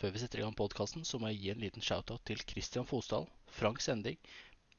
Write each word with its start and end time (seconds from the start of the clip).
Før 0.00 0.14
vi 0.14 0.20
setter 0.22 0.40
i 0.40 0.44
gang 0.46 0.54
podkasten, 0.56 1.02
så 1.04 1.18
må 1.20 1.28
jeg 1.28 1.40
gi 1.42 1.48
en 1.52 1.58
liten 1.60 1.84
shoutout 1.84 2.22
til 2.24 2.40
Christian 2.48 2.86
Fosdal, 2.88 3.26
Frank 3.52 3.82
Sending, 3.84 4.16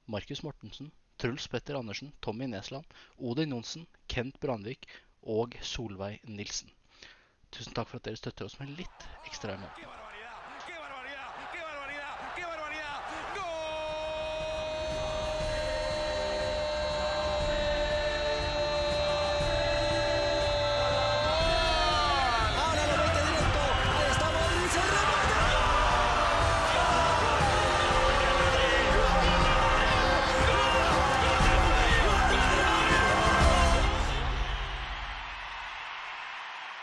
Markus 0.10 0.42
Mortensen, 0.42 0.88
Truls 1.22 1.46
Petter 1.54 1.78
Andersen, 1.78 2.10
Tommy 2.26 2.48
Nesland, 2.50 2.88
Odin 3.20 3.54
Johnsen, 3.54 3.86
Kent 4.10 4.40
Brandvik 4.42 4.88
og 5.22 5.54
Solveig 5.62 6.18
Nilsen. 6.26 6.74
Tusen 7.54 7.78
takk 7.78 7.92
for 7.92 8.02
at 8.02 8.10
dere 8.10 8.18
støtter 8.18 8.50
oss 8.50 8.58
med 8.58 8.74
litt 8.80 9.06
ekstra 9.30 9.54
i 9.54 9.62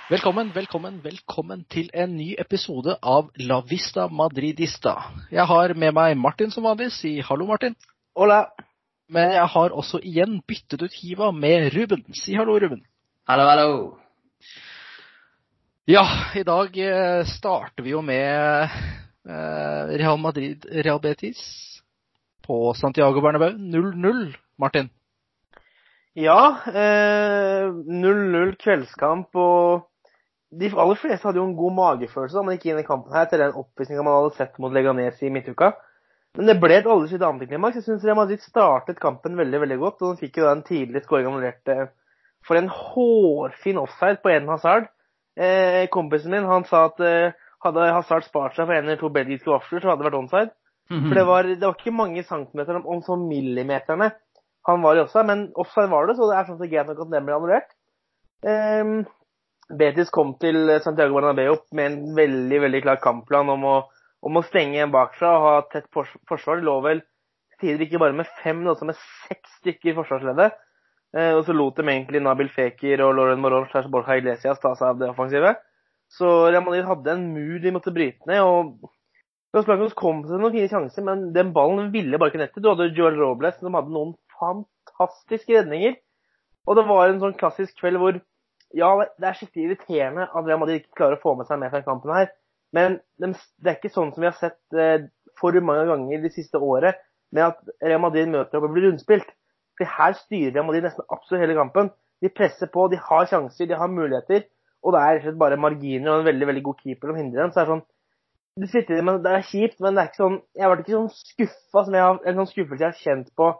Velkommen, 0.09 0.55
velkommen, 0.55 1.03
velkommen 1.05 1.67
til 1.69 1.91
en 1.93 2.15
ny 2.17 2.31
episode 2.41 2.95
av 3.05 3.27
La 3.45 3.59
Vista 3.61 4.07
Madridista. 4.09 4.95
Jeg 5.29 5.45
har 5.45 5.75
med 5.77 5.93
meg 5.93 6.15
Martin 6.17 6.49
som 6.49 6.65
vanlig. 6.65 6.87
Si 6.97 7.11
hallo, 7.21 7.45
Martin. 7.45 7.75
Hola. 8.17 8.47
Men 9.13 9.35
jeg 9.35 9.51
har 9.53 9.75
også 9.77 10.01
igjen 10.01 10.39
byttet 10.49 10.81
ut 10.81 10.97
hiva 10.97 11.29
med 11.37 11.75
Ruben. 11.75 12.07
Si 12.17 12.33
hallo, 12.41 12.55
Ruben. 12.57 12.81
Hallo, 13.29 13.45
hallo. 13.51 13.75
Ja, 15.85 16.07
i 16.33 16.47
dag 16.49 16.81
eh, 16.87 17.29
starter 17.29 17.85
vi 17.85 17.93
jo 17.93 18.01
med 18.01 18.65
eh, 18.65 19.93
Real 19.93 20.17
Madrid, 20.25 20.65
Real 20.73 21.03
Betis 21.05 21.45
på 22.49 22.73
Santiago 22.81 23.21
Bernabeu 23.21 23.53
0-0, 23.61 24.25
Martin. 24.57 24.89
Ja, 26.17 26.65
eh, 26.65 27.69
0-0 27.69 28.57
kveldskamp, 28.65 29.37
og 29.37 29.85
de 30.51 30.71
aller 30.73 30.97
fleste 30.97 31.27
hadde 31.29 31.41
jo 31.41 31.47
en 31.49 31.57
god 31.59 31.75
magefølelse 31.77 32.39
da 32.39 32.45
man 32.45 32.57
gikk 32.57 32.71
inn 32.71 32.81
i 32.81 32.87
kampen 32.87 33.13
her 33.13 33.29
til 33.29 33.43
den 33.43 33.57
oppvisninga 33.59 34.05
man 34.07 34.17
hadde 34.17 34.37
sett 34.39 34.59
mot 34.63 34.73
Leganes 34.73 35.21
i 35.23 35.33
midtuka. 35.33 35.75
Men 36.39 36.49
det 36.49 36.59
ble 36.63 36.77
et 36.77 36.87
aldri 36.89 37.11
sitt 37.11 37.25
antiklimaks. 37.25 37.81
Jeg 37.81 37.87
syns 37.87 38.05
Real 38.07 38.19
Madrid 38.19 38.43
startet 38.45 39.01
kampen 39.03 39.37
veldig 39.37 39.61
veldig 39.65 39.79
godt, 39.81 40.05
og 40.05 40.15
de 40.15 40.27
fikk 40.27 40.39
jo 40.39 40.47
da 40.47 40.55
en 40.57 40.65
tidlig 40.65 41.03
skåring 41.05 41.29
annullert 41.29 41.73
eh, 41.73 41.89
for 42.47 42.61
en 42.61 42.71
hårfin 42.73 43.81
offside 43.83 44.23
på 44.23 44.33
Eden 44.33 44.49
Hazard. 44.53 44.89
Eh, 45.39 45.85
kompisen 45.93 46.33
min 46.35 46.49
han 46.49 46.65
sa 46.69 46.87
at 46.89 47.03
eh, 47.05 47.37
hadde 47.65 47.91
Hazard 47.97 48.29
spart 48.29 48.57
seg 48.57 48.69
for 48.69 48.77
en 48.77 48.87
eller 48.87 49.01
to 49.01 49.11
belgiske 49.13 49.51
vafler, 49.51 49.83
så 49.83 49.93
hadde 49.93 50.05
det 50.05 50.11
vært 50.11 50.21
onside. 50.23 50.55
For 50.89 51.19
det 51.19 51.27
var, 51.29 51.45
det 51.45 51.61
var 51.61 51.75
ikke 51.77 51.93
mange 51.93 52.23
centimeter 52.25 52.79
om, 52.79 52.87
om 52.89 53.03
sånn 53.05 53.27
millimeterne 53.29 54.15
han 54.69 54.83
var 54.85 54.97
i 54.97 55.03
offside, 55.03 55.27
men 55.29 55.43
offside 55.57 55.91
var 55.91 56.09
det, 56.09 56.17
så 56.17 56.29
det 56.29 56.37
er 56.37 56.47
sånn 56.47 56.57
at 56.59 56.63
det 56.63 56.69
er 56.69 56.73
greit 56.75 56.89
nok 56.91 57.03
at 57.05 57.13
den 57.13 57.27
ble 57.27 57.37
annullert. 57.37 57.71
Ehm, 58.53 58.95
Betis 59.69 60.11
kom 60.15 60.33
til 60.41 60.57
Santiago 60.81 61.19
Bernabeu 61.19 61.59
med 61.77 61.91
en 61.91 62.17
veldig 62.17 62.61
veldig 62.65 62.81
klar 62.87 63.01
kampplan 63.03 63.51
om 63.53 63.67
å, 63.69 63.77
om 64.25 64.39
å 64.41 64.45
stenge 64.47 64.81
en 64.81 64.95
bakfra 64.95 65.35
og 65.37 65.45
ha 65.45 65.57
tett 65.73 65.89
forsvar. 65.93 66.63
De 66.63 66.69
lå 66.69 66.79
vel 66.87 67.03
tidligere 67.61 67.89
ikke 67.89 68.01
bare 68.01 68.17
med 68.17 68.31
fem, 68.43 68.63
men 68.63 68.73
også 68.73 68.89
med 68.89 68.99
seks 69.27 69.59
stykker 69.61 69.93
i 69.93 69.97
forsvarsleddet. 69.99 70.57
Eh, 71.17 71.33
og 71.35 71.43
så 71.47 71.57
lot 71.57 71.77
de 71.77 71.85
egentlig 71.85 72.23
Nabil 72.25 72.51
Fekir 72.53 73.03
og 73.05 73.15
Lauren 73.17 73.41
Moron 73.43 73.69
slash 73.73 73.91
Borja 73.93 74.19
Iglesias 74.21 74.61
ta 74.63 74.75
seg 74.79 74.93
av 74.93 75.03
det 75.03 75.11
offensive. 75.13 75.55
Så 76.09 76.29
Real 76.49 76.89
hadde 76.89 77.13
en 77.13 77.27
mur 77.35 77.59
de 77.61 77.75
måtte 77.75 77.93
bryte 77.93 78.29
ned. 78.29 78.41
og 78.41 78.93
Los 79.57 79.69
Blancos 79.69 79.97
kom 79.97 80.23
til 80.25 80.41
noen 80.41 80.53
fine 80.53 80.69
sjanser, 80.69 81.05
men 81.05 81.31
den 81.33 81.53
ballen 81.57 81.93
ville 81.93 82.21
bare 82.21 82.33
ikke 82.33 82.41
nettet. 82.43 82.63
Du 82.65 82.69
hadde 82.69 82.91
Joel 82.97 83.17
Robles 83.21 83.57
som 83.61 83.77
hadde 83.77 83.93
noen 83.93 84.15
fantastiske 84.39 85.57
redninger. 85.57 85.97
Og 86.69 86.77
det 86.77 86.85
var 86.89 87.09
en 87.09 87.21
sånn 87.23 87.37
klassisk 87.37 87.79
kveld 87.81 88.01
hvor 88.01 88.19
ja, 88.77 88.91
det 89.21 89.29
er 89.29 89.37
skikkelig 89.39 89.65
irriterende 89.67 90.27
at 90.29 90.47
Real 90.47 90.61
Madrid 90.61 90.83
ikke 90.83 91.01
klarer 91.01 91.19
å 91.19 91.23
få 91.23 91.35
med 91.39 91.49
seg 91.49 91.61
mer 91.61 91.73
fra 91.73 91.85
kampen 91.87 92.13
her. 92.15 92.33
Men 92.77 92.99
det 93.17 93.31
er 93.65 93.79
ikke 93.79 93.93
sånn 93.95 94.13
som 94.13 94.25
vi 94.25 94.29
har 94.29 94.37
sett 94.37 94.77
eh, 94.77 95.07
for 95.41 95.57
mange 95.65 95.87
ganger 95.89 96.25
det 96.25 96.35
siste 96.35 96.61
året, 96.61 96.99
med 97.33 97.51
at 97.51 97.75
Real 97.85 98.03
Madrid 98.03 98.29
møter 98.33 98.59
opp 98.59 98.69
og 98.69 98.75
blir 98.75 98.89
rundspilt. 98.89 99.29
For 99.79 99.89
her 99.99 100.17
styrer 100.19 100.57
Real 100.57 100.67
Madrid 100.69 100.89
nesten 100.89 101.07
absolutt 101.09 101.45
hele 101.45 101.57
kampen. 101.57 101.93
De 102.25 102.33
presser 102.35 102.71
på, 102.73 102.89
de 102.93 102.99
har 103.01 103.29
sjanser, 103.31 103.69
de 103.71 103.79
har 103.79 103.93
muligheter. 103.93 104.49
Og 104.85 104.95
det 104.95 105.05
er 105.05 105.23
slett 105.23 105.39
bare 105.41 105.61
marginer 105.61 106.13
og 106.13 106.21
en 106.21 106.29
veldig 106.29 106.49
veldig 106.51 106.65
god 106.67 106.83
keeper 106.83 107.11
som 107.11 107.19
hindrer 107.19 107.45
dem. 107.45 107.53
Så 107.53 107.61
det 107.61 107.65
er 107.65 107.73
sånn 107.75 107.87
du 108.59 108.67
sitter, 108.67 109.03
men 109.07 109.23
Det 109.23 109.31
er 109.31 109.47
kjipt, 109.47 109.81
men 109.81 109.95
det 109.95 110.03
er 110.03 110.09
ikke 110.11 110.23
sånn, 110.25 110.39
jeg 110.59 110.71
ble 110.71 110.83
ikke 110.83 110.95
sånn 110.97 111.11
skuffa 111.15 111.83
som 111.87 111.95
jeg 111.95 112.03
har, 112.03 112.17
en 112.27 112.39
sånn 112.41 112.49
skuffelse 112.51 112.83
jeg 112.83 112.91
har 112.91 113.03
kjent 113.05 113.29
på 113.39 113.53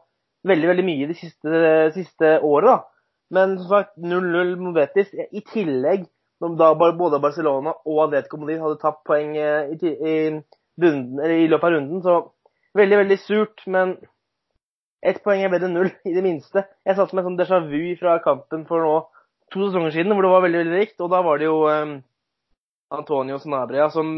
veldig 0.49 0.71
veldig 0.73 0.85
mye 0.87 1.09
de 1.11 1.17
siste, 1.19 1.61
siste 1.95 2.33
året. 2.47 2.67
da. 2.73 2.98
Men 3.35 3.59
som 3.59 3.69
sagt, 3.69 3.97
0-0 3.97 4.57
mot 4.57 4.75
Betis. 4.77 5.11
I 5.13 5.43
tillegg, 5.53 6.07
da 6.41 6.71
både 6.79 7.21
Barcelona 7.21 7.75
og 7.85 8.05
Atletico 8.07 8.39
Madrid 8.41 8.63
hadde 8.63 8.81
tapt 8.81 9.03
poeng 9.09 9.35
eh, 9.37 9.75
i, 9.75 9.93
i, 9.93 10.15
runden, 10.81 11.21
i 11.25 11.49
løpet 11.51 11.69
av 11.69 11.75
runden, 11.75 12.03
så 12.05 12.19
veldig, 12.79 13.01
veldig 13.03 13.19
surt. 13.25 13.65
Men 13.67 13.97
ett 15.05 15.21
poeng 15.25 15.45
er 15.45 15.53
bedre 15.53 15.69
enn 15.69 15.77
null, 15.81 15.93
i 16.09 16.15
det 16.15 16.25
minste. 16.25 16.65
Jeg 16.87 16.99
satt 16.99 17.13
med 17.13 17.25
en 17.25 17.33
sånn 17.33 17.41
déjà 17.41 17.63
vu 17.67 17.83
fra 18.01 18.19
kampen 18.25 18.65
for 18.71 18.85
nå 18.85 18.95
to 19.53 19.67
sesonger 19.67 19.95
siden, 19.95 20.15
hvor 20.15 20.25
det 20.25 20.33
var 20.33 20.45
veldig, 20.45 20.63
veldig 20.65 20.81
likt. 20.81 21.01
Og 21.05 21.13
da 21.13 21.21
var 21.25 21.41
det 21.41 21.49
jo 21.49 21.59
um, 21.69 21.99
Antonio 22.95 23.39
Sanabria 23.43 23.91
som 23.93 24.09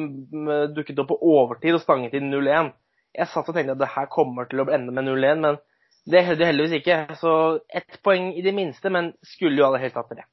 eh, 0.47 0.69
dukket 0.75 1.03
opp 1.03 1.11
på 1.11 1.19
overtid 1.33 1.77
og 1.77 1.83
stanget 1.83 2.15
inn 2.19 2.31
0-1. 2.33 2.73
Jeg 3.17 3.31
satt 3.33 3.49
og 3.51 3.57
tenkte 3.57 3.75
at 3.75 3.83
det 3.83 3.91
her 3.97 4.07
kommer 4.13 4.47
til 4.51 4.63
å 4.63 4.69
ende 4.71 4.95
med 4.95 5.09
0-1, 5.09 5.43
men 5.43 5.59
det 6.13 6.25
hevder 6.27 6.51
heldigvis 6.51 6.81
ikke. 6.81 6.99
Så 7.21 7.33
ett 7.73 8.01
poeng 8.05 8.33
i 8.35 8.45
det 8.45 8.55
minste, 8.57 8.93
men 8.93 9.13
skulle 9.27 9.61
jo 9.61 9.67
aller 9.69 9.83
helst 9.85 9.99
hatt 9.99 10.13
det. 10.19 10.27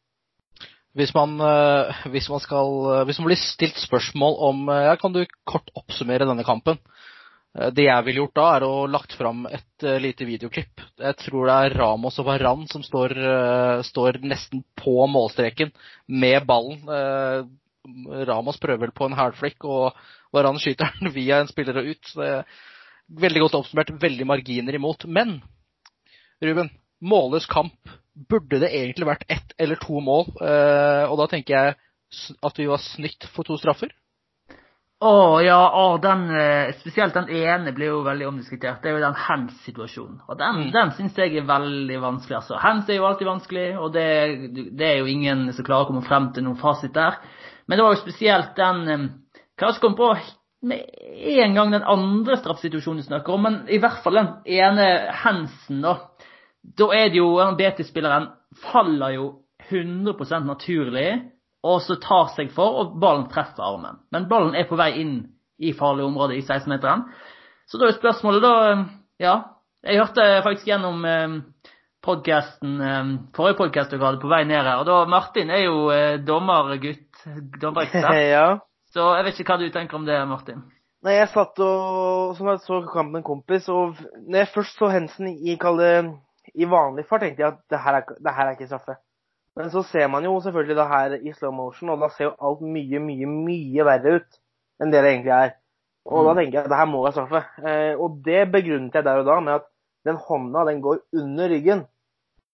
Hvis 0.97 1.13
man, 1.13 1.35
eh, 1.43 2.05
hvis 2.09 2.29
man 2.31 2.41
skal 2.41 2.71
eh, 2.93 3.03
Hvis 3.05 3.19
man 3.21 3.29
blir 3.29 3.38
stilt 3.38 3.77
spørsmål 3.77 4.37
om 4.49 4.69
eh, 4.73 4.85
ja, 4.87 4.95
Kan 4.97 5.13
du 5.13 5.25
kort 5.45 5.69
oppsummere 5.77 6.25
denne 6.25 6.45
kampen? 6.47 6.81
Det 7.73 7.87
jeg 7.87 8.05
ville 8.05 8.21
gjort 8.21 8.35
da, 8.37 8.43
er 8.53 8.63
å 8.67 8.73
lagt 8.85 9.16
fram 9.17 9.47
et 9.49 9.85
lite 10.03 10.27
videoklipp. 10.27 10.83
Jeg 11.01 11.16
tror 11.23 11.47
det 11.47 11.55
er 11.55 11.75
Ramos 11.79 12.19
og 12.21 12.27
Varan 12.27 12.67
som 12.69 12.83
står, 12.85 13.16
står 13.87 14.19
nesten 14.21 14.61
på 14.77 15.07
målstreken 15.09 15.71
med 16.05 16.45
ballen. 16.45 16.83
Ramos 18.29 18.61
prøver 18.61 18.83
vel 18.83 18.93
på 18.93 19.07
en 19.09 19.17
hælflikk, 19.17 19.66
og 19.66 19.97
Varan 20.37 20.61
skyter 20.61 20.93
den 20.99 21.09
via 21.17 21.41
en 21.41 21.49
spiller 21.49 21.81
og 21.81 21.89
ut. 21.95 22.13
Veldig 23.25 23.45
godt 23.47 23.57
oppsummert. 23.63 23.95
Veldig 24.05 24.29
marginer 24.29 24.77
imot. 24.77 25.07
Men 25.09 25.39
Ruben, 26.43 26.69
målløs 27.01 27.47
kamp. 27.49 27.77
Burde 28.29 28.59
det 28.61 28.71
egentlig 28.73 29.05
vært 29.07 29.27
ett 29.29 29.53
eller 29.61 29.77
to 29.81 29.99
mål? 30.01 30.31
Eh, 30.41 31.05
og 31.09 31.17
da 31.21 31.27
tenker 31.29 31.53
jeg 31.53 31.77
at 32.45 32.59
vi 32.59 32.67
var 32.69 32.81
snytt 32.81 33.27
for 33.33 33.45
to 33.45 33.57
straffer. 33.61 33.91
Å 34.97 35.37
ja, 35.45 35.59
å, 35.77 35.99
den, 36.01 36.23
eh, 36.33 36.71
spesielt 36.79 37.13
den 37.13 37.27
ene 37.29 37.73
blir 37.75 37.91
jo 37.91 37.99
veldig 38.05 38.25
omdiskutert. 38.31 38.79
Det 38.81 38.89
er 38.89 38.95
jo 38.97 39.03
den 39.03 39.19
hands-situasjonen. 39.27 40.23
Og 40.25 40.39
den, 40.39 40.63
Mm. 40.63 40.71
den 40.73 40.91
syns 40.97 41.17
jeg 41.17 41.37
er 41.37 41.45
veldig 41.45 41.99
vanskelig. 42.01 42.35
altså. 42.37 42.57
Hands 42.57 42.89
er 42.89 42.95
jo 42.95 43.05
alltid 43.05 43.27
vanskelig, 43.27 43.77
og 43.77 43.93
det, 43.93 44.07
det 44.77 44.87
er 44.87 44.97
jo 44.97 45.05
ingen 45.05 45.53
som 45.53 45.65
klarer 45.65 45.85
å 45.85 45.87
komme 45.91 46.07
frem 46.07 46.33
til 46.33 46.43
noen 46.43 46.57
fasit 46.57 46.93
der. 46.93 47.19
Men 47.67 47.77
det 47.77 47.83
var 47.85 47.93
jo 47.93 48.01
spesielt 48.01 48.55
den 48.55 49.23
Kanskje 49.57 49.79
som 49.79 49.81
kom 49.81 49.95
på 49.97 50.17
med 50.61 50.85
en 51.41 51.55
gang 51.55 51.71
den 51.71 51.83
andre 51.83 52.37
straffesituasjonen 52.37 53.01
du 53.01 53.07
snakker 53.07 53.33
om, 53.33 53.41
men 53.41 53.55
i 53.69 53.79
hvert 53.81 54.03
fall 54.03 54.13
den 54.13 54.27
ene 54.45 55.11
handsen, 55.23 55.81
da. 55.81 55.95
Da 56.78 56.90
er 56.95 57.09
det 57.12 57.19
jo 57.22 57.31
den 57.40 57.57
BT-spilleren 57.59 58.29
faller 58.72 59.16
jo 59.16 59.28
100% 59.69 60.47
naturlig, 60.47 61.09
og 61.68 61.81
så 61.84 61.97
tar 62.01 62.29
seg 62.35 62.51
for, 62.56 62.81
og 62.81 63.00
ballen 63.01 63.28
treffer 63.31 63.66
armen. 63.66 64.00
Men 64.13 64.28
ballen 64.29 64.56
er 64.56 64.67
på 64.69 64.78
vei 64.79 64.94
inn 65.01 65.17
i 65.57 65.73
farlig 65.76 66.05
område 66.05 66.37
i 66.37 66.43
16-meteren. 66.46 67.08
Så 67.67 67.79
da 67.81 67.90
er 67.90 67.97
spørsmålet 67.97 68.46
da 68.46 68.53
eh, 68.70 68.85
Ja, 69.20 69.35
jeg 69.84 69.99
hørte 69.99 70.26
faktisk 70.46 70.70
gjennom 70.70 71.02
podkasten, 71.02 71.41
podcasten, 72.08 72.78
eh, 72.81 73.09
forrige 73.35 73.58
podkast 73.58 73.91
dere 73.91 74.05
hadde 74.05 74.22
på 74.22 74.31
vei 74.31 74.43
ned 74.47 74.61
her, 74.61 74.79
og 74.79 74.87
da 74.87 75.02
Martin 75.09 75.49
er 75.52 75.66
jo 75.66 75.90
eh, 75.91 76.20
dommergutt, 76.23 77.26
dommerekspert. 77.61 78.23
ja. 78.37 78.47
Så 78.93 79.09
jeg 79.17 79.26
vet 79.28 79.40
ikke 79.41 79.53
hva 79.53 79.59
du 79.61 79.70
tenker 79.73 79.99
om 79.99 80.05
det, 80.08 80.17
Martin. 80.29 80.61
Nei, 81.05 81.17
jeg 81.17 81.29
satt 81.34 81.59
og 81.61 82.37
som 82.37 82.47
jeg 82.49 82.61
så 82.64 82.79
kampen 82.87 83.11
med 83.17 83.22
en 83.22 83.28
kompis, 83.28 83.67
og 83.70 83.99
når 84.23 84.40
jeg 84.41 84.53
først 84.53 84.79
så 84.79 84.90
Hensen 84.93 85.29
i, 85.29 85.58
kall 85.59 85.81
det, 85.81 85.91
i 86.57 86.65
vanlig 86.69 87.05
fart, 87.07 87.21
tenkte 87.23 87.43
jeg 87.43 87.53
at 87.53 87.61
det 87.69 87.79
her, 87.83 87.99
er, 87.99 88.17
det 88.25 88.33
her 88.33 88.49
er 88.49 88.57
ikke 88.57 88.69
straffe. 88.69 88.97
Men 89.57 89.71
så 89.73 89.81
ser 89.89 90.09
man 90.13 90.25
jo 90.25 90.35
selvfølgelig 90.41 90.75
det 90.77 90.87
her 90.89 91.15
i 91.17 91.33
slow 91.33 91.53
motion, 91.53 91.89
og 91.93 92.01
da 92.01 92.09
ser 92.13 92.29
jo 92.29 92.35
alt 92.49 92.61
mye, 92.61 92.99
mye, 93.01 93.29
mye 93.29 93.85
verre 93.87 94.19
ut 94.19 94.41
enn 94.81 94.93
det 94.93 95.01
det 95.01 95.11
egentlig 95.11 95.33
er. 95.33 95.55
Og 96.07 96.27
da 96.27 96.35
tenker 96.37 96.59
jeg 96.59 96.63
at 96.63 96.71
det 96.71 96.79
her 96.79 96.89
må 96.89 97.01
være 97.03 97.15
straffe. 97.17 97.41
Eh, 97.67 97.93
og 97.99 98.19
det 98.25 98.45
begrunnet 98.53 98.95
jeg 98.95 99.05
der 99.05 99.21
og 99.21 99.27
da 99.27 99.39
med 99.43 99.57
at 99.57 99.65
den 100.07 100.19
hånda, 100.27 100.63
den 100.69 100.81
går 100.83 101.01
under 101.19 101.49
ryggen. 101.51 101.81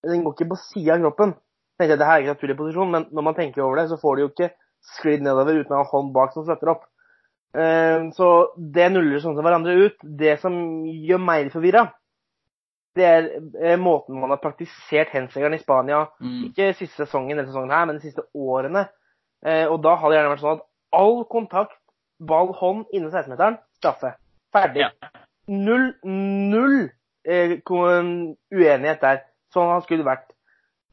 Den 0.03 0.23
går 0.23 0.35
ikke 0.35 0.49
på 0.53 0.59
sida 0.63 0.95
av 0.95 1.03
kroppen. 1.03 1.35
tenkte 1.77 1.91
jeg, 1.93 1.99
Det 1.99 2.07
her 2.07 2.15
er 2.15 2.23
ikke 2.23 2.35
naturlig 2.37 2.57
posisjon, 2.57 2.91
men 2.91 3.05
når 3.11 3.27
man 3.27 3.35
tenker 3.37 3.61
over 3.63 3.81
det, 3.81 3.89
så 3.89 3.99
får 4.01 4.15
du 4.15 4.21
jo 4.23 4.31
ikke 4.31 4.49
sklidd 4.95 5.23
nedover 5.23 5.59
uten 5.59 5.75
å 5.75 5.83
ha 5.83 5.89
hånd 5.91 6.13
bak 6.15 6.33
som 6.33 6.47
støtter 6.47 6.71
opp. 6.73 6.87
Eh, 7.53 8.09
Så 8.17 8.29
det 8.57 8.89
nuller 8.91 9.19
sånn 9.19 9.35
som 9.35 9.45
hverandre 9.45 9.75
ut. 9.85 9.99
Det 10.03 10.39
som 10.41 10.55
gjør 10.87 11.21
meg 11.21 11.51
forvirra, 11.53 11.91
det 12.95 13.05
er 13.09 13.29
eh, 13.61 13.77
måten 13.79 14.19
man 14.21 14.29
har 14.29 14.41
praktisert 14.41 15.09
handsregelen 15.13 15.57
i 15.57 15.61
Spania 15.63 16.03
Mm. 16.21 16.49
ikke 16.49 16.73
siste 16.77 17.05
sesongen 17.05 17.37
eller 17.37 17.47
sesongen 17.49 17.71
her, 17.73 17.85
men 17.85 17.97
de 17.97 18.05
siste 18.05 18.25
årene. 18.35 18.87
Eh, 19.45 19.65
og 19.67 19.81
da 19.83 19.95
har 19.95 20.09
det 20.09 20.17
gjerne 20.19 20.33
vært 20.33 20.43
sånn 20.43 20.59
at 20.59 20.65
all 20.93 21.23
kontakt, 21.25 21.79
ball, 22.19 22.53
hånd 22.53 22.85
innen 22.93 23.11
16-meteren, 23.11 23.57
straffe. 23.79 24.13
Ferdig. 24.53 24.85
Ja. 24.85 24.91
Null, 25.47 25.89
null 26.05 26.91
eh, 27.25 27.57
uenighet 27.67 29.01
der. 29.01 29.23
Sånn 29.53 29.69
har 29.69 29.81
skulle 29.85 30.05
vært. 30.07 30.29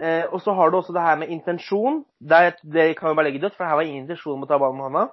Eh, 0.00 0.24
og 0.32 0.40
så 0.40 0.54
har 0.56 0.70
du 0.70 0.78
også 0.80 0.94
det 0.96 1.04
her 1.04 1.16
med 1.20 1.30
intensjon. 1.32 2.04
Der, 2.20 2.54
det 2.64 2.96
kan 2.98 3.10
vi 3.10 3.18
bare 3.18 3.28
legge 3.28 3.42
dødt, 3.44 3.56
for 3.56 3.68
her 3.68 3.76
var 3.76 3.84
ingen 3.88 4.06
intensjon 4.06 4.38
om 4.38 4.46
å 4.46 4.48
ta 4.48 4.58
ballen 4.58 4.78
med 4.80 4.88
hånda. 4.88 5.06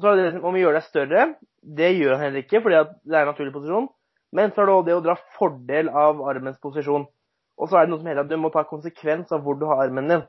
Så 0.00 0.08
har 0.08 0.18
det 0.18 0.32
det 0.32 0.42
om 0.42 0.54
å 0.54 0.58
gjøre 0.58 0.80
deg 0.80 0.88
større. 0.88 1.26
Det 1.62 1.92
gjør 1.94 2.16
han 2.16 2.24
heller 2.26 2.42
ikke, 2.42 2.60
fordi 2.64 2.80
at 2.80 2.96
det 3.06 3.14
er 3.14 3.22
en 3.22 3.30
naturlig 3.30 3.54
posisjon. 3.54 3.88
Men 4.34 4.50
så 4.50 4.62
er 4.62 4.66
det 4.66 4.74
også 4.74 4.88
det 4.88 4.96
å 4.98 5.04
dra 5.04 5.14
fordel 5.38 5.90
av 5.94 6.22
armens 6.26 6.58
posisjon. 6.62 7.06
Og 7.54 7.70
så 7.70 7.78
er 7.78 7.86
det 7.86 7.92
noe 7.92 8.02
som 8.02 8.08
heter 8.10 8.24
at 8.24 8.30
du 8.32 8.38
må 8.40 8.50
ta 8.50 8.64
konsekvens 8.66 9.30
av 9.34 9.44
hvor 9.44 9.58
du 9.58 9.68
har 9.70 9.84
armen 9.84 10.10
din. 10.10 10.24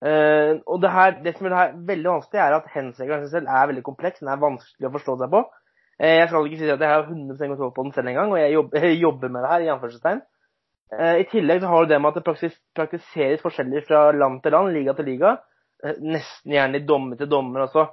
Uh, 0.00 0.62
og 0.64 0.78
det, 0.80 0.90
her, 0.94 1.16
det 1.24 1.34
som 1.36 1.46
er 1.46 1.52
det 1.52 1.58
her 1.58 1.72
veldig 1.90 2.08
vanskelig, 2.08 2.40
er 2.40 2.56
at 2.56 2.68
hands-regelen 2.72 3.26
selv 3.28 3.50
er 3.52 3.66
veldig 3.72 3.82
kompleks. 3.84 4.22
Den 4.22 4.30
er 4.32 4.40
vanskelig 4.40 4.88
å 4.88 4.92
forstå 4.94 5.16
seg 5.20 5.32
på. 5.34 5.42
Uh, 6.00 6.12
jeg 6.14 6.28
skal 6.30 6.48
ikke 6.48 6.60
si 6.62 6.70
at 6.72 6.84
jeg 6.86 6.94
har 6.94 7.10
100 7.10 7.42
kontroll 7.42 7.74
på 7.76 7.84
den 7.84 7.96
selv 7.96 8.12
engang, 8.12 8.32
og 8.32 8.40
jeg 8.40 8.54
jobber, 8.54 8.86
jeg 8.88 9.02
jobber 9.02 9.34
med 9.34 9.44
det 9.44 9.52
her. 9.52 9.66
i 9.66 9.72
anførselstegn. 9.74 10.22
Eh, 10.90 11.16
I 11.22 11.26
tillegg 11.30 11.60
så 11.62 11.68
har 11.70 11.84
du 11.84 11.92
det 11.92 12.00
med 12.02 12.10
at 12.10 12.16
det 12.18 12.26
praktis, 12.26 12.56
praktiseres 12.74 13.42
forskjellig 13.44 13.84
fra 13.86 14.08
land 14.16 14.40
til 14.42 14.56
land, 14.56 14.72
liga 14.74 14.94
til 14.98 15.06
liga. 15.06 15.36
Nesten 16.02 16.56
gjerne 16.56 16.80
i 16.80 16.86
dommer 16.86 17.20
til 17.20 17.28
dommer 17.30 17.62
også. 17.68 17.84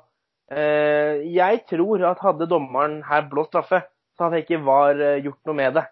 Jeg 0.50 1.60
tror 1.70 2.04
at 2.10 2.24
hadde 2.24 2.48
dommeren 2.50 2.98
her 3.06 3.28
blåst 3.30 3.54
straffe, 3.54 3.84
så 4.18 4.26
hadde 4.26 4.40
det 4.40 4.46
ikke 4.48 4.64
var 4.66 5.02
eh, 5.02 5.20
gjort 5.26 5.50
noe 5.50 5.58
med 5.58 5.76
det. 5.78 5.84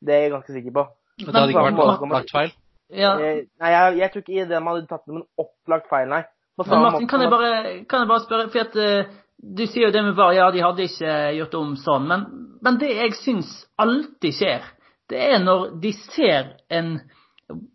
Det 0.00 0.16
er 0.16 0.26
jeg 0.26 0.34
ganske 0.34 0.56
sikker 0.56 0.76
på. 0.76 0.84
Det 1.20 1.32
hadde 1.32 1.52
ikke 1.52 1.64
vært 1.64 1.78
noe 1.78 1.94
opplagt 1.96 2.34
feil. 2.34 2.52
Ja. 2.90 3.14
Eh, 3.22 3.40
nei, 3.62 3.72
jeg, 3.72 3.96
jeg 4.00 4.12
tror 4.12 4.24
ikke 4.24 4.48
det 4.50 4.60
man 4.60 4.74
hadde 4.74 4.90
tatt 4.90 5.04
det 5.04 5.12
som 5.12 5.20
en 5.22 5.44
opplagt 5.44 5.90
feil, 5.90 6.10
nei. 6.10 6.22
På 6.58 6.66
Men 6.66 6.84
Martin, 6.84 7.06
måte 7.06 7.10
kan 7.12 7.24
jeg 7.24 7.32
bare, 7.32 7.52
kan 7.88 8.02
jeg 8.02 8.10
bare 8.10 8.24
spørre, 8.24 8.48
for 8.52 8.66
at 8.66 8.74
uh, 8.76 9.14
du 9.40 9.62
sier 9.64 9.86
jo 9.86 9.94
det 9.94 10.02
med 10.04 10.18
VAR, 10.18 10.34
ja, 10.36 10.50
de 10.52 10.64
hadde 10.64 10.84
ikke 10.84 11.14
gjort 11.38 11.56
om 11.56 11.70
sånn, 11.80 12.08
men, 12.10 12.26
men 12.60 12.80
det 12.82 12.90
jeg 12.92 13.16
syns 13.16 13.54
alltid 13.80 14.36
skjer, 14.36 14.66
det 15.08 15.22
er 15.30 15.40
når 15.40 15.70
de 15.80 15.94
ser 16.02 16.50
en 16.76 16.98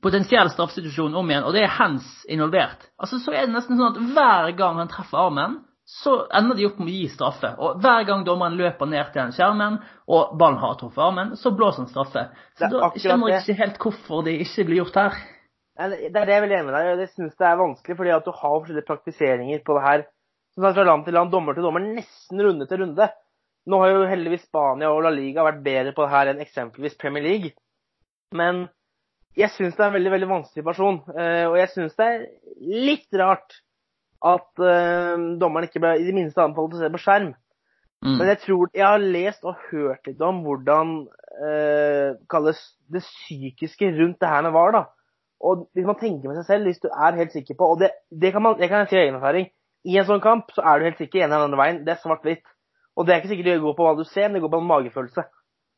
potensiell 0.03 0.51
straffesituasjon 0.53 1.17
om 1.17 1.31
igjen, 1.31 1.47
og 1.47 1.55
det 1.55 1.65
er 1.65 1.73
hands 1.79 2.05
involvert. 2.31 2.85
Altså, 3.01 3.19
så 3.23 3.33
er 3.33 3.47
det 3.47 3.55
nesten 3.55 3.79
sånn 3.79 3.95
at 3.95 4.13
hver 4.13 4.51
gang 4.59 4.77
han 4.83 4.91
treffer 4.91 5.25
armen, 5.25 5.57
så 5.85 6.15
ender 6.33 6.57
de 6.57 6.65
opp 6.65 6.79
med 6.81 6.89
å 6.89 6.95
gi 6.95 7.07
straffe. 7.13 7.51
Og 7.61 7.77
hver 7.83 8.07
gang 8.07 8.23
dommeren 8.25 8.57
løper 8.57 8.89
ned 8.89 9.11
til 9.13 9.21
den 9.21 9.33
skjermen, 9.35 9.77
og 10.09 10.33
ballen 10.39 10.57
har 10.63 10.77
truffet 10.79 11.03
armen, 11.05 11.35
så 11.37 11.51
blåser 11.53 11.83
han 11.83 11.91
straffe. 11.91 12.23
Så 12.57 12.69
da 12.73 12.89
skjønner 12.95 13.33
jeg 13.35 13.43
ikke 13.43 13.59
helt 13.61 13.77
hvorfor 13.83 14.25
det 14.25 14.33
ikke 14.45 14.65
blir 14.65 14.81
gjort 14.81 14.97
her. 15.03 15.19
Det 15.75 16.07
er 16.15 16.25
det 16.29 16.35
jeg 16.37 16.43
vil 16.45 16.53
gjøre 16.55 16.65
med 16.69 16.75
deg 16.77 17.01
Jeg 17.03 17.09
syns 17.11 17.35
det 17.35 17.47
er 17.49 17.57
vanskelig, 17.59 17.97
fordi 17.99 18.13
at 18.15 18.25
du 18.25 18.31
har 18.31 18.53
forskjellige 18.55 18.87
praktiseringer 18.87 19.63
på 19.67 19.75
det 19.77 19.83
her. 19.85 20.05
Som 20.55 20.63
sagt, 20.63 20.77
fra 20.77 20.85
land 20.87 21.03
til 21.05 21.17
land, 21.17 21.31
dommer 21.33 21.57
til 21.57 21.65
dommer, 21.67 21.83
nesten 21.83 22.41
runde 22.41 22.67
til 22.69 22.81
runde. 22.81 23.09
Nå 23.65 23.79
har 23.81 23.91
jo 23.91 24.05
heldigvis 24.07 24.45
Spania 24.47 24.89
og 24.93 25.03
La 25.03 25.11
Liga 25.11 25.43
vært 25.45 25.63
bedre 25.65 25.91
på 25.97 26.05
det 26.05 26.13
her 26.13 26.31
enn 26.31 26.41
eksempelvis 26.45 26.97
Premier 27.01 27.25
League. 27.25 27.51
Men 28.33 28.65
jeg 29.35 29.51
syns 29.51 29.75
det 29.75 29.83
er 29.83 29.89
en 29.91 29.97
veldig 29.97 30.13
veldig 30.15 30.29
vanskelig 30.31 30.63
situasjon. 30.63 30.99
eh, 31.17 31.45
Og 31.49 31.57
jeg 31.59 31.71
syns 31.73 31.97
det 31.99 32.07
er 32.07 32.25
litt 32.87 33.19
rart 33.19 33.57
at 34.23 34.47
uh, 34.61 35.15
dommeren 35.39 35.67
ikke 35.67 35.81
ble 35.83 35.95
i 35.99 36.05
det 36.07 36.15
minste 36.15 36.43
anbefalt 36.43 36.77
å 36.77 36.81
se 36.81 36.91
på 36.93 37.01
skjerm. 37.01 37.33
Mm. 38.05 38.17
Men 38.19 38.27
jeg 38.27 38.39
tror 38.43 38.69
Jeg 38.75 38.85
har 38.85 39.01
lest 39.01 39.45
og 39.47 39.61
hørt 39.71 40.07
litt 40.07 40.21
om 40.21 40.43
hvordan 40.45 40.95
uh, 41.07 42.17
kalles 42.29 42.59
det 42.91 43.01
psykiske 43.01 43.89
rundt 43.97 44.19
det 44.21 44.29
her 44.29 44.45
med 44.45 44.55
VAR. 44.55 44.75
da. 44.75 44.83
Og 45.45 45.67
hvis 45.73 45.87
man 45.87 45.99
tenker 45.99 46.29
med 46.29 46.39
seg 46.39 46.49
selv, 46.49 46.69
hvis 46.69 46.81
du 46.83 46.89
er 46.89 47.17
helt 47.19 47.33
sikker 47.35 47.57
på 47.59 47.71
Og 47.73 47.79
det, 47.79 47.91
det, 48.09 48.31
kan, 48.33 48.41
man, 48.41 48.59
jeg 48.59 48.69
kan 48.69 48.83
jeg 48.83 48.91
si 48.91 48.99
av 48.99 49.05
egen 49.05 49.19
erfaring. 49.19 49.49
I 49.85 49.97
en 50.01 50.07
sånn 50.07 50.23
kamp 50.23 50.53
så 50.55 50.63
er 50.65 50.79
du 50.79 50.87
helt 50.87 51.01
sikker 51.01 51.21
en 51.21 51.29
eller 51.29 51.47
annen 51.47 51.59
veien. 51.59 51.81
Det 51.85 51.93
er 51.93 52.01
svart-hvitt. 52.01 52.45
Og 52.95 53.05
det 53.05 53.13
er 53.13 53.21
ikke 53.21 53.33
sikkert 53.33 53.49
det 53.51 53.63
går 53.63 53.75
på 53.77 53.85
hva 53.85 53.97
du 53.97 54.05
ser, 54.07 54.29
men 54.29 54.39
det 54.39 54.45
går 54.45 54.53
på 54.55 54.61
en 54.63 54.69
magefølelse. 54.69 55.25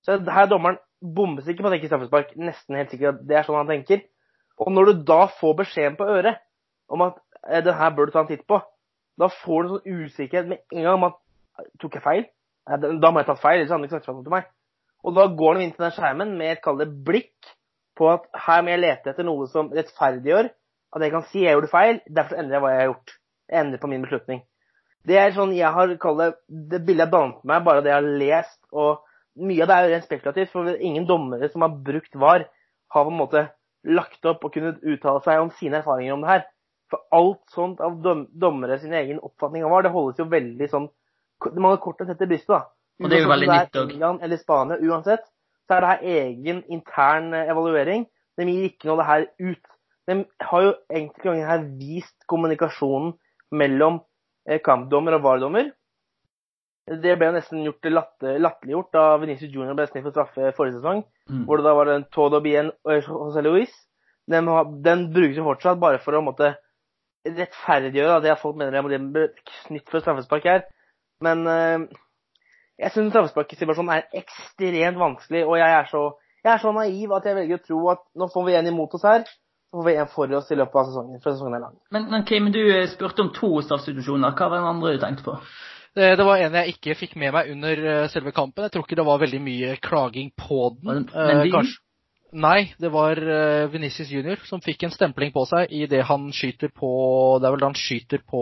Så 0.05 0.19
her 0.21 0.43
er 0.45 0.51
dommeren 0.51 0.77
bombesikker 1.01 1.63
på 1.63 1.69
at 1.69 1.73
det 1.73 1.79
ikke 1.81 1.89
er 1.89 1.93
straffespark. 1.95 2.35
Nesten 2.39 2.77
helt 2.77 2.93
sikker 2.93 3.11
at 3.11 3.23
det 3.27 3.39
er 3.39 3.47
sånn 3.47 3.59
han 3.59 3.71
tenker. 3.71 4.05
Og 4.61 4.71
når 4.73 4.91
du 4.91 5.01
da 5.09 5.25
får 5.39 5.57
beskjeden 5.63 5.97
på 5.99 6.07
øret 6.13 6.39
om 6.93 7.03
at 7.05 7.17
den 7.65 7.77
her 7.79 7.93
bør 7.95 8.09
du 8.09 8.15
ta 8.15 8.23
en 8.23 8.29
titt 8.29 8.45
på, 8.49 8.59
da 9.17 9.29
får 9.33 9.63
du 9.63 9.69
sånn 9.73 10.03
usikkerhet 10.03 10.49
med 10.51 10.75
en 10.75 10.83
gang 10.83 10.99
om 10.99 11.15
Tok 11.81 11.95
jeg 11.97 12.03
feil? 12.05 12.25
Da- 12.69 13.09
må 13.09 13.17
jeg 13.17 13.25
tatt 13.25 13.41
feil, 13.41 13.55
ellers 13.57 13.71
hadde 13.71 13.79
han 13.79 13.85
ikke 13.87 14.03
snakket 14.05 14.25
til 14.27 14.33
meg. 14.35 14.43
Og 15.03 15.15
da 15.15 15.23
går 15.39 15.53
han 15.55 15.61
inn 15.63 15.71
til 15.73 15.85
den 15.85 15.95
skjermen 15.95 16.35
med 16.37 16.51
et 16.51 16.61
kall 16.61 16.77
det 16.77 16.85
blikk 17.07 17.49
på 17.97 18.11
at 18.11 18.27
her 18.45 18.61
må 18.61 18.75
jeg 18.75 18.83
lete 18.83 19.09
etter 19.09 19.25
noe 19.25 19.47
som 19.49 19.71
rettferdiggjør 19.73 20.51
at 20.95 21.01
jeg 21.01 21.13
kan 21.13 21.25
si 21.31 21.43
jeg 21.43 21.55
gjorde 21.55 21.71
feil, 21.71 21.99
derfor 22.05 22.37
endrer 22.37 22.57
jeg 22.57 22.63
hva 22.63 22.71
jeg 22.73 22.81
har 22.81 22.91
gjort. 22.91 23.15
Jeg 23.49 23.59
endrer 23.63 23.81
på 23.81 23.89
min 23.91 24.05
beslutning. 24.05 24.43
Det 25.07 25.17
er 25.17 25.35
sånn 25.35 25.53
jeg 25.55 25.71
har 25.71 25.93
kallet 26.03 26.35
Det 26.47 26.81
bildet 26.85 27.07
jeg 27.07 27.13
dannet 27.13 27.43
meg, 27.47 27.63
bare 27.63 27.83
det 27.83 27.91
jeg 27.93 27.97
har 27.97 28.17
lest, 28.21 28.59
og 28.71 29.03
mye 29.37 29.63
av 29.63 29.69
det 29.69 29.75
er 29.75 29.85
jo 29.85 29.93
rent 29.93 30.07
spekulativt, 30.07 30.51
for 30.51 30.69
ingen 30.75 31.07
dommere 31.07 31.49
som 31.53 31.63
har 31.65 31.73
brukt 31.89 32.15
VAR, 32.15 32.47
har 32.93 33.07
på 33.07 33.13
en 33.13 33.19
måte 33.19 33.47
lagt 33.87 34.25
opp 34.25 34.43
og 34.43 34.53
kunnet 34.53 34.83
uttale 34.83 35.21
seg 35.23 35.41
om 35.41 35.51
sine 35.59 35.79
erfaringer 35.81 36.15
om 36.15 36.23
det 36.25 36.31
her. 36.31 36.45
For 36.91 37.03
alt 37.11 37.43
sånt 37.51 37.81
av 37.83 37.97
dom, 38.03 38.25
dommere 38.31 38.79
sin 38.79 38.95
egen 38.95 39.19
oppfatning 39.19 39.65
av 39.67 39.73
VAR, 39.73 39.87
det 39.87 39.93
holdes 39.95 40.21
jo 40.21 40.29
veldig 40.31 40.69
sånn 40.71 40.87
Man 41.53 41.69
har 41.69 41.81
kortet 41.83 42.07
sett 42.09 42.21
i 42.23 42.29
brystet, 42.29 42.53
da. 42.55 42.63
Og 43.03 43.11
det 43.11 43.19
er 43.19 43.25
jo 43.25 43.29
veldig 43.29 43.49
nytt 43.51 43.75
er. 43.75 43.89
England 43.91 44.23
eller 44.25 44.39
Spania, 44.41 44.77
uansett, 44.81 45.27
så 45.67 45.75
er 45.75 45.83
det 45.83 45.89
her 45.91 46.05
egen 46.23 46.61
intern 46.73 47.33
eh, 47.37 47.51
evaluering. 47.51 48.07
De 48.37 48.47
gir 48.47 48.69
ikke 48.71 48.89
noe 48.89 48.95
av 48.95 49.01
det 49.01 49.09
her 49.11 49.25
ut. 49.51 49.73
De 50.07 50.15
har 50.49 50.63
jo 50.63 50.71
enkelte 50.97 51.27
ganger 51.27 51.51
her 51.51 51.65
vist 51.77 52.15
kommunikasjonen 52.31 53.13
mellom 53.61 53.99
eh, 54.49 54.61
kampdommer 54.63 55.17
og 55.17 55.27
VAR-dommer. 55.27 55.69
Det 56.87 57.17
ble 57.19 57.27
jo 57.27 57.35
nesten 57.35 57.65
gjort 57.65 57.89
latter, 57.91 58.37
latterliggjort 58.39 58.93
da 58.95 59.07
Venezia 59.19 59.51
Junior 59.51 59.75
ble 59.75 59.89
snitt 59.89 60.05
for 60.05 60.15
straffe 60.15 60.53
forrige 60.55 60.79
sesong. 60.79 61.03
Mm. 61.27 61.43
Hvor 61.45 61.59
det 61.59 61.67
da 61.67 61.73
var 61.75 61.91
en 61.91 62.07
Todo 62.15 62.39
Bien 62.41 62.71
og 62.87 63.03
José 63.03 63.43
Luis. 63.43 63.73
Den, 64.31 64.47
den 64.83 65.09
brukes 65.13 65.37
jo 65.37 65.45
fortsatt 65.45 65.81
bare 65.83 65.99
for 66.03 66.15
å 66.15 66.23
måtte 66.23 66.55
rettferdiggjøre 67.37 68.13
da, 68.15 68.19
det 68.23 68.33
at 68.33 68.41
folk 68.41 68.57
mener 68.59 68.75
det 68.77 68.99
ble 69.13 69.27
snitt 69.65 69.87
for 69.91 70.03
straffespark 70.03 70.47
her. 70.47 70.63
Men 71.25 71.43
eh, 71.49 71.87
jeg 72.83 72.93
syns 72.93 73.11
straffesparksituasjonen 73.13 73.95
er 73.95 74.07
ekstremt 74.21 74.99
vanskelig, 75.01 75.43
og 75.47 75.57
jeg 75.59 75.77
er, 75.79 75.87
så, 75.91 76.03
jeg 76.45 76.53
er 76.53 76.61
så 76.61 76.73
naiv 76.75 77.15
at 77.17 77.25
jeg 77.29 77.39
velger 77.39 77.59
å 77.59 77.65
tro 77.67 77.79
at 77.95 78.03
nå 78.21 78.29
får 78.33 78.45
vi 78.49 78.57
en 78.59 78.69
imot 78.73 78.93
oss 78.99 79.07
her, 79.07 79.25
så 79.67 79.79
får 79.79 79.87
vi 79.89 79.95
en 79.99 80.11
for 80.11 80.35
oss 80.37 80.51
i 80.53 80.59
løpet 80.59 80.79
av 80.81 80.91
sesongen. 80.91 81.23
For 81.23 81.33
sesongen 81.33 81.57
er 81.57 81.65
lang. 81.65 81.79
Men, 81.95 82.05
men 82.13 82.27
Kim, 82.29 82.51
du 82.53 82.61
eh, 82.61 82.85
spurte 82.91 83.25
om 83.25 83.33
to 83.35 83.49
straffesituasjoner. 83.65 84.37
Hva 84.37 84.51
var 84.51 84.61
den 84.61 84.69
andre 84.75 84.93
du 84.95 85.01
tenkte 85.01 85.25
på? 85.25 85.39
Det, 85.97 86.11
det 86.19 86.25
var 86.27 86.43
en 86.45 86.55
jeg 86.59 86.75
ikke 86.75 86.93
fikk 86.99 87.15
med 87.17 87.33
meg 87.33 87.49
under 87.55 87.79
eh, 87.81 88.05
selve 88.13 88.31
kampen. 88.35 88.67
Jeg 88.67 88.75
tror 88.75 88.85
ikke 88.85 88.99
det 88.99 89.07
var 89.07 89.19
veldig 89.25 89.41
mye 89.41 89.73
klaging 89.81 90.29
på 90.37 90.59
den. 90.77 90.85
Men, 90.91 91.07
men 91.17 91.41
de, 91.41 91.51
kanskje- 91.55 91.81
Nei, 92.35 92.73
det 92.75 92.89
var 92.91 93.15
uh, 93.15 93.69
Venicius 93.71 94.09
Junior 94.11 94.41
som 94.49 94.59
fikk 94.59 94.83
en 94.83 94.91
stempling 94.91 95.31
på 95.31 95.45
seg 95.47 95.71
idet 95.71 96.01
han 96.09 96.25
skyter 96.35 96.73
på 96.75 96.89
Det 97.39 97.47
er 97.47 97.53
vel 97.53 97.61
da 97.63 97.69
han 97.69 97.79
skyter 97.79 98.19
på 98.27 98.41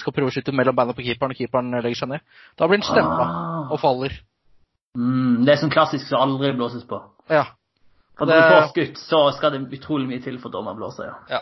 Skal 0.00 0.14
prøve 0.16 0.32
å 0.32 0.34
skyte 0.34 0.54
mellom 0.56 0.74
beina 0.74 0.96
på 0.96 1.04
keeperen, 1.06 1.30
og 1.30 1.38
keeperen 1.38 1.70
legger 1.78 2.00
seg 2.00 2.10
ned. 2.10 2.24
Da 2.58 2.66
blir 2.66 2.82
han 2.82 2.88
stempla 2.88 3.28
Ah. 3.28 3.70
og 3.70 3.78
faller. 3.82 4.16
Mm, 4.98 5.44
det 5.46 5.54
er 5.54 5.62
sånn 5.62 5.72
klassisk 5.72 6.08
som 6.08 6.22
aldri 6.22 6.50
blåses 6.58 6.82
på. 6.86 6.98
Ja. 7.30 7.46
Og 8.20 8.26
når 8.28 8.36
du 8.36 8.50
får 8.50 8.68
skutt, 8.70 9.00
så 9.00 9.20
skal 9.36 9.54
det 9.54 9.78
utrolig 9.78 10.08
mye 10.10 10.22
til 10.22 10.38
for 10.42 10.52
dommer 10.52 10.76
blåser, 10.78 11.10
ja. 11.30 11.40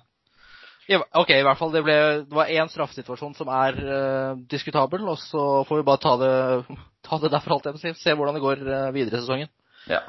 I, 0.89 0.97
ok, 0.97 1.33
i 1.37 1.45
hvert 1.45 1.59
fall. 1.61 1.73
Det, 1.75 1.83
ble, 1.85 1.97
det 2.25 2.37
var 2.37 2.49
én 2.49 2.71
straffesituasjon 2.73 3.35
som 3.37 3.51
er 3.53 3.77
uh, 3.85 4.39
diskutabel, 4.49 5.05
og 5.11 5.19
så 5.21 5.43
får 5.69 5.83
vi 5.83 5.87
bare 5.89 6.01
ta 6.01 6.15
det, 6.21 6.31
ta 7.09 7.19
det 7.21 7.33
derfra, 7.35 7.59
alt 7.59 7.69
jeg 7.69 7.77
må 7.77 7.83
si. 7.83 7.93
Se 8.01 8.15
hvordan 8.17 8.39
det 8.39 8.45
går 8.45 8.63
uh, 8.65 8.77
videre 8.97 9.19
i 9.19 9.25
sesongen. 9.25 9.53
ja. 9.91 10.01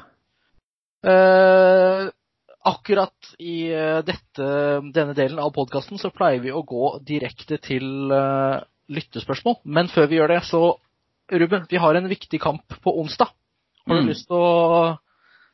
Eh, 1.06 2.08
akkurat 2.64 3.30
i 3.40 3.72
eh, 3.72 4.00
dette, 4.04 4.46
denne 4.92 5.14
delen 5.16 5.38
av 5.40 5.52
podkasten 5.56 5.98
så 6.00 6.10
pleier 6.12 6.42
vi 6.44 6.52
å 6.52 6.60
gå 6.66 6.90
direkte 7.08 7.56
til 7.62 8.12
eh, 8.12 8.58
lyttespørsmål. 8.92 9.62
Men 9.64 9.88
før 9.88 10.10
vi 10.10 10.18
gjør 10.20 10.34
det, 10.34 10.42
så 10.48 10.62
Ruben, 11.30 11.64
vi 11.70 11.78
har 11.78 11.94
en 11.94 12.08
viktig 12.10 12.40
kamp 12.42 12.74
på 12.82 12.96
onsdag. 13.00 13.30
Har 13.86 13.96
du 13.96 14.02
Mm. 14.02 14.08
lyst 14.10 14.26
til 14.26 14.36
å 14.36 14.98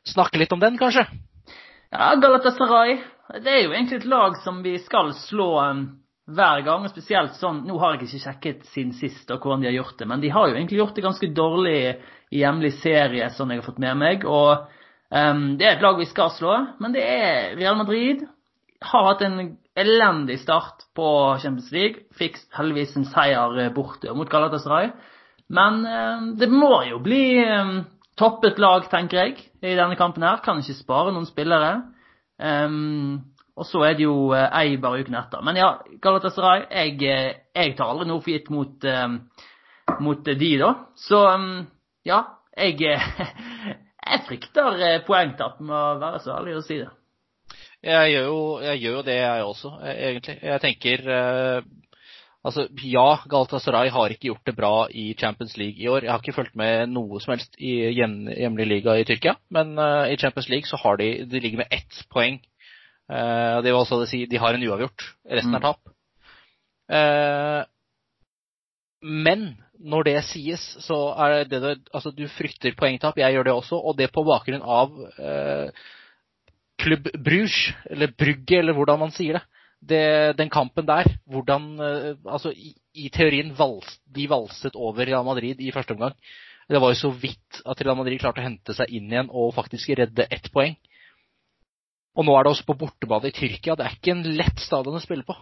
snakke 0.09 0.39
litt 0.41 0.51
om 0.51 0.59
den, 0.59 0.77
kanskje? 0.77 1.05
Ja, 1.91 2.15
Galatasaray. 2.15 2.97
Det 3.43 3.47
er 3.51 3.63
jo 3.63 3.71
egentlig 3.71 3.99
et 4.01 4.05
lag 4.09 4.35
som 4.43 4.63
vi 4.63 4.77
skal 4.79 5.13
slå 5.13 5.47
um, 5.61 5.99
hver 6.27 6.63
gang. 6.65 6.83
og 6.83 6.89
Spesielt 6.89 7.35
sånn 7.39 7.61
Nå 7.67 7.77
har 7.79 7.93
jeg 7.93 8.07
ikke 8.07 8.23
sjekket 8.25 8.65
siden 8.73 8.93
sist 8.93 9.29
og 9.31 9.39
hvordan 9.43 9.61
de 9.61 9.67
har 9.69 9.77
gjort 9.83 9.97
det, 9.99 10.07
men 10.07 10.19
de 10.21 10.29
har 10.29 10.47
jo 10.49 10.55
egentlig 10.55 10.79
gjort 10.79 10.95
det 10.95 11.03
ganske 11.05 11.29
dårlig 11.35 11.77
i 12.31 12.41
hjemlig 12.41 12.73
serie, 12.81 13.29
sånn 13.29 13.51
jeg 13.51 13.61
har 13.61 13.67
fått 13.69 13.79
med 13.79 13.97
meg. 13.97 14.25
Og 14.25 14.65
um, 15.13 15.43
det 15.59 15.67
er 15.67 15.77
et 15.77 15.83
lag 15.85 15.99
vi 15.99 16.07
skal 16.09 16.31
slå, 16.35 16.55
men 16.81 16.95
det 16.95 17.03
er 17.03 17.55
Real 17.59 17.77
Madrid. 17.79 18.25
Har 18.83 19.07
hatt 19.07 19.23
en 19.25 19.57
elendig 19.77 20.39
start 20.41 20.87
på 20.97 21.07
Champions 21.41 21.71
League. 21.73 22.07
Fikk 22.17 22.39
heldigvis 22.57 22.95
en 22.97 23.07
seier 23.09 23.55
eh, 23.61 23.71
borte 23.73 24.13
mot 24.17 24.29
Galatasaray. 24.29 24.91
Men 25.53 25.79
um, 25.85 26.27
det 26.37 26.49
må 26.51 26.83
jo 26.89 26.99
bli 27.01 27.39
um, 27.45 27.79
toppet 28.19 28.59
lag, 28.61 28.85
tenker 28.91 29.23
jeg, 29.23 29.47
i 29.63 29.77
denne 29.77 29.97
kampen 29.97 30.25
her. 30.25 30.43
Kan 30.45 30.61
ikke 30.61 30.77
spare 30.77 31.13
noen 31.15 31.29
spillere. 31.29 31.77
Og 33.57 33.65
så 33.65 33.81
er 33.87 33.95
det 33.97 34.05
jo 34.05 34.33
eh, 34.37 34.51
Eibar 34.61 34.99
uken 34.99 35.17
etter. 35.17 35.41
Men 35.45 35.57
ja, 35.57 35.71
Galatasaray, 36.03 36.67
jeg, 36.69 36.99
eh, 37.09 37.31
jeg 37.57 37.73
tar 37.77 37.95
aldri 37.95 38.09
noe 38.11 38.21
for 38.21 38.35
gitt 38.35 38.51
mot, 38.53 38.85
mot 40.05 40.27
de, 40.27 40.53
da. 40.61 40.73
Så 40.99 41.23
ja, 42.05 42.21
jeg, 42.53 42.99
jeg 44.11 44.23
frykter 44.27 44.79
eh, 44.87 45.01
poengtap, 45.07 45.59
med 45.63 45.75
å 45.75 45.97
være 46.01 46.19
så 46.23 46.35
ærlig 46.37 46.55
å 46.57 46.63
si 46.65 46.77
det. 46.81 46.89
Jeg 47.87 48.11
gjør 48.13 48.25
jo, 48.27 48.37
jeg 48.65 48.79
gjør 48.83 49.03
det, 49.07 49.17
jeg 49.21 49.43
også, 49.47 49.71
eh, 49.83 49.99
egentlig. 50.11 50.37
Jeg 50.43 50.61
tenker 50.63 51.11
eh, 51.17 51.61
Altså, 52.47 52.63
ja, 52.85 53.17
Galatasaray 53.27 53.89
har 53.91 54.13
ikke 54.13 54.29
gjort 54.29 54.45
det 54.47 54.53
bra 54.55 54.85
i 54.95 55.09
Champions 55.19 55.57
League 55.59 55.81
i 55.83 55.87
år. 55.91 56.05
Jeg 56.05 56.11
har 56.13 56.21
ikke 56.21 56.35
fulgt 56.37 56.53
med 56.55 56.87
noe 56.93 57.19
som 57.19 57.33
helst 57.33 57.57
i 57.59 57.73
hjem- 57.97 58.29
hjemlig 58.31 58.67
liga 58.69 58.93
i 58.95 59.03
Tyrkia, 59.09 59.33
men 59.51 59.73
i 60.07 60.15
Champions 60.21 60.47
League 60.47 60.69
så 60.69 60.77
har 60.79 60.95
de 61.01 61.25
De 61.27 61.41
ligger 61.43 61.57
med 61.65 61.73
ett 61.75 61.97
poeng. 62.13 62.37
Det 63.09 63.65
vil 63.67 63.75
altså 63.81 63.99
si 64.07 64.21
de 64.31 64.39
har 64.39 64.53
en 64.55 64.63
uavgjort. 64.63 65.03
Resten 65.27 65.55
er 65.55 65.59
Mm. 65.59 65.65
tap. 65.65 65.91
Eh, 66.89 67.65
men 69.01 69.57
når 69.79 70.07
det 70.07 70.15
sies, 70.29 70.63
så 70.83 70.97
er 71.17 71.43
det 71.49 71.61
det 71.61 71.75
Altså, 71.93 72.11
du 72.11 72.25
frykter 72.31 72.75
poengtap. 72.77 73.17
Jeg 73.17 73.35
gjør 73.35 73.49
det 73.49 73.53
også, 73.53 73.77
og 73.77 73.97
det 73.97 74.11
på 74.13 74.23
bakgrunn 74.27 74.63
av 74.63 74.97
eh, 75.19 75.85
Klubb 76.77 77.09
Bruges, 77.13 77.71
eller 77.89 78.13
Brugge, 78.13 78.59
eller 78.59 78.77
hvordan 78.77 78.99
man 79.05 79.13
sier 79.15 79.39
det. 79.39 79.43
det 79.81 80.37
den 80.37 80.49
kampen 80.49 80.85
der, 80.85 81.09
hvordan 81.25 81.69
eh, 81.79 82.11
Altså, 82.25 82.51
i, 82.51 82.73
i 82.93 83.09
teorien 83.09 83.53
vals, 83.57 83.99
de 84.05 84.27
valset 84.29 84.75
over 84.75 85.05
Real 85.05 85.25
Madrid 85.25 85.61
i 85.61 85.71
første 85.71 85.97
omgang. 85.97 86.13
Det 86.67 86.81
var 86.83 86.91
jo 86.91 86.99
så 86.99 87.11
vidt 87.15 87.61
at 87.65 87.81
Real 87.81 87.95
Madrid 87.95 88.19
klarte 88.19 88.43
å 88.43 88.47
hente 88.47 88.75
seg 88.75 88.91
inn 88.91 89.11
igjen 89.11 89.29
og 89.31 89.55
faktisk 89.55 89.93
redde 89.95 90.27
ett 90.29 90.51
poeng. 90.51 90.75
Og 92.17 92.25
nå 92.25 92.33
er 92.33 92.43
det 92.43 92.51
også 92.51 92.65
på 92.67 92.75
bortebane 92.81 93.29
i 93.29 93.35
Tyrkia. 93.35 93.77
Det 93.77 93.85
er 93.85 93.95
ikke 93.95 94.15
en 94.15 94.25
lett 94.39 94.59
stadion 94.59 94.97
å 94.97 95.03
spille 95.03 95.23
på. 95.23 95.35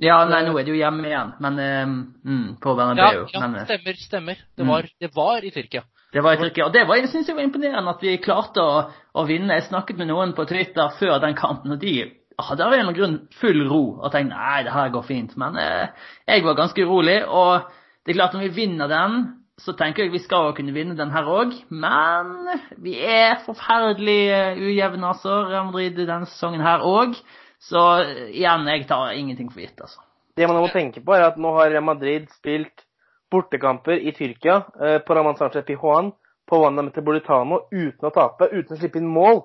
Ja, 0.00 0.22
nei, 0.24 0.40
nå 0.46 0.54
er 0.56 0.64
det 0.64 0.72
jo 0.72 0.78
hjemme 0.80 1.04
igjen, 1.04 1.32
men 1.44 1.58
eh, 1.60 1.82
mm, 2.24 2.46
på 2.62 2.72
Ja, 2.72 2.76
Bernabeu. 2.78 3.26
ja 3.34 3.40
men, 3.42 3.56
eh, 3.60 3.64
stemmer. 3.68 3.98
stemmer. 4.00 4.36
Det 4.56 4.64
Mm. 4.64 4.68
var, 4.72 4.86
det 5.00 5.10
var 5.14 5.44
i 5.44 5.50
Tyrkia. 5.50 5.82
Det 6.12 6.22
var 6.22 6.32
i 6.32 6.36
Tyrkia. 6.40 6.64
Og 6.66 6.72
det 6.72 6.86
var, 6.88 6.96
jeg 6.96 7.08
synes 7.08 7.26
jeg 7.28 7.36
var 7.36 7.42
imponerende 7.42 7.90
at 7.90 8.00
vi 8.02 8.16
klarte 8.16 8.60
å, 8.60 8.90
å 9.14 9.26
vinne. 9.26 9.52
Jeg 9.54 9.68
snakket 9.68 9.98
med 9.98 10.08
noen 10.08 10.32
på 10.32 10.46
Twitter 10.48 10.88
før 10.98 11.18
den 11.20 11.34
kampen, 11.34 11.72
og 11.72 11.78
de 11.80 12.10
hadde 12.40 12.64
av 12.64 12.72
en 12.72 12.80
eller 12.80 12.88
annen 12.88 12.96
grunn 12.96 13.28
full 13.38 13.68
ro 13.68 14.00
og 14.02 14.10
tenkte 14.12 14.32
nei, 14.34 14.62
det 14.64 14.72
her 14.72 14.88
går 14.88 15.02
fint. 15.04 15.36
Men 15.36 15.56
eh, 15.60 15.88
jeg 16.26 16.42
var 16.44 16.54
ganske 16.54 16.84
urolig. 16.86 17.18
Og 17.28 17.62
det 18.06 18.12
er 18.14 18.18
klart, 18.18 18.32
når 18.34 18.48
vi 18.48 18.56
vinner 18.64 18.88
den, 18.88 19.18
så 19.60 19.76
tenker 19.76 20.04
jeg 20.04 20.12
vi 20.12 20.18
skal 20.24 20.54
kunne 20.56 20.72
vinne 20.72 20.96
den 20.96 21.12
her 21.12 21.28
òg. 21.28 21.52
Men 21.70 22.48
vi 22.82 22.96
er 22.98 23.36
forferdelig 23.44 24.20
eh, 24.32 24.56
ujevne, 24.56 25.06
altså. 25.06 25.44
Real 25.52 25.68
Madrid 25.68 25.96
denne 26.00 26.26
sesongen 26.26 26.64
her 26.64 26.80
òg. 26.80 27.14
Så 27.62 27.82
eh, 28.02 28.32
igjen, 28.34 28.66
jeg 28.66 28.88
tar 28.90 29.12
ingenting 29.14 29.50
for 29.52 29.62
gitt, 29.62 29.78
altså. 29.80 30.02
Det 30.36 30.48
man 30.48 30.62
må 30.64 30.70
tenke 30.72 31.02
på, 31.04 31.14
er 31.14 31.28
at 31.28 31.38
nå 31.40 31.52
har 31.58 31.76
Madrid 31.84 32.30
spilt 32.32 32.86
bortekamper 33.32 34.00
i 34.00 34.12
Tyrkia, 34.16 34.62
eh, 34.80 34.98
på 35.04 35.14
Raman 35.14 35.36
Sanchez 35.38 35.66
Pijuan, 35.68 36.10
på 36.48 36.58
Wanda 36.60 36.82
Metropolitano, 36.84 37.66
uten 37.70 38.08
å 38.08 38.12
tape, 38.12 38.48
uten 38.50 38.74
å 38.74 38.80
slippe 38.80 38.98
inn 39.00 39.08
mål. 39.08 39.44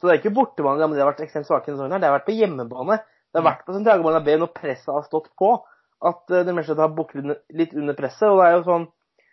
Så 0.00 0.08
det 0.08 0.14
er 0.14 0.22
ikke 0.22 0.34
bortebane 0.38 0.80
Madrid 0.80 1.02
har 1.02 1.10
vært 1.10 1.26
ekstremt 1.26 1.48
svake 1.50 1.68
denne 1.68 1.76
sesongen. 1.76 1.92
her, 1.92 2.00
Det 2.00 2.08
har 2.08 2.16
vært 2.16 2.30
på 2.30 2.38
hjemmebane. 2.38 2.96
Det 3.30 3.38
har 3.38 3.46
vært 3.46 3.66
på 3.66 3.74
Santiago 3.76 4.06
Bernabeu 4.06 4.40
når 4.40 4.54
presset 4.56 4.94
har 4.94 5.04
stått 5.04 5.28
på. 5.38 5.52
At 6.00 6.24
det 6.32 6.46
de 6.48 6.54
rett 6.56 6.80
har 6.80 6.94
bukket 6.96 7.28
litt 7.52 7.74
under 7.76 7.94
presset. 7.94 8.30
og 8.30 8.40
det 8.40 8.46
er 8.46 8.56
jo 8.56 8.64
sånn, 8.64 8.88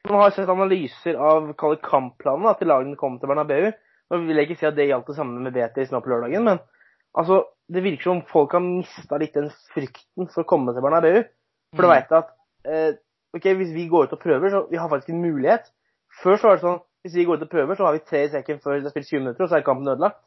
Man 0.07 0.21
har 0.21 0.31
sett 0.31 0.47
analyser 0.47 1.15
av 1.15 1.47
det 1.47 1.81
kampplanene 1.83 2.57
til 2.59 2.67
lagene 2.67 2.95
kom 2.95 3.17
til 3.19 3.27
Bernabeu. 3.27 3.71
Nå 4.11 4.19
vil 4.27 4.37
jeg 4.37 4.47
ikke 4.47 4.59
si 4.59 4.67
at 4.67 4.75
det 4.75 4.87
gjaldt 4.87 5.07
det 5.07 5.15
samme 5.15 5.39
med 5.39 5.53
Betis 5.53 5.91
nå 5.91 5.99
på 5.99 6.11
lørdagen, 6.11 6.43
men 6.43 6.59
altså, 7.17 7.41
det 7.67 7.83
virker 7.83 8.09
som 8.09 8.21
folk 8.29 8.53
har 8.55 8.63
mista 8.63 9.19
litt 9.19 9.35
den 9.35 9.49
frykten 9.73 10.29
for 10.31 10.43
å 10.43 10.49
komme 10.49 10.75
til 10.75 10.85
Bernabeu. 10.85 11.23
For 11.75 11.83
Mm. 11.83 11.91
vet 11.91 12.13
at 12.15 12.29
eh, 12.63 12.91
ok, 13.35 13.49
hvis 13.59 13.73
vi 13.75 13.87
går 13.91 14.07
ut 14.07 14.15
og 14.15 14.21
prøver, 14.23 14.53
så 14.53 14.67
vi 14.69 14.79
har 14.79 14.89
faktisk 14.89 15.11
en 15.11 15.25
mulighet. 15.25 15.67
Før 16.23 16.37
så 16.37 16.47
var 16.47 16.55
det 16.55 16.65
sånn 16.65 16.79
hvis 17.03 17.15
vi 17.15 17.25
går 17.27 17.39
ut 17.39 17.45
og 17.45 17.51
prøver, 17.51 17.75
så 17.75 17.85
har 17.87 17.95
vi 17.95 18.03
tre 18.03 18.23
sekken 18.31 18.61
før 18.63 18.79
det 18.79 18.89
er 18.89 18.95
spilt 18.95 19.11
20 19.11 19.21
minutter, 19.21 19.43
og 19.43 19.49
så 19.49 19.57
er 19.57 19.67
kampen 19.67 19.87
ødelagt. 19.87 20.17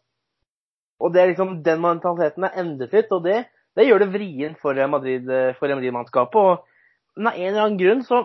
Og 1.01 1.13
det 1.13 1.23
er 1.23 1.33
liksom, 1.33 1.63
Den 1.65 1.81
mentaliteten 1.81 2.45
er 2.45 2.61
endret 2.61 2.93
litt, 2.93 3.11
og 3.13 3.25
det, 3.25 3.47
det 3.77 3.87
gjør 3.87 4.05
det 4.05 4.13
vrient 4.13 4.61
for 4.61 4.77
Madrid-mannskapet. 4.77 6.37
Madrid 6.37 6.39
Og 6.41 7.27
av 7.27 7.35
en 7.35 7.49
eller 7.49 7.65
annen 7.65 7.81
grunn 7.81 8.05
så 8.07 8.25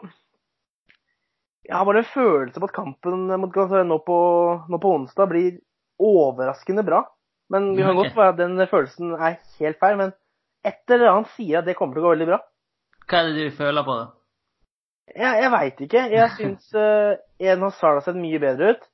Jeg 1.66 1.74
har 1.74 1.86
bare 1.86 2.04
en 2.04 2.14
følelse 2.14 2.62
på 2.62 2.68
at 2.70 2.76
kampen 2.76 3.26
mot 3.42 3.52
Galatasaray 3.52 3.88
nå, 3.90 3.98
nå 4.70 4.78
på 4.78 4.92
onsdag 5.00 5.32
blir 5.32 5.56
overraskende 5.98 6.84
bra. 6.86 7.02
Men 7.54 7.76
det 7.76 7.84
kan 7.86 7.98
Ok. 7.98 8.04
godt 8.04 8.16
være 8.18 8.34
at 8.34 8.38
den 8.38 8.68
følelsen 8.68 9.12
er 9.14 9.40
helt 9.60 9.80
feil. 9.80 9.98
Men 9.98 10.14
et 10.66 10.82
eller 10.90 11.12
annet 11.12 11.34
sier 11.36 11.60
at 11.60 11.66
det 11.66 11.76
kommer 11.78 11.96
til 11.96 12.04
å 12.04 12.08
gå 12.08 12.14
veldig 12.16 12.30
bra. 12.32 12.40
Hva 13.06 13.20
er 13.22 13.34
det 13.34 13.50
du 13.52 13.58
føler 13.58 13.86
på? 13.86 13.98
da? 14.00 14.06
Jeg, 15.14 15.42
jeg 15.44 15.52
veit 15.54 15.82
ikke. 15.86 16.04
Jeg 16.16 16.32
syns 16.40 16.70
uh, 16.74 17.14
Eden 17.40 17.66
Hazard 17.68 18.00
har 18.00 18.06
sett 18.08 18.18
mye 18.18 18.42
bedre 18.42 18.74
ut. 18.74 18.88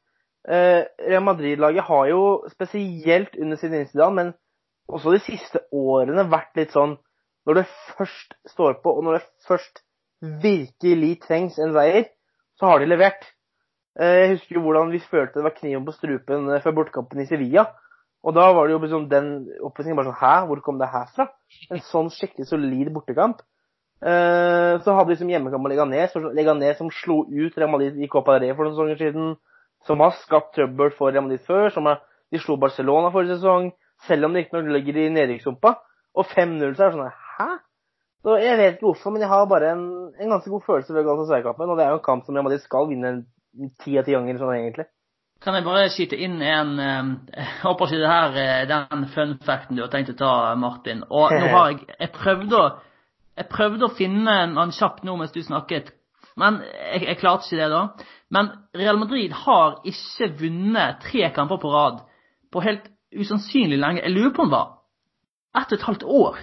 Uh, 0.43 0.81
Real 1.07 1.23
Madrid-laget 1.23 1.85
har 1.87 2.07
jo 2.09 2.23
spesielt 2.51 3.37
under 3.39 3.59
sin 3.61 3.75
Zidane, 3.87 4.15
men 4.17 4.33
også 4.91 5.13
de 5.15 5.21
siste 5.23 5.61
årene 5.71 6.25
vært 6.31 6.57
litt 6.57 6.73
sånn 6.73 6.97
Når 7.47 7.57
det 7.57 7.69
først 7.97 8.35
står 8.51 8.75
på, 8.83 8.91
og 8.93 9.05
når 9.05 9.15
det 9.17 9.47
først 9.47 9.79
virkelig 10.43 11.15
trengs 11.23 11.55
en 11.57 11.71
seier, 11.73 12.03
så 12.59 12.67
har 12.69 12.83
de 12.83 12.89
levert. 12.91 13.23
Uh, 13.97 14.11
jeg 14.19 14.33
husker 14.35 14.59
jo 14.59 14.65
hvordan 14.67 14.91
vi 14.91 14.99
følte 14.99 15.39
det 15.39 15.47
var 15.47 15.55
kniven 15.55 15.87
på 15.87 15.95
strupen 15.95 16.51
før 16.61 16.75
bortekampen 16.77 17.23
i 17.23 17.25
Sevilla. 17.29 17.69
Og 18.21 18.35
da 18.37 18.51
var 18.53 18.67
det 18.67 18.75
jo 18.75 18.81
liksom 18.83 19.07
den 19.09 19.29
oppvisningen 19.65 19.97
bare 19.97 20.11
sånn 20.11 20.19
Hæ, 20.21 20.33
hvor 20.49 20.61
kom 20.65 20.77
det 20.81 20.91
her 20.91 21.07
fra? 21.15 21.27
En 21.73 21.81
sånn 21.87 22.11
skikkelig 22.13 22.49
solid 22.51 22.91
bortekamp. 22.93 23.41
Eh, 24.01 24.75
så 24.81 24.95
hadde 24.97 25.13
liksom 25.13 25.29
hjemmekamp 25.29 25.61
med 25.61 25.75
Leganes, 25.75 26.13
Leganes 26.37 26.77
som 26.79 26.89
slo 26.93 27.21
ut 27.29 27.57
Real 27.57 27.69
Madrid 27.69 27.97
i 28.01 28.09
Copa 28.09 28.37
del 28.37 28.49
Rey 28.49 28.57
for 28.57 28.65
noen 28.65 28.77
sesonger 28.77 29.01
siden. 29.01 29.33
Som 29.87 30.03
har 30.05 30.13
skapt 30.19 30.53
trøbbel 30.57 30.93
for 30.97 31.13
Real 31.13 31.25
Madrid 31.25 31.41
før. 31.47 31.69
Som 31.73 31.89
er, 31.89 32.01
de 32.33 32.41
slo 32.41 32.59
Barcelona 32.61 33.09
forrige 33.13 33.39
sesong, 33.39 33.71
selv 34.07 34.29
om 34.29 34.37
de 34.37 34.43
riktignok 34.43 34.69
ligger 34.77 35.01
i 35.01 35.09
nedrykkssumpa. 35.17 35.75
Og 36.17 36.29
5-0 36.29 36.75
så 36.75 36.85
er 36.85 36.87
det 36.91 36.97
sånn 36.97 37.19
Hæ? 37.35 37.51
Så 38.21 38.37
Jeg 38.37 38.57
vet 38.59 38.75
ikke 38.75 38.85
hvorfor, 38.91 39.13
men 39.13 39.23
jeg 39.23 39.31
har 39.31 39.47
bare 39.49 39.71
en, 39.73 39.85
en 40.13 40.33
ganske 40.35 40.49
god 40.53 40.65
følelse 40.67 40.93
ved 40.93 41.07
Galatasaray-kampen. 41.07 41.73
Og 41.73 41.77
det 41.77 41.85
er 41.85 41.95
jo 41.95 42.01
en 42.01 42.05
kamp 42.05 42.25
som 42.25 42.37
Real 42.37 42.45
Madrid 42.45 42.61
skal 42.61 42.89
vinne 42.89 43.15
ti 43.81 43.97
av 43.97 44.05
ti 44.05 44.13
ganger, 44.13 44.37
sånn 44.37 44.53
egentlig. 44.53 44.85
Kan 45.41 45.57
jeg 45.57 45.65
bare 45.65 45.89
skyte 45.89 46.17
inn 46.21 46.37
en 46.45 46.75
eh, 46.77 47.07
Jeg 47.33 47.47
håper 47.63 47.89
ikke 47.89 48.01
det 48.03 48.11
her 48.11 48.35
er 48.41 48.67
den 48.69 49.07
fun 49.13 49.33
facten 49.45 49.79
du 49.79 49.81
har 49.81 49.89
tenkt 49.93 50.13
å 50.13 50.19
ta, 50.19 50.33
Martin. 50.59 51.01
Og 51.09 51.33
nå 51.33 51.47
har 51.49 51.71
jeg 51.71 51.87
Jeg 51.95 52.11
prøvde 52.13 52.59
å, 52.59 52.67
jeg 53.39 53.49
prøvde 53.49 53.87
å 53.87 53.95
finne 53.97 54.37
en 54.45 54.75
kjapp 54.75 55.01
nå 55.07 55.15
mens 55.17 55.33
du 55.33 55.41
snakket, 55.41 55.89
men 56.37 56.61
jeg, 56.61 57.07
jeg 57.07 57.19
klarte 57.19 57.47
ikke 57.47 57.61
det 57.63 57.69
da. 57.73 57.81
Men 58.31 58.51
Real 58.77 58.99
Madrid 59.01 59.33
har 59.43 59.81
ikke 59.87 60.29
vunnet 60.39 61.01
tre 61.03 61.31
kamper 61.35 61.59
på 61.59 61.71
rad 61.73 62.03
på 62.51 62.63
helt 62.63 62.85
usannsynlig 63.11 63.79
lenge. 63.79 64.03
Jeg 64.05 64.13
lurer 64.13 64.33
på 64.35 64.45
om 64.45 64.51
det 64.51 64.59
var 64.59 64.77
ett 65.57 65.73
og 65.73 65.79
et 65.79 65.87
halvt 65.87 66.05
år. 66.07 66.37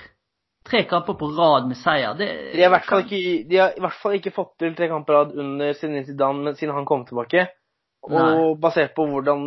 Tre 0.68 0.82
kamper 0.90 1.16
på 1.16 1.30
rad 1.38 1.68
med 1.70 1.78
seier. 1.80 2.16
Det, 2.18 2.28
De 2.52 2.66
har, 2.66 2.82
ikke, 3.00 3.20
de 3.48 3.60
har 3.62 3.76
i 3.76 3.80
hvert 3.80 4.02
fall 4.02 4.18
ikke 4.18 4.34
fått 4.36 4.58
til 4.60 4.74
tre 4.76 4.90
kamper 4.90 5.08
på 5.08 5.16
rad 5.16 5.38
under 5.38 5.72
Zinedine 5.78 6.04
Zidane 6.10 6.54
siden 6.58 6.74
han 6.76 6.88
kom 6.88 7.06
tilbake. 7.08 7.46
Og 8.06 8.14
Nei. 8.14 8.52
basert 8.62 8.94
på 8.96 9.06
hvordan 9.10 9.40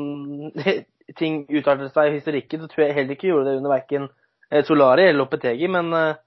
ting 1.20 1.46
utartet 1.50 1.93
seg 1.93 2.10
i 2.10 2.17
historikken, 2.17 2.63
så 2.63 2.72
tror 2.72 2.86
jeg 2.86 2.98
heller 2.98 3.17
ikke 3.17 3.31
gjorde 3.31 3.50
det 3.50 3.62
under 3.62 3.74
verken 3.74 4.10
eh, 4.51 4.63
Solari 4.67 5.08
eller 5.08 5.24
Lopetegi. 5.24 5.70
Men 5.72 5.91
eh, 5.98 6.20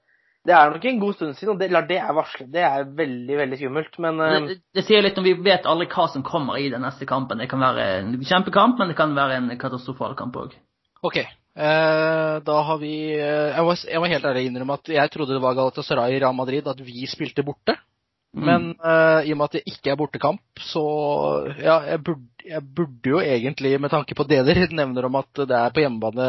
det 0.44 0.52
er 0.52 0.74
nok 0.74 0.84
en 0.88 1.00
god 1.00 1.14
stund 1.16 1.36
siden, 1.38 1.54
og 1.54 1.60
det, 1.60 1.70
det 1.88 2.00
er 2.00 2.16
varslet. 2.16 2.50
Det 2.52 2.64
er 2.66 2.90
veldig, 2.98 3.36
veldig 3.38 3.60
skummelt. 3.60 3.96
Men 4.04 4.20
eh, 4.20 4.34
det, 4.50 4.58
det 4.76 4.84
sier 4.88 5.04
litt 5.04 5.20
om 5.20 5.24
vi 5.24 5.36
vet 5.46 5.68
aldri 5.70 5.88
hva 5.92 6.08
som 6.12 6.26
kommer 6.26 6.60
i 6.60 6.68
den 6.72 6.84
neste 6.84 7.08
kampen. 7.08 7.40
Det 7.40 7.48
kan 7.52 7.64
være 7.64 7.86
en 8.02 8.18
kjempekamp, 8.20 8.76
men 8.80 8.92
det 8.92 8.98
kan 8.98 9.16
være 9.16 9.40
en 9.40 9.54
katastrofal 9.60 10.16
kamp 10.18 10.36
òg. 10.42 10.58
Ok. 11.04 11.22
Eh, 11.54 12.34
da 12.44 12.54
har 12.66 12.78
vi 12.80 12.94
eh, 13.14 13.54
jeg, 13.54 13.62
må, 13.62 13.74
jeg 13.86 14.00
må 14.02 14.08
helt 14.10 14.24
ærlig 14.26 14.48
innrømme 14.48 14.74
at 14.74 14.88
jeg 14.90 15.10
trodde 15.14 15.36
det 15.36 15.42
var 15.44 15.54
Galatasaray 15.54 16.16
i 16.16 16.18
Real 16.18 16.34
Madrid 16.34 16.66
at 16.66 16.80
vi 16.82 17.06
spilte 17.06 17.44
borte. 17.46 17.76
Men 18.34 18.72
uh, 18.82 19.22
i 19.22 19.30
og 19.30 19.38
med 19.38 19.46
at 19.46 19.56
det 19.58 19.62
ikke 19.70 19.92
er 19.92 19.98
bortekamp, 19.98 20.42
så 20.58 20.82
ja, 21.54 21.76
jeg 21.86 22.00
burde, 22.02 22.26
jeg 22.42 22.62
burde 22.76 23.12
jo 23.12 23.20
egentlig, 23.22 23.76
med 23.80 23.92
tanke 23.92 24.16
på 24.18 24.26
det 24.26 24.40
dere 24.48 24.66
nevner 24.80 25.06
om 25.06 25.20
at 25.20 25.44
det 25.44 25.54
er 25.54 25.74
på 25.74 25.84
hjemmebane 25.84 26.26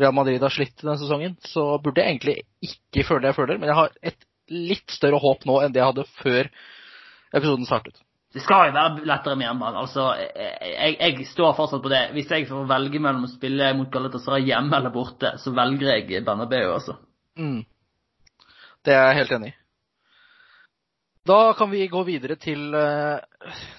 Real 0.00 0.16
Madrid 0.16 0.42
har 0.42 0.54
slitt 0.54 0.82
denne 0.82 0.98
sesongen, 0.98 1.36
så 1.46 1.76
burde 1.78 2.02
jeg 2.02 2.16
egentlig 2.16 2.36
ikke 2.66 3.06
føle 3.06 3.22
det 3.24 3.30
jeg 3.30 3.38
føler. 3.38 3.62
Men 3.62 3.70
jeg 3.70 3.78
har 3.78 3.94
et 4.10 4.28
litt 4.50 4.90
større 4.90 5.20
håp 5.22 5.46
nå 5.46 5.60
enn 5.62 5.74
det 5.74 5.82
jeg 5.82 5.92
hadde 5.92 6.08
før 6.18 6.50
episoden 7.30 7.68
startet. 7.68 8.02
Det 8.34 8.42
skal 8.44 8.68
jo 8.68 8.74
være 8.74 9.06
lettere 9.10 9.38
med 9.38 9.48
hjemmebane. 9.48 9.80
Altså, 9.82 10.04
jeg, 10.14 10.98
jeg 10.98 11.26
står 11.30 11.54
fortsatt 11.58 11.82
på 11.82 11.90
det. 11.90 12.04
Hvis 12.14 12.30
jeg 12.30 12.46
får 12.46 12.68
velge 12.70 13.02
mellom 13.02 13.26
å 13.26 13.30
spille 13.30 13.72
mot 13.78 13.90
Galatasaray 13.90 14.46
hjemme 14.46 14.78
eller 14.78 14.94
borte, 14.94 15.32
så 15.42 15.50
velger 15.54 15.96
jeg 15.96 16.22
Bernabeu, 16.26 16.68
altså. 16.76 16.94
Mm. 17.38 17.64
Det 18.86 18.94
er 18.94 19.08
jeg 19.08 19.18
helt 19.22 19.34
enig 19.38 19.50
i. 19.50 19.59
Da 21.28 21.52
kan 21.52 21.68
vi 21.70 21.84
gå 21.88 22.00
videre 22.08 22.36
til 22.40 22.72
eh, 22.72 23.20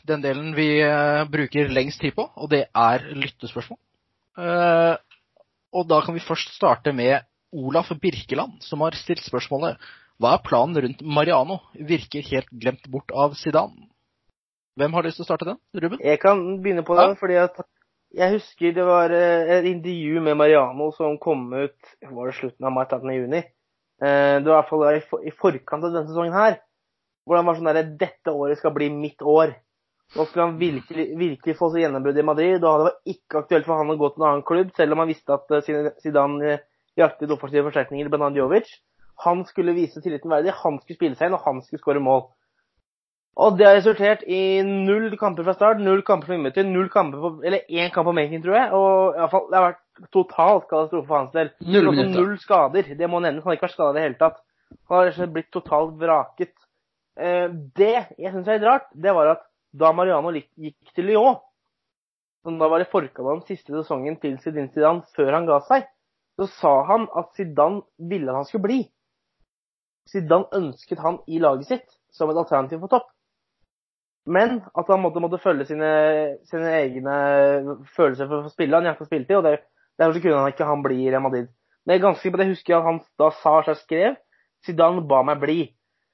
den 0.06 0.22
delen 0.22 0.52
vi 0.54 0.68
eh, 0.86 1.24
bruker 1.32 1.72
lengst 1.74 2.04
tid 2.04 2.14
på, 2.14 2.28
og 2.38 2.52
det 2.54 2.68
er 2.70 3.08
lyttespørsmål. 3.18 3.80
Eh, 4.38 4.94
og 5.74 5.88
da 5.90 6.02
kan 6.06 6.14
vi 6.14 6.22
først 6.22 6.54
starte 6.54 6.94
med 6.94 7.26
Olaf 7.52 7.90
Birkeland, 8.02 8.62
som 8.64 8.86
har 8.86 8.96
stilt 8.96 9.24
spørsmålet 9.26 9.82
Hva 10.22 10.36
er 10.38 10.44
planen 10.46 10.78
rundt 10.86 11.02
Mariano? 11.02 11.58
Virker 11.74 12.22
helt 12.30 12.52
glemt 12.54 12.86
bort 12.94 13.10
av 13.12 13.34
Zidane. 13.40 13.90
Hvem 14.78 14.94
har 14.94 15.04
lyst 15.04 15.18
til 15.18 15.26
å 15.26 15.30
starte 15.32 15.50
den? 15.50 15.58
Ruben? 15.74 16.00
Jeg 16.00 16.22
kan 16.22 16.40
begynne 16.62 16.86
på 16.86 16.96
Ja. 16.96 17.08
den, 17.08 17.18
fordi 17.18 17.40
at 17.42 17.58
jeg 18.14 18.38
husker 18.38 18.76
det 18.76 18.86
var 18.86 19.10
et 19.10 19.66
intervju 19.66 20.22
med 20.22 20.38
Mariano 20.38 20.92
som 20.94 21.18
kom 21.18 21.50
ut 21.54 21.96
var 22.12 22.30
det 22.30 22.38
slutten 22.38 22.66
av 22.68 22.72
mai, 22.72 22.86
starten 22.86 23.10
av 23.10 23.16
juni. 23.16 23.42
Det 24.00 24.46
var 24.46 24.62
i 24.62 25.00
hvert 25.00 25.10
fall 25.10 25.26
i 25.26 25.32
forkant 25.32 25.84
av 25.84 25.92
denne 25.92 26.08
sesongen 26.08 26.34
her. 26.38 26.60
Hvor 27.26 27.38
han 27.38 27.48
var 27.48 27.58
sånn 27.58 27.70
derre 27.70 27.86
Dette 28.00 28.34
året 28.34 28.60
skal 28.60 28.74
bli 28.76 28.90
mitt 28.94 29.22
år. 29.22 29.54
Nå 30.16 30.26
skulle 30.28 30.48
han 30.50 30.58
virkelig, 30.60 31.06
virkelig 31.16 31.56
få 31.56 31.70
seg 31.72 31.86
gjennombrudd 31.86 32.20
i 32.20 32.28
Madrid. 32.28 32.58
Og 32.60 32.82
det 32.82 32.88
var 32.88 33.14
ikke 33.14 33.44
aktuelt 33.44 33.68
for 33.68 33.80
han 33.80 33.94
å 33.94 34.00
gå 34.00 34.12
til 34.12 34.24
en 34.24 34.30
annen 34.32 34.48
klubb, 34.48 34.74
selv 34.76 34.96
om 34.96 35.04
han 35.04 35.12
visste 35.12 35.38
at 35.38 35.56
eh, 35.56 35.94
Zidane 36.04 36.56
eh, 36.56 36.66
jaktet 37.00 37.32
offensive 37.32 37.70
forsterkninger, 37.70 38.12
bl.a. 38.12 38.32
Jovic. 38.36 38.74
Han 39.26 39.46
skulle 39.48 39.78
vise 39.78 40.02
tilliten 40.02 40.32
verdig, 40.34 40.54
han 40.64 40.80
skulle 40.82 40.98
spille 40.98 41.18
seg 41.18 41.30
inn, 41.30 41.38
og 41.38 41.46
han 41.46 41.62
skulle 41.64 41.84
skåre 41.84 42.02
mål. 42.04 42.26
Og 43.42 43.56
det 43.58 43.66
har 43.66 43.78
resultert 43.78 44.24
i 44.28 44.60
null 44.66 45.14
kamper 45.20 45.46
fra 45.48 45.54
start, 45.56 45.80
null 45.80 46.02
kamper 46.04 46.28
fra 46.28 46.36
innbytter, 46.36 46.66
null 46.68 46.90
kamper 46.92 47.22
på, 47.22 47.30
eller 47.48 47.64
én 47.70 47.94
kamp 47.94 48.10
på 48.10 48.16
making, 48.18 48.42
tror 48.44 48.58
jeg. 48.58 48.72
Og 48.76 49.16
i 49.16 49.22
hvert 49.22 49.32
fall, 49.32 49.46
det 49.48 49.58
har 49.58 49.68
vært 49.70 50.10
totalt 50.12 50.68
katastrofe 50.68 51.08
for 51.08 51.18
hans 51.22 51.38
del. 51.38 51.54
Null. 51.64 51.94
Null 52.12 52.34
skader. 52.42 52.92
Det 53.00 53.10
må 53.10 53.22
nevnes. 53.24 53.46
Han 53.46 53.54
har 53.54 53.60
ikke 53.60 53.70
vært 53.70 53.78
skada 53.78 53.94
i 53.94 53.98
det 54.00 54.04
hele 54.10 54.20
tatt. 54.20 54.42
Han 54.92 55.14
har 55.16 55.32
blitt 55.38 55.50
totalt 55.56 55.96
vraket. 56.02 56.54
Eh, 57.20 57.48
det 57.76 57.94
jeg 58.18 58.32
syns 58.32 58.48
er 58.48 58.60
litt 58.60 58.68
rart, 58.68 58.92
det 58.94 59.14
var 59.16 59.34
at 59.36 59.48
da 59.72 59.92
Mariano 59.96 60.32
gikk 60.36 60.94
til 60.96 61.10
Lyon, 61.12 61.40
som 62.44 62.58
da 62.60 62.70
var 62.72 62.84
i 62.84 62.90
forkant 62.90 63.26
av 63.26 63.36
den 63.36 63.48
siste 63.50 63.74
sesongen 63.76 64.18
til 64.22 64.38
Zidane 64.42 64.72
Zidane 64.74 65.06
før 65.16 65.36
han 65.36 65.48
ga 65.50 65.60
seg, 65.68 65.88
så 66.40 66.48
sa 66.56 66.74
han 66.90 67.08
at 67.18 67.32
Zidane 67.38 67.84
ville 68.12 68.32
at 68.32 68.42
han 68.42 68.48
skulle 68.50 68.68
bli. 68.68 68.80
Zidane 70.10 70.50
ønsket 70.58 71.02
han 71.04 71.20
i 71.28 71.42
laget 71.44 71.70
sitt 71.70 71.98
som 72.12 72.32
et 72.32 72.40
alternativ 72.40 72.82
på 72.82 72.90
topp. 72.92 73.12
Men 74.26 74.60
at 74.78 74.90
han 74.90 75.02
måtte, 75.02 75.22
måtte 75.22 75.42
følge 75.42 75.66
sine, 75.70 75.92
sine 76.50 76.74
egne 76.78 77.16
følelser 77.96 78.30
for 78.30 78.46
å 78.46 78.54
spille. 78.54 78.78
Han 78.78 78.90
jakta 78.90 79.08
spilletid, 79.08 79.38
og 79.40 79.48
derfor 79.48 80.22
kunne 80.22 80.44
han 80.44 80.54
ikke 80.54 80.68
han 80.70 80.84
bli 80.86 81.00
i 81.06 81.10
Real 81.10 81.24
Madrid. 81.26 81.50
Men 81.86 81.96
jeg 81.96 82.02
er 82.02 82.06
ganske 82.06 82.22
sikker 82.22 82.38
på 82.38 82.50
husker 82.52 82.74
jeg 82.74 82.82
at 82.82 82.90
han 82.90 83.00
da 83.22 83.30
sa 83.40 83.56
og 83.62 83.78
skrev. 83.80 84.20
Zidane 84.66 85.02
ba 85.10 85.24
meg 85.26 85.42
bli. 85.42 85.60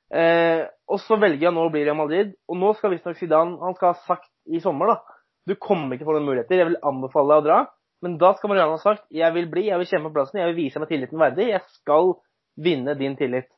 Eh, 0.07 0.63
og 0.87 1.01
så 1.03 1.17
velger 1.19 1.49
han 1.49 1.57
nå 1.57 1.65
å 1.67 1.71
bli 1.73 1.83
Real 1.83 1.97
Madrid. 1.99 2.31
Og 2.47 2.59
nå 2.59 2.71
skal 2.77 2.93
visstnok 2.93 3.17
Zidane 3.19 3.57
Han 3.59 3.75
skal 3.75 3.91
ha 3.91 4.05
sagt 4.07 4.29
i 4.47 4.61
sommer, 4.63 4.93
da 4.93 5.17
Du 5.47 5.55
kommer 5.59 5.95
ikke 5.95 6.05
til 6.05 6.07
å 6.07 6.11
få 6.13 6.15
noen 6.19 6.29
muligheter. 6.29 6.61
Jeg 6.61 6.69
vil 6.71 6.79
anbefale 6.87 7.33
deg 7.33 7.43
å 7.43 7.47
dra. 7.47 7.59
Men 8.05 8.17
da 8.21 8.33
skal 8.37 8.51
Mariano 8.51 8.77
ha 8.77 8.81
sagt 8.81 9.05
jeg 9.13 9.33
vil 9.33 9.47
bli, 9.49 9.67
jeg 9.71 9.81
vil 9.81 9.89
kjempe 9.89 10.11
på 10.11 10.19
plassen, 10.19 10.39
jeg 10.41 10.51
vil 10.51 10.59
vise 10.59 10.81
meg 10.81 10.91
tilliten 10.91 11.21
verdig. 11.21 11.49
Jeg 11.49 11.63
skal 11.79 12.13
vinne 12.61 12.93
din 12.99 13.17
tillit. 13.17 13.49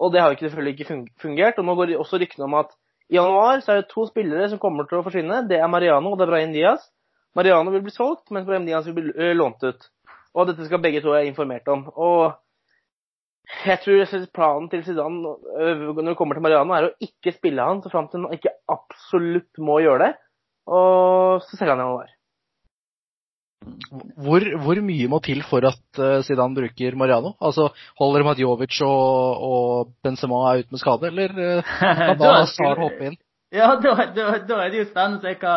Og 0.00 0.12
det 0.14 0.22
har 0.22 0.32
jo 0.32 0.40
selvfølgelig 0.40 0.74
ikke 0.76 1.00
fungert. 1.22 1.60
Og 1.60 1.68
nå 1.68 1.76
går 1.78 1.92
det 1.92 2.00
også 2.00 2.20
ryktene 2.20 2.48
om 2.48 2.56
at 2.62 2.72
i 3.10 3.18
januar 3.18 3.60
så 3.62 3.74
er 3.74 3.82
det 3.82 3.90
to 3.90 4.06
spillere 4.06 4.48
som 4.50 4.60
kommer 4.62 4.86
til 4.88 5.00
å 5.00 5.04
forsvinne. 5.06 5.44
Det 5.50 5.58
er 5.58 5.70
Mariano 5.70 6.12
og 6.12 6.18
det 6.18 6.26
er 6.26 6.32
Brahim 6.32 6.54
Diaz. 6.54 6.84
Mariano 7.36 7.72
vil 7.74 7.82
bli 7.84 7.94
solgt, 7.94 8.30
mens 8.34 8.46
Brahim 8.46 8.66
Diaz 8.66 8.86
vil 8.88 8.96
bli 8.96 9.32
lånt 9.38 9.62
ut. 9.62 9.88
Og 10.34 10.46
dette 10.46 10.66
skal 10.66 10.82
begge 10.82 11.02
to 11.02 11.12
være 11.12 11.28
informert 11.30 11.66
om. 11.70 11.88
Og 11.94 12.38
jeg 13.66 13.80
tror 13.82 14.26
planen 14.34 14.68
til 14.72 14.84
Zidane 14.86 15.34
når 15.34 16.10
det 16.12 16.16
kommer 16.18 16.38
til 16.38 16.44
Mariano, 16.44 16.74
er 16.76 16.88
å 16.88 16.94
ikke 17.02 17.34
spille 17.34 17.66
han 17.66 17.82
så 17.82 17.92
fram 17.92 18.08
til 18.08 18.24
han 18.24 18.38
ikke 18.38 18.54
absolutt 18.70 19.60
må 19.62 19.80
gjøre 19.84 20.06
det. 20.06 20.14
Og 20.70 21.44
så 21.44 21.58
selger 21.58 21.74
han 21.74 21.82
ham 21.82 21.92
januar. 21.92 22.16
Hvor, 24.24 24.44
hvor 24.64 24.78
mye 24.84 25.08
må 25.12 25.18
til 25.24 25.42
for 25.44 25.66
at 25.68 26.00
eh, 26.00 26.22
Zidane 26.24 26.56
bruker 26.56 26.96
Mariano? 26.96 27.34
Altså, 27.44 27.68
Holder 28.00 28.22
det 28.22 28.26
med 28.28 28.38
at 28.38 28.42
Jovic 28.44 28.78
og, 28.86 29.42
og 29.50 29.90
Benzema 30.04 30.40
er 30.48 30.62
ute 30.62 30.72
med 30.72 30.80
skade, 30.80 31.10
eller 31.10 31.34
eh, 31.34 31.74
kan 31.80 32.16
da 32.16 32.22
Da 32.22 32.38
Hazard 32.38 32.80
hoppe 32.80 33.10
inn? 33.10 33.18
Ja, 33.52 33.80
da, 33.82 33.94
da, 34.14 34.38
da 34.46 34.56
er 34.62 34.70
det 34.70 34.78
jo 34.78 34.86
spennende 34.86 35.18
å 35.18 35.24
se 35.24 35.32
hva, 35.42 35.54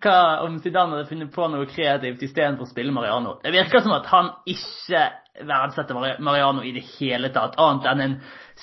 hva 0.00 0.20
om 0.46 0.54
Zidane 0.64 0.96
hadde 0.96 1.10
funnet 1.10 1.32
på 1.34 1.44
noe 1.52 1.66
kreativt 1.68 2.22
istedenfor 2.24 2.64
å 2.64 2.70
spille 2.70 2.94
Mariano. 2.94 3.34
Det 3.42 3.52
virker 3.52 3.84
som 3.84 3.92
at 3.92 4.08
han 4.08 4.30
ikke 4.48 5.02
verdsetter 5.44 5.98
Mariano 6.24 6.64
i 6.64 6.72
det 6.72 6.86
hele 6.94 7.28
tatt, 7.34 7.58
annet 7.60 7.90
enn 7.90 8.00
en 8.00 8.14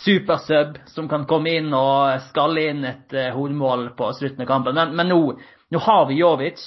supersub 0.02 0.80
som 0.90 1.10
kan 1.12 1.28
komme 1.30 1.54
inn 1.60 1.70
og 1.78 2.24
skalle 2.32 2.64
inn 2.72 2.82
et 2.90 3.14
uh, 3.14 3.28
hodemål 3.36 3.92
på 4.00 4.10
slutten 4.18 4.48
av 4.48 4.50
kampen. 4.50 4.80
Men, 4.80 4.98
men 4.98 5.12
nå, 5.14 5.22
nå 5.70 5.84
har 5.86 6.10
vi 6.10 6.18
Jovic, 6.24 6.66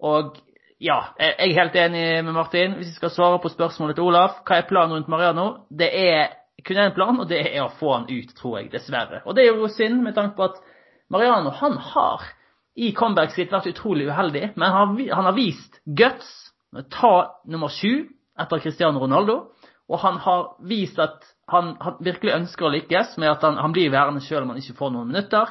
og 0.00 0.40
ja, 0.80 1.00
jeg 1.20 1.36
er 1.44 1.56
helt 1.60 1.76
enig 1.76 2.04
med 2.24 2.32
Martin. 2.40 2.78
Hvis 2.78 2.94
vi 2.94 3.02
skal 3.02 3.12
svare 3.12 3.44
på 3.44 3.52
spørsmålet 3.52 4.00
til 4.00 4.08
Olaf, 4.08 4.40
hva 4.48 4.62
er 4.62 4.68
planen 4.70 4.96
rundt 4.96 5.12
Mariano? 5.12 5.50
Det 5.68 5.92
er 5.92 6.38
kun 6.64 6.80
én 6.80 6.96
plan, 6.96 7.20
og 7.20 7.28
det 7.28 7.44
er 7.50 7.66
å 7.66 7.72
få 7.76 7.98
han 7.98 8.08
ut, 8.08 8.32
tror 8.38 8.62
jeg, 8.62 8.72
dessverre. 8.72 9.20
Og 9.26 9.36
det 9.36 9.44
er 9.44 9.52
jo 9.52 9.68
synd 9.68 10.00
med 10.06 10.16
tanke 10.16 10.38
på 10.40 10.48
at 10.48 10.62
Mariano 11.10 11.50
han 11.50 11.76
har 11.92 12.28
i 12.78 12.92
comeback 12.94 13.34
sitt 13.34 13.52
vært 13.52 13.68
utrolig 13.72 14.06
uheldig, 14.08 14.52
men 14.56 14.72
han 14.72 14.94
han 15.10 15.26
har 15.26 15.36
vist 15.36 15.80
guts 15.84 16.28
ta 16.90 17.40
nummer 17.50 17.68
sju 17.68 18.06
etter 18.38 18.62
Cristiano 18.62 19.02
Ronaldo. 19.02 19.40
Og 19.90 19.98
han 19.98 20.20
har 20.22 20.54
vist 20.62 20.98
at 21.02 21.24
han, 21.50 21.74
han 21.82 21.98
virkelig 21.98 22.36
ønsker 22.36 22.68
å 22.68 22.72
lykkes 22.76 23.16
med 23.18 23.32
at 23.32 23.42
han, 23.42 23.58
han 23.58 23.74
blir 23.74 23.90
værende 23.90 24.22
selv 24.22 24.44
om 24.44 24.52
han 24.52 24.60
ikke 24.62 24.78
får 24.78 24.92
noen 24.94 25.10
minutter. 25.10 25.50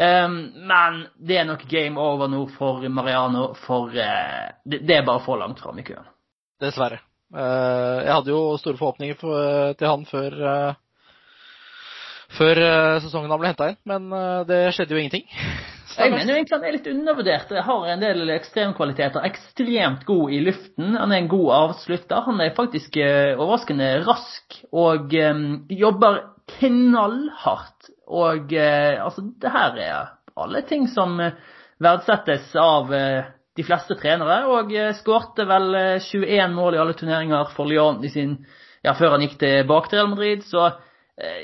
Um, 0.00 0.36
men 0.68 1.00
det 1.16 1.40
er 1.40 1.46
nok 1.48 1.64
game 1.68 2.00
over 2.00 2.28
nå 2.30 2.44
for 2.58 2.84
Mariano, 2.92 3.50
for 3.66 3.88
uh, 3.88 4.50
det, 4.64 4.82
det 4.84 4.98
er 4.98 5.06
bare 5.08 5.24
for 5.24 5.40
langt 5.40 5.62
fram 5.64 5.80
i 5.80 5.84
køen. 5.86 6.06
Dessverre. 6.60 7.00
Uh, 7.32 8.04
jeg 8.04 8.12
hadde 8.12 8.32
jo 8.34 8.42
store 8.60 8.80
forhåpninger 8.80 9.18
for, 9.20 9.72
til 9.80 9.90
han 9.90 10.06
før, 10.08 10.38
eh, 10.50 10.78
før 12.36 12.60
eh, 12.62 13.00
sesongen 13.04 13.32
han 13.32 13.40
ble 13.40 13.50
henta 13.50 13.68
inn, 13.72 13.78
men 13.90 14.08
eh, 14.16 14.42
det 14.48 14.60
skjedde 14.76 14.96
jo 14.96 15.02
ingenting. 15.02 15.26
Jeg 16.00 16.12
mener 16.14 16.30
jo 16.30 16.36
egentlig 16.38 16.54
han 16.54 16.66
er 16.68 16.74
litt 16.76 16.86
undervurdert. 16.88 17.50
Jeg 17.52 17.66
har 17.66 17.86
en 17.92 18.02
del 18.04 18.30
ekstremkvaliteter. 18.32 19.24
Ekstremt 19.26 20.04
god 20.08 20.30
i 20.32 20.38
luften. 20.46 20.94
Han 20.94 21.10
er 21.12 21.18
en 21.18 21.28
god 21.28 21.48
avslutter. 21.56 22.22
Han 22.28 22.38
er 22.40 22.54
faktisk 22.56 22.96
eh, 23.02 23.34
overraskende 23.34 23.88
rask 24.06 24.60
og 24.70 25.10
jobber 25.12 26.20
knallhardt. 26.54 27.90
Og 28.06 28.54
altså, 28.54 29.26
det 29.42 29.52
her 29.52 29.82
er 29.82 30.14
alle 30.40 30.62
ting 30.70 30.86
som 30.88 31.18
verdsettes 31.82 32.54
av 32.56 32.94
de 33.60 33.66
fleste 33.66 33.96
trenere. 34.00 34.44
Og 34.50 34.72
skårte 35.00 35.46
vel 35.48 35.74
eh, 35.78 36.06
21 36.06 36.54
mål 36.56 36.76
i 36.76 36.82
alle 36.82 36.96
turneringer 36.98 37.50
for 37.56 37.70
Lyon 37.70 38.00
sin, 38.10 38.38
ja, 38.84 38.94
før 38.96 39.16
han 39.16 39.26
gikk 39.26 39.38
tilbake 39.42 39.90
til 39.90 40.00
Real 40.00 40.12
Madrid. 40.14 40.46
Så 40.46 40.70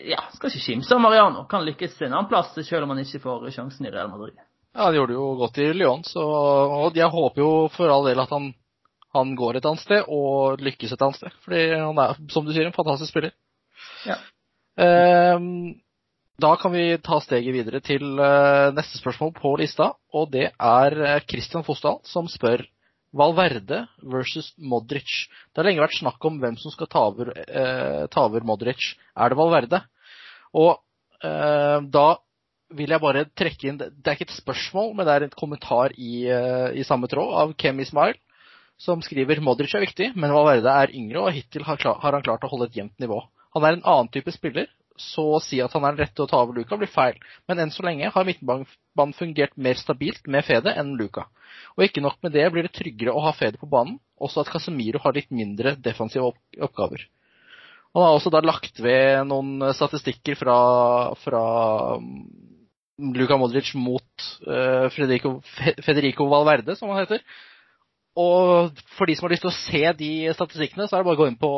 ja, 0.08 0.20
skal 0.34 0.50
ikke 0.50 0.64
kimse 0.64 0.94
av 0.94 1.00
Mariano. 1.04 1.46
Kan 1.50 1.64
lykkes 1.66 1.98
en 2.02 2.12
annen 2.12 2.28
plass 2.30 2.52
selv 2.56 2.86
om 2.86 2.94
han 2.94 3.02
ikke 3.02 3.22
får 3.24 3.48
sjansen 3.54 3.88
i 3.88 3.92
Real 3.94 4.10
Madrid. 4.12 4.36
Ja, 4.76 4.88
han 4.88 4.96
gjorde 4.98 5.14
det 5.14 5.18
jo 5.18 5.26
godt 5.40 5.58
i 5.62 5.70
Lyon, 5.72 6.04
så 6.04 6.22
og 6.22 6.96
jeg 6.98 7.08
håper 7.12 7.40
jo 7.40 7.50
for 7.72 7.92
all 7.92 8.04
del 8.10 8.20
at 8.20 8.32
han, 8.34 8.50
han 9.16 9.32
går 9.38 9.56
et 9.56 9.68
annet 9.68 9.84
sted 9.84 10.10
og 10.12 10.60
lykkes 10.60 10.92
et 10.92 11.04
annet 11.06 11.20
sted. 11.20 11.36
Fordi 11.46 11.62
han 11.72 12.00
er, 12.04 12.20
som 12.32 12.44
du 12.44 12.52
sier, 12.52 12.68
en 12.68 12.76
fantastisk 12.76 13.14
spiller. 13.14 13.32
Ja. 14.04 14.20
Um, 14.76 15.78
da 16.36 16.56
kan 16.60 16.72
vi 16.72 16.98
ta 17.00 17.16
steget 17.24 17.54
videre 17.54 17.80
til 17.80 18.18
eh, 18.20 18.68
neste 18.76 18.98
spørsmål 19.00 19.32
på 19.38 19.54
lista, 19.56 19.94
og 20.12 20.28
det 20.34 20.50
er 20.52 20.96
eh, 21.00 21.22
Christian 21.24 21.64
Fosdal 21.64 22.02
som 22.04 22.28
spør 22.28 22.66
Valverde 23.16 23.84
versus 24.02 24.52
Modric. 24.58 25.26
Det 25.50 25.60
har 25.60 25.68
lenge 25.68 25.84
vært 25.84 25.98
snakk 25.98 26.28
om 26.28 26.38
hvem 26.42 26.58
som 26.60 26.72
skal 26.74 26.90
ta 26.92 27.06
over, 27.08 27.32
eh, 27.32 28.04
ta 28.12 28.26
over 28.28 28.44
Modric. 28.46 28.94
Er 29.16 29.32
det 29.32 29.38
Valverde? 29.38 29.82
Og 30.56 30.76
eh, 31.24 31.80
da 31.92 32.06
vil 32.76 32.90
jeg 32.90 33.02
bare 33.02 33.26
trekke 33.38 33.68
inn 33.70 33.78
Det 33.78 33.90
er 34.04 34.16
ikke 34.16 34.26
et 34.26 34.40
spørsmål, 34.40 34.94
men 34.96 35.06
det 35.06 35.14
er 35.14 35.26
en 35.26 35.36
kommentar 35.38 35.94
i, 35.96 36.26
eh, 36.26 36.78
i 36.80 36.86
samme 36.86 37.08
tråd 37.10 37.34
av 37.42 37.54
Kem 37.58 37.80
Ismail, 37.80 38.18
som 38.78 39.02
skriver 39.04 39.40
Modric 39.40 39.74
er 39.74 39.86
viktig, 39.86 40.12
men 40.16 40.34
Valverde 40.34 40.72
er 40.72 40.92
yngre, 40.92 41.22
og 41.22 41.36
hittil 41.36 41.64
har, 41.64 41.78
klar, 41.80 42.00
har 42.02 42.18
han 42.18 42.26
klart 42.26 42.44
å 42.44 42.50
holde 42.52 42.68
et 42.70 42.80
jevnt 42.82 42.98
nivå. 43.00 43.22
Han 43.56 43.64
er 43.64 43.76
en 43.76 43.86
annen 43.86 44.12
type 44.12 44.34
spiller, 44.34 44.68
så 45.00 45.24
å 45.36 45.42
si 45.42 45.60
at 45.62 45.74
han 45.76 45.84
er 45.84 45.94
den 45.94 46.04
rette 46.04 46.24
å 46.24 46.28
ta 46.30 46.40
over 46.42 46.56
Luka, 46.58 46.78
blir 46.80 46.90
feil. 46.90 47.18
Men 47.48 47.62
enn 47.64 47.72
så 47.74 47.84
lenge 47.86 48.10
har 48.12 48.28
midtbanen 48.28 49.16
fungert 49.16 49.56
mer 49.56 49.78
stabilt 49.80 50.26
med 50.30 50.46
Fede 50.46 50.74
enn 50.76 50.94
Luka. 50.98 51.26
Og 51.76 51.86
ikke 51.86 52.04
nok 52.04 52.18
med 52.24 52.34
det 52.36 52.46
blir 52.52 52.66
det 52.66 52.74
tryggere 52.76 53.14
å 53.14 53.24
ha 53.26 53.34
Fede 53.36 53.60
på 53.60 53.68
banen, 53.70 53.98
også 54.16 54.42
at 54.42 54.52
Casemiro 54.52 55.02
har 55.04 55.16
litt 55.16 55.30
mindre 55.34 55.76
defensive 55.80 56.32
oppgaver. 56.56 57.06
Han 57.96 58.04
har 58.04 58.16
også 58.16 58.32
da 58.32 58.42
lagt 58.44 58.80
ved 58.84 59.22
noen 59.28 59.70
statistikker 59.76 60.36
fra, 60.36 60.56
fra 61.22 61.42
um, 61.96 62.26
Luka 63.16 63.38
Modric 63.40 63.70
mot 63.78 64.26
uh, 64.44 64.88
Federico, 64.92 65.38
Federico 65.84 66.26
Valverde, 66.28 66.76
som 66.76 66.92
han 66.92 67.04
heter. 67.06 67.24
Og 68.16 68.78
for 68.96 69.08
de 69.08 69.14
som 69.16 69.26
har 69.26 69.34
lyst 69.34 69.42
til 69.44 69.50
å 69.50 69.58
se 69.58 69.82
de 69.98 70.10
statistikkene, 70.32 70.86
så 70.88 70.96
er 70.96 71.02
det 71.02 71.08
bare 71.10 71.18
å 71.18 71.20
gå 71.20 71.26
inn 71.28 71.36
på, 71.40 71.50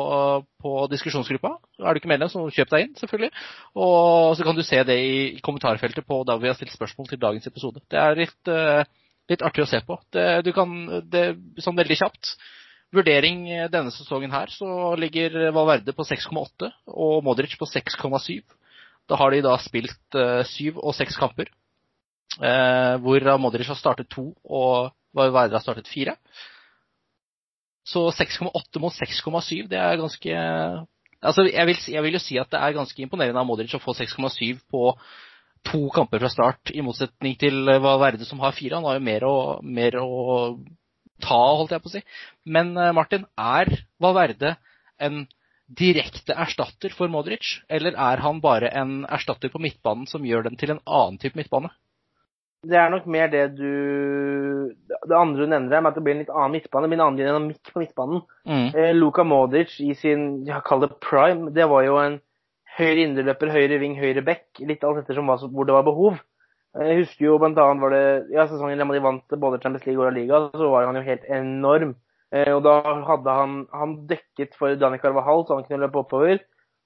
på 0.59 0.73
diskusjonsgruppa. 0.91 1.53
Er 1.79 1.95
du 1.95 2.01
ikke 2.01 2.11
medlem, 2.11 2.31
så 2.31 2.43
kjøp 2.51 2.73
deg 2.73 2.83
inn, 2.83 2.97
selvfølgelig. 2.99 3.29
Og 3.79 4.35
så 4.35 4.47
kan 4.47 4.57
du 4.57 4.63
se 4.67 4.81
det 4.89 4.97
i, 4.99 5.21
kommentarfeltet 5.45 6.07
på 6.07 6.19
da 6.27 6.35
vi 6.41 6.51
har 6.51 6.57
stilt 6.59 6.75
spørsmål 6.75 7.07
til 7.07 7.21
dagens 7.21 7.47
episode. 7.47 7.79
Det 7.87 8.01
er 8.03 8.19
litt, 8.19 8.51
eh, 8.51 8.83
litt 9.31 9.47
artig 9.47 9.63
å 9.63 9.69
se 9.71 9.79
på. 9.87 10.01
Det, 10.11 10.27
du 10.49 10.51
kan, 10.55 10.75
det, 11.07 11.23
sånn 11.63 11.79
veldig 11.79 11.99
kjapt. 12.03 12.35
Vurdering 12.91 13.45
denne 13.71 13.93
sesongen 13.95 14.33
her, 14.33 14.51
så 14.51 14.97
ligger 14.99 15.53
Valverde 15.55 15.93
på 15.95 16.03
6,8 16.09 16.73
og 16.91 17.19
Modric 17.23 17.55
på 17.55 17.69
6,7. 17.69 18.41
Da 19.07 19.15
har 19.15 19.31
de 19.31 19.43
da 19.47 19.55
spilt 19.63 20.19
eh, 20.19 20.43
syv 20.51 20.83
og 20.83 20.91
seks 20.97 21.15
kamper. 21.21 21.47
Eh, 22.35 22.95
hvor 22.99 23.31
Modric 23.39 23.71
har 23.71 23.79
startet 23.79 24.11
to 24.11 24.33
og 24.43 24.91
Valverde 25.15 25.57
har 25.57 25.63
startet 25.63 25.89
fire. 25.89 26.15
Så 27.87 28.09
6,8 28.13 28.81
mot 28.81 28.93
6,7, 28.93 29.67
det 29.71 29.79
er 29.79 29.99
ganske 30.01 30.39
Altså, 31.19 31.43
jeg 31.51 31.67
vil, 31.67 31.79
jeg 31.91 32.03
vil, 32.03 32.15
jo 32.15 32.21
si 32.23 32.37
at 32.39 32.47
det 32.47 32.59
er 32.63 32.77
ganske 32.77 33.01
imponerende 33.03 33.41
av 33.41 33.47
Modric 33.47 33.73
å 33.75 33.81
få 33.83 33.91
6,7 33.97 34.61
på 34.71 34.83
to 35.67 35.81
kamper 35.91 36.21
fra 36.23 36.29
start, 36.31 36.71
i 36.71 36.79
motsetning 36.85 37.35
til 37.35 37.67
Valverde 37.83 38.23
som 38.23 38.39
har 38.39 38.55
fire. 38.55 38.77
Han 38.79 38.87
har 38.87 38.95
jo 38.95 39.03
mer 39.03 39.25
å, 39.27 39.33
mer 39.59 39.97
å 39.99 40.13
ta, 41.19 41.41
holdt 41.59 41.75
jeg 41.75 41.83
på 41.83 41.91
å 41.91 41.95
si. 41.97 42.03
Men 42.47 42.71
eh, 42.79 42.93
Martin, 42.95 43.27
er 43.35 43.73
Valverde 43.99 44.55
en 45.03 45.25
direkte 45.69 46.33
erstatter 46.33 46.95
for 46.95 47.11
Modric, 47.11 47.59
eller 47.69 47.99
er 47.99 48.23
han 48.23 48.39
bare 48.41 48.71
en 48.79 49.03
erstatter 49.05 49.51
på 49.53 49.61
midtbanen 49.61 50.07
som 50.09 50.23
gjør 50.25 50.47
den 50.47 50.57
til 50.59 50.73
en 50.73 50.81
annen 50.87 51.19
type 51.21 51.37
midtbane? 51.37 51.69
Det 52.67 52.75
er 52.75 52.89
nok 52.91 53.05
mer 53.07 53.29
det 53.31 53.43
du 53.55 54.71
Det 55.07 55.15
andre 55.15 55.45
du 55.45 55.47
nevner, 55.47 55.77
er 55.77 55.87
at 55.87 55.95
det 55.95 56.03
blir 56.03 56.17
en 56.17 56.23
litt 56.23 56.33
annen 56.33 56.57
midtbane. 56.57 56.85
Det 56.85 56.91
blir 56.91 56.99
en 56.99 57.05
annen 57.05 57.19
dynamikk 57.19 57.71
på 57.71 57.83
midtbanen. 57.83 58.23
Mm. 58.45 58.65
Eh, 58.75 58.89
Luka 58.97 59.23
Modic 59.23 59.77
i 59.79 59.93
sin 59.95 60.43
ja, 60.47 60.59
kall 60.65 60.83
det 60.83 60.91
prime, 60.99 61.53
det 61.55 61.69
var 61.71 61.85
jo 61.87 61.95
en 62.01 62.19
høyre 62.77 63.05
indreløper, 63.05 63.53
høyre 63.55 63.79
ving, 63.81 63.95
høyre 63.99 64.23
back. 64.25 64.43
Litt 64.59 64.83
alt 64.83 65.01
etter 65.01 65.21
hvor 65.23 65.65
det 65.65 65.75
var 65.75 65.87
behov. 65.87 66.19
Jeg 66.77 66.99
husker 66.99 67.25
jo 67.25 67.39
blant 67.41 67.57
annet 67.57 67.81
var 67.81 67.95
det 67.95 68.03
ja, 68.35 68.45
sesongen 68.45 68.77
da 68.77 68.85
de 68.85 69.01
vant 69.01 69.39
både 69.41 69.57
Champions 69.63 69.87
League 69.87 70.03
og 70.03 70.05
La 70.05 70.13
Liga, 70.13 70.41
så 70.53 70.69
var 70.69 70.85
han 70.85 70.99
jo 70.99 71.07
helt 71.07 71.25
enorm. 71.25 71.95
Eh, 72.29 72.51
og 72.53 72.61
da 72.61 72.75
hadde 73.07 73.33
han 73.33 73.53
Han 73.73 73.95
dekket 74.05 74.53
for 74.59 74.75
Dani 74.77 74.99
Carvahall, 75.01 75.47
så 75.47 75.57
han 75.57 75.65
kunne 75.65 75.87
løpe 75.87 76.03
oppover. 76.03 76.43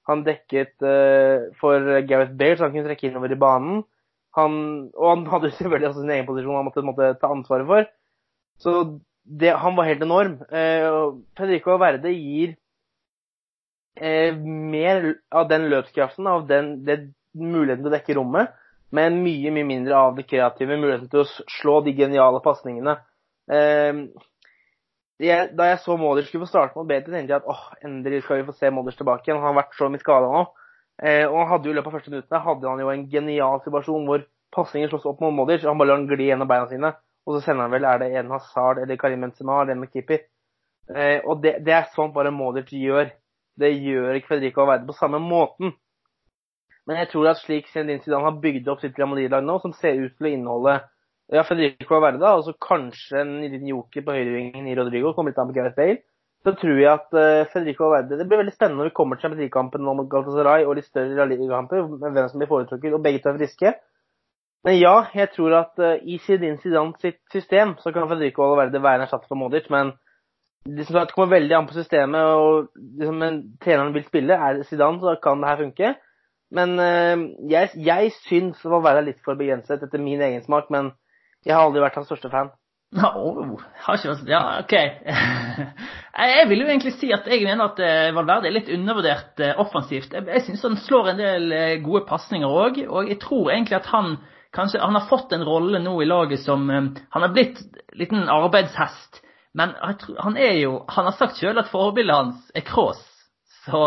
Han 0.08 0.24
dekket 0.24 0.86
eh, 0.86 1.50
for 1.60 2.00
Gareth 2.08 2.38
Bale, 2.38 2.58
så 2.58 2.70
han 2.70 2.78
kunne 2.78 2.88
trekke 2.88 3.10
innover 3.10 3.34
i 3.34 3.40
banen. 3.40 3.84
Han, 4.38 4.54
og 4.98 5.10
han 5.12 5.26
hadde 5.30 5.52
selvfølgelig 5.54 5.90
også 5.92 6.02
sin 6.02 6.14
egen 6.16 6.28
posisjon 6.28 6.58
han 6.58 6.68
måtte, 6.68 6.86
måtte 6.86 7.12
ta 7.22 7.30
ansvaret 7.34 7.70
for. 7.70 7.90
Så 8.62 8.74
det, 9.24 9.54
han 9.62 9.78
var 9.78 9.88
helt 9.90 10.04
enorm. 10.06 10.40
Eh, 10.50 10.90
Federico 11.38 11.78
Verde 11.82 12.12
gir 12.16 12.56
eh, 14.00 14.36
mer 14.36 15.14
av 15.32 15.48
den 15.52 15.70
løpskraften, 15.72 16.28
av 16.28 16.48
den, 16.50 16.76
den 16.88 17.12
muligheten 17.34 17.86
til 17.86 17.92
å 17.92 17.96
dekke 17.96 18.18
rommet, 18.18 18.54
men 18.94 19.22
mye 19.24 19.54
mye 19.54 19.70
mindre 19.70 19.98
av 19.98 20.18
det 20.18 20.28
kreative, 20.30 20.78
muligheten 20.78 21.10
til 21.12 21.24
å 21.24 21.48
slå 21.60 21.80
de 21.86 21.96
geniale 21.98 22.42
pasningene. 22.46 22.98
Eh, 23.50 24.04
da 25.24 25.70
jeg 25.70 25.80
så 25.84 25.96
Modric 25.98 26.28
skulle 26.28 26.48
få 26.48 26.52
starte 26.52 26.78
mot 26.78 26.90
Betis, 26.90 27.14
tenkte 27.14 27.36
jeg 27.36 27.42
at 27.44 27.50
åh, 27.50 27.64
endelig 27.86 28.24
skal 28.26 28.42
vi 28.42 28.48
få 28.50 28.58
se 28.58 28.74
Modric 28.74 28.98
tilbake 29.00 29.30
igjen. 29.30 29.40
Han 29.40 29.54
har 29.54 29.62
vært 29.62 29.78
så 29.78 29.90
mye 29.94 30.02
skada 30.02 30.30
nå. 30.34 30.44
Eh, 31.02 31.26
og 31.26 31.40
han 31.40 31.50
hadde 31.50 31.70
jo 31.70 31.74
i 31.74 31.78
løpet 31.78 31.90
av 31.90 31.98
første 31.98 32.14
minuttene 32.14 32.44
hadde 32.44 32.70
han 32.70 32.84
jo 32.84 32.92
en 32.92 33.08
genial 33.10 33.64
situasjon 33.64 34.06
hvor 34.08 34.28
pasninger 34.54 34.92
slåss 34.92 35.08
opp 35.10 35.24
mot 35.24 35.34
Modic, 35.34 35.64
og 35.64 35.72
Han 35.72 35.82
bare 35.82 35.90
lar 35.90 36.02
den 36.04 36.10
gli 36.12 36.30
gjennom 36.30 36.50
beina 36.50 36.70
sine, 36.70 36.94
og 37.26 37.36
så 37.36 37.42
sender 37.48 37.66
han 37.66 37.74
vel 37.74 37.88
er 37.90 38.04
det 38.04 38.12
en 38.20 38.34
Hazard 38.36 38.84
eller 38.84 39.00
Karim 39.02 39.26
Benzema 39.26 39.62
eller 39.62 39.74
en 39.74 39.82
med. 39.82 40.14
Eh, 40.94 41.20
og 41.24 41.42
det, 41.42 41.58
det 41.66 41.74
er 41.74 41.90
sånn 41.96 42.14
bare 42.14 42.34
Modic 42.36 42.74
gjør. 42.76 43.10
Det 43.60 43.72
gjør 43.72 44.18
ikke 44.18 44.36
Federico 44.36 44.64
Valverde 44.64 44.90
på 44.90 44.98
samme 44.98 45.22
måten. 45.22 45.74
Men 46.88 47.00
jeg 47.00 47.14
tror 47.14 47.30
at 47.32 47.40
slik 47.40 47.70
Zinedine 47.72 48.04
Zidane 48.04 48.28
har 48.28 48.42
bygd 48.44 48.68
opp 48.68 48.82
sitt 48.84 48.98
Real 49.00 49.10
Madrid-lag 49.12 49.46
nå, 49.46 49.60
som 49.64 49.74
ser 49.78 50.02
ut 50.02 50.18
til 50.18 50.28
å 50.28 50.32
inneholde 50.34 50.74
ja, 51.32 51.46
Federico 51.48 51.96
Valverde, 51.96 52.34
og 52.36 52.44
så 52.48 52.56
kanskje 52.60 53.22
en 53.22 53.38
liten 53.46 53.70
joker 53.72 54.04
på 54.04 54.16
høyrevingen 54.18 54.68
i 54.68 54.76
Rodrigo, 54.78 55.14
kommer 55.16 55.32
litt 55.32 55.40
an 55.40 55.50
på 55.50 55.56
Gareth 55.56 55.78
Bale, 55.80 56.02
så 56.44 56.52
tror 56.60 56.80
jeg 56.80 56.92
at 56.92 57.16
uh, 57.16 57.48
Federico 57.54 57.88
Valverde 57.88 58.20
Det 58.20 58.28
blir 58.28 58.42
veldig 58.42 58.54
spennende 58.54 58.82
når 58.82 58.90
vi 58.92 58.98
kommer 58.98 59.16
til 59.16 59.24
Champions 59.24 59.44
League-kampen 59.46 59.86
mot 59.88 60.10
Galatasaray 60.12 60.66
og 60.68 60.76
litt 60.76 60.90
større 60.90 61.28
med 61.28 62.00
hvem 62.04 62.30
som 62.30 62.42
blir 62.42 62.52
foretrukket, 62.52 62.94
og 62.94 63.04
begge 63.04 63.22
to 63.24 63.32
er 63.32 63.38
friske. 63.40 63.74
Men 64.64 64.78
ja, 64.80 64.96
jeg 65.16 65.32
tror 65.36 65.56
at 65.60 65.80
uh, 65.80 65.96
i 66.04 66.18
Zidane 66.24 66.60
Zidane 66.64 67.00
sitt 67.00 67.22
system 67.32 67.76
så 67.80 67.92
kan 67.96 68.10
Federico 68.12 68.48
Valverde 68.48 68.84
være 68.84 69.02
en 69.02 69.06
erstatter 69.08 69.32
for 69.32 69.40
Modic, 69.40 69.70
men 69.72 69.94
det 70.64 70.88
kommer 70.88 71.36
veldig 71.36 71.56
an 71.56 71.68
på 71.68 71.76
systemet, 71.76 72.22
og 72.40 72.70
liksom, 72.76 73.16
men 73.20 73.40
treneren 73.64 73.94
vil 73.96 74.06
spille. 74.08 74.36
Er 74.36 74.60
det 74.60 74.68
Zidane, 74.68 75.00
så 75.00 75.16
kan 75.24 75.42
det 75.42 75.50
her 75.50 75.64
funke. 75.64 75.94
Men 76.52 76.76
uh, 76.80 77.24
jeg, 77.52 77.72
jeg 77.76 78.12
syns 78.28 78.64
Valverde 78.66 79.04
er 79.04 79.10
litt 79.12 79.24
for 79.24 79.40
begrenset 79.40 79.84
etter 79.84 80.04
min 80.04 80.22
egen 80.22 80.44
smak, 80.44 80.68
men 80.72 80.92
jeg 81.46 81.56
har 81.56 81.64
aldri 81.64 81.84
vært 81.84 82.00
hans 82.00 82.08
største 82.12 82.32
fan. 82.32 82.52
Nå, 82.94 83.10
oh, 83.18 83.62
har 83.86 83.98
ikke 83.98 84.12
vært 84.12 84.30
Ja, 84.30 84.42
OK. 84.62 84.74
jeg 86.36 86.50
vil 86.50 86.62
jo 86.62 86.68
egentlig 86.70 86.94
si 87.00 87.10
at 87.16 87.26
jeg 87.30 87.42
mener 87.42 87.72
at 87.72 87.80
eh, 87.82 88.12
Valverde 88.14 88.50
er 88.50 88.54
litt 88.54 88.70
undervurdert 88.74 89.42
eh, 89.42 89.56
offensivt. 89.62 90.14
Jeg, 90.14 90.28
jeg 90.30 90.44
syns 90.46 90.66
han 90.68 90.78
slår 90.84 91.10
en 91.14 91.22
del 91.22 91.48
eh, 91.58 91.74
gode 91.82 92.04
pasninger 92.10 92.50
òg, 92.50 92.84
og 92.86 93.10
jeg 93.10 93.18
tror 93.24 93.50
egentlig 93.54 93.80
at 93.80 93.90
han 93.94 94.18
kanskje 94.54 94.84
Han 94.84 94.94
har 94.94 95.08
fått 95.10 95.32
en 95.34 95.46
rolle 95.48 95.80
nå 95.82 95.96
i 96.04 96.06
laget 96.06 96.44
som 96.44 96.68
Han 96.70 97.24
har 97.24 97.32
blitt 97.34 97.64
en 97.64 97.98
liten 97.98 98.28
arbeidshest. 98.30 99.24
Men 99.58 99.74
tror, 99.98 100.20
han 100.22 100.38
er 100.38 100.60
jo 100.60 100.84
Han 100.94 101.10
har 101.10 101.16
sagt 101.18 101.40
sjøl 101.42 101.58
at 101.58 101.72
forbildet 101.72 102.20
hans 102.20 102.52
er 102.54 102.62
Cross, 102.68 103.02
Så 103.66 103.82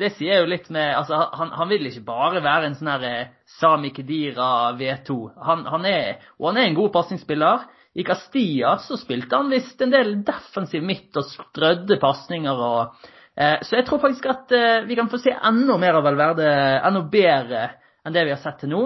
det 0.00 0.14
sier 0.16 0.40
jo 0.40 0.48
litt 0.48 0.70
med 0.72 0.94
Altså, 0.96 1.18
han, 1.36 1.52
han 1.52 1.68
vil 1.68 1.90
ikke 1.90 2.06
bare 2.08 2.40
være 2.40 2.70
en 2.70 2.78
sånn 2.78 2.92
her 2.94 3.34
Sami 3.58 3.92
Kedira 3.92 4.72
V2. 4.78 5.18
Han, 5.44 5.66
han 5.68 5.84
er, 5.84 6.24
og 6.38 6.48
han 6.48 6.62
er 6.62 6.70
en 6.70 6.78
god 6.78 6.94
pasningsspiller. 6.94 7.68
I 7.94 8.04
Castilla 8.06 8.76
så 8.78 8.96
spilte 9.00 9.36
han 9.36 9.50
visst 9.50 9.80
en 9.82 9.90
del 9.90 10.12
defensiv 10.26 10.84
midt 10.86 11.16
og 11.18 11.26
strødde 11.26 11.98
pasninger 12.02 12.60
og 12.62 13.08
eh, 13.34 13.58
Så 13.66 13.80
jeg 13.80 13.86
tror 13.88 13.98
faktisk 14.04 14.28
at 14.30 14.52
eh, 14.54 14.84
vi 14.86 14.94
kan 14.98 15.10
få 15.10 15.18
se 15.18 15.34
enda 15.34 15.76
mer 15.80 15.98
av 15.98 16.06
Valverde, 16.06 16.46
enda 16.86 17.02
bedre 17.10 17.64
enn 18.06 18.14
det 18.14 18.24
vi 18.28 18.32
har 18.32 18.40
sett 18.40 18.62
til 18.62 18.70
nå. 18.72 18.84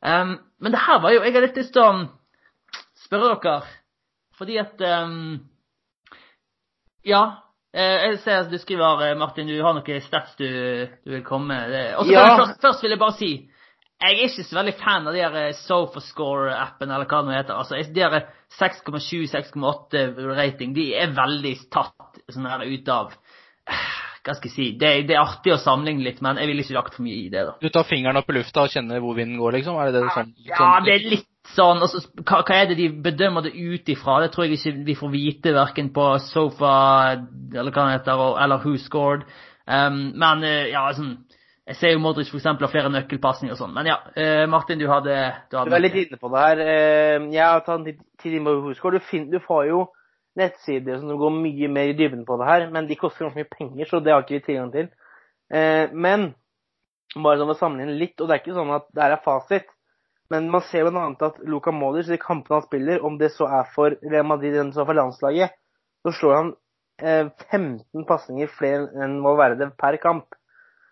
Um, 0.00 0.32
men 0.64 0.72
det 0.72 0.80
her 0.80 1.02
var 1.04 1.12
jo 1.12 1.20
Jeg 1.22 1.34
har 1.36 1.44
litt 1.44 1.58
lyst 1.60 1.74
til 1.76 1.84
å 1.84 2.08
spørre 3.04 3.36
dere, 3.42 3.60
fordi 4.38 4.56
at 4.62 4.80
um, 5.04 5.38
Ja. 7.04 7.22
eh, 7.74 8.08
jeg 8.08 8.18
ser 8.24 8.40
at 8.46 8.50
du 8.50 8.56
skriver, 8.58 9.04
eh, 9.10 9.16
Martin, 9.18 9.46
du 9.48 9.60
har 9.62 9.76
noen 9.76 10.00
stats 10.04 10.36
du, 10.40 10.48
du 11.04 11.10
vil 11.12 11.24
komme 11.24 11.52
med. 11.52 11.76
Ja. 12.08 12.36
først, 12.40 12.60
først 12.62 12.82
vil 12.82 12.96
jeg 12.96 13.02
bare 13.04 13.18
si 13.20 13.32
jeg 14.00 14.16
er 14.16 14.22
ikke 14.24 14.44
så 14.48 14.56
veldig 14.56 14.76
fan 14.80 15.08
av 15.08 15.16
de 15.16 15.20
her 15.20 15.34
eh, 15.42 15.56
Sofascore-appen, 15.60 16.88
eller 16.88 17.08
hva 17.08 17.22
det 17.26 17.36
heter. 17.36 17.56
Altså, 17.60 17.80
de 17.84 18.00
der 18.00 18.30
6,7-6,8 18.56 20.04
rating, 20.32 20.72
de 20.76 20.90
er 20.96 21.12
veldig 21.16 21.56
tatt 21.72 22.22
sånn 22.32 22.48
her 22.48 22.64
ut 22.64 22.94
av 22.94 23.12
Hva 24.20 24.34
skal 24.36 24.50
jeg 24.50 24.52
si 24.52 24.64
det, 24.76 24.88
det 25.08 25.14
er 25.16 25.22
artig 25.22 25.54
å 25.54 25.60
sammenligne 25.60 26.04
litt, 26.04 26.18
men 26.20 26.36
jeg 26.36 26.50
vil 26.50 26.58
ikke 26.60 26.74
lagt 26.76 26.96
for 26.96 27.06
mye 27.06 27.16
i 27.16 27.30
det, 27.32 27.44
da. 27.48 27.54
Du 27.56 27.70
tar 27.72 27.86
fingeren 27.88 28.20
opp 28.20 28.28
i 28.28 28.34
lufta 28.36 28.66
og 28.66 28.74
kjenner 28.74 29.00
hvor 29.00 29.16
vinden 29.16 29.40
går, 29.40 29.54
liksom? 29.56 29.78
Er 29.80 29.88
det 29.88 29.94
det 29.96 30.02
du 30.04 30.10
sånn, 30.12 30.34
Ja, 30.44 30.58
sånn 30.58 30.84
det 30.84 30.92
er 30.92 31.06
litt 31.14 31.54
sånn. 31.54 31.80
Altså, 31.80 32.02
hva, 32.20 32.42
hva 32.44 32.58
er 32.58 32.68
det 32.68 32.76
de 32.82 32.90
bedømmer 33.06 33.46
det 33.46 33.54
ut 33.56 33.88
ifra? 33.88 34.18
Det 34.20 34.28
tror 34.34 34.44
jeg 34.44 34.58
ikke 34.58 34.84
vi 34.90 34.98
får 34.98 35.12
vite 35.14 35.54
verken 35.56 35.88
på 35.96 36.10
Sofa 36.26 36.74
eller 37.16 37.72
hva 37.72 37.86
det 37.86 37.96
heter, 37.96 38.26
eller 38.44 38.60
Who 38.66 38.76
Scored. 38.82 39.24
Um, 39.64 40.10
men 40.20 40.44
eh, 40.44 40.68
ja, 40.74 40.84
sånn 40.96 41.16
Jeg 41.70 41.76
ser 41.78 41.92
jo 41.94 42.00
Modric 42.02 42.32
eksempel 42.34 42.66
har 42.66 42.72
flere 42.72 42.90
nøkkelpasninger 42.90 43.54
og 43.54 43.60
sånn. 43.60 43.74
Men 43.76 43.86
ja, 43.86 43.96
eh, 44.18 44.42
Martin, 44.50 44.80
du 44.80 44.88
hadde, 44.90 45.14
du 45.50 45.54
hadde 45.54 45.70
Du 45.70 45.76
er 45.76 45.84
litt 45.84 45.98
inne 46.00 46.18
på 46.18 46.30
det 46.32 46.40
her. 46.42 46.62
Eh, 46.64 47.26
Jeg 47.30 47.44
har 47.46 47.60
tatt 47.62 47.78
en 47.78 48.00
tid 48.18 48.34
inn 48.34 48.48
på 48.48 48.54
Huskår. 48.64 48.96
Du, 48.98 49.04
finner, 49.06 49.30
du 49.30 49.44
får 49.44 49.68
jo 49.68 49.84
nettsider 50.40 50.98
som 50.98 51.14
går 51.20 51.36
mye 51.36 51.68
mer 51.70 51.92
i 51.92 51.94
dybden 51.98 52.24
på 52.26 52.38
det 52.40 52.48
her, 52.48 52.66
men 52.74 52.88
de 52.88 52.96
koster 52.98 53.26
ganske 53.26 53.38
mye 53.38 53.52
penger, 53.54 53.86
så 53.86 54.00
det 54.02 54.12
har 54.12 54.24
ikke 54.24 54.40
vi 54.40 54.46
tilgang 54.48 54.72
til. 54.74 54.88
Eh, 55.52 55.86
Men 55.92 56.32
bare 57.14 57.38
sånn 57.38 57.54
å 57.54 57.58
sammenligne 57.58 57.98
litt, 57.98 58.18
og 58.18 58.26
det 58.28 58.34
er 58.34 58.42
ikke 58.42 58.58
sånn 58.58 58.74
at 58.74 58.90
det 58.94 59.02
her 59.02 59.14
er 59.16 59.22
fasit, 59.24 59.70
men 60.30 60.50
man 60.50 60.62
ser 60.62 60.86
bl.a. 60.86 61.06
at 61.26 61.38
Luka 61.42 61.70
Modric 61.74 62.10
i 62.10 62.18
kampene 62.22 62.60
han 62.60 62.66
spiller, 62.66 63.02
om 63.06 63.18
det 63.18 63.32
så 63.34 63.48
er 63.50 63.70
for 63.74 63.96
Real 64.02 64.26
Madrid 64.26 64.54
eller 64.54 64.74
så 64.74 64.82
er 64.84 64.90
for 64.90 64.98
landslaget, 64.98 65.56
så 66.06 66.12
slår 66.18 66.36
han 66.36 66.52
eh, 67.02 67.30
15 67.50 68.06
pasninger 68.10 68.50
flere 68.58 68.90
enn 69.02 69.18
Valverde 69.22 69.72
per 69.78 69.98
kamp. 70.02 70.34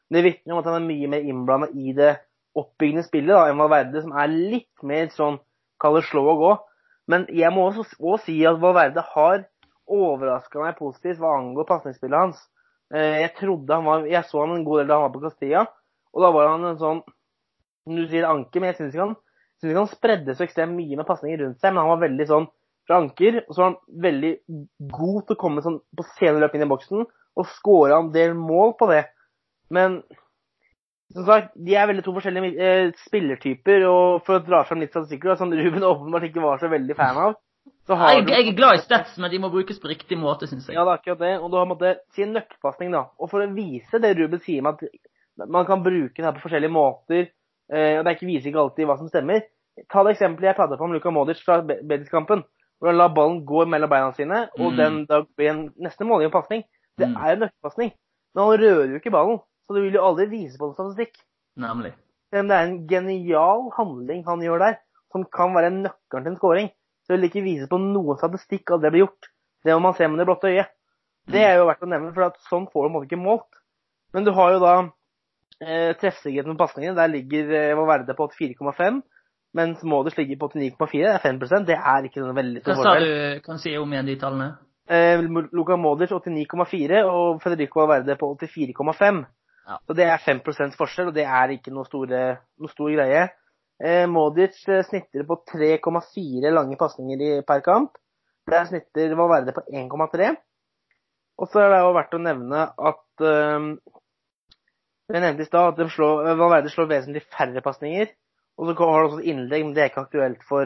Det 0.08 0.24
vitner 0.24 0.54
om 0.54 0.62
at 0.62 0.70
han 0.70 0.78
er 0.80 0.88
mye 0.88 1.10
mer 1.12 1.26
innblanda 1.28 1.68
i 1.74 1.92
det 1.96 2.14
oppbyggende 2.58 3.04
spillet 3.06 3.34
da, 3.34 3.44
enn 3.50 3.60
Valverde, 3.60 4.02
som 4.02 4.14
er 4.16 4.32
litt 4.32 4.86
mer 4.86 5.10
sånn 5.14 5.38
kall 5.82 5.98
det 5.98 6.06
slå 6.08 6.24
og 6.32 6.42
gå. 6.42 6.52
Men 7.12 7.26
jeg 7.32 7.52
må 7.54 7.68
også, 7.68 7.84
også 8.00 8.26
si 8.26 8.38
at 8.48 8.60
Valverde 8.60 9.04
har 9.14 9.44
overraska 9.88 10.60
meg 10.60 10.76
positivt 10.80 11.20
hva 11.22 11.36
angår 11.38 11.68
pasningsspillet 11.68 12.24
hans. 12.24 12.40
Eh, 12.92 13.22
Jeg 13.24 13.34
trodde 13.38 13.74
han 13.74 13.84
var 13.84 14.06
Jeg 14.08 14.24
så 14.28 14.42
han 14.42 14.56
en 14.56 14.64
god 14.64 14.82
del 14.82 14.90
da 14.90 14.98
han 14.98 15.06
var 15.06 15.14
på 15.14 15.24
Castilla, 15.24 15.64
og 16.12 16.24
da 16.24 16.32
var 16.34 16.52
han 16.54 16.64
en 16.64 16.80
sånn 16.80 17.00
Du 17.88 18.04
sier 18.08 18.28
anker, 18.28 18.60
men 18.60 18.72
jeg 18.72 18.78
syns 18.80 18.94
ikke 18.94 19.06
han 19.06 19.16
ikke 19.58 19.80
han 19.80 19.90
spredde 19.90 20.34
så 20.36 20.44
ekstremt 20.44 20.76
mye 20.76 20.96
med 21.00 21.06
pasninger 21.08 21.40
rundt 21.42 21.58
seg, 21.58 21.72
men 21.72 21.82
han 21.82 21.90
var 21.90 22.02
veldig 22.04 22.26
sånn 22.28 22.44
fra 22.86 22.98
anker, 23.02 23.40
og 23.42 23.54
så 23.54 23.62
var 23.62 23.70
han 23.72 24.02
veldig 24.04 24.32
god 24.92 25.16
til 25.26 25.34
å 25.34 25.40
komme 25.40 25.64
sånn 25.64 25.80
på 25.98 26.04
sene 26.14 26.38
løp 26.38 26.54
inn 26.54 26.62
i 26.62 26.68
boksen, 26.70 27.06
og 27.08 27.48
skåra 27.56 27.98
en 27.98 28.12
del 28.14 28.36
mål 28.38 28.76
på 28.78 28.86
det. 28.92 29.02
Men 29.70 30.02
som 31.12 31.24
sagt, 31.24 31.54
de 31.56 31.74
er 31.76 31.86
veldig 31.88 32.04
to 32.04 32.12
forskjellige 32.16 32.60
eh, 32.60 32.90
spillertyper, 33.06 33.84
og 33.88 34.22
for 34.26 34.38
å 34.38 34.44
dra 34.44 34.62
fram 34.68 34.82
litt 34.82 34.92
statistikker, 34.92 35.36
som 35.40 35.52
Ruben 35.52 35.84
åpenbart 35.92 36.26
ikke 36.28 36.42
var 36.44 36.60
så 36.60 36.68
veldig 36.72 36.96
fan 36.98 37.16
av, 37.16 37.36
så 37.88 37.96
har 38.00 38.14
Jeg, 38.18 38.26
jeg 38.28 38.48
er 38.52 38.56
glad 38.56 38.76
i 38.78 38.82
stats, 38.84 39.14
men 39.20 39.30
de 39.32 39.38
må 39.40 39.48
brukes 39.52 39.80
på 39.80 39.88
riktig 39.88 40.18
måte, 40.20 40.48
syns 40.48 40.68
jeg. 40.68 40.76
Ja, 40.76 40.84
det 40.84 40.92
er 40.92 41.00
akkurat 41.00 41.22
det. 41.24 41.32
Og 41.40 41.50
du 41.52 41.56
har 41.56 41.68
måttet 41.68 42.02
si 42.16 42.24
en 42.24 42.34
nøkkelpasning, 42.36 42.92
da. 42.92 43.06
Og 43.20 43.30
for 43.32 43.44
å 43.44 43.48
vise 43.56 44.00
det 44.04 44.14
Ruben 44.18 44.40
sier 44.44 44.64
med 44.64 44.76
at 44.84 45.48
man 45.48 45.66
kan 45.68 45.82
bruke 45.84 46.16
det 46.18 46.26
her 46.26 46.36
på 46.36 46.44
forskjellige 46.44 46.72
måter, 46.74 47.28
eh, 47.72 47.96
og 47.98 48.04
det 48.04 48.16
ikke, 48.18 48.28
viser 48.28 48.50
ikke 48.52 48.62
alltid 48.66 48.88
hva 48.88 48.98
som 49.00 49.08
stemmer. 49.12 49.44
Ta 49.92 50.02
det 50.04 50.16
eksempelet 50.16 50.50
jeg 50.50 50.58
pratet 50.58 50.80
om 50.84 50.92
Luka 50.92 51.12
Modic 51.14 51.40
fra 51.44 51.60
Be- 51.64 51.78
Betis-kampen, 51.88 52.42
hvor 52.80 52.90
han 52.90 52.98
la 52.98 53.08
ballen 53.14 53.44
gå 53.48 53.64
mellom 53.70 53.90
beina 53.92 54.12
sine, 54.16 54.44
og 54.58 54.72
Mm. 54.72 54.76
den 54.76 54.96
da 55.08 55.22
blir 55.36 55.50
en 55.52 55.62
neste 55.78 56.04
målgivende 56.04 56.34
pasning. 56.36 56.64
Det 56.98 57.08
Mm. 57.08 57.16
er 57.16 57.32
en 57.32 57.40
nøkkelpasning. 57.46 57.92
Men 58.34 58.44
han 58.44 58.58
rører 58.60 58.90
jo 58.92 58.98
ikke 59.00 59.10
ballen, 59.14 59.38
så 59.68 59.76
du 59.76 59.82
vil 59.84 59.98
jo 59.98 60.04
aldri 60.08 60.24
vise 60.30 60.56
på 60.56 60.70
en 60.70 60.76
statistikk. 60.78 61.18
Nemlig. 61.60 61.92
Men 62.32 62.48
det 62.48 62.56
er 62.56 62.66
en 62.66 62.78
genial 62.88 63.66
handling 63.76 64.22
han 64.24 64.40
gjør 64.44 64.62
der, 64.62 64.78
som 65.12 65.26
kan 65.28 65.52
være 65.56 65.74
nøkkelen 65.74 66.24
til 66.24 66.32
en 66.32 66.38
scoring. 66.40 66.70
Så 67.04 67.14
vil 67.14 67.28
ikke 67.28 67.44
vise 67.44 67.68
på 67.68 67.80
noen 67.80 68.16
statistikk 68.20 68.72
at 68.72 68.84
det 68.84 68.92
blir 68.94 69.04
gjort. 69.06 69.28
Det 69.64 69.76
må 69.76 69.82
man 69.88 69.96
se 69.98 70.08
med 70.08 70.20
det 70.20 70.28
blotte 70.28 70.48
øyet. 70.48 70.72
Det 71.28 71.44
er 71.44 71.58
jo 71.58 71.66
verdt 71.68 71.84
å 71.84 71.90
nevne, 71.90 72.14
for 72.16 72.30
at 72.30 72.40
sånn 72.48 72.64
får 72.72 72.88
du 72.88 72.98
ikke 73.02 73.20
målt. 73.20 73.48
Men 74.16 74.24
du 74.24 74.32
har 74.32 74.54
jo 74.54 74.60
da 74.62 74.74
eh, 75.60 75.92
treffsikkerheten 76.00 76.56
på 76.56 76.62
pasningene. 76.62 76.96
Der 76.96 77.12
ligger 77.12 77.52
eh, 77.52 77.76
Valverde 77.76 78.16
på 78.16 78.30
84,5, 78.32 79.02
mens 79.58 79.84
Modus 79.84 80.16
ligger 80.16 80.40
på 80.40 80.48
89,4. 80.54 81.02
Det 81.04 81.12
er 81.12 81.24
5 81.26 81.66
Det 81.68 81.76
er 81.76 82.08
ikke 82.08 82.24
noen 82.24 82.38
veldig 82.38 82.64
Hva 82.64 82.78
sa 82.80 82.96
du? 83.02 83.12
Kan 83.44 83.60
si 83.60 83.76
om 83.76 83.92
igjen 83.92 84.08
de 84.08 84.16
tallene? 84.20 84.48
Eh, 84.88 85.20
Luka 85.52 85.76
Modric 85.76 86.14
89,4 86.16 87.02
og 87.04 87.42
Federico 87.44 87.84
Valverde 87.84 88.16
på 88.16 88.32
84,5. 88.40 89.24
Ja. 89.68 89.76
Så 89.84 89.92
det 89.98 90.06
er 90.08 90.24
5% 90.24 90.76
forskjell, 90.78 91.10
og 91.10 91.16
det 91.16 91.26
er 91.28 91.52
ikke 91.52 91.72
noe, 91.74 91.84
store, 91.88 92.22
noe 92.60 92.72
stor 92.72 92.90
greie. 92.94 93.22
Eh, 93.78 94.06
Modric 94.10 94.56
eh, 94.66 94.84
snitter 94.86 95.26
på 95.28 95.34
3,4 95.52 96.52
lange 96.54 96.76
pasninger 96.80 97.42
per 97.46 97.60
kamp. 97.66 97.90
Der 98.48 98.64
snitter 98.64 99.12
Valverde 99.18 99.52
på 99.52 99.62
1,3. 99.68 100.30
Og 101.38 101.46
så 101.52 101.56
er 101.62 101.68
det 101.74 101.80
jo 101.84 101.94
verdt 101.94 102.16
å 102.16 102.24
nevne 102.24 102.60
at 102.90 103.06
eh, 103.28 103.58
nevnte 105.14 105.44
i 105.44 105.48
stad 105.48 105.64
at 105.74 105.78
slår, 105.92 106.14
eh, 106.26 106.40
Valverde 106.40 106.70
slår 106.72 106.92
vesentlig 106.94 107.22
færre 107.28 107.60
pasninger. 107.64 108.06
Og 108.58 108.62
så 108.66 108.72
har 108.80 108.96
han 108.96 109.06
også 109.06 109.20
et 109.20 109.30
innlegg, 109.34 109.62
men 109.66 109.74
det 109.76 109.82
er 109.84 109.90
ikke 109.92 110.06
aktuelt 110.08 110.42
for, 110.48 110.64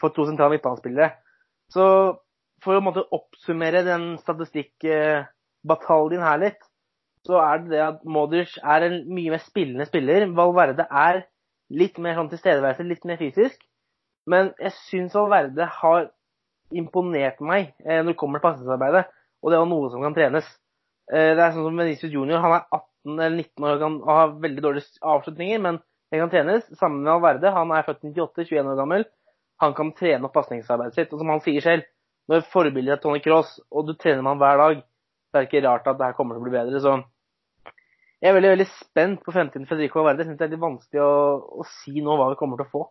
for 0.00 0.08
to 0.14 0.22
sentrale 0.28 0.52
midtbanespillere. 0.54 1.08
Så 1.74 1.84
for 2.64 2.72
å 2.78 2.84
måtte 2.84 3.10
oppsummere 3.12 3.80
den 3.84 4.04
statistikkbataljen 4.22 6.22
her 6.24 6.38
litt, 6.40 6.62
så 7.26 7.40
er 7.42 7.62
det 7.62 7.72
det 7.74 7.82
at 7.84 8.04
Modric 8.08 8.56
er 8.62 8.86
en 8.86 9.00
mye 9.12 9.34
mer 9.34 9.42
spillende 9.42 9.86
spiller. 9.88 10.28
Valverde 10.36 10.86
er 10.86 11.24
litt 11.74 11.98
mer 12.02 12.16
sånn 12.18 12.30
tilstedeværelse, 12.30 12.86
litt 12.86 13.06
mer 13.08 13.18
fysisk. 13.20 13.58
Men 14.30 14.52
jeg 14.62 14.74
syns 14.86 15.16
Valverde 15.16 15.66
har 15.80 16.08
imponert 16.74 17.42
meg 17.46 17.74
eh, 17.84 18.00
når 18.00 18.12
det 18.14 18.20
kommer 18.20 18.40
til 18.40 18.48
pasningsarbeidet, 18.48 19.04
og 19.42 19.52
det 19.52 19.58
er 19.58 19.68
noe 19.70 19.90
som 19.92 20.02
kan 20.02 20.16
trenes. 20.16 20.48
Eh, 21.12 21.32
det 21.38 21.42
er 21.42 21.52
sånn 21.54 21.68
som 21.68 21.78
Venezia 21.78 22.10
Junior, 22.10 22.42
han 22.42 22.56
er 22.56 22.64
18 22.66 23.20
eller 23.20 23.36
19 23.36 23.66
år 23.66 23.76
og 23.76 23.84
kan 23.84 23.98
ha 24.08 24.24
veldig 24.46 24.64
dårlige 24.64 25.04
avslutninger, 25.14 25.62
men 25.62 25.78
det 26.10 26.22
kan 26.22 26.32
trenes. 26.32 26.66
Sammen 26.78 27.02
med 27.02 27.12
Valverde, 27.12 27.54
han 27.54 27.74
er 27.74 27.86
født 27.86 28.06
i 28.06 28.12
98, 28.14 28.48
21 28.50 28.72
år 28.72 28.80
gammel. 28.80 29.06
Han 29.62 29.74
kan 29.76 29.92
trene 29.96 30.28
opp 30.28 30.34
pasningsarbeidet 30.36 30.98
sitt. 30.98 31.14
Og 31.14 31.22
som 31.22 31.30
han 31.32 31.42
sier 31.44 31.64
selv, 31.64 31.86
når 32.30 32.46
forbildet 32.50 32.96
er 32.96 33.02
Tony 33.02 33.22
Cross, 33.22 33.56
og 33.70 33.86
du 33.88 33.94
trener 33.94 34.22
med 34.22 34.34
han 34.34 34.42
hver 34.42 34.62
dag, 34.62 34.82
så 34.82 35.38
er 35.38 35.44
det 35.44 35.50
ikke 35.50 35.66
rart 35.66 35.86
at 35.86 35.98
det 35.98 36.08
her 36.08 36.16
kommer 36.18 36.36
til 36.36 36.42
å 36.42 36.46
bli 36.46 36.54
bedre. 36.54 36.82
Så 36.82 36.96
jeg 38.22 38.30
er 38.30 38.36
veldig 38.36 38.52
veldig 38.54 38.68
spent 38.78 39.24
på 39.24 39.32
fremtiden 39.34 39.66
for 39.66 39.76
Federico 39.76 40.00
Valverde. 40.00 40.24
Jeg 40.24 40.30
syns 40.30 40.38
det 40.40 40.46
er 40.46 40.54
litt 40.54 40.62
vanskelig 40.62 41.02
å, 41.04 41.16
å 41.60 41.66
si 41.82 42.00
nå 42.04 42.16
hva 42.16 42.30
vi 42.32 42.38
kommer 42.40 42.60
til 42.60 42.68
å 42.68 42.72
få. 42.72 42.86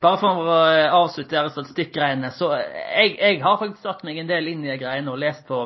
Bare 0.00 0.16
for 0.16 0.38
å 0.40 0.54
avslutte 0.56 0.94
avslutte 0.96 1.36
disse 1.36 1.52
statistikkgreiene, 1.52 2.30
så 2.32 2.46
jeg, 2.56 3.10
jeg 3.20 3.40
har 3.42 3.58
faktisk 3.60 3.84
satt 3.84 4.04
meg 4.08 4.22
en 4.22 4.30
del 4.30 4.48
inn 4.48 4.62
i 4.64 4.76
greiene 4.80 5.12
og 5.12 5.20
lest 5.20 5.44
på 5.48 5.58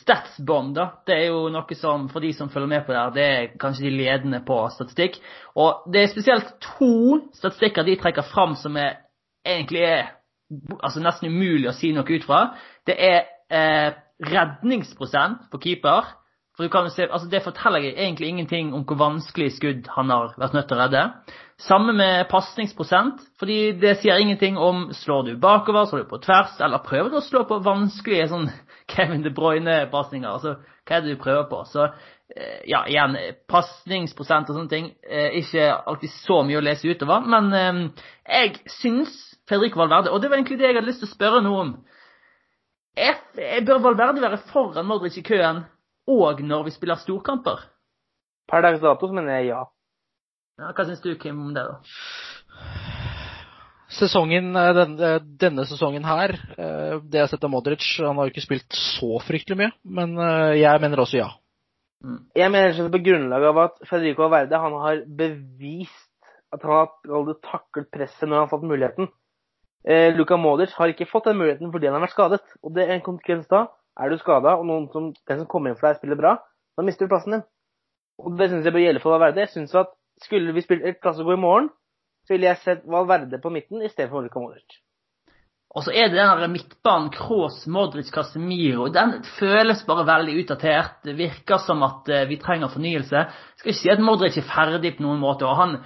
statsbånd. 0.00 0.80
Det 1.06 1.14
er 1.14 1.28
jo 1.28 1.44
noe 1.54 1.78
som, 1.78 2.08
for 2.10 2.26
de 2.26 2.32
som 2.34 2.50
følger 2.50 2.72
med 2.72 2.84
på 2.86 2.94
det 2.94 2.98
her, 2.98 3.12
det 3.14 3.26
er 3.28 3.48
kanskje 3.62 3.86
de 3.86 3.92
ledende 4.00 4.42
på 4.46 4.58
statistikk. 4.74 5.20
Og 5.62 5.86
det 5.94 6.02
er 6.02 6.10
spesielt 6.10 6.56
to 6.64 7.20
statistikker 7.38 7.86
de 7.86 7.98
trekker 8.02 8.26
fram 8.32 8.58
som 8.58 8.78
er, 8.82 8.98
egentlig 9.46 9.86
er 9.86 10.10
altså 10.80 11.02
nesten 11.02 11.30
umulig 11.30 11.70
å 11.70 11.76
si 11.78 11.92
noe 11.94 12.10
ut 12.10 12.26
fra. 12.26 12.48
Det 12.86 12.98
er 12.98 13.20
eh, 13.46 13.92
redningsprosent 14.26 15.46
på 15.52 15.62
keeper. 15.62 16.16
For 16.56 16.66
du 16.66 16.72
kan 16.72 16.90
se, 16.90 17.06
altså 17.06 17.28
Det 17.30 17.42
forteller 17.44 17.78
egentlig 17.78 18.28
ingenting 18.28 18.74
om 18.74 18.82
hvor 18.84 18.98
vanskelig 18.98 19.52
skudd 19.54 19.86
han 19.94 20.10
har 20.10 20.34
vært 20.36 20.56
nødt 20.56 20.66
til 20.68 20.76
å 20.76 20.80
redde. 20.82 21.04
Samme 21.60 21.94
med 21.96 22.26
pasningsprosent, 22.30 23.22
fordi 23.38 23.72
det 23.80 23.98
sier 24.00 24.18
ingenting 24.18 24.58
om 24.58 24.88
slår 24.96 25.22
du 25.28 25.32
bakover, 25.40 25.86
slår 25.86 26.04
du 26.04 26.10
på 26.10 26.20
tvers, 26.24 26.58
eller 26.60 26.82
prøver 26.84 27.12
du 27.12 27.20
å 27.20 27.24
slå 27.24 27.44
på 27.48 27.60
vanskelige 27.64 28.28
sånn 28.32 28.48
Kevin 28.92 29.24
De 29.24 29.32
Bruyne-pasninger. 29.34 30.28
Altså, 30.28 30.56
hva 30.84 30.98
er 30.98 31.06
det 31.06 31.14
du 31.14 31.22
prøver 31.22 31.46
på? 31.48 31.62
Så 31.70 31.86
eh, 31.86 32.60
ja, 32.68 32.82
igjen, 32.90 33.16
pasningsprosent 33.48 34.50
og 34.50 34.58
sånne 34.58 34.74
ting 34.74 34.92
er 35.06 35.36
ikke 35.38 35.70
alltid 35.86 36.16
så 36.18 36.42
mye 36.44 36.58
å 36.58 36.66
lese 36.66 36.90
utover. 36.90 37.28
Men 37.30 37.52
eh, 37.54 37.82
jeg 38.26 38.56
syns 38.80 39.14
Fredrik 39.48 39.78
Valverde, 39.78 40.10
og 40.10 40.22
det 40.22 40.30
var 40.30 40.40
egentlig 40.40 40.58
det 40.58 40.70
jeg 40.70 40.80
hadde 40.80 40.88
lyst 40.90 41.04
til 41.04 41.10
å 41.10 41.16
spørre 41.16 41.44
noe 41.46 41.66
om 41.66 41.76
Jeg 42.98 43.64
Bør 43.66 43.84
Valverde 43.84 44.22
være 44.22 44.44
foran 44.50 44.88
Modric 44.88 45.16
i 45.20 45.24
køen 45.26 45.64
og 46.10 46.40
når 46.44 46.66
vi 46.68 46.74
spiller 46.74 47.00
storkamper? 47.00 47.62
Per 48.50 48.64
dags 48.64 48.82
dato 48.82 49.08
så 49.08 49.16
mener 49.16 49.38
jeg 49.38 49.52
ja. 49.52 49.64
Ja, 50.60 50.72
hva 50.76 50.84
syns 50.84 51.02
du, 51.04 51.14
Kim, 51.20 51.38
om 51.40 51.54
det? 51.56 51.62
da? 51.64 51.78
Sesongen, 53.90 54.52
eh, 54.54 54.72
den, 54.76 54.96
eh, 55.02 55.18
denne 55.40 55.64
sesongen 55.66 56.04
her, 56.06 56.34
eh, 56.56 56.98
det 57.02 57.18
jeg 57.18 57.24
har 57.24 57.30
sett 57.32 57.46
av 57.46 57.50
Modric 57.50 57.86
Han 57.98 58.20
har 58.20 58.28
jo 58.28 58.34
ikke 58.34 58.44
spilt 58.44 58.76
så 58.76 59.18
fryktelig 59.24 59.58
mye, 59.58 59.72
men 59.84 60.14
jeg 60.58 60.82
mener 60.82 61.02
også 61.02 61.22
ja. 61.22 61.30
Jeg 62.38 62.48
mener 62.52 62.72
sånn 62.72 62.92
på 62.92 63.02
grunnlag 63.04 63.44
av 63.44 63.58
at 63.66 63.80
Federico 63.88 64.30
Verde 64.32 64.60
han 64.60 64.76
har 64.80 65.02
bevist 65.04 66.06
at 66.54 66.62
han 66.64 66.88
hadde 67.06 67.40
taklet 67.44 67.90
presset 67.92 68.26
når 68.26 68.36
han 68.36 68.46
har 68.46 68.52
fått 68.52 68.68
muligheten. 68.68 69.10
Eh, 69.84 70.12
Luka 70.16 70.36
Modric 70.36 70.72
har 70.76 70.92
ikke 70.92 71.08
fått 71.08 71.30
den 71.30 71.38
muligheten 71.40 71.70
fordi 71.72 71.88
han 71.88 71.96
har 71.96 72.04
vært 72.04 72.16
skadet. 72.16 72.56
Og 72.64 72.74
det 72.76 72.86
er 72.86 72.96
en 72.96 73.04
konsekvens 73.04 73.48
da. 73.50 73.66
Er 74.00 74.10
du 74.10 74.18
skada, 74.20 74.56
og 74.56 74.66
noen 74.68 74.88
som, 74.94 75.10
den 75.28 75.42
som 75.42 75.48
kommer 75.50 75.70
inn 75.70 75.78
for 75.78 75.90
deg, 75.90 75.98
spiller 76.00 76.18
bra, 76.18 76.36
da 76.76 76.84
mister 76.86 77.06
du 77.06 77.12
plassen 77.12 77.36
din. 77.36 77.46
Og 78.20 78.36
det 78.38 78.50
syns 78.50 78.68
jeg 78.68 78.74
bør 78.74 78.84
gjelde 78.84 79.02
for 79.02 79.14
Valverde. 79.14 79.44
Jeg 79.44 79.54
synes 79.56 79.74
at 79.84 79.96
Skulle 80.20 80.52
vi 80.52 80.60
spilt 80.60 80.84
klassegå 81.00 81.32
i 81.32 81.40
morgen, 81.40 81.70
så 82.28 82.34
ville 82.34 82.50
jeg 82.50 82.60
sett 82.60 82.82
Valverde 82.84 83.38
på 83.40 83.48
midten 83.48 83.80
istedenfor 83.80 84.20
Luka 84.20 84.42
Modric. 84.42 84.74
Og 85.70 85.84
så 85.86 85.94
er 85.94 86.10
det 86.10 86.18
den 86.18 86.28
her 86.28 86.50
midtbanen 86.50 87.08
Kroos, 87.14 87.62
Modric, 87.70 88.10
Casemiro. 88.12 88.88
Den 88.92 89.22
føles 89.38 89.84
bare 89.86 90.04
veldig 90.08 90.34
utdatert. 90.42 90.98
Det 91.06 91.14
virker 91.16 91.62
som 91.62 91.80
at 91.86 92.10
eh, 92.10 92.26
vi 92.28 92.40
trenger 92.42 92.68
fornyelse. 92.68 93.16
Jeg 93.16 93.62
skal 93.62 93.72
ikke 93.72 93.80
si 93.80 93.92
at 93.92 94.02
Modric 94.02 94.36
er 94.36 94.48
ferdig 94.50 94.96
på 94.96 95.06
noen 95.06 95.22
måte, 95.22 95.46
og 95.46 95.56
han, 95.56 95.76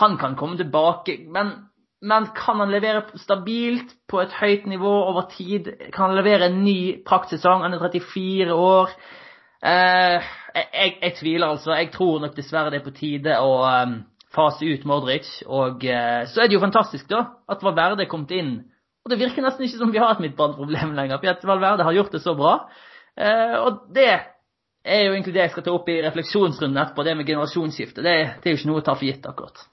han 0.00 0.16
kan 0.18 0.36
komme 0.40 0.56
tilbake. 0.56 1.18
Men, 1.28 1.52
men 2.00 2.28
kan 2.36 2.60
han 2.62 2.70
levere 2.70 3.02
stabilt 3.18 3.94
på 4.08 4.20
et 4.22 4.34
høyt 4.38 4.66
nivå 4.70 4.90
over 5.10 5.26
tid? 5.32 5.72
Kan 5.94 6.10
han 6.10 6.18
levere 6.20 6.46
en 6.46 6.60
ny 6.62 7.02
praktsesong? 7.06 7.64
Han 7.64 7.74
er 7.74 7.82
34 7.82 8.54
år. 8.54 8.92
Eh, 9.66 10.28
jeg, 10.54 10.92
jeg 11.02 11.14
tviler 11.18 11.48
altså. 11.48 11.74
Jeg 11.74 11.90
tror 11.94 12.20
nok 12.22 12.36
dessverre 12.36 12.70
det 12.70 12.78
er 12.80 12.86
på 12.86 12.94
tide 12.94 13.34
å 13.42 13.50
um, 13.66 13.96
fase 14.34 14.68
ut 14.68 14.86
Modric. 14.86 15.26
Og 15.46 15.82
eh, 15.90 16.22
så 16.30 16.44
er 16.44 16.46
det 16.50 16.54
jo 16.54 16.62
fantastisk 16.62 17.10
da, 17.10 17.24
at 17.50 17.64
Valverde 17.66 18.06
er 18.06 18.10
kommet 18.10 18.36
inn. 18.36 18.52
Og 19.02 19.10
det 19.10 19.18
virker 19.18 19.42
nesten 19.42 19.66
ikke 19.66 19.80
som 19.80 19.90
vi 19.94 20.02
har 20.02 20.14
et 20.14 20.22
midtbaneproblem 20.22 20.94
lenger. 20.94 21.18
For 21.24 21.50
Valverde 21.50 21.86
har 21.86 21.96
gjort 21.96 22.14
det 22.14 22.22
så 22.22 22.36
bra. 22.38 22.60
Eh, 23.18 23.56
og 23.58 23.88
det 23.94 24.12
er 24.86 25.02
jo 25.02 25.16
egentlig 25.16 25.34
det 25.34 25.48
jeg 25.48 25.56
skal 25.56 25.66
ta 25.66 25.74
opp 25.74 25.90
i 25.90 25.98
refleksjonsrunden 26.04 26.78
etterpå, 26.78 27.02
det 27.02 27.16
med 27.18 27.26
generasjonsskifte. 27.26 28.06
Det, 28.06 28.14
det 28.38 28.46
er 28.46 28.54
jo 28.54 28.60
ikke 28.62 28.70
noe 28.70 28.84
å 28.84 28.86
ta 28.86 28.94
for 28.94 29.08
gitt, 29.08 29.26
akkurat. 29.26 29.66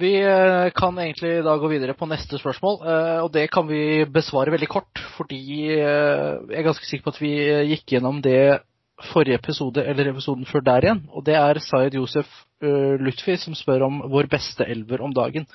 Vi 0.00 0.14
eh, 0.22 0.70
kan 0.76 0.96
egentlig 0.98 1.42
da 1.44 1.56
gå 1.60 1.68
videre 1.68 1.94
på 1.98 2.08
neste 2.08 2.38
spørsmål, 2.40 2.78
eh, 2.88 3.18
og 3.20 3.30
det 3.34 3.48
kan 3.52 3.66
vi 3.68 4.06
besvare 4.08 4.52
veldig 4.54 4.68
kort. 4.70 5.00
Fordi 5.18 5.40
eh, 5.74 6.38
jeg 6.48 6.60
er 6.60 6.66
ganske 6.66 6.88
sikker 6.88 7.04
på 7.04 7.12
at 7.12 7.20
vi 7.20 7.32
gikk 7.74 7.96
gjennom 7.96 8.22
det 8.24 8.62
forrige 9.10 9.40
episode, 9.40 9.84
eller 9.84 10.12
episoden 10.12 10.48
før 10.48 10.64
der 10.64 10.86
igjen. 10.86 11.02
Og 11.12 11.24
det 11.26 11.36
er 11.36 11.60
Sayed 11.64 11.96
Josef 11.96 12.28
Lutfi 12.60 13.38
som 13.40 13.54
spør 13.56 13.86
om 13.86 14.02
vår 14.12 14.28
beste 14.32 14.66
elver 14.68 15.00
om 15.04 15.12
dagen. 15.16 15.46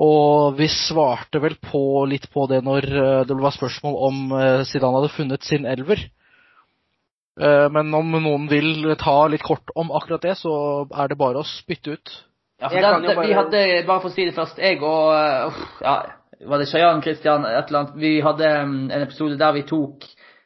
Og 0.00 0.54
vi 0.58 0.68
svarte 0.70 1.42
vel 1.42 1.56
på 1.58 2.04
litt 2.08 2.28
på 2.30 2.46
det 2.48 2.60
når 2.62 2.86
det 3.26 3.36
var 3.36 3.56
spørsmål 3.56 3.96
om 4.06 4.20
Zidane 4.70 5.00
hadde 5.00 5.10
funnet 5.16 5.44
sin 5.44 5.66
elver. 5.66 6.04
Men 7.74 7.90
om 7.98 8.14
noen 8.22 8.46
vil 8.52 8.94
ta 9.02 9.16
litt 9.26 9.42
kort 9.42 9.74
om 9.74 9.90
akkurat 9.98 10.22
det, 10.22 10.36
så 10.38 10.54
er 10.94 11.10
det 11.10 11.18
bare 11.18 11.42
å 11.42 11.50
spytte 11.58 11.98
ut. 11.98 12.14
Ja, 12.60 12.68
for 12.68 12.76
den, 12.76 13.06
bare... 13.08 13.26
vi 13.26 13.36
hadde, 13.36 13.60
bare 13.88 14.02
for 14.02 14.10
å 14.10 14.14
si 14.14 14.26
det 14.28 14.36
først, 14.36 14.58
jeg 14.60 14.82
og 14.84 15.12
uh, 15.16 15.60
ja, 15.80 15.94
Var 16.50 16.60
det 16.60 16.68
Shayan 16.68 17.02
Christian 17.04 17.46
et 17.48 17.70
eller 17.70 17.78
annet 17.80 18.00
Vi 18.00 18.14
hadde 18.24 18.50
um, 18.64 18.74
en 18.90 19.04
episode 19.06 19.38
der 19.40 19.54
vi 19.56 19.64
tok 19.68 20.04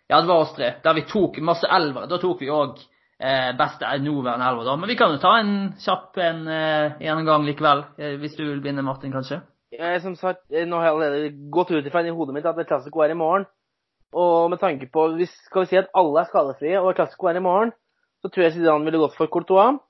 Ja, 0.08 0.20
det 0.20 0.28
var 0.28 0.44
oss 0.44 0.54
tre. 0.54 0.76
Der 0.84 0.94
vi 0.94 1.06
tok 1.08 1.40
masse 1.42 1.66
elvere. 1.66 2.06
Da 2.10 2.20
tok 2.22 2.42
vi 2.44 2.52
òg 2.52 2.76
eh, 3.18 3.50
beste 3.56 3.88
nåværende 4.04 4.48
elver, 4.50 4.66
da. 4.68 4.76
Men 4.76 4.90
vi 4.92 4.96
kan 5.00 5.14
jo 5.14 5.20
ta 5.22 5.38
en 5.40 5.54
kjapp 5.80 6.18
en 6.20 6.46
eh, 6.48 6.96
gjennomgang 7.00 7.46
likevel. 7.48 7.84
Eh, 7.98 8.16
hvis 8.20 8.36
du 8.36 8.44
vil 8.44 8.60
begynne, 8.60 8.84
Martin, 8.84 9.14
kanskje? 9.14 9.40
Jeg, 9.74 10.02
som 10.04 10.14
sagt, 10.18 10.44
eh, 10.52 10.66
nå 10.68 10.78
har 10.78 10.90
jeg 10.90 10.94
allerede 10.94 11.50
gått 11.50 11.72
ut 11.72 11.86
ifra 11.86 12.04
i 12.04 12.14
hodet 12.14 12.36
mitt 12.36 12.46
at 12.46 12.60
Classico 12.68 13.02
er 13.02 13.14
i 13.14 13.18
morgen. 13.18 13.46
Og 14.14 14.50
med 14.50 14.60
tanke 14.60 14.86
på 14.92 15.08
hvis 15.16 15.32
Skal 15.48 15.64
vi 15.64 15.72
si 15.72 15.76
at 15.80 15.90
alle 15.94 16.20
er 16.20 16.28
skadefrie 16.28 16.80
og 16.80 16.94
Classico 16.94 17.26
er 17.26 17.40
i 17.40 17.42
morgen, 17.42 17.72
så 18.22 18.28
tror 18.28 18.44
jeg 18.44 18.52
Zidane 18.54 18.84
ville 18.84 19.00
gått 19.02 19.16
for 19.16 19.26
Courtois. 19.26 19.80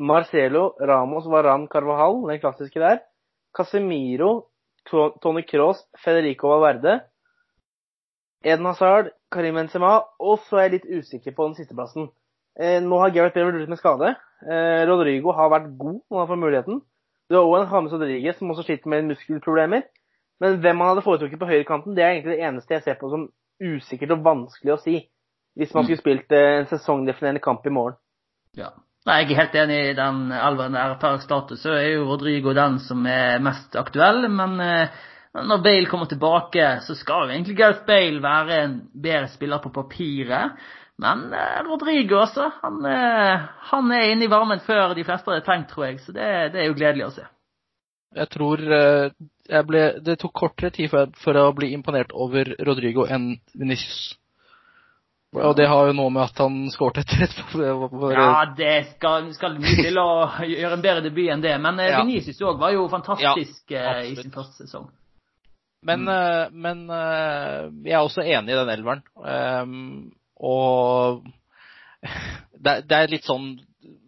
Marcelo, 0.00 0.74
Ramos, 0.80 1.26
Varan, 1.30 1.66
Carvajal, 1.68 2.20
den 2.28 2.40
klassiske 2.42 2.80
der. 2.80 3.00
Casemiro, 3.56 4.48
To- 4.90 5.14
Tony 5.22 5.42
Cross, 5.42 5.84
Federico 6.04 6.48
Valverde. 6.48 7.00
Eden 8.44 8.66
Hazard, 8.66 9.10
Karim 9.32 9.54
Benzema, 9.58 9.96
og 10.22 10.38
så 10.46 10.56
er 10.60 10.68
jeg 10.68 10.74
litt 10.78 10.90
usikker 11.00 11.34
på 11.34 11.48
den 11.48 11.56
sisteplassen. 11.58 12.08
Eh, 12.58 12.78
nå 12.82 12.98
har 13.02 13.10
Gareth 13.14 13.34
Bale 13.34 13.50
vært 13.50 13.64
ute 13.64 13.72
med 13.72 13.80
skade. 13.80 14.12
Eh, 14.46 14.82
Rodrigo 14.88 15.32
har 15.34 15.50
vært 15.50 15.72
god 15.78 16.00
når 16.10 16.20
han 16.22 16.30
får 16.30 16.40
muligheten. 16.44 16.80
Du 17.28 17.36
har 17.36 17.44
òg 17.44 17.58
en 17.64 17.72
James 17.72 17.92
Rodriguez 17.92 18.38
som 18.38 18.50
også 18.54 18.64
sliter 18.66 18.88
med 18.88 19.08
muskelproblemer. 19.10 19.82
Men 20.40 20.60
hvem 20.62 20.78
han 20.80 20.92
hadde 20.92 21.02
foretrukket 21.02 21.40
på 21.40 21.48
høyrekanten, 21.50 21.96
det 21.96 22.04
er 22.04 22.12
egentlig 22.14 22.36
det 22.38 22.44
eneste 22.46 22.74
jeg 22.76 22.84
ser 22.86 22.98
på 23.00 23.10
som 23.10 23.26
usikkert 23.60 24.14
og 24.14 24.22
vanskelig 24.24 24.72
å 24.76 24.80
si. 24.80 24.96
Hvis 25.58 25.74
man 25.74 25.84
skulle 25.88 26.02
spilt 26.04 26.32
eh, 26.32 26.60
en 26.62 26.70
sesongdefinerende 26.70 27.42
kamp 27.42 27.66
i 27.66 27.74
morgen. 27.74 27.98
Ja. 28.56 28.70
Nei, 29.08 29.22
Jeg 29.22 29.30
er 29.32 29.38
helt 29.38 29.54
enig 29.56 29.76
i 29.88 29.92
den 29.96 30.32
elveren 30.36 30.74
der. 30.76 30.98
Per 31.00 31.20
status 31.22 31.62
så 31.64 31.72
er 31.78 31.94
jo 31.94 32.08
Rodrigo 32.10 32.52
den 32.52 32.76
som 32.84 33.06
er 33.08 33.40
mest 33.40 33.76
aktuell. 33.80 34.26
Men 34.28 34.58
eh, 34.60 34.98
når 35.48 35.62
Bale 35.64 35.88
kommer 35.88 36.10
tilbake, 36.10 36.66
så 36.84 36.96
skal 36.98 37.24
jo 37.24 37.32
egentlig 37.32 37.56
Gareth 37.56 37.86
Bale 37.88 38.20
være 38.20 38.58
en 38.66 38.74
bedre 38.92 39.30
spiller 39.32 39.62
på 39.64 39.72
papiret. 39.72 40.60
Men 41.00 41.24
eh, 41.32 41.62
Rodrigo, 41.64 42.18
også. 42.20 42.50
Han, 42.60 42.84
eh, 42.84 43.48
han 43.70 43.96
er 43.96 44.12
inne 44.12 44.28
i 44.28 44.30
varmen 44.30 44.60
før 44.66 44.92
de 44.98 45.06
fleste 45.08 45.32
hadde 45.32 45.46
tenkt, 45.48 45.72
tror 45.72 45.88
jeg. 45.88 46.02
Så 46.04 46.12
det, 46.12 46.28
det 46.52 46.60
er 46.60 46.68
jo 46.68 46.76
gledelig 46.76 47.08
å 47.08 47.12
se. 47.16 47.24
Jeg 48.18 48.32
tror 48.32 48.60
jeg 48.60 49.64
ble, 49.68 49.82
det 50.04 50.18
tok 50.20 50.36
kortere 50.36 50.72
tid 50.72 50.88
for, 50.92 51.08
for 51.20 51.36
å 51.36 51.48
bli 51.56 51.72
imponert 51.76 52.12
over 52.12 52.52
Rodrigo 52.64 53.08
enn 53.08 53.34
Vinicius. 53.56 54.18
Og 55.36 55.56
det 55.58 55.66
har 55.68 55.90
jo 55.90 55.96
noe 55.96 56.12
med 56.12 56.22
at 56.24 56.38
han 56.40 56.54
skåret 56.72 57.02
etter 57.02 57.26
etterpå. 57.26 58.12
Ja, 58.14 58.46
det 58.56 58.76
skal, 58.94 59.26
skal 59.36 59.58
mye 59.60 59.74
til 59.76 60.00
å 60.00 60.08
gjøre 60.40 60.78
en 60.78 60.84
bedre 60.84 61.04
debut 61.04 61.28
enn 61.28 61.44
det. 61.44 61.52
Men 61.60 61.80
eh, 61.82 61.90
Ja. 61.92 62.00
Vinicius 62.00 62.40
òg 62.40 62.60
var 62.62 62.72
jo 62.72 62.86
fantastisk 62.88 63.74
ja, 63.74 63.98
i 64.08 64.14
sin 64.16 64.32
første 64.32 64.64
sesong. 64.64 64.88
Men, 65.84 66.08
mm. 66.08 66.56
men 66.64 66.80
eh, 66.90 67.68
jeg 67.86 67.94
er 67.94 68.00
også 68.00 68.24
enig 68.24 68.54
i 68.54 68.58
den 68.58 68.72
elveren. 68.72 69.04
Ehm, 69.20 70.08
og 70.40 71.28
det, 72.64 72.80
det 72.88 72.96
er 72.96 73.12
litt 73.12 73.26
sånn 73.26 73.56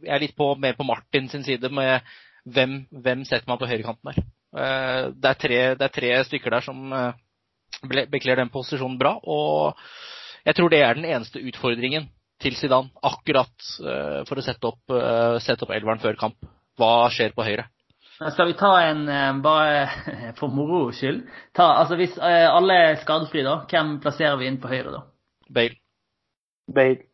Jeg 0.03 0.15
er 0.15 0.23
litt 0.23 0.37
på, 0.39 0.55
mer 0.61 0.77
på 0.79 0.87
Martin 0.89 1.29
sin 1.31 1.45
side 1.47 1.69
med 1.75 2.07
hvem, 2.49 2.85
hvem 2.91 3.27
setter 3.29 3.49
man 3.51 3.61
på 3.61 3.69
høyrekanten 3.69 4.09
der. 4.09 4.23
Eh, 4.57 5.03
det, 5.13 5.35
er 5.35 5.39
tre, 5.45 5.61
det 5.77 5.87
er 5.87 5.95
tre 5.95 6.15
stykker 6.27 6.57
der 6.57 6.65
som 6.65 6.97
eh, 6.97 7.13
bekler 8.09 8.41
den 8.41 8.51
posisjonen 8.53 8.99
bra. 9.01 9.19
Og 9.21 9.77
jeg 10.47 10.57
tror 10.57 10.73
det 10.73 10.81
er 10.85 10.97
den 10.97 11.09
eneste 11.09 11.43
utfordringen 11.43 12.09
til 12.41 12.57
Zidane 12.57 12.89
akkurat 13.05 13.69
eh, 13.85 14.23
for 14.29 14.41
å 14.41 14.45
sette 14.45 14.71
opp, 14.71 14.81
uh, 14.95 15.37
sette 15.45 15.67
opp 15.67 15.75
elveren 15.77 16.01
før 16.01 16.17
kamp. 16.21 16.39
Hva 16.81 17.11
skjer 17.13 17.35
på 17.37 17.45
høyre? 17.45 17.67
Skal 18.21 18.51
vi 18.51 18.57
ta 18.61 18.71
en 18.85 19.07
eh, 19.09 19.37
bare 19.41 19.85
for 20.39 20.53
moro 20.53 20.91
skyld? 20.93 21.23
Ta, 21.57 21.71
altså 21.83 21.97
Hvis 21.97 22.19
eh, 22.19 22.47
alle 22.49 22.77
er 22.77 22.99
skadefrie, 23.01 23.45
da, 23.47 23.63
hvem 23.71 23.97
plasserer 24.05 24.37
vi 24.41 24.51
inn 24.51 24.61
på 24.61 24.69
høyre 24.69 24.93
da? 24.93 25.05
Bale. 25.49 25.79
Bale. 26.71 27.07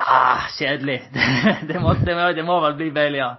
Ah, 0.00 0.48
kjedelig. 0.56 1.02
Det, 1.68 1.76
må, 1.78 1.92
det, 1.94 2.14
må, 2.16 2.30
det 2.34 2.44
må 2.46 2.56
vel 2.64 2.78
bli 2.78 2.88
Bale, 2.94 3.20
ja. 3.20 3.30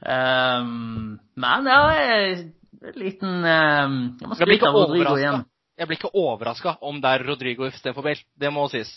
Um, 0.00 1.18
men 1.38 1.68
ja, 1.68 1.82
en 1.94 2.96
liten 2.98 3.44
um, 3.44 3.98
Jeg 4.20 4.30
må 4.30 4.38
skryte 4.38 4.70
av 4.70 4.78
Rodrigo 4.78 5.16
igjen. 5.18 5.44
Jeg 5.76 5.88
blir 5.88 5.98
ikke 5.98 6.14
overraska 6.16 6.78
om 6.88 7.02
det 7.02 7.12
er 7.12 7.26
Rodrigo 7.28 7.68
istedenfor 7.68 8.06
Bale. 8.06 8.24
Det 8.38 8.52
må 8.52 8.64
sies. 8.72 8.90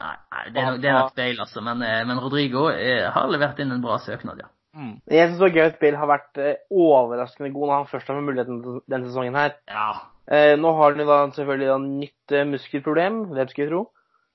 Nei, 0.00 0.14
det, 0.54 0.60
er 0.62 0.70
nok, 0.70 0.80
det 0.80 0.90
er 0.90 0.98
nok 0.98 1.16
Bale, 1.18 1.44
altså. 1.44 1.62
Men, 1.66 1.82
eh, 1.84 2.00
men 2.08 2.22
Rodrigo 2.22 2.68
eh, 2.70 3.08
har 3.12 3.28
levert 3.32 3.58
inn 3.60 3.74
en 3.74 3.82
bra 3.84 3.98
søknad, 4.02 4.40
ja. 4.44 4.48
Mm. 4.70 5.00
Jeg 5.10 5.32
syns 5.32 5.52
Gareth 5.54 5.80
Bale 5.82 5.98
har 5.98 6.06
vært 6.06 6.38
eh, 6.38 6.60
overraskende 6.70 7.50
god 7.50 7.66
når 7.66 7.74
han 7.74 7.88
først 7.90 8.06
har 8.06 8.18
fått 8.20 8.28
muligheten 8.28 8.60
denne 8.86 9.10
sesongen 9.10 9.38
her. 9.40 9.56
Ja. 9.66 9.88
Eh, 10.30 10.54
nå 10.60 10.70
har 10.78 10.94
han 10.94 11.02
jo 11.02 11.08
da 11.08 11.18
selvfølgelig 11.34 11.70
da 11.72 11.78
nytt 11.82 12.36
muskelproblem, 12.52 13.20
hvem 13.34 13.50
skulle 13.50 13.72
tro. 13.72 13.82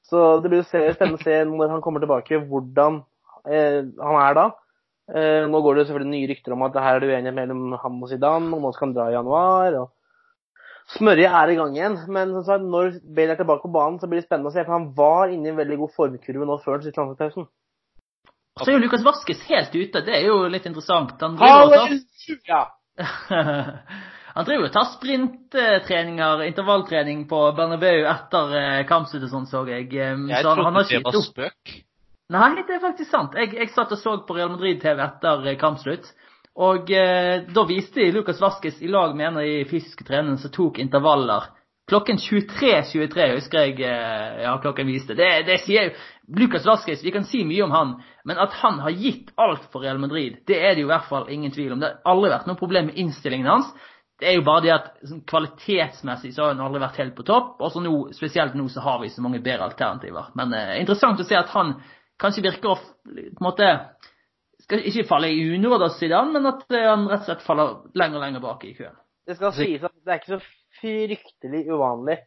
Så 0.06 0.26
det 0.44 0.52
blir 0.52 0.62
jo 0.62 0.68
spennende 0.68 1.18
å 1.18 1.24
se 1.24 1.40
når 1.50 1.72
han 1.78 1.82
kommer 1.82 2.04
tilbake, 2.04 2.44
hvordan 2.52 3.02
eh, 3.48 3.82
han 3.82 4.22
er 4.22 4.38
da. 4.38 4.48
Eh, 5.16 5.46
nå 5.50 5.62
går 5.62 5.76
det 5.76 5.86
jo 5.86 5.88
selvfølgelig 5.90 6.14
nye 6.14 6.30
rykter 6.34 6.54
om 6.56 6.66
at 6.66 6.76
det 6.76 6.84
her 6.84 6.98
er 6.98 7.04
det 7.04 7.10
uenighet 7.14 7.38
mellom 7.38 7.78
ham 7.82 8.04
og 8.04 8.12
Zidane, 8.12 8.52
og 8.54 8.62
nå 8.62 8.74
skal 8.76 8.90
han 8.90 8.98
dra 8.98 9.08
i 9.10 9.16
januar. 9.16 9.80
og 9.82 9.94
Smørje 10.94 11.26
er 11.26 11.50
i 11.50 11.56
gang 11.58 11.74
igjen, 11.74 11.96
men 12.14 12.34
som 12.36 12.44
sagt, 12.46 12.66
når 12.70 13.00
Bale 13.18 13.34
er 13.34 13.40
tilbake 13.40 13.66
på 13.66 13.74
banen, 13.74 13.98
så 14.00 14.06
blir 14.10 14.22
det 14.22 14.28
spennende 14.28 14.52
å 14.52 14.54
se. 14.54 14.62
For 14.68 14.76
han 14.76 14.92
var 14.98 15.32
inne 15.34 15.50
i 15.50 15.54
en 15.54 15.58
veldig 15.58 15.80
god 15.82 15.94
formkurve 15.96 16.46
nå 16.46 16.58
før 16.62 16.78
den 16.78 16.86
siste 16.86 17.02
landslagspausen. 17.02 17.48
Så 18.62 18.70
er 18.70 18.78
jo 18.78 18.84
Lukas 18.86 19.04
Vaskes 19.04 19.42
helt 19.50 19.74
ute. 19.74 20.04
Det 20.06 20.14
er 20.16 20.28
jo 20.30 20.36
litt 20.48 20.68
interessant. 20.70 21.18
Han 21.20 21.36
driver 24.46 24.68
og 24.70 24.72
tar 24.76 24.88
sprinttreninger, 24.94 26.46
intervalltrening 26.52 27.26
på 27.28 27.42
Bernabeu 27.58 28.06
etter 28.06 28.54
kampsluttet, 28.86 28.88
kampslutt 28.92 29.26
og 29.28 29.34
sånn, 29.34 29.50
så 29.50 29.66
jeg. 29.68 29.90
Eh, 29.92 30.16
Jeg 30.30 30.46
så 30.46 30.54
trodde 30.54 30.70
har 30.70 30.88
det 30.88 31.02
var 31.04 31.20
spøk. 31.26 31.76
Nei, 32.36 32.52
det 32.66 32.78
er 32.78 32.82
faktisk 32.82 33.12
sant. 33.12 33.36
Jeg, 33.38 33.52
jeg 33.58 33.74
satt 33.74 33.92
og 33.94 34.00
så 34.02 34.16
på 34.26 34.38
Real 34.38 34.54
Madrid-TV 34.54 35.04
etter 35.04 35.50
eh, 35.52 35.60
kampslutt. 35.62 36.08
Og 36.56 36.92
eh, 36.92 37.44
da 37.52 37.66
viste 37.68 38.00
de 38.00 38.14
Lucas 38.16 38.40
Vasques 38.42 38.78
i 38.82 38.88
lag 38.88 39.16
med 39.16 39.28
en 39.28 39.38
av 39.42 39.48
de 39.48 39.66
fysiske 39.68 40.06
trenerne 40.08 40.40
som 40.40 40.54
tok 40.56 40.80
intervaller. 40.80 41.50
Klokken 41.90 42.18
23.23 42.18 43.26
husker 43.36 43.66
jeg 43.68 43.82
eh, 43.86 44.44
ja, 44.46 44.54
klokken 44.64 44.88
viste. 44.88 45.18
Det, 45.18 45.28
det 45.46 45.60
sier 45.66 45.90
jo 45.90 46.38
Lucas 46.40 46.66
Vasques, 46.66 47.04
vi 47.04 47.12
kan 47.14 47.28
si 47.28 47.44
mye 47.46 47.66
om 47.68 47.76
han, 47.76 47.92
men 48.26 48.40
at 48.42 48.56
han 48.64 48.80
har 48.82 48.96
gitt 48.96 49.34
alt 49.38 49.68
for 49.70 49.84
Real 49.86 50.00
Madrid, 50.02 50.40
det 50.50 50.58
er 50.58 50.74
det 50.74 50.82
jo 50.82 50.88
i 50.88 50.94
hvert 50.94 51.12
fall 51.12 51.28
ingen 51.30 51.54
tvil 51.54 51.76
om. 51.76 51.84
Det 51.84 51.92
har 51.92 52.16
aldri 52.16 52.32
vært 52.34 52.48
noe 52.50 52.58
problem 52.58 52.90
med 52.90 53.04
innstillingen 53.04 53.52
hans. 53.52 53.70
Det 54.18 54.32
er 54.32 54.38
jo 54.38 54.46
bare 54.48 54.64
det 54.64 54.72
at 54.72 54.90
sånn, 55.04 55.22
kvalitetsmessig 55.28 56.32
så 56.34 56.46
har 56.46 56.56
han 56.56 56.64
aldri 56.64 56.82
vært 56.82 57.02
helt 57.04 57.16
på 57.18 57.28
topp. 57.28 57.60
Og 57.60 57.74
så 57.74 57.84
nå, 57.84 57.94
spesielt 58.16 58.56
nå 58.56 58.70
så 58.72 58.82
har 58.86 59.02
vi 59.04 59.12
så 59.12 59.22
mange 59.22 59.44
bedre 59.44 59.68
alternativer. 59.68 60.32
Men 60.40 60.56
eh, 60.56 60.78
interessant 60.80 61.20
å 61.20 61.28
se 61.28 61.36
at 61.36 61.52
han 61.52 61.76
kanskje 62.22 62.46
virker 62.48 62.72
å 62.72 62.80
på 62.80 63.12
en 63.20 63.44
måte 63.44 63.68
skal 64.66 64.86
ikke 64.90 65.08
falle 65.08 65.32
i 65.32 65.42
unåde 65.56 65.88
av 65.88 65.98
Zidane, 65.98 66.34
men 66.36 66.50
at 66.50 66.64
eh, 66.74 66.86
han 66.90 67.08
rett 67.10 67.24
og 67.24 67.28
slett 67.30 67.44
faller 67.46 67.76
lenger 67.98 68.20
og 68.20 68.24
lenger 68.26 68.46
bak 68.46 68.64
i 68.68 68.76
køen. 68.78 68.96
Det 69.26 69.38
skal 69.38 69.54
sies 69.58 69.84
at 69.86 69.94
det 70.06 70.14
er 70.14 70.22
ikke 70.22 70.36
så 70.36 70.42
fryktelig 70.82 71.62
uvanlig 71.72 72.20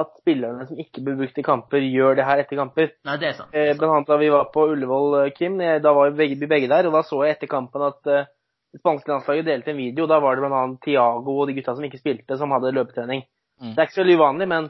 at 0.00 0.12
spillerne 0.20 0.64
som 0.68 0.78
ikke 0.78 1.02
blir 1.02 1.16
brukt 1.18 1.38
i 1.40 1.44
kamper, 1.44 1.82
gjør 1.82 2.20
det 2.20 2.26
her 2.28 2.40
etter 2.44 2.60
kamper. 2.60 2.92
Nei, 3.08 3.16
det 3.20 3.32
er 3.32 3.38
sant. 3.40 3.54
Eh, 3.56 3.72
blant 3.74 3.96
annet 3.96 4.12
da 4.12 4.18
vi 4.20 4.28
var 4.32 4.52
på 4.54 4.68
Ullevål, 4.70 5.16
eh, 5.24 5.32
Kim, 5.34 5.58
da 5.58 5.94
var 5.96 6.12
vi 6.12 6.20
begge, 6.22 6.48
begge 6.50 6.70
der, 6.70 6.88
og 6.88 6.94
da 6.94 7.02
så 7.06 7.24
jeg 7.26 7.36
etter 7.36 7.50
kampen 7.50 7.84
at 7.88 7.98
det 8.06 8.78
spanske 8.78 9.10
landslaget 9.10 9.48
delte 9.48 9.72
en 9.72 9.80
video. 9.80 10.06
Da 10.06 10.20
var 10.22 10.38
det 10.38 10.46
annet 10.46 10.82
Tiago 10.84 11.40
og 11.40 11.48
de 11.50 11.56
gutta 11.56 11.74
som 11.74 11.86
ikke 11.86 11.98
spilte, 11.98 12.38
som 12.38 12.54
hadde 12.54 12.74
løpetrening. 12.76 13.24
Mm. 13.60 13.72
Det 13.72 13.78
er 13.78 13.88
ikke 13.88 13.98
så 13.98 14.04
veldig 14.04 14.20
uvanlig, 14.20 14.48
men 14.52 14.68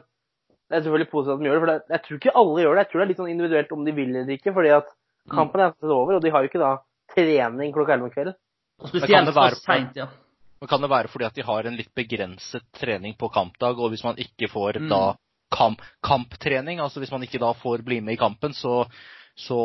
det 0.71 0.77
er 0.77 0.85
selvfølgelig 0.85 1.11
positivt 1.11 1.35
at 1.35 1.43
de 1.43 1.49
gjør 1.49 1.59
det. 1.59 1.61
For 1.61 1.71
det, 1.71 1.77
jeg 1.91 2.03
tror 2.05 2.21
ikke 2.21 2.37
alle 2.41 2.63
gjør 2.63 2.73
det. 2.73 2.81
Jeg 2.81 2.89
tror 2.89 2.99
det 2.99 3.03
er 3.03 3.11
litt 3.11 3.21
sånn 3.21 3.33
individuelt 3.35 3.75
om 3.75 3.85
de 3.85 3.93
vil 3.95 4.15
eller 4.15 4.33
ikke, 4.37 4.55
fordi 4.55 4.73
at 4.79 4.89
kampen 5.31 5.61
er 5.61 5.75
over, 5.85 6.15
og 6.17 6.23
de 6.23 6.31
har 6.33 6.41
jo 6.41 6.49
ikke 6.49 6.63
da 6.63 6.71
trening 7.15 7.73
klokka 7.75 7.93
11 7.97 8.07
om 8.09 8.13
kvelden. 8.13 8.37
Og 8.81 8.89
spesielt 8.89 9.33
så 9.33 9.47
seint, 9.61 9.95
ja. 9.99 10.07
Men 10.61 10.69
kan 10.69 10.81
det 10.81 10.91
være 10.91 11.09
fordi 11.09 11.25
at 11.25 11.37
de 11.37 11.45
har 11.45 11.65
en 11.65 11.77
litt 11.77 11.93
begrenset 11.97 12.65
trening 12.77 13.15
på 13.17 13.29
kampdag, 13.33 13.79
og 13.81 13.89
hvis 13.93 14.03
man 14.05 14.19
ikke 14.21 14.49
får 14.51 14.77
Mm. 14.81 14.89
da 14.89 15.15
kamp, 15.51 15.81
kamptrening, 16.05 16.79
altså 16.79 16.99
hvis 17.01 17.11
man 17.11 17.23
ikke 17.23 17.39
da 17.41 17.53
får 17.53 17.81
bli 17.85 17.99
med 18.01 18.13
i 18.13 18.21
kampen, 18.21 18.53
så, 18.53 18.85
så 19.35 19.57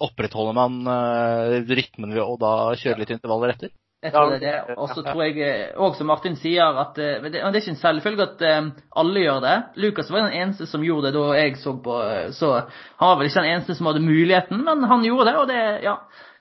opprettholder 0.00 0.52
man 0.52 0.82
uh, 0.86 1.62
rytmen 1.68 2.12
ved 2.12 2.22
å 2.24 2.36
da 2.40 2.74
kjøre 2.74 2.98
litt 2.98 3.14
intervaller 3.14 3.54
etter? 3.54 3.70
Jeg 4.02 4.10
tror 4.10 4.32
det 4.34 4.48
er 4.50 4.66
det. 4.66 4.74
Og 4.82 4.88
så 4.90 5.02
tror 5.06 5.22
jeg 5.22 5.74
òg, 5.78 5.94
som 5.94 6.08
Martin 6.10 6.34
sier, 6.34 6.74
at 6.74 6.96
eh, 6.98 7.20
det, 7.22 7.36
det 7.36 7.38
er 7.38 7.54
ikke 7.54 7.70
en 7.70 7.76
selvfølge 7.78 8.24
at 8.24 8.40
eh, 8.42 8.70
alle 8.98 9.20
gjør 9.22 9.38
det. 9.44 9.52
Lukas 9.78 10.10
var 10.10 10.24
den 10.26 10.40
eneste 10.40 10.66
som 10.66 10.82
gjorde 10.82 11.12
det 11.12 11.20
da 11.20 11.36
jeg 11.38 11.54
så 11.62 11.76
på. 11.84 12.00
eh, 12.02 12.32
Så 12.34 12.50
han 12.50 13.12
var 13.12 13.20
vel 13.20 13.30
ikke 13.30 13.44
den 13.44 13.52
eneste 13.52 13.76
som 13.78 13.86
hadde 13.86 14.02
muligheten, 14.02 14.64
men 14.66 14.82
han 14.90 15.06
gjorde 15.06 15.28
det. 15.30 15.36
Og 15.38 15.46
det, 15.52 15.60
ja 15.86 15.94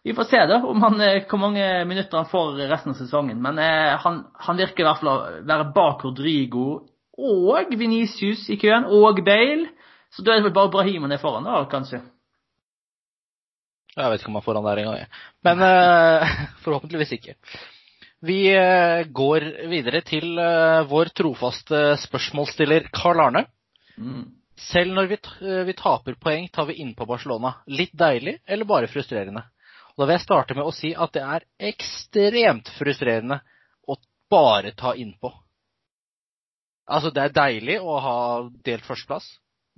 Vi 0.03 0.15
får 0.17 0.29
se 0.31 0.39
da 0.49 0.57
om 0.65 0.81
han, 0.81 1.01
eh, 1.01 1.23
hvor 1.29 1.41
mange 1.41 1.65
minutter 1.85 2.17
han 2.17 2.29
får 2.29 2.63
resten 2.71 2.95
av 2.95 2.97
sesongen. 2.97 3.41
Men 3.41 3.59
eh, 3.61 3.97
han, 4.01 4.23
han 4.33 4.57
virker 4.57 4.83
i 4.83 4.87
hvert 4.87 5.01
fall 5.01 5.11
å 5.11 5.19
være 5.45 5.67
bak 5.75 6.05
Rodrigo 6.07 6.65
og 7.21 7.75
Venicius 7.77 8.47
i 8.49 8.57
køen, 8.61 8.87
og 8.89 9.21
Bale. 9.25 9.69
Så 10.11 10.25
da 10.25 10.33
er 10.33 10.41
det 10.41 10.49
vel 10.49 10.55
bare 10.57 10.71
Brahim 10.73 11.05
han 11.05 11.13
er 11.15 11.21
foran, 11.21 11.45
da, 11.45 11.61
kanskje. 11.71 12.01
Jeg 13.91 14.07
vet 14.07 14.23
ikke 14.23 14.31
om 14.31 14.39
han 14.39 14.45
får 14.45 14.57
han 14.57 14.67
der 14.69 14.81
engang, 14.81 14.99
jeg. 15.03 15.21
Men 15.47 15.63
eh, 15.67 16.35
forhåpentligvis 16.65 17.15
ikke. 17.19 17.37
Vi 18.25 18.41
eh, 18.53 19.05
går 19.09 19.47
videre 19.71 20.03
til 20.05 20.37
eh, 20.39 20.83
vår 20.89 21.09
trofaste 21.17 21.81
spørsmålsstiller 22.03 22.89
Carl 22.93 23.21
Arne. 23.23 23.45
Mm. 23.97 24.29
Selv 24.61 24.93
når 24.93 25.09
vi, 25.09 25.17
eh, 25.41 25.63
vi 25.67 25.77
taper 25.77 26.19
poeng, 26.21 26.47
tar 26.53 26.69
vi 26.69 26.79
innpå 26.83 27.07
Barcelona. 27.09 27.55
Litt 27.67 27.93
deilig, 27.97 28.37
eller 28.45 28.69
bare 28.69 28.91
frustrerende? 28.91 29.47
Og 29.91 30.03
Da 30.03 30.07
vil 30.07 30.15
jeg 30.15 30.25
starte 30.25 30.57
med 30.57 30.67
å 30.67 30.73
si 30.75 30.93
at 30.95 31.13
det 31.15 31.23
er 31.23 31.45
ekstremt 31.71 32.71
frustrerende 32.77 33.41
å 33.87 33.97
bare 34.31 34.73
ta 34.77 34.95
innpå. 34.95 35.33
Altså, 36.91 37.11
det 37.13 37.23
er 37.23 37.35
deilig 37.35 37.77
å 37.79 37.99
ha 38.03 38.17
delt 38.65 38.87
førsteplass. 38.87 39.27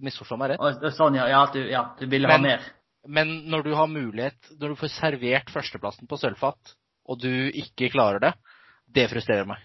Misforstå 0.03 0.37
meg 0.39 0.53
rett. 0.53 0.87
Sånn, 0.95 1.17
ja. 1.19 1.27
Ja, 1.29 1.43
du, 1.53 1.59
ja, 1.69 1.83
du 1.99 2.07
ville 2.09 2.29
ha 2.29 2.39
mer. 2.41 2.63
Men 3.03 3.43
når 3.51 3.67
du 3.67 3.73
har 3.75 3.91
mulighet, 3.91 4.53
når 4.59 4.73
du 4.73 4.79
får 4.79 4.93
servert 4.95 5.51
førsteplassen 5.53 6.07
på 6.09 6.17
sølvfat, 6.21 6.75
og 7.03 7.19
du 7.19 7.29
ikke 7.51 7.91
klarer 7.93 8.23
det, 8.23 8.31
det 8.95 9.09
frustrerer 9.11 9.47
meg. 9.49 9.59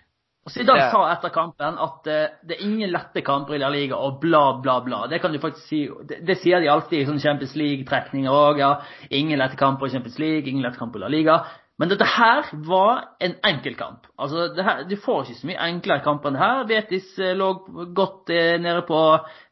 Zidane 0.52 0.88
sa 0.92 1.04
etter 1.12 1.32
kampen 1.34 1.78
at 1.84 2.10
eh, 2.10 2.34
det 2.46 2.58
er 2.58 2.64
ingen 2.66 2.92
lette 2.94 3.22
kamper 3.26 3.56
i 3.56 3.60
La 3.62 3.70
Liga 3.72 4.00
og 4.00 4.18
bla, 4.22 4.42
bla, 4.62 4.78
bla. 4.84 5.04
Det 5.10 5.20
kan 5.22 5.32
du 5.32 5.40
faktisk 5.42 5.70
si. 5.70 5.84
Det, 6.08 6.20
det 6.26 6.38
sier 6.42 6.62
de 6.62 6.70
alltid 6.72 7.02
i 7.02 7.06
sånne 7.08 7.22
Champions 7.22 7.54
League-trekninger 7.58 8.34
òg. 8.34 8.60
Ja. 8.62 8.74
Ingen 9.10 9.40
lette 9.40 9.58
kamper 9.60 9.88
i 9.88 9.94
Champions 9.94 10.18
League, 10.22 10.46
ingen 10.46 10.64
lette 10.66 10.80
kamper 10.80 11.00
i 11.00 11.06
La 11.06 11.12
Liga. 11.12 11.40
Men 11.78 11.92
dette 11.92 12.06
her 12.10 12.48
var 12.66 13.04
en 13.22 13.36
enkeltkamp. 13.46 14.08
Altså, 14.18 14.48
det 14.54 14.64
her, 14.66 14.82
Du 14.90 14.96
får 14.98 15.22
ikke 15.22 15.38
så 15.38 15.46
mye 15.46 15.66
enklere 15.68 16.02
kamper 16.02 16.32
enn 16.32 16.38
det 16.38 16.42
her. 16.42 16.64
Betis 16.66 17.12
eh, 17.22 17.36
lå 17.38 17.52
godt 17.94 18.32
eh, 18.34 18.56
nede 18.58 18.82
på 18.88 18.98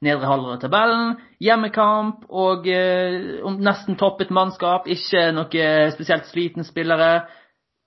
nedre 0.03 0.31
halvdel 0.33 0.57
av 0.57 0.63
tabellen. 0.65 1.15
Hjemmekamp 1.39 2.27
og 2.27 2.67
eh, 2.67 3.47
nesten 3.63 3.99
toppet 4.01 4.35
mannskap. 4.35 4.91
Ikke 4.91 5.29
noe 5.37 5.69
spesielt 5.95 6.27
sliten 6.33 6.67
spillere 6.67 7.29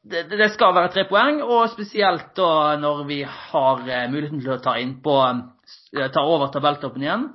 det, 0.04 0.24
det 0.32 0.50
skal 0.54 0.74
være 0.76 0.92
tre 0.94 1.04
poeng, 1.10 1.42
og 1.44 1.70
spesielt 1.74 2.32
da 2.38 2.78
når 2.80 3.04
vi 3.10 3.20
har 3.28 3.84
eh, 3.84 4.08
muligheten 4.12 4.42
til 4.42 4.56
å 4.56 4.62
ta 4.64 4.78
på 5.04 5.16
eh, 5.28 6.10
ta 6.14 6.24
over 6.24 6.52
tabelltoppen 6.54 7.04
igjen. 7.04 7.30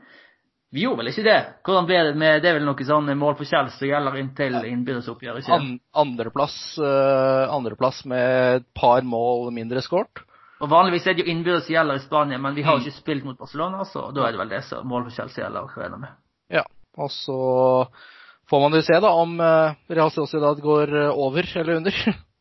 Vi 0.74 0.82
gjorde 0.82 1.04
vel 1.04 1.10
ikke 1.12 1.26
det? 1.26 1.40
Hvordan 1.62 1.86
ble 1.86 1.98
det 2.02 2.14
med 2.18 2.40
Det 2.42 2.48
er 2.50 2.56
vel 2.56 2.64
noe 2.66 2.86
sånn 2.88 3.12
målforskjell 3.20 3.68
som 3.76 3.86
gjelder 3.86 4.16
inntil 4.18 4.56
innbyrdes 4.66 5.10
oppgjør, 5.12 5.38
ikke 5.38 5.54
An 5.54 5.68
andreplass, 6.02 6.56
uh, 6.82 7.46
andreplass 7.54 8.00
med 8.10 8.56
et 8.56 8.66
par 8.74 9.04
mål 9.06 9.52
mindre 9.54 9.84
skåret. 9.86 10.24
Og 10.58 10.72
vanligvis 10.72 11.06
er 11.06 11.14
det 11.14 11.22
jo 11.22 11.30
innbyrdes 11.30 11.70
gjelder 11.70 12.00
i 12.00 12.02
Spania, 12.02 12.40
men 12.42 12.56
vi 12.56 12.64
har 12.66 12.74
Mm. 12.74 12.82
jo 12.82 12.90
ikke 12.90 13.02
spilt 13.04 13.24
mot 13.28 13.38
Barcelona, 13.38 13.84
så 13.86 14.08
da 14.10 14.26
er 14.26 14.32
det 14.32 14.40
vel 14.42 14.50
det 14.50 14.64
som 14.64 14.88
målforskjell 14.88 15.30
som 15.30 15.44
gjelder, 15.44 15.70
regner 15.78 15.98
med. 15.98 16.18
Ja. 16.50 16.64
Og 16.98 17.10
så 17.10 17.38
får 18.50 18.60
man 18.60 18.74
jo 18.74 18.82
se 18.82 18.98
da 18.98 19.14
om 19.14 19.38
uh, 19.38 19.74
Real 19.88 20.10
Sociedad 20.10 20.58
går 20.58 20.90
over 21.14 21.46
eller 21.54 21.74
under. 21.76 21.92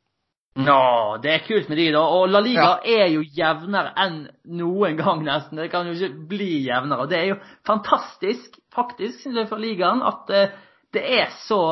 Ja, 0.54 1.18
det 1.22 1.32
er 1.34 1.46
kult 1.48 1.70
med 1.70 1.80
de, 1.82 1.88
da. 1.96 2.02
Og 2.14 2.28
La 2.30 2.40
Liga 2.44 2.76
er 2.86 3.08
jo 3.10 3.24
jevnere 3.26 3.96
enn 4.04 4.20
noen 4.54 5.00
gang, 5.00 5.24
nesten. 5.26 5.58
Det 5.58 5.72
kan 5.74 5.88
jo 5.90 5.96
ikke 5.98 6.28
bli 6.30 6.52
jevnere. 6.68 7.06
Og 7.06 7.10
det 7.10 7.18
er 7.20 7.32
jo 7.32 7.40
fantastisk, 7.66 8.60
faktisk, 8.74 9.24
synes 9.24 9.42
jeg, 9.42 9.50
for 9.50 9.62
ligaen 9.62 10.04
at 10.06 10.30
eh, 10.30 10.54
det 10.94 11.04
er 11.18 11.34
så, 11.48 11.64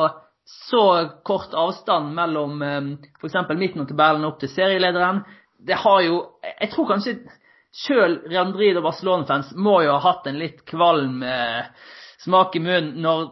så 0.66 0.82
kort 1.22 1.54
avstand 1.54 2.10
mellom 2.16 2.58
f.eks. 3.20 3.38
midten 3.54 3.84
av 3.84 3.88
tabellen 3.92 4.26
opp 4.26 4.42
til 4.42 4.50
serielederen. 4.50 5.22
Det 5.62 5.78
har 5.78 6.02
jo 6.02 6.18
Jeg 6.42 6.72
tror 6.72 6.88
kanskje 6.90 7.20
sjøl 7.72 8.18
Real 8.26 8.50
Madrid 8.50 8.76
og 8.76 8.88
Barcelona-fans 8.88 9.54
må 9.56 9.78
jo 9.84 9.94
ha 9.94 10.02
hatt 10.10 10.26
en 10.26 10.40
litt 10.42 10.64
kvalm 10.68 11.22
eh, 11.22 11.70
smak 12.24 12.56
i 12.58 12.62
munnen 12.62 12.98
når, 13.02 13.28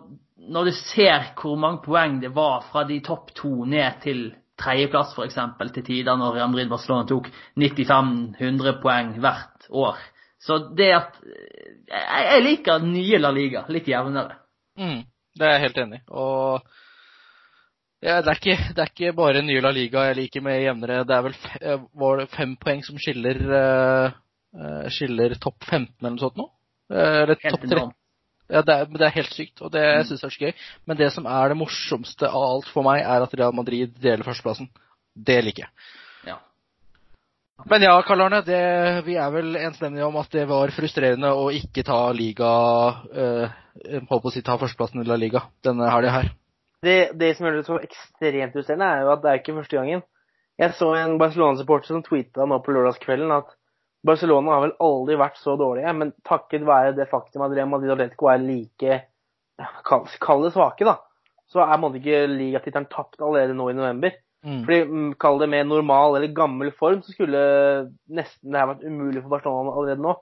når 0.54 0.70
du 0.70 0.72
ser 0.78 1.32
hvor 1.38 1.58
mange 1.60 1.82
poeng 1.84 2.20
det 2.22 2.30
var 2.34 2.62
fra 2.70 2.86
de 2.88 3.00
topp 3.04 3.34
to 3.36 3.66
ned 3.68 4.00
til 4.06 4.30
tredjeplass 4.60 5.14
f.eks. 5.16 5.38
til 5.74 5.86
tider 5.86 6.18
når 6.20 6.36
Real 6.36 6.50
Madrid 6.52 6.70
Barcelona 6.70 7.08
tok 7.08 7.30
95-100 7.58 8.80
poeng 8.82 9.14
hvert 9.22 9.70
år. 9.70 10.00
Så 10.40 10.58
det 10.76 10.92
at 10.96 11.16
Jeg, 11.90 12.26
jeg 12.30 12.42
liker 12.44 12.78
den 12.78 12.92
nye 12.94 13.18
La 13.18 13.32
Liga. 13.34 13.64
Litt 13.68 13.88
jevnere. 13.90 14.36
Mm, 14.78 15.02
det 15.36 15.46
er 15.46 15.56
jeg 15.56 15.64
helt 15.64 15.80
enig 15.82 15.98
i. 15.98 16.04
Og 16.14 16.62
ja, 18.00 18.20
det, 18.22 18.30
er 18.30 18.38
ikke, 18.38 18.74
det 18.76 18.84
er 18.84 18.92
ikke 18.94 19.16
bare 19.18 19.42
nye 19.44 19.60
La 19.64 19.72
Liga 19.74 20.06
jeg 20.08 20.20
liker 20.20 20.44
med 20.46 20.62
jevnere. 20.62 21.02
Det 21.04 21.16
er 21.16 21.24
vel 21.26 21.36
fe, 21.36 21.58
eh, 21.60 21.82
var 22.00 22.22
det 22.22 22.30
fem 22.32 22.54
poeng 22.62 22.84
som 22.86 23.00
skiller, 23.02 23.42
eh, 23.58 24.14
eh, 24.56 24.86
skiller 24.94 25.34
topp 25.42 25.66
15 25.66 25.98
eller 25.98 26.14
noe 26.14 26.22
sånt 26.22 26.40
nå? 26.40 26.46
Eh, 26.94 27.18
Eller 27.24 27.36
topp 27.42 27.66
13. 27.66 27.92
Ja, 28.50 28.62
det 28.66 28.74
er, 28.74 28.90
det 28.90 29.06
er 29.06 29.14
helt 29.14 29.32
sykt, 29.34 29.60
og 29.62 29.72
det 29.72 29.80
Mm. 29.80 29.96
jeg 29.96 30.06
synes 30.06 30.24
er 30.24 30.34
så 30.34 30.44
gøy. 30.44 30.52
Men 30.86 30.96
det 30.98 31.12
som 31.14 31.26
er 31.26 31.48
det 31.48 31.56
morsomste 31.56 32.28
av 32.28 32.42
alt 32.42 32.68
for 32.68 32.82
meg, 32.82 33.02
er 33.02 33.22
at 33.22 33.34
Real 33.34 33.54
Madrid 33.54 33.94
deler 34.02 34.26
førsteplassen. 34.26 34.68
Det 35.14 35.38
liker 35.44 35.64
jeg. 35.66 35.70
Ja. 36.26 36.36
Men 37.70 37.82
ja, 37.82 37.94
Karl 38.02 38.24
Arne, 38.24 38.42
det, 38.46 38.60
vi 39.06 39.16
er 39.20 39.30
vel 39.30 39.56
enstemmige 39.56 40.06
om 40.06 40.16
at 40.16 40.30
det 40.32 40.46
var 40.48 40.72
frustrerende 40.74 41.32
å 41.36 41.50
ikke 41.54 41.84
ta 41.86 42.10
liga 42.12 42.50
eh, 43.12 43.58
Holdt 44.10 44.22
på 44.24 44.28
å 44.28 44.32
si 44.34 44.42
ta 44.42 44.56
førsteplassen 44.58 45.00
i 45.00 45.06
La 45.06 45.16
Liga 45.16 45.44
denne 45.64 45.86
helga 45.88 46.10
her. 46.10 46.32
Det, 46.82 47.12
det 47.16 47.36
som 47.36 47.46
gjør 47.46 47.60
det 47.60 47.66
så 47.68 47.78
ekstremt 47.78 48.52
frustrerende, 48.56 48.88
er 48.88 49.04
jo 49.04 49.12
at 49.14 49.22
det 49.22 49.30
er 49.30 49.38
ikke 49.40 49.54
første 49.60 49.78
gangen. 49.78 50.02
Jeg 50.60 50.74
så 50.76 50.90
en 50.98 51.14
Barcelona-supporter 51.20 51.94
som 51.94 52.02
tweeta 52.04 52.44
nå 52.44 52.58
på 52.64 52.74
lørdagskvelden 52.74 53.30
at 53.32 53.54
Barcelona 54.06 54.56
har 54.56 54.64
vel 54.64 54.76
aldri 54.80 55.18
vært 55.20 55.38
så 55.40 55.56
dårlige, 55.60 55.92
men 55.96 56.14
takket 56.26 56.64
være 56.66 56.94
det 56.96 57.10
faktum 57.10 57.44
at 57.44 57.52
Real 57.52 57.68
Madrid 57.68 57.92
og 57.92 57.98
Atletico 57.98 58.30
er 58.32 58.40
like 58.42 59.00
kall 59.84 60.46
det 60.46 60.54
svake, 60.54 60.86
da, 60.88 60.96
så 61.50 61.64
er 61.66 61.80
man 61.82 61.96
ikke 61.98 62.24
ligatittelen 62.30 62.88
tapt 62.92 63.20
allerede 63.20 63.56
nå 63.58 63.68
i 63.70 63.76
november. 63.76 64.14
Mm. 64.40 64.60
Fordi, 64.64 64.78
mm, 64.88 65.08
Kall 65.20 65.38
det 65.42 65.50
med 65.52 65.68
normal 65.68 66.16
eller 66.16 66.32
gammel 66.32 66.70
form, 66.72 67.02
så 67.04 67.12
skulle 67.12 67.40
nesten 68.08 68.52
det 68.52 68.60
her 68.60 68.70
vært 68.70 68.86
umulig 68.86 69.20
for 69.20 69.34
Barcelona 69.34 69.74
allerede 69.74 70.04
nå. 70.04 70.14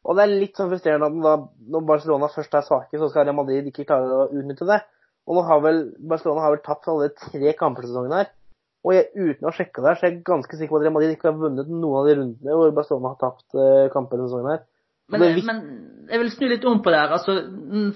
Og 0.00 0.16
det 0.16 0.24
er 0.24 0.32
litt 0.32 0.58
sånn 0.58 0.72
frustrerende 0.72 1.10
at 1.10 1.20
da, 1.22 1.34
når 1.74 1.84
Barcelona 1.86 2.30
først 2.32 2.56
er 2.56 2.66
svake, 2.66 2.98
så 2.98 3.10
skal 3.10 3.28
Real 3.28 3.36
Madrid 3.36 3.68
ikke 3.68 3.86
klare 3.86 4.24
å 4.24 4.28
utnytte 4.32 4.66
det. 4.66 4.80
Og 5.28 5.36
nå 5.36 5.44
har 5.46 5.62
vel 5.62 5.82
Barcelona 6.10 6.46
har 6.46 6.56
vel 6.56 6.64
tapt 6.64 6.88
allerede 6.88 7.30
tre 7.30 7.52
kamper 7.58 7.86
sesongen 7.86 8.16
her. 8.16 8.32
Og 8.80 8.94
jeg, 8.96 9.10
uten 9.12 9.48
å 9.48 9.52
sjekke 9.52 9.82
det 9.82 9.90
her, 9.90 9.98
så 10.00 10.06
er 10.06 10.12
jeg 10.14 10.22
ganske 10.24 10.56
sikker 10.56 10.72
på 10.72 10.78
at 10.80 10.84
Real 10.86 10.94
Madrid 10.94 11.12
ikke 11.12 11.28
har 11.28 11.40
vunnet 11.40 11.68
noen 11.68 11.98
av 12.00 12.06
de 12.08 12.14
rundene 12.16 12.56
hvor 12.56 12.70
Barcelona 12.76 13.12
har 13.12 13.18
tapt 13.20 13.58
uh, 13.58 13.90
kamper 13.92 14.22
Sånn 14.22 14.30
sesongen 14.30 14.52
her. 14.54 14.62
Men, 15.10 15.24
men 15.42 15.60
jeg 16.10 16.22
vil 16.22 16.32
snu 16.32 16.46
litt 16.50 16.64
om 16.70 16.80
på 16.84 16.92
det 16.92 17.02
her. 17.02 17.12
Altså, 17.16 17.36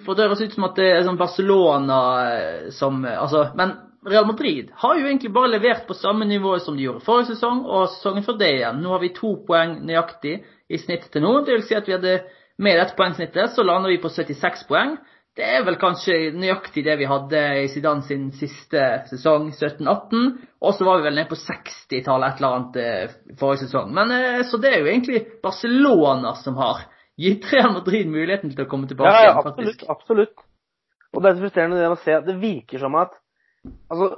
for 0.04 0.18
det 0.18 0.26
høres 0.26 0.42
ut 0.42 0.54
som 0.56 0.68
at 0.68 0.78
det 0.78 0.90
er 0.90 1.02
sånn 1.06 1.20
Barcelona 1.20 1.98
eh, 2.26 2.70
som 2.74 3.04
eh, 3.06 3.20
altså, 3.22 3.44
Men 3.58 3.76
Real 4.04 4.26
Madrid 4.28 4.72
har 4.82 4.98
jo 4.98 5.06
egentlig 5.06 5.30
bare 5.32 5.52
levert 5.54 5.86
på 5.88 5.96
samme 5.96 6.26
nivå 6.28 6.56
som 6.60 6.76
de 6.76 6.88
gjorde 6.88 7.04
forrige 7.06 7.32
sesong 7.32 7.62
og 7.64 7.86
sesongen 7.94 8.26
før 8.26 8.38
det 8.42 8.50
igjen. 8.58 8.82
Nå 8.82 8.92
har 8.92 9.02
vi 9.04 9.14
to 9.16 9.30
poeng 9.46 9.78
nøyaktig 9.86 10.40
i 10.68 10.80
snitt 10.80 11.06
til 11.12 11.24
nå. 11.24 11.38
Det 11.46 11.56
vil 11.56 11.66
si 11.68 11.78
at 11.78 11.88
vi 11.88 11.96
hadde 11.96 12.18
med 12.62 12.78
dette 12.78 12.98
poengsnittet 12.98 13.54
så 13.54 13.64
lander 13.66 13.94
vi 13.94 14.02
på 14.02 14.12
76 14.12 14.66
poeng. 14.68 14.98
Det 15.34 15.42
er 15.42 15.64
vel 15.66 15.74
kanskje 15.82 16.14
nøyaktig 16.38 16.84
det 16.86 16.94
vi 17.00 17.06
hadde 17.10 17.40
i 17.64 17.66
Zidane 17.72 18.04
sin 18.06 18.28
siste 18.38 18.82
sesong, 19.10 19.48
17-18. 19.50 20.28
Og 20.62 20.76
så 20.76 20.86
var 20.86 21.00
vi 21.00 21.08
vel 21.08 21.16
nede 21.18 21.30
på 21.32 21.38
60-tallet 21.40 22.28
et 22.28 22.38
eller 22.42 22.54
annet 22.54 22.78
eh, 22.78 23.16
forrige 23.40 23.64
sesong. 23.64 23.90
Men 23.96 24.14
eh, 24.14 24.44
Så 24.46 24.60
det 24.62 24.70
er 24.70 24.84
jo 24.84 24.92
egentlig 24.92 25.24
Barcelona 25.42 26.36
som 26.38 26.60
har 26.62 26.84
gitt 27.18 27.48
Real 27.50 27.74
Madrid 27.74 28.06
muligheten 28.10 28.54
til 28.54 28.62
å 28.62 28.70
komme 28.70 28.86
tilbake 28.90 29.10
Ja, 29.10 29.24
ja, 29.32 29.34
absolutt. 29.40 29.58
faktisk. 29.58 29.84
absolutt. 29.90 30.46
Og 31.14 31.22
det 31.22 31.30
er 31.30 31.36
så 31.36 31.44
frustrerende 31.48 31.82
det 31.82 31.90
å 31.90 32.00
se 32.04 32.14
at 32.14 32.26
det 32.30 32.38
virker 32.42 32.82
som 32.82 32.98
at 33.02 33.20
Altså, 33.64 34.10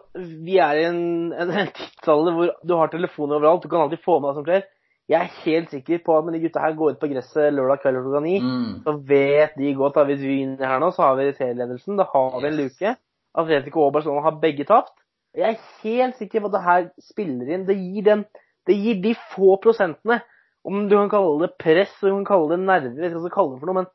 vi 0.43 0.57
er 0.59 0.81
i 0.81 0.87
en, 0.89 0.97
en, 1.31 1.51
en 1.55 1.69
tidsalder 1.71 2.35
hvor 2.35 2.49
du 2.67 2.73
har 2.75 2.89
telefoner 2.91 3.37
overalt. 3.39 3.62
Du 3.62 3.71
kan 3.71 3.85
alltid 3.85 4.01
få 4.03 4.17
med 4.19 4.33
deg 4.33 4.41
som 4.41 4.47
skjer. 4.49 4.64
Jeg 5.09 5.23
er 5.23 5.35
helt 5.45 5.71
sikker 5.71 6.01
på 6.05 6.17
at 6.19 6.25
når 6.27 6.35
de 6.35 6.41
gutta 6.43 6.61
her 6.65 6.75
går 6.75 6.91
ut 6.97 6.99
på 6.99 7.09
gresset 7.13 7.53
lørdag 7.55 7.79
kveld 7.83 8.01
klokka 8.03 8.21
ni, 8.25 8.41
Mm. 8.43 8.83
så 8.83 8.95
vet 9.07 9.53
de 9.59 9.75
godt 9.79 9.97
at 10.03 10.07
hvis 10.09 10.21
vi 10.21 10.33
vinner 10.41 10.67
her 10.67 10.81
nå, 10.83 10.91
så 10.91 11.03
har 11.03 11.15
vi 11.17 11.33
serieledelsen. 11.33 11.97
Da 11.97 12.05
har 12.11 12.41
vi 12.41 12.47
en 12.49 12.57
luke. 12.59 12.97
Atletico 13.39 13.85
og 13.87 13.93
Barcelona 13.93 14.23
har 14.25 14.41
begge 14.41 14.65
tapt. 14.65 14.97
Jeg 15.37 15.53
er 15.53 15.61
helt 15.85 16.17
sikker 16.17 16.41
på 16.41 16.47
at 16.47 16.53
det 16.57 16.63
her 16.65 16.89
spiller 17.11 17.53
inn. 17.55 17.67
Det 17.69 17.77
gir, 17.77 18.03
den, 18.03 18.25
det 18.67 18.75
gir 18.81 19.03
de 19.03 19.15
få 19.37 19.57
prosentene. 19.63 20.23
Om 20.65 20.89
du 20.89 20.97
kan 20.97 21.11
kalle 21.13 21.45
det 21.45 21.53
press, 21.61 21.93
om 22.03 22.09
du 22.09 22.25
kan 22.25 22.31
kalle 22.33 22.57
det 22.57 22.65
nerver, 22.67 22.97
jeg 22.97 23.03
vet 23.05 23.13
ikke 23.13 23.27
skal 23.29 23.37
kalle 23.37 23.53
det 23.55 23.61
for 23.61 23.71
noe, 23.71 23.79
men 23.83 23.87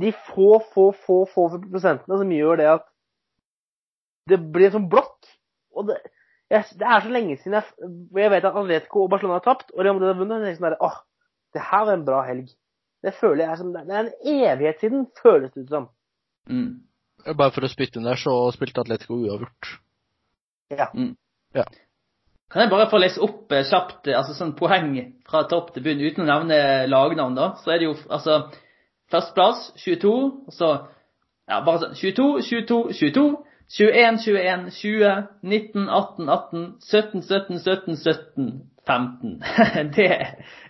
de 0.00 0.12
få, 0.30 0.62
få, 0.72 0.84
få, 1.04 1.18
få 1.34 1.48
prosentene 1.70 2.18
som 2.22 2.30
gjør 2.32 2.56
det 2.62 2.68
at 2.78 2.86
det 4.30 4.38
blir 4.54 4.70
som 4.72 4.88
blokk. 4.88 5.28
Og 5.76 5.90
det, 5.90 5.98
jeg, 6.54 6.78
det 6.80 6.86
er 6.88 7.04
så 7.04 7.12
lenge 7.12 7.36
siden 7.40 7.56
jeg, 7.58 7.90
jeg 8.18 8.32
vet 8.32 8.46
at 8.48 8.58
Atletico 8.60 9.04
og 9.04 9.10
Barcelona 9.12 9.40
har 9.40 9.46
tapt, 9.46 9.72
og 9.74 9.82
Real 9.82 9.98
Madrid 9.98 10.12
har 10.12 10.20
vunnet. 10.20 10.40
og 10.40 10.48
jeg 10.48 10.58
sånn 10.58 10.68
der, 10.70 10.78
åh, 10.84 10.98
det 11.54 11.66
her 11.70 11.86
var 11.88 11.98
en 11.98 12.06
bra 12.06 12.22
helg. 12.28 12.50
Det 13.04 13.12
føler 13.18 13.44
jeg 13.44 13.52
er 13.52 13.60
som, 13.60 13.72
det 13.74 13.84
er 13.84 14.06
en 14.06 14.34
evighet 14.34 14.82
siden, 14.82 15.06
føles 15.20 15.52
det 15.54 15.66
ut 15.66 15.74
som. 15.76 15.88
Mm. 16.48 16.68
Bare 17.36 17.52
for 17.54 17.64
å 17.64 17.72
spytte 17.72 18.00
inn 18.00 18.08
der, 18.08 18.20
så 18.20 18.34
spilte 18.54 18.84
Atletico 18.84 19.18
uavgjort. 19.20 19.74
Ja. 20.72 20.88
Kan 22.52 22.62
jeg 22.62 22.70
bare 22.70 22.88
få 22.90 23.00
lese 23.00 23.22
opp 23.24 23.52
eh, 23.52 23.64
kjapt 23.66 24.08
eh, 24.08 24.16
altså 24.18 24.34
sånn 24.36 24.54
poeng 24.58 24.92
fra 25.26 25.44
topp 25.50 25.72
til 25.74 25.84
bunn 25.84 26.02
uten 26.02 26.24
å 26.24 26.28
nevne 26.28 26.58
lagnavn, 26.86 27.36
da? 27.36 27.48
Så 27.62 27.72
er 27.74 27.82
det 27.82 27.88
jo 27.90 27.96
altså 28.08 28.44
Førsteplass 29.12 29.66
22, 29.82 30.10
og 30.48 30.54
så 30.54 30.68
ja, 31.50 31.58
bare 31.60 31.80
sånn 31.82 31.96
22, 31.98 32.28
22, 32.46 32.78
22. 32.96 33.24
21, 33.68 34.18
21, 34.18 34.70
20, 34.70 35.26
19, 35.42 35.88
18, 35.88 36.28
18, 36.28 36.76
17, 36.80 37.22
17, 37.22 37.58
17, 37.58 37.96
17. 37.96 38.70
15. 38.86 39.42
Det 39.96 40.10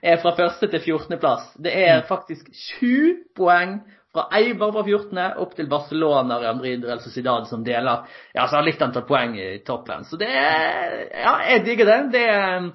er 0.03 0.21
fra 0.23 0.35
første 0.39 0.69
til 0.71 0.81
14. 0.81 1.19
plass. 1.19 1.51
Det 1.59 1.73
er 1.75 2.05
faktisk 2.09 2.49
sju 2.55 3.25
poeng 3.37 3.81
fra 4.15 4.29
Eibar 4.39 4.73
fra 4.73 4.85
14. 4.87 5.19
opp 5.43 5.57
til 5.59 5.69
Barcelona, 5.71 6.39
Real 6.39 6.57
Madrid, 6.61 6.85
og 6.87 7.03
Sociedad 7.03 7.49
som 7.51 7.65
deler 7.67 8.07
ja, 8.35 8.47
så 8.47 8.61
har 8.61 8.67
likt 8.67 8.83
antall 8.87 9.07
poeng 9.09 9.35
i 9.39 9.49
toppen. 9.67 10.07
Så 10.07 10.21
det 10.21 10.31
er 10.31 11.01
Ja, 11.11 11.39
jeg 11.51 11.65
digger 11.67 11.91
det. 11.91 12.01
Det 12.15 12.27
er 12.31 12.69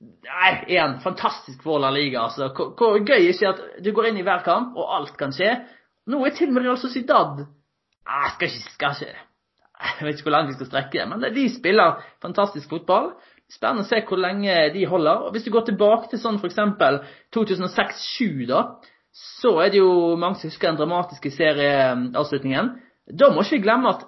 Nei, 0.00 0.52
igjen, 0.72 0.94
fantastisk 1.04 1.60
for 1.62 1.80
La 1.82 1.90
Liga. 1.92 2.22
Altså. 2.24 2.48
Hvor, 2.56 2.72
hvor 2.78 2.96
gøy 3.04 3.28
ikke 3.28 3.50
at 3.50 3.60
du 3.84 3.90
går 3.92 4.08
inn 4.08 4.20
i 4.22 4.24
hver 4.24 4.40
kamp, 4.46 4.72
og 4.78 4.94
alt 4.96 5.12
kan 5.20 5.34
skje. 5.36 5.58
Nå 6.08 6.22
er 6.24 6.32
til 6.32 6.48
og 6.48 6.56
med 6.56 6.64
Real 6.64 6.78
Sociedad 6.80 7.42
Jeg 7.44 8.30
skal 8.34 8.48
ikke, 8.48 8.72
skal 8.72 8.96
ikke 8.96 9.29
Jeg 9.80 10.06
vet 10.06 10.18
ikke 10.18 10.28
hvor 10.28 10.36
langt 10.36 10.50
vi 10.50 10.58
skal 10.58 10.68
strekke 10.68 10.98
det, 10.98 11.08
men 11.08 11.24
de 11.34 11.46
spiller 11.54 12.00
fantastisk 12.22 12.72
fotball. 12.72 13.12
Spennende 13.50 13.86
å 13.86 13.88
se 13.88 14.02
hvor 14.06 14.20
lenge 14.20 14.54
de 14.74 14.84
holder. 14.86 15.26
Og 15.26 15.32
Hvis 15.34 15.46
du 15.46 15.50
går 15.54 15.66
tilbake 15.70 16.10
til 16.10 16.20
sånn 16.22 16.38
f.eks. 16.38 16.58
2006-2007, 17.34 18.46
da, 18.50 18.60
så 19.40 19.56
er 19.64 19.72
det 19.72 19.80
jo 19.80 20.16
mange 20.20 20.38
som 20.38 20.50
husker 20.52 20.70
den 20.70 20.78
dramatiske 20.78 21.32
serieavslutningen. 21.34 22.74
Da 23.10 23.30
må 23.32 23.42
ikke 23.42 23.58
vi 23.58 23.64
glemme 23.64 23.94
at 23.94 24.06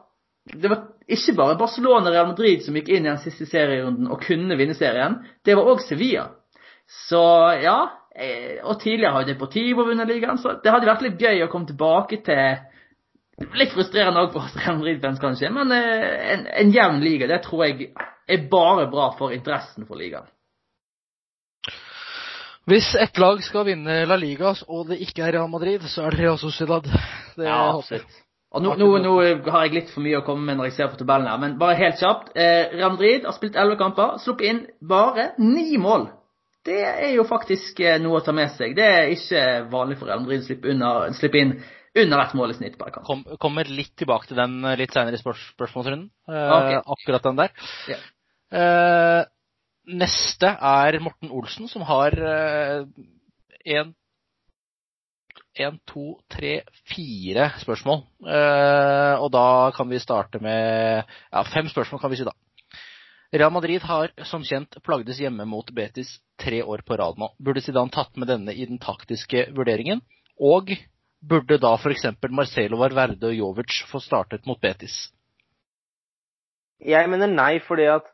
det 0.52 0.70
var 0.70 0.84
ikke 1.10 1.34
bare 1.38 1.58
Barcelona 1.58 2.10
og 2.10 2.14
Real 2.14 2.28
Madrid 2.30 2.62
som 2.64 2.76
gikk 2.78 2.90
inn 2.90 3.06
i 3.06 3.10
den 3.10 3.20
siste 3.22 3.46
serierunden 3.46 4.08
og 4.10 4.22
kunne 4.22 4.58
vinne 4.58 4.74
serien. 4.78 5.20
Det 5.46 5.56
var 5.58 5.70
òg 5.70 5.82
Sevilla. 5.84 6.28
Så 7.08 7.22
ja. 7.62 7.76
eh, 8.14 8.58
Og 8.62 8.80
tidligere 8.82 9.12
har 9.12 9.22
jo 9.22 9.32
Deportivo 9.32 9.86
vunnet 9.86 10.10
ligaen, 10.10 10.38
så 10.38 10.58
det 10.62 10.70
hadde 10.70 10.88
vært 10.88 11.04
litt 11.06 11.22
gøy 11.22 11.44
å 11.44 11.50
komme 11.50 11.70
tilbake 11.70 12.22
til 12.26 12.58
Litt 13.58 13.74
frustrerende 13.74 14.22
òg 14.24 14.32
for 14.34 14.46
oss 14.46 14.56
Real 14.58 14.78
Madrid-fans, 14.80 15.20
kanskje, 15.22 15.50
men 15.54 15.72
eh, 15.76 16.32
en, 16.34 16.46
en 16.62 16.72
jevn 16.74 17.02
liga, 17.04 17.28
det 17.30 17.42
tror 17.46 17.66
jeg 17.66 17.90
er 18.28 18.46
bare 18.50 18.88
bra 18.92 19.10
for 19.18 19.34
interessen 19.34 19.88
for 19.88 20.00
ligaen. 20.00 20.28
Hvis 22.70 22.92
ett 22.94 23.18
lag 23.18 23.40
skal 23.42 23.66
vinne 23.66 24.04
La 24.06 24.14
Liga, 24.14 24.52
og 24.70 24.86
det 24.92 25.00
ikke 25.02 25.24
er 25.26 25.34
Real 25.34 25.48
Madrid, 25.50 25.82
så 25.90 26.04
er 26.06 26.14
det 26.14 26.22
Real 26.22 26.38
Sociedad. 26.38 26.86
Det 27.34 27.48
Ja, 27.48 27.72
absolutt. 27.74 28.20
Og 28.52 28.60
nå, 28.62 28.74
nå, 28.76 28.88
nå 29.00 29.12
har 29.48 29.64
jeg 29.64 29.74
litt 29.74 29.90
for 29.90 30.04
mye 30.04 30.18
å 30.20 30.24
komme 30.26 30.44
med 30.44 30.58
når 30.58 30.68
jeg 30.68 30.74
ser 30.76 30.90
på 30.92 30.98
tabellen 31.00 31.30
her, 31.30 31.38
men 31.40 31.56
bare 31.58 31.78
helt 31.78 31.98
kjapt. 31.98 32.34
Eh, 32.36 32.74
Real 32.76 32.92
Madrid 32.94 33.24
har 33.24 33.34
spilt 33.34 33.56
elleve 33.56 33.80
kamper, 33.80 34.18
sluppet 34.20 34.50
inn 34.50 34.60
bare 34.84 35.30
ni 35.40 35.78
mål. 35.80 36.10
Det 36.62 36.82
er 36.84 37.14
jo 37.16 37.24
faktisk 37.26 37.80
eh, 37.80 37.96
noe 38.02 38.20
å 38.20 38.24
ta 38.24 38.34
med 38.36 38.52
seg. 38.54 38.76
Det 38.76 38.84
er 38.84 39.14
ikke 39.14 39.46
vanlig 39.72 39.96
for 39.98 40.12
Real 40.12 40.20
Madrid 40.22 40.44
å 40.44 40.46
slippe, 40.46 40.68
under, 40.74 41.08
slippe 41.16 41.40
inn 41.40 41.54
under 41.98 42.22
ett 42.22 42.34
mål 42.34 42.50
i 42.50 42.54
snitt 42.54 42.78
kamp. 42.78 43.04
Kom, 43.06 43.24
kommer 43.38 43.68
litt 43.68 43.94
tilbake 44.00 44.30
til 44.30 44.38
den 44.40 44.64
eh, 44.64 44.78
litt 44.80 44.94
senere 44.94 45.18
i 45.18 45.20
spørs 45.20 45.52
spørsmålsrunden. 45.52 46.10
Eh, 46.28 46.52
Ok. 46.56 46.92
Akkurat 46.96 47.28
den 47.28 47.40
der. 47.42 47.56
Yeah. 47.88 48.04
Uh, 48.52 49.22
neste 49.96 50.50
er 50.56 51.00
Morten 51.00 51.32
Olsen, 51.32 51.68
som 51.68 51.84
har 51.88 52.12
én 53.64 53.94
én, 55.58 55.78
to, 55.88 56.16
tre, 56.32 56.62
fire 56.88 57.50
spørsmål. 57.60 58.04
Eh, 58.24 59.14
og 59.20 59.28
da 59.34 59.72
kan 59.76 59.90
vi 59.90 60.00
starte 60.00 60.40
med 60.42 61.04
Ja, 61.32 61.42
fem 61.42 61.68
spørsmål 61.68 62.00
kan 62.00 62.10
vi 62.10 62.20
si, 62.20 62.24
da. 62.24 62.32
Real 63.32 63.52
Madrid 63.52 63.80
har 63.88 64.12
som 64.28 64.44
kjent 64.44 64.76
plagdes 64.84 65.20
hjemme 65.20 65.46
mot 65.48 65.68
Betis 65.72 66.18
tre 66.38 66.62
år 66.62 66.82
på 66.84 66.96
rad 67.00 67.16
nå. 67.18 67.30
Burde 67.40 67.62
Zidane 67.64 67.92
tatt 67.92 68.16
med 68.16 68.28
denne 68.28 68.52
i 68.52 68.66
den 68.68 68.78
taktiske 68.78 69.46
vurderingen? 69.56 70.02
Og 70.36 70.74
burde 71.22 71.58
da 71.62 71.74
f.eks. 71.78 72.06
Marcelo 72.30 72.78
Varverde 72.80 73.30
og 73.30 73.36
Jovic 73.36 73.82
få 73.90 74.00
startet 74.02 74.46
mot 74.46 74.60
Betis? 74.60 75.10
Jeg 76.82 77.08
mener 77.10 77.30
nei, 77.30 77.60
fordi 77.62 77.86
at 77.86 78.08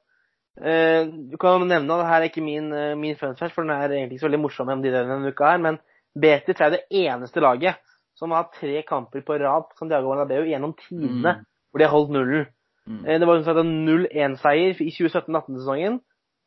eh, 0.60 1.08
Du 1.08 1.38
kan 1.40 1.64
nevne 1.64 1.94
at 1.94 2.02
det 2.02 2.08
her 2.10 2.20
er 2.20 2.28
ikke 2.28 2.44
min, 2.44 2.72
uh, 2.72 2.96
min 2.98 3.16
funfact, 3.16 3.54
for 3.54 3.64
den 3.64 3.72
er 3.72 3.88
egentlig 3.88 4.18
ikke 4.18 4.26
så 4.26 4.28
veldig 4.28 4.42
morsom 4.42 4.72
om 4.74 4.82
de 4.82 4.92
denne 4.92 5.32
uka 5.32 5.54
her, 5.54 5.62
men 5.62 5.80
Betis 6.18 6.60
er 6.60 6.74
det 6.74 6.84
eneste 6.90 7.40
laget 7.40 7.78
som 8.18 8.32
har 8.34 8.44
hatt 8.44 8.58
tre 8.58 8.82
kamper 8.82 9.22
på 9.22 9.38
rad 9.38 9.70
som 9.78 9.88
Diago 9.88 10.10
Bernabeu 10.10 10.44
gjennom 10.48 10.74
tidene, 10.74 11.38
Mm. 11.38 11.44
hvor 11.70 11.78
de 11.78 11.84
har 11.84 11.92
holdt 11.94 12.10
nullen. 12.10 12.46
Mm. 12.86 13.04
Eh, 13.06 13.18
det 13.20 13.26
var 13.26 13.36
en 13.36 13.86
0-1-seier 13.86 14.80
i 14.82 14.90
2017-18-sesongen, 14.90 16.00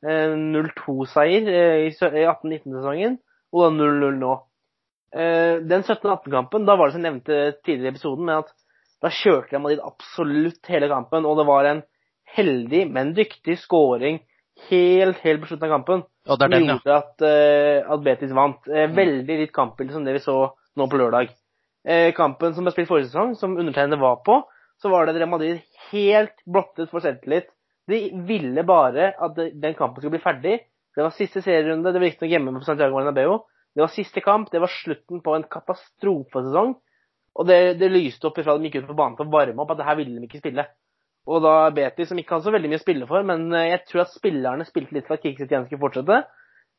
eh, 0.03 0.33
0-2-seier 0.35 1.47
eh, 1.47 1.87
i 1.87 1.91
i 1.91 2.25
18-19-sesongen, 2.25 3.19
og 3.53 3.63
da 3.63 3.69
0-0 3.77 4.17
nå. 4.19 4.33
Eh, 5.11 5.59
Den 5.67 5.83
17-18-kampen, 5.83 6.65
da 6.65 6.75
var 6.79 6.87
det 6.87 6.95
som 6.95 7.03
jeg 7.03 7.09
nevnte 7.09 7.39
tidligere 7.65 7.91
i 7.91 7.95
episoden, 7.95 8.27
med 8.27 8.43
at 8.45 8.53
da 9.01 9.09
kjørte 9.11 9.51
Real 9.51 9.63
Madrid 9.63 9.81
absolutt 9.83 10.69
hele 10.71 10.89
kampen, 10.91 11.25
og 11.25 11.39
det 11.39 11.47
var 11.49 11.67
en 11.67 11.81
heldig, 12.35 12.85
men 12.93 13.15
dyktig 13.17 13.57
scoring 13.59 14.21
helt, 14.69 15.19
helt 15.25 15.41
på 15.41 15.49
slutten 15.49 15.67
av 15.67 15.73
kampen. 15.73 16.03
Og 16.29 16.37
det 16.37 16.45
er 16.45 16.51
som 16.51 16.55
den, 16.55 16.67
ja. 16.69 16.75
gjorde 16.77 16.97
at, 16.99 17.23
uh, 17.25 17.93
at 17.95 18.03
Betis 18.05 18.33
vant. 18.37 18.67
Uh, 18.69 18.85
veldig 18.93 19.37
litt 19.41 19.53
kampbilde 19.55 19.95
som 19.95 20.05
det 20.05 20.15
vi 20.19 20.23
så 20.23 20.37
nå 20.77 20.87
på 20.87 20.99
lørdag. 21.01 21.31
Uh, 21.87 22.11
kampen 22.17 22.53
som 22.53 22.67
ble 22.67 22.75
spilt 22.75 22.91
forrige 22.91 23.09
sesong, 23.09 23.33
som 23.39 23.57
undertegnede 23.57 23.99
var 24.01 24.21
på, 24.25 24.37
så 24.81 24.91
var 24.93 25.09
det 25.09 25.17
Real 25.17 25.31
Madrid 25.33 25.63
helt 25.89 26.37
blottet 26.45 26.93
for 26.93 27.03
selvtillit. 27.03 27.49
De 27.89 28.03
ville 28.27 28.63
bare 28.63 29.11
at 29.17 29.35
den 29.35 29.73
kampen 29.77 29.99
skulle 29.99 30.15
bli 30.15 30.23
ferdig. 30.23 30.59
Det 30.95 31.03
var 31.03 31.15
siste 31.15 31.41
serierunde. 31.41 31.89
Det 31.89 31.99
var 31.99 32.07
riktignok 32.07 32.35
hjemme 32.35 32.53
på 32.59 32.67
Santiago 32.67 32.99
Bernabeu. 32.99 33.41
Det 33.75 33.83
var 33.83 33.93
siste 33.93 34.23
kamp. 34.23 34.51
Det 34.51 34.61
var 34.61 34.71
slutten 34.71 35.21
på 35.23 35.35
en 35.35 35.47
katastrofesesong. 35.47 36.75
Og 37.39 37.47
det, 37.47 37.59
det 37.79 37.91
lyste 37.91 38.27
opp 38.27 38.39
ifra 38.41 38.57
de 38.57 38.67
gikk 38.67 38.81
ut 38.81 38.89
på 38.89 38.97
banen 38.99 39.17
for 39.19 39.29
å 39.29 39.33
varme 39.33 39.63
opp 39.63 39.71
at 39.73 39.79
det 39.79 39.87
her 39.87 39.99
ville 39.99 40.19
de 40.19 40.27
ikke 40.27 40.41
spille. 40.41 40.65
Og 41.29 41.43
da 41.45 41.69
Betis, 41.73 42.09
som 42.09 42.19
ikke 42.19 42.35
hadde 42.35 42.47
så 42.47 42.53
veldig 42.55 42.71
mye 42.71 42.81
å 42.81 42.83
spille 42.83 43.07
for, 43.07 43.23
men 43.27 43.51
eh, 43.53 43.69
jeg 43.75 43.83
tror 43.87 44.03
at 44.03 44.15
spillerne 44.15 44.65
spilte 44.67 44.97
litt 44.97 45.07
for 45.07 45.19
at 45.19 45.27
igjen 45.27 45.67
skulle 45.67 45.83
fortsette. 45.83 46.23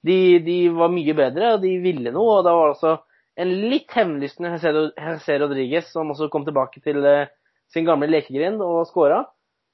De, 0.03 0.19
de 0.43 0.57
var 0.75 0.91
mye 0.93 1.15
bedre, 1.15 1.55
og 1.55 1.63
de 1.63 1.77
ville 1.85 2.13
noe. 2.15 2.41
Og 2.41 2.47
da 2.47 2.55
var 2.59 2.73
det 2.73 2.77
også 2.77 2.97
en 3.43 3.53
litt 3.73 3.95
hevnlystne 3.97 4.51
José 4.59 5.39
Rodriguez 5.41 5.87
som 5.89 6.11
også 6.13 6.29
kom 6.33 6.45
tilbake 6.45 6.83
til 6.85 7.01
eh, 7.07 7.31
sin 7.73 7.87
gamle 7.89 8.11
lekegrind 8.11 8.61
og 8.65 8.83
skåra. 8.91 9.23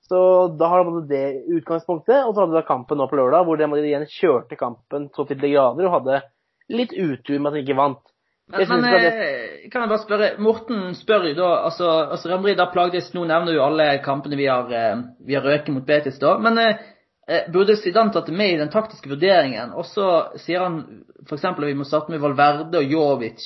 Så 0.08 0.18
da 0.56 0.68
har 0.70 0.86
de 0.86 1.00
det 1.10 1.24
utgangspunktet, 1.58 2.22
og 2.22 2.32
så 2.32 2.44
hadde 2.44 2.54
de 2.54 2.60
da 2.60 2.68
kampen 2.68 3.00
nå 3.00 3.08
på 3.10 3.18
lørdag, 3.18 3.44
hvor 3.44 3.58
de 3.58 3.66
igjen 3.82 4.06
kjørte 4.08 4.56
kampen 4.60 5.08
så 5.16 5.26
til 5.28 5.40
de 5.40 5.50
grader 5.52 5.88
og 5.88 5.96
hadde 5.98 6.20
litt 6.68 6.92
utur 6.92 7.38
med 7.38 7.50
at 7.50 7.56
de 7.58 7.64
ikke 7.64 7.78
vant. 7.78 8.04
Jeg 8.48 8.68
men, 8.70 8.80
men 8.80 8.94
det... 8.96 9.08
eh, 9.12 9.70
kan 9.72 9.82
jeg 9.84 9.90
bare 9.90 10.04
spørre, 10.04 10.28
Morten 10.40 10.94
spør 10.96 11.26
jo 11.28 11.34
da 11.36 11.48
altså, 11.68 11.88
altså 12.14 12.30
Real 12.30 12.40
Madrid 12.40 12.62
har 12.62 12.70
plagdes, 12.72 13.10
Nå 13.12 13.26
nevner 13.28 13.52
jo 13.52 13.64
alle 13.66 13.88
kampene 14.04 14.38
vi 14.40 14.46
har, 14.48 14.70
eh, 14.72 15.02
vi 15.28 15.36
har 15.36 15.44
røket 15.44 15.74
mot 15.74 15.84
Betis, 15.86 16.16
da. 16.22 16.38
Men 16.40 16.56
eh, 16.62 16.84
eh, 17.28 17.50
burde 17.52 17.76
Zidane 17.76 18.14
tatt 18.14 18.30
det 18.30 18.36
med 18.38 18.54
i 18.54 18.60
den 18.60 18.72
taktiske 18.72 19.12
vurderingen? 19.12 19.74
Og 19.76 19.84
så 19.90 20.08
sier 20.40 20.64
han 20.64 20.80
f.eks. 21.26 21.44
at 21.44 21.60
vi 21.60 21.76
må 21.76 21.84
starte 21.88 22.14
med 22.14 22.24
Valverde 22.24 22.80
og 22.80 22.94
Jovic. 22.94 23.44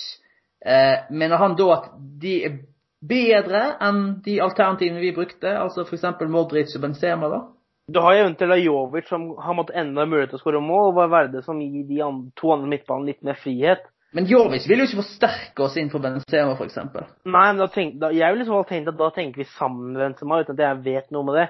Eh, 0.63 1.09
mener 1.11 1.43
han 1.43 1.59
da 1.59 1.73
at 1.81 1.91
de 2.23 2.37
er 2.47 2.61
bedre 3.03 3.65
enn 3.83 4.05
de 4.23 4.39
alternativene 4.45 5.03
vi 5.03 5.15
brukte? 5.17 5.51
Altså 5.59 5.83
f.eks. 5.83 6.07
Modric 6.31 6.77
og 6.79 6.87
Benzema, 6.87 7.33
da? 7.33 7.43
Du 7.91 7.99
har 8.01 8.15
eventuelt 8.15 8.63
Jovic 8.63 9.09
som 9.11 9.33
har 9.43 9.57
måttet 9.59 9.77
enda 9.81 10.05
mulighet 10.07 10.31
til 10.31 10.39
å 10.39 10.43
skåre 10.43 10.61
mål, 10.63 10.93
og 10.93 10.99
Valverde 11.01 11.43
som 11.43 11.59
gir 11.61 11.83
de 11.89 11.99
andre, 12.05 12.31
to 12.39 12.53
andre 12.55 12.71
midtbanene 12.71 13.11
litt 13.11 13.25
mer 13.27 13.39
frihet. 13.41 13.83
Men 14.13 14.29
Jovic 14.29 14.67
vil 14.69 14.83
jo 14.83 14.87
ikke 14.87 15.01
forsterke 15.01 15.65
oss 15.65 15.79
inn 15.81 15.89
for 15.91 16.05
Benzema, 16.05 16.53
f.eks. 16.55 16.79
Nei, 16.85 17.47
men 17.49 17.61
da 17.63 17.69
tenk, 17.73 17.97
da, 18.01 18.13
jeg 18.15 18.47
så 18.47 18.61
tenkt 18.69 18.93
at 18.93 18.99
da 19.01 19.09
tenker 19.17 19.43
vi 19.43 19.49
sammen 19.57 19.95
med 19.95 20.03
Benzema, 20.05 20.43
uten 20.45 20.55
at 20.59 20.65
jeg 20.67 20.81
vet 20.85 21.11
noe 21.17 21.27
med 21.27 21.39
det. 21.41 21.47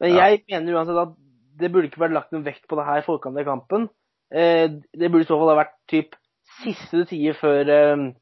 Men 0.00 0.14
Ja. 0.14 0.28
jeg 0.30 0.44
mener 0.50 0.78
uansett 0.78 1.02
at 1.02 1.14
det 1.58 1.70
burde 1.72 1.90
ikke 1.90 2.02
vært 2.02 2.14
lagt 2.16 2.32
noen 2.32 2.46
vekt 2.46 2.68
på 2.70 2.78
det 2.78 2.86
her 2.86 3.02
i 3.02 3.06
forkant 3.06 3.38
av 3.38 3.44
kampen. 3.46 3.88
Eh, 4.32 4.68
det 4.94 5.10
burde 5.10 5.26
i 5.26 5.28
så 5.28 5.38
fall 5.38 5.52
ha 5.52 5.60
vært 5.60 5.76
typ 5.90 6.16
siste 6.62 7.04
tider 7.10 7.36
før, 7.38 7.68
eh, 7.68 8.12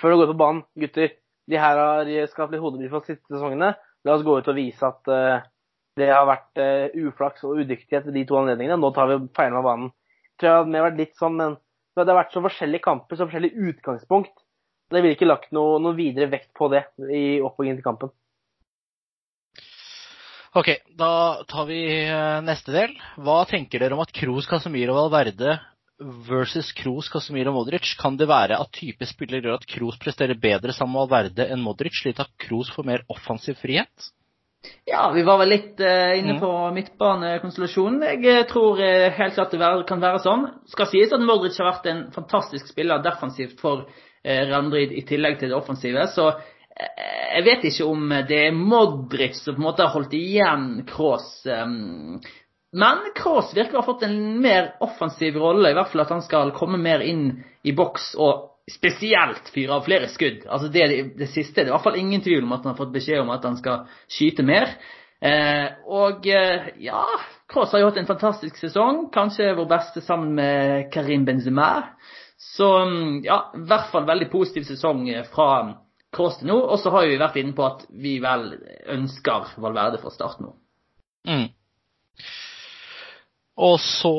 før 0.00 0.10
det 0.14 0.18
går 0.22 0.32
på 0.32 0.38
banen. 0.38 0.62
Gutter, 0.78 1.12
de 1.50 1.58
her 1.58 1.76
har 1.76 2.26
skapt 2.30 2.52
litt 2.54 2.62
hodebry 2.62 2.88
for 2.88 3.04
siste 3.06 3.26
sesongene. 3.28 3.74
La 4.04 4.14
oss 4.14 4.24
gå 4.26 4.38
ut 4.38 4.48
og 4.48 4.56
vise 4.56 4.82
at 4.82 5.06
eh, 5.10 5.42
det 6.00 6.08
har 6.08 6.24
vært 6.28 6.60
uh, 6.62 6.94
uflaks 7.08 7.44
og 7.44 7.60
udyktighet 7.60 8.06
ved 8.08 8.16
de 8.16 8.24
to 8.28 8.38
anledningene. 8.40 8.80
Nå 8.80 8.92
tar 8.96 9.10
vi 9.10 9.18
feilene 9.36 9.60
av 9.60 9.68
banen. 9.68 9.92
Jeg 10.32 10.40
tror 10.40 10.50
jeg 10.50 10.62
hadde 10.62 10.86
vært 10.86 11.02
litt 11.02 11.18
sånn, 11.20 11.36
men 11.38 11.58
det 11.98 12.08
har 12.08 12.22
vært 12.22 12.34
så 12.34 12.42
forskjellige 12.44 12.86
kamper, 12.86 13.18
så 13.18 13.28
forskjellig 13.28 13.52
utgangspunkt. 13.70 14.32
Det 14.92 15.00
ville 15.00 15.16
ikke 15.16 15.28
lagt 15.28 15.52
noe, 15.56 15.78
noe 15.80 15.96
videre 15.96 16.30
vekt 16.32 16.50
på 16.56 16.68
det 16.72 16.84
i 17.12 17.40
oppbyggingen 17.44 17.80
til 17.80 17.86
kampen. 17.86 18.12
Ok, 20.52 20.68
da 21.00 21.12
tar 21.48 21.68
vi 21.68 21.80
eh, 22.04 22.38
neste 22.44 22.74
del. 22.74 22.92
Hva 23.24 23.38
tenker 23.48 23.80
dere 23.80 23.96
om 23.96 24.02
at 24.04 24.12
Kroos, 24.12 24.48
Casemiro 24.48 24.98
og 24.98 25.06
Valverde 25.14 25.54
versus 26.28 26.74
Kroos, 26.76 27.08
Casemiro 27.12 27.54
og 27.54 27.62
Modric? 27.62 27.94
Kan 28.00 28.18
det 28.20 28.28
være 28.28 28.58
at 28.60 28.72
type 28.76 29.08
spiller 29.08 29.40
gjør 29.40 29.56
at 29.56 29.68
Kroos 29.68 29.96
presterer 30.02 30.36
bedre 30.36 30.74
sammen 30.76 30.98
med 30.98 31.08
Valverde 31.08 31.48
enn 31.54 31.64
Modric, 31.64 31.96
slik 32.02 32.20
at 32.20 32.32
Kroos 32.44 32.72
får 32.74 32.88
mer 32.88 33.06
offensiv 33.12 33.56
frihet? 33.62 34.12
Ja, 34.86 35.10
vi 35.14 35.22
var 35.26 35.38
vel 35.40 35.48
litt 35.48 35.80
eh, 35.80 36.18
inne 36.20 36.36
Mm. 36.36 36.40
på 36.40 36.50
midtbanekonstellasjonen. 36.74 38.02
Jeg 38.02 38.24
eh, 38.30 38.44
tror 38.46 38.80
eh, 38.82 39.10
helt 39.16 39.34
klart 39.34 39.50
det 39.54 39.60
være, 39.60 39.84
kan 39.88 40.00
være 40.02 40.20
sånn. 40.22 40.46
Skal 40.70 40.86
sies 40.90 41.12
at 41.12 41.20
Modric 41.24 41.58
har 41.58 41.70
vært 41.72 41.88
en 41.90 42.02
fantastisk 42.14 42.68
spiller 42.70 43.02
defensivt 43.02 43.58
for 43.60 43.84
eh, 44.24 44.42
Real 44.46 44.62
Madrid 44.68 44.92
i 44.92 45.02
tillegg 45.08 45.38
til 45.40 45.50
det 45.50 45.56
offensive. 45.58 46.06
Så 46.14 46.28
eh, 46.28 47.08
jeg 47.38 47.44
vet 47.48 47.66
ikke 47.72 47.88
om 47.90 48.08
det 48.28 48.38
er 48.48 48.54
Modric 48.54 49.34
som 49.40 49.56
på 49.56 49.62
en 49.62 49.66
måte 49.70 49.82
har 49.86 49.94
holdt 49.96 50.14
igjen 50.18 50.68
Kroos. 50.90 51.28
Eh, 51.46 51.66
Men 52.72 53.02
Kroos 53.18 53.50
virker 53.54 53.76
å 53.76 53.82
ha 53.82 53.88
fått 53.90 54.06
en 54.06 54.40
mer 54.40 54.70
offensiv 54.80 55.36
rolle, 55.36 55.70
i 55.70 55.74
hvert 55.76 55.90
fall 55.92 56.06
at 56.06 56.14
han 56.14 56.22
skal 56.24 56.54
komme 56.56 56.78
mer 56.80 57.02
inn 57.04 57.42
i 57.68 57.74
boks 57.76 58.14
og 58.16 58.48
spesielt 58.70 59.50
fyre 59.54 59.76
av 59.76 59.86
flere 59.86 60.08
skudd. 60.12 60.46
Altså 60.46 60.70
det, 60.72 60.88
det 61.18 61.28
siste 61.32 61.60
det 61.60 61.66
er 61.66 61.72
i 61.72 61.76
hvert 61.76 61.86
fall 61.86 62.00
ingen 62.00 62.22
tvil 62.22 62.44
om 62.44 62.54
at 62.54 62.62
han 62.62 62.74
har 62.74 62.78
fått 62.78 62.94
beskjed 62.94 63.22
om 63.22 63.32
at 63.34 63.46
han 63.46 63.58
skal 63.58 63.86
skyte 64.10 64.46
mer. 64.46 64.76
Eh, 65.22 65.68
og 65.86 66.26
eh, 66.26 66.72
ja, 66.82 67.04
Kroos 67.50 67.74
har 67.74 67.82
jo 67.82 67.90
hatt 67.90 68.00
en 68.00 68.10
fantastisk 68.10 68.58
sesong. 68.58 69.06
Kanskje 69.14 69.52
vår 69.58 69.68
beste 69.70 70.02
sammen 70.02 70.34
med 70.38 70.90
Karim 70.94 71.26
Benzema. 71.26 71.72
Så 72.42 72.68
mm, 72.86 73.22
ja, 73.26 73.38
i 73.54 73.64
hvert 73.70 73.90
fall 73.92 74.06
veldig 74.08 74.30
positiv 74.32 74.66
sesong 74.70 75.08
eh, 75.10 75.26
fra 75.30 75.48
Kroos 76.14 76.38
til 76.40 76.50
nå. 76.50 76.58
Og 76.58 76.78
så 76.82 76.94
har 76.94 77.06
vi 77.10 77.20
vært 77.20 77.38
inne 77.42 77.54
på 77.58 77.66
at 77.66 77.86
vi 77.90 78.18
vel 78.22 78.50
ønsker 78.94 79.54
Valverde 79.62 80.02
fra 80.02 80.14
start 80.14 80.42
nå. 80.42 80.54
Mm. 81.28 81.48
Og 83.62 83.78
så 83.84 84.16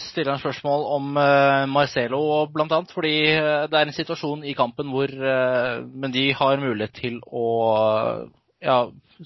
stiller 0.00 0.34
han 0.34 0.42
spørsmål 0.42 0.84
om 0.96 1.16
uh, 1.18 1.64
Marcelo 1.70 2.20
blant 2.52 2.72
annet, 2.72 2.92
fordi 2.94 3.14
uh, 3.36 3.64
det 3.70 3.78
er 3.78 3.88
en 3.88 3.96
situasjon 3.96 4.44
i 4.48 4.54
kampen 4.56 4.90
hvor 4.92 5.10
uh, 5.10 5.84
Men 5.84 6.14
de 6.14 6.30
har 6.36 6.62
mulighet 6.62 6.96
til 6.98 7.20
å 7.26 7.48
ja, 8.64 8.78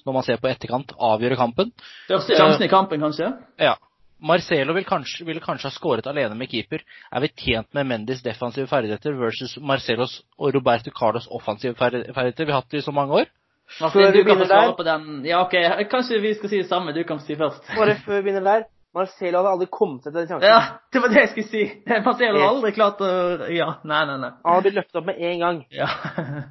når 0.05 0.17
man 0.17 0.25
ser 0.27 0.41
på 0.43 0.49
etterkant, 0.51 0.97
avgjøre 0.99 1.39
kampen. 1.39 1.71
Første 2.09 2.35
sjansen 2.35 2.67
i 2.67 2.71
kampen, 2.73 2.99
kanskje? 3.05 3.31
Ja. 3.63 3.77
Marcelo 4.19 4.75
ville 4.75 4.89
kanskje, 4.89 5.25
ville 5.29 5.43
kanskje 5.43 5.69
ha 5.69 5.75
skåret 5.75 6.09
alene 6.11 6.35
med 6.35 6.51
keeper. 6.51 6.83
Er 7.15 7.23
vi 7.23 7.31
tjent 7.39 7.69
med 7.77 7.87
Mendis 7.87 8.25
defensive 8.25 8.67
ferdigheter 8.67 9.15
versus 9.15 9.55
Marcelos 9.63 10.19
og 10.39 10.57
Roberto 10.57 10.91
Carlos 10.91 11.29
offensive 11.31 11.79
ferdigheter? 11.79 12.45
Vi 12.45 12.51
har 12.51 12.65
hatt 12.65 12.73
det 12.75 12.83
i 12.83 12.87
så 12.89 12.95
mange 12.95 13.21
år. 13.23 13.31
Martin, 13.79 14.11
du 14.13 14.25
kan 14.25 14.41
få 14.41 14.49
svare 14.49 14.75
på 14.75 14.83
den. 14.87 15.07
Ja, 15.29 15.45
ok. 15.45 15.55
Kanskje 15.93 16.19
vi 16.25 16.35
skal 16.35 16.51
si 16.51 16.63
det 16.63 16.69
samme. 16.71 16.97
Du 16.97 17.03
kan 17.07 17.21
si 17.21 17.37
først. 17.37 17.69
Bare 17.77 17.95
før 18.01 18.19
vi 18.19 18.31
begynner 18.31 18.47
der. 18.47 18.67
Marcelo 18.97 19.39
hadde 19.43 19.51
aldri 19.53 19.67
kommet 19.71 20.03
til 20.07 20.15
den 20.15 20.27
sjansen. 20.31 20.49
Ja, 20.49 20.61
det 20.93 21.03
var 21.03 21.13
det 21.13 21.21
jeg 21.21 21.31
skulle 21.35 21.51
si. 21.53 21.65
Marcelo 22.07 22.39
hadde 22.39 22.49
aldri 22.49 22.73
klart 22.77 23.03
å 23.05 23.11
Ja, 23.53 23.69
nei, 23.85 24.01
nei, 24.09 24.17
nei. 24.23 24.31
Han 24.47 24.57
hadde 24.59 24.73
løpt 24.79 24.97
opp 25.01 25.07
med 25.11 25.21
en 25.31 25.43
gang. 25.45 25.59
Ja. 25.75 25.89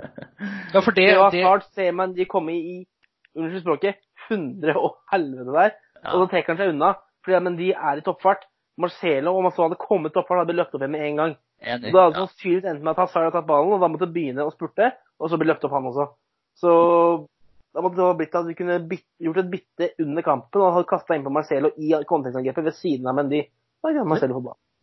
ja, 0.73 0.81
for 0.81 0.91
det, 0.93 1.07
Det 1.09 1.17
var 1.19 1.33
det 1.33 1.41
snart 1.43 1.65
ser 1.73 1.91
man 1.97 2.13
de 2.17 2.27
komme 2.29 2.53
i, 2.53 2.77
unnskyld 3.37 3.63
språket, 3.65 3.99
hundre 4.29 4.75
og 4.77 4.99
helvete 5.11 5.55
der. 5.55 5.73
Ja. 6.03 6.13
Og 6.13 6.23
så 6.25 6.29
trekker 6.35 6.53
han 6.53 6.61
seg 6.61 6.75
unna. 6.75 6.93
Fordi, 7.25 7.41
men 7.43 7.57
de 7.59 7.71
er 7.73 7.99
i 7.99 8.05
toppfart. 8.05 8.45
Marcelo, 8.77 9.33
om 9.33 9.47
han 9.49 9.55
så 9.55 9.65
hadde 9.65 9.79
kommet 9.81 10.13
i 10.13 10.15
toppfart, 10.19 10.43
hadde 10.43 10.51
blitt 10.51 10.61
løpt 10.61 10.75
opp 10.77 10.83
igjen 10.85 10.93
med 10.93 11.05
en 11.07 11.19
gang. 11.23 11.35
Enig. 11.65 11.89
Da 11.91 12.03
hadde 12.05 12.19
Ja. 12.21 12.27
sannsynligvis 12.27 12.69
endt 12.69 12.83
med 12.85 12.91
at 12.93 13.01
Hazard 13.01 13.23
hadde 13.25 13.39
tatt 13.39 13.47
ballen, 13.49 13.73
og 13.73 13.81
da 13.81 13.89
måtte 13.89 14.11
begynne 14.13 14.45
å 14.45 14.53
spurte, 14.53 14.91
og 15.17 15.31
så 15.31 15.39
ble 15.41 15.49
løpt 15.49 15.65
opp 15.65 15.73
han 15.73 15.89
også. 15.89 16.05
Så 16.61 16.71
da 17.77 17.83
måtte 17.85 18.01
det 18.01 18.13
blitt 18.17 18.35
at 18.35 18.47
vi 18.47 18.55
kunne 18.57 18.75
bytte, 18.89 19.05
gjort 19.21 19.37
et 19.37 19.49
bytte 19.51 19.87
under 20.01 20.23
kampen 20.25 20.63
og 20.65 20.87
kasta 20.89 21.13
innpå 21.13 21.29
Marcelo 21.29 21.69
i 21.77 21.91
kontringsangrepet 22.09 22.65
ved 22.65 22.73
siden 22.73 23.05
av 23.05 23.13
Mendy. 23.19 23.43
Da 23.85 24.05
Marcelo. 24.09 24.39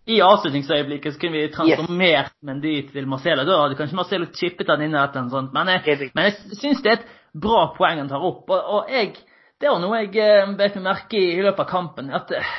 I 0.07 0.21
avslutningsøyeblikket 0.23 1.17
kunne 1.19 1.41
vi 1.41 1.49
transformert 1.51 2.37
Mendy 2.47 2.77
til 2.93 3.09
Marcelo. 3.11 3.43
Da 3.49 3.57
hadde 3.65 3.81
kanskje 3.81 3.99
Marcelo 3.99 4.29
chippet 4.31 4.71
han 4.71 4.85
inn 4.87 4.95
eller 4.95 5.11
eller 5.11 5.33
sånt. 5.33 5.51
Men 5.57 5.73
jeg, 5.73 5.83
Helt 5.89 6.15
men 6.15 6.29
jeg 6.29 6.61
syns 6.61 6.85
det 6.85 6.93
er 6.93 7.01
et 7.01 7.11
bra 7.35 7.65
poeng 7.75 7.99
han 7.99 8.13
tar 8.13 8.23
opp. 8.31 8.47
Og, 8.47 8.63
og 8.77 8.95
jeg, 8.95 9.17
det 9.59 9.73
var 9.73 9.83
noe 9.83 10.05
jeg 10.05 10.15
eh, 10.23 10.55
bet 10.55 10.79
meg 10.79 10.87
merke 10.87 11.19
i 11.19 11.35
i 11.35 11.43
løpet 11.43 11.65
av 11.67 11.71
kampen. 11.73 12.15
At 12.15 12.31
eh, 12.31 12.55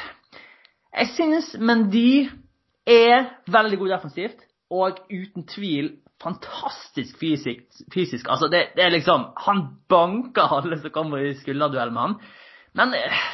jeg 0.99 1.13
syns 1.15 1.53
Mendy 1.63 2.25
er 2.83 3.29
veldig 3.47 3.79
god 3.85 3.95
defensivt, 3.95 4.43
og 4.67 4.99
uten 5.07 5.47
tvil 5.47 5.93
fantastisk 6.23 7.19
fysisk. 7.19 7.63
fysisk. 7.93 8.27
Altså, 8.29 8.47
det, 8.47 8.67
det 8.75 8.85
er 8.85 8.93
liksom 8.93 9.27
Han 9.47 9.67
banker 9.89 10.57
alle 10.57 10.79
som 10.81 10.91
kommer 10.91 11.23
i 11.23 11.35
skulderduell 11.39 11.91
med 11.91 12.01
han. 12.01 12.15
Men 12.75 12.93
eh, 12.97 13.25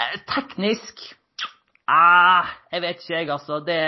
eh, 0.00 0.16
teknisk 0.28 1.02
eh, 1.90 2.50
jeg 2.72 2.82
vet 2.82 3.04
ikke, 3.04 3.14
jeg, 3.14 3.30
altså. 3.30 3.60
Det 3.66 3.82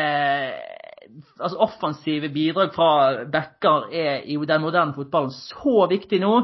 Altså, 1.43 1.57
offensive 1.59 2.29
bidrag 2.31 2.71
fra 2.75 3.25
backer 3.27 3.89
er 3.91 4.23
i 4.23 4.37
den 4.37 4.63
moderne 4.63 4.95
fotballen 4.95 5.33
så 5.35 5.89
viktig 5.91 6.21
nå. 6.23 6.37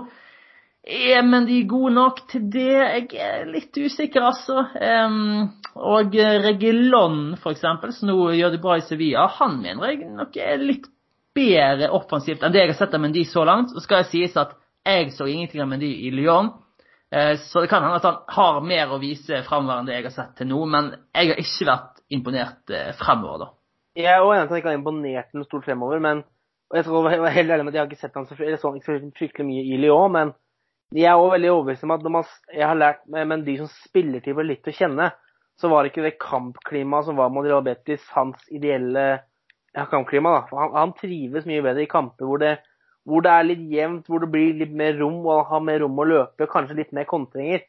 Er 0.83 1.23
men 1.23 1.47
de 1.47 1.61
gode 1.69 1.95
nok 1.95 2.21
til 2.31 2.49
det? 2.53 2.75
Jeg 2.75 3.21
er 3.23 3.47
litt 3.47 3.77
usikker, 3.79 4.25
altså. 4.25 4.65
Um, 5.07 5.51
og 5.77 6.15
Regilon, 6.45 7.37
for 7.39 7.55
eksempel, 7.55 7.93
som 7.95 8.11
nå 8.11 8.33
gjør 8.35 8.57
det 8.57 8.61
bra 8.63 8.79
i 8.79 8.85
Sevilla, 8.87 9.29
han 9.39 9.61
mener 9.63 9.93
jeg 9.93 10.11
nok 10.11 10.39
er 10.43 10.63
litt 10.63 10.89
bedre 11.39 11.91
offensivt 11.95 12.43
enn 12.43 12.55
det 12.55 12.65
jeg 12.65 12.73
har 12.73 12.81
sett 12.81 12.97
av 12.97 13.03
Mendy 13.03 13.25
så 13.29 13.45
langt. 13.47 13.71
Så 13.73 13.85
skal 13.85 14.03
jeg 14.03 14.11
sies 14.13 14.41
at 14.41 14.57
jeg 14.89 15.13
så 15.15 15.29
ingenting 15.31 15.63
av 15.63 15.71
Mendy 15.71 15.91
i 16.09 16.11
Lyon. 16.15 16.51
Eh, 17.11 17.37
Så 17.39 17.63
det 17.63 17.71
kan 17.71 17.83
hende 17.83 18.01
at 18.01 18.09
han 18.09 18.19
har 18.29 18.61
mer 18.65 18.91
å 18.93 19.01
vise 19.03 19.43
framover 19.47 19.81
enn 19.81 19.89
det 19.89 19.97
jeg 19.97 20.09
har 20.09 20.17
sett 20.17 20.35
til 20.41 20.51
nå, 20.51 20.65
men 20.69 20.91
jeg 21.15 21.31
har 21.31 21.41
ikke 21.45 21.71
vært 21.71 22.03
imponert 22.13 22.75
eh, 22.75 22.91
fremover, 22.99 23.45
da. 23.45 23.49
Jeg 23.99 24.13
er 24.13 24.23
også 24.23 24.35
enig 24.35 24.43
i 24.43 24.45
at 24.45 24.51
han 24.51 24.61
ikke 24.61 24.71
har 24.71 24.79
imponert 24.79 25.33
noe 25.35 25.49
stort 25.49 25.65
fremover, 25.67 26.03
men 26.05 26.27
og 26.69 26.77
jeg 26.77 26.85
skal 26.85 27.07
være 27.09 27.33
helt 27.33 27.55
ærlig 27.55 27.65
med 27.65 27.73
at 27.73 27.79
jeg 27.79 27.83
har 27.83 27.89
ikke 27.91 28.03
sett 28.03 28.19
han 28.19 28.29
så, 28.29 28.37
så, 28.37 28.75
så 28.85 28.99
fryktelig 29.17 29.49
mye 29.49 29.65
i 29.65 29.81
Lyon, 29.81 30.13
men 30.13 30.35
jeg 30.97 31.09
er 31.11 31.21
også 31.21 31.35
veldig 31.37 31.51
overbevist 31.53 31.85
om 31.85 31.93
at 31.97 32.05
når 32.05 32.15
man, 32.15 32.29
jeg 32.55 32.65
har 32.65 32.79
lært 32.79 33.01
med, 33.13 33.27
med 33.29 33.43
de 33.45 33.57
som 33.61 33.73
spiller 33.85 34.25
til 34.25 34.39
litt 34.45 34.69
å 34.69 34.73
kjenne, 34.73 35.11
så 35.59 35.69
var 35.69 35.83
det 35.83 35.93
ikke 35.93 36.07
det 36.07 36.21
kampklimaet 36.23 37.09
som 37.09 37.19
var 37.19 37.33
mot 37.35 37.45
Real 37.45 37.65
Betis 37.67 38.05
hans 38.15 38.41
ideelle 38.55 39.19
kampklima. 39.87 40.31
da. 40.31 40.57
Han, 40.57 40.73
han 40.75 40.93
trives 40.93 41.47
mye 41.47 41.63
bedre 41.63 41.83
i 41.83 41.87
kamper 41.91 42.27
hvor 42.27 42.39
det, 42.39 42.59
hvor 43.07 43.23
det 43.23 43.31
er 43.31 43.45
litt 43.45 43.65
jevnt, 43.73 44.07
hvor 44.07 44.21
det 44.21 44.31
blir 44.31 44.55
litt 44.59 44.73
mer 44.73 44.99
rom, 44.99 45.25
og 45.27 45.45
han 45.47 45.53
har 45.53 45.61
mer 45.61 45.81
rom 45.81 45.99
å 45.99 46.05
løpe, 46.09 46.47
kanskje 46.51 46.77
litt 46.77 46.93
mer 46.93 47.05
kontringer. 47.05 47.61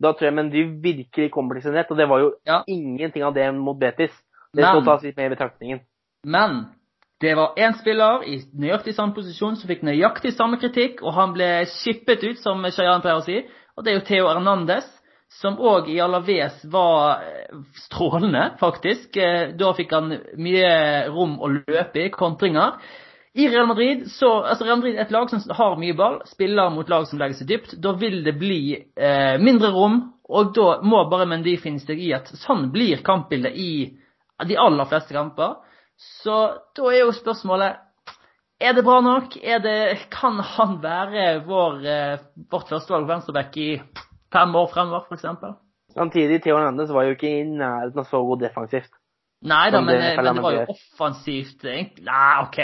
Da 0.00 0.12
tror 0.12 0.28
jeg 0.28 0.34
Mendy 0.34 0.62
virkelig 0.82 1.30
kommer 1.32 1.54
til 1.54 1.62
sin 1.62 1.72
rett, 1.74 1.90
og 1.90 1.96
det 1.96 2.08
var 2.08 2.18
jo 2.20 2.32
Ja. 2.46 2.62
ingenting 2.68 3.22
av 3.24 3.34
det 3.34 3.54
mot 3.54 3.78
Betis. 3.78 4.12
Det 4.54 4.62
Men- 4.62 4.82
skal 4.82 4.84
tas 4.84 5.02
litt 5.02 5.16
med 5.16 5.32
i 5.32 5.34
betraktningen. 5.34 5.80
Men 6.24 6.66
det 7.20 7.34
var 7.36 7.54
én 7.56 7.72
spiller 7.78 8.22
i 8.24 8.42
nøyaktig 8.54 8.94
samme 8.94 9.14
posisjon 9.14 9.56
som 9.56 9.68
fikk 9.68 9.82
nøyaktig 9.82 10.32
samme 10.32 10.58
kritikk, 10.60 11.02
og 11.02 11.12
han 11.14 11.32
ble 11.32 11.64
skippet 11.66 12.22
ut, 12.24 12.38
som 12.38 12.62
Shayan 12.62 13.00
pleier 13.00 13.16
å 13.20 13.24
si. 13.24 13.42
Og 13.76 13.84
det 13.84 13.92
er 13.92 13.98
jo 14.00 14.04
Theo 14.06 14.28
Hernandez, 14.28 14.84
som 15.32 15.58
òg 15.58 15.88
i 15.90 15.98
Alaves 16.00 16.64
var 16.70 17.22
eh, 17.22 17.58
strålende, 17.86 18.50
faktisk. 18.60 19.16
Eh, 19.16 19.50
Da 19.58 19.72
fikk 19.76 19.92
han 19.92 20.14
mye 20.38 20.70
rom 21.12 21.36
å 21.42 21.50
løpe 21.56 22.06
i, 22.06 22.10
kontringer. 22.14 22.78
I 23.36 23.48
Real 23.52 23.66
Madrid 23.68 24.06
så, 24.08 24.30
altså 24.48 24.64
Real 24.64 24.78
Madrid 24.80 24.96
er 24.96 25.04
et 25.04 25.12
lag 25.12 25.28
som 25.28 25.42
har 25.58 25.76
mye 25.76 25.96
ball, 25.96 26.22
spiller 26.24 26.70
mot 26.72 26.88
lag 26.88 27.04
som 27.08 27.20
legger 27.20 27.36
seg 27.36 27.50
dypt. 27.50 27.74
Da 27.84 27.92
vil 28.00 28.22
det 28.24 28.32
bli 28.40 28.60
eh, 28.76 29.36
mindre 29.42 29.74
rom, 29.74 29.98
og 30.26 30.54
da 30.56 30.78
må 30.82 31.02
bare 31.10 31.28
Mendy 31.28 31.58
finne 31.60 31.82
seg 31.84 32.00
i 32.00 32.14
at 32.16 32.32
sånn 32.40 32.70
blir 32.72 33.04
kampbildet 33.06 33.58
i 33.60 33.72
de 34.46 34.56
aller 34.60 34.88
fleste 34.88 35.14
kamper. 35.16 35.58
Så 36.22 36.38
da 36.76 36.88
er 36.92 37.04
jo 37.04 37.12
spørsmålet 37.16 37.82
er 38.56 38.72
det 38.72 38.86
bra 38.86 39.02
nok? 39.04 39.36
Er 39.44 39.60
det, 39.60 39.76
kan 40.08 40.38
han 40.40 40.78
være 40.80 41.42
vår, 41.44 41.74
eh, 41.84 42.18
vårt 42.48 42.70
førstevalg 42.72 43.08
venstreback 43.10 43.56
i 43.60 43.70
fem 44.32 44.54
år 44.58 44.68
fremover, 44.72 45.06
f.eks.? 45.10 45.56
Samtidig, 45.96 46.42
Theo 46.44 46.58
Hernandez 46.58 46.92
var 46.92 47.06
jo 47.06 47.16
ikke 47.16 47.30
i 47.38 47.44
nærheten 47.48 48.02
av 48.02 48.08
så 48.10 48.20
god 48.26 48.42
defensivt. 48.44 48.92
Nei 49.46 49.68
da, 49.70 49.82
men, 49.84 49.98
det 50.00 50.12
men 50.16 50.38
det 50.38 50.42
var 50.42 50.54
jo 50.54 50.62
offensivt 50.72 51.64
egentlig. 51.68 52.04
Nei, 52.08 52.28
OK. 52.42 52.58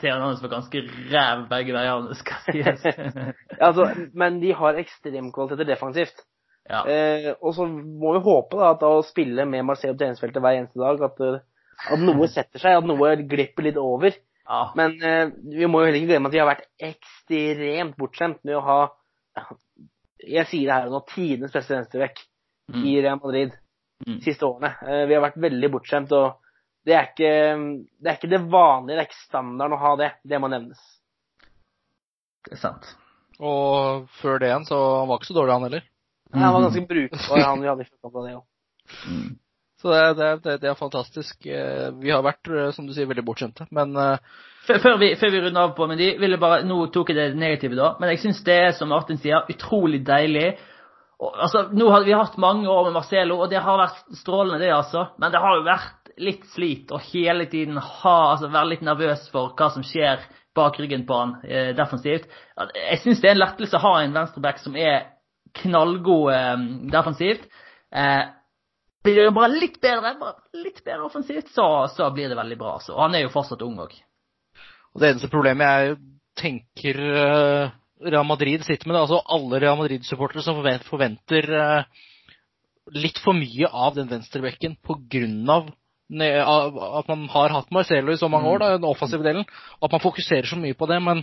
Theo 0.00 0.12
Hernandez 0.14 0.42
var 0.44 0.52
ganske 0.54 0.82
ræv 1.12 1.46
begge 1.50 1.74
veier, 1.76 2.10
skal 2.18 2.44
sies. 2.54 2.84
Altså, 3.58 3.88
men 4.18 4.38
de 4.42 4.52
har 4.56 4.78
ekstremkvaliteter 4.82 5.68
defensivt. 5.68 6.24
ja. 6.70 6.82
Eh, 6.86 7.30
og 7.42 7.56
så 7.56 7.66
må 7.66 8.14
vi 8.16 8.24
håpe 8.26 8.58
da, 8.58 8.72
at 8.76 8.84
å 8.86 9.02
spille 9.06 9.46
med 9.50 9.66
Marcelo 9.66 9.96
på 9.96 10.04
treningsfeltet 10.04 10.42
hver 10.44 10.60
eneste 10.60 10.82
dag, 10.82 11.02
at, 11.10 11.24
eh, 11.26 11.40
at 11.92 12.06
noe 12.06 12.30
setter 12.30 12.62
seg, 12.62 12.78
at 12.78 12.86
noe 12.88 13.16
glipper 13.28 13.68
litt 13.68 13.80
over. 13.82 14.14
ja. 14.46 14.62
Men 14.78 14.96
eh, 15.02 15.26
vi 15.58 15.66
må 15.66 15.82
jo 15.82 15.90
heller 15.90 16.00
ikke 16.00 16.14
glemme 16.14 16.30
at 16.30 16.36
de 16.36 16.42
har 16.42 16.52
vært 16.54 16.68
ekstremt 16.92 17.98
bortskjemt 17.98 18.42
med 18.46 18.58
å 18.58 18.66
ha 18.70 18.80
Jeg 20.28 20.46
sier 20.50 20.66
det 20.68 20.76
her 20.76 20.90
nå 20.92 21.00
tidenes 21.14 21.52
beste 21.54 21.74
venstrevekk 21.76 22.22
Mm. 22.72 22.84
i 22.86 22.92
Real 23.02 23.18
Madrid 23.18 23.52
Mm. 24.06 24.20
siste 24.22 24.46
årene. 24.46 24.70
Eh, 24.86 25.04
vi 25.06 25.14
har 25.14 25.22
vært 25.22 25.36
veldig 25.42 25.68
bortskjemt, 25.70 26.12
og 26.12 26.38
det 26.86 26.94
er, 26.94 27.04
ikke, 27.10 27.32
det 28.02 28.10
er 28.10 28.16
ikke 28.16 28.30
det 28.30 28.40
vanlige, 28.50 28.96
det 28.96 29.02
er 29.02 29.08
ikke 29.10 29.26
standarden 29.28 29.76
å 29.76 29.80
ha 29.82 29.90
det. 29.96 30.08
Det 30.26 30.40
må 30.42 30.48
nevnes. 30.50 30.80
Det 32.46 32.52
er 32.56 32.62
sant. 32.62 32.88
Og 33.38 34.08
før 34.20 34.38
det 34.42 34.48
igjen, 34.50 34.64
så 34.66 34.78
han 35.00 35.08
var 35.10 35.18
ikke 35.20 35.30
så 35.30 35.36
dårlig, 35.38 35.52
han 35.54 35.62
heller. 35.68 35.84
Nei, 36.32 36.40
Han 36.42 36.54
var 36.54 36.64
ganske 36.66 36.86
brukbar, 36.94 37.44
han 37.44 37.60
vi 37.62 37.68
hadde 37.70 37.82
i 37.82 37.90
av 38.02 38.18
det 38.26 38.34
òg. 38.34 38.44
Mm. 39.06 39.28
Så 39.82 39.90
det, 39.90 40.26
det, 40.44 40.56
det, 40.62 40.68
er 40.70 40.78
fantastisk. 40.78 41.46
Eh, 41.46 41.90
Vi 41.98 42.10
har 42.14 42.22
vært, 42.22 42.46
eh, 42.46 42.70
som 42.70 42.86
du 42.86 42.94
sier, 42.94 43.08
veldig 43.10 43.24
bortskjemte. 43.26 43.66
Men 43.74 43.96
eh, 43.98 44.34
Før, 44.62 44.78
før, 44.78 44.98
vi, 45.00 45.08
før 45.18 45.32
vi 45.34 45.40
runder 45.42 45.64
av 45.64 45.72
på, 45.74 45.88
med 45.90 45.98
de 45.98 46.12
ville 46.22 46.38
bare, 46.38 46.60
Nå 46.62 46.84
tok 46.94 47.10
jeg 47.10 47.18
det 47.18 47.40
negative, 47.40 47.74
da. 47.78 47.96
Men 47.98 48.12
jeg 48.12 48.20
syns 48.22 48.44
det 48.46 48.58
er, 48.68 48.76
som 48.78 48.92
Martin 48.92 49.18
sier, 49.18 49.42
utrolig 49.50 50.04
deilig. 50.06 50.52
Og, 51.18 51.32
altså, 51.34 51.64
nå 51.74 51.88
har 51.90 52.06
Vi 52.06 52.14
hatt 52.14 52.38
mange 52.38 52.70
år 52.70 52.86
med 52.86 52.94
Marcelo, 53.00 53.40
og 53.42 53.50
det 53.50 53.62
har 53.64 53.80
vært 53.80 54.04
strålende, 54.20 54.60
det, 54.62 54.70
altså. 54.74 55.08
Men 55.18 55.34
det 55.34 55.40
har 55.42 55.58
jo 55.58 55.64
vært 55.66 56.12
litt 56.22 56.44
slit 56.52 56.92
å 56.94 57.00
hele 57.02 57.48
tiden 57.50 57.80
ha, 57.82 58.16
altså, 58.34 58.52
være 58.52 58.74
litt 58.74 58.84
nervøs 58.86 59.26
for 59.32 59.56
hva 59.58 59.70
som 59.74 59.82
skjer 59.86 60.22
bak 60.54 60.78
ryggen 60.78 61.06
på 61.08 61.16
han 61.16 61.34
eh, 61.48 61.72
defensivt. 61.74 62.28
Jeg 62.76 63.00
syns 63.02 63.22
det 63.22 63.30
er 63.30 63.34
en 63.34 63.42
lettelse 63.42 63.78
å 63.78 63.82
ha 63.86 63.92
en 64.02 64.14
venstreback 64.14 64.62
som 64.62 64.76
er 64.78 65.08
knallgod 65.62 66.30
eh, 66.36 66.64
defensivt. 66.92 67.50
Eh, 67.90 68.22
blir 69.02 69.18
det 69.18 69.34
bare 69.34 69.58
litt 69.58 69.80
bedre, 69.82 70.14
bare 70.20 70.62
litt 70.62 70.80
bedre 70.84 71.08
offensivt, 71.08 71.50
så, 71.54 71.66
så 71.90 72.08
blir 72.14 72.30
det 72.30 72.38
veldig 72.38 72.58
bra. 72.60 72.76
Så, 72.82 72.94
og 72.94 73.04
han 73.06 73.18
er 73.18 73.26
jo 73.26 73.34
fortsatt 73.34 73.64
ung 73.66 73.80
òg. 73.82 73.94
Det 74.92 75.08
eneste 75.08 75.30
problemet 75.32 75.68
jeg 75.68 75.98
tenker 76.38 76.98
eh, 77.00 77.72
Real 78.12 78.26
Madrid 78.28 78.64
sitter 78.66 78.88
med, 78.88 78.96
det, 78.96 79.04
altså 79.04 79.22
alle 79.34 79.60
Real 79.62 79.78
Madrid-supportere 79.80 80.44
som 80.44 80.58
forventer 80.86 81.48
eh, 81.58 82.02
litt 82.98 83.20
for 83.22 83.36
mye 83.36 83.68
av 83.68 83.96
den 83.96 84.10
venstrebekken 84.10 84.76
av 85.48 85.70
at 86.12 87.08
man 87.08 87.22
har 87.32 87.54
hatt 87.54 87.70
Marcelo 87.72 88.12
i 88.12 88.20
så 88.20 88.28
mange 88.28 88.50
år, 88.50 88.58
da, 88.60 88.74
den 88.76 88.84
offensive 88.84 89.24
delen, 89.24 89.46
og 89.78 89.86
at 89.86 89.94
man 89.96 90.02
fokuserer 90.02 90.44
så 90.44 90.58
mye 90.60 90.76
på 90.76 90.88
det. 90.90 90.98
Men 91.00 91.22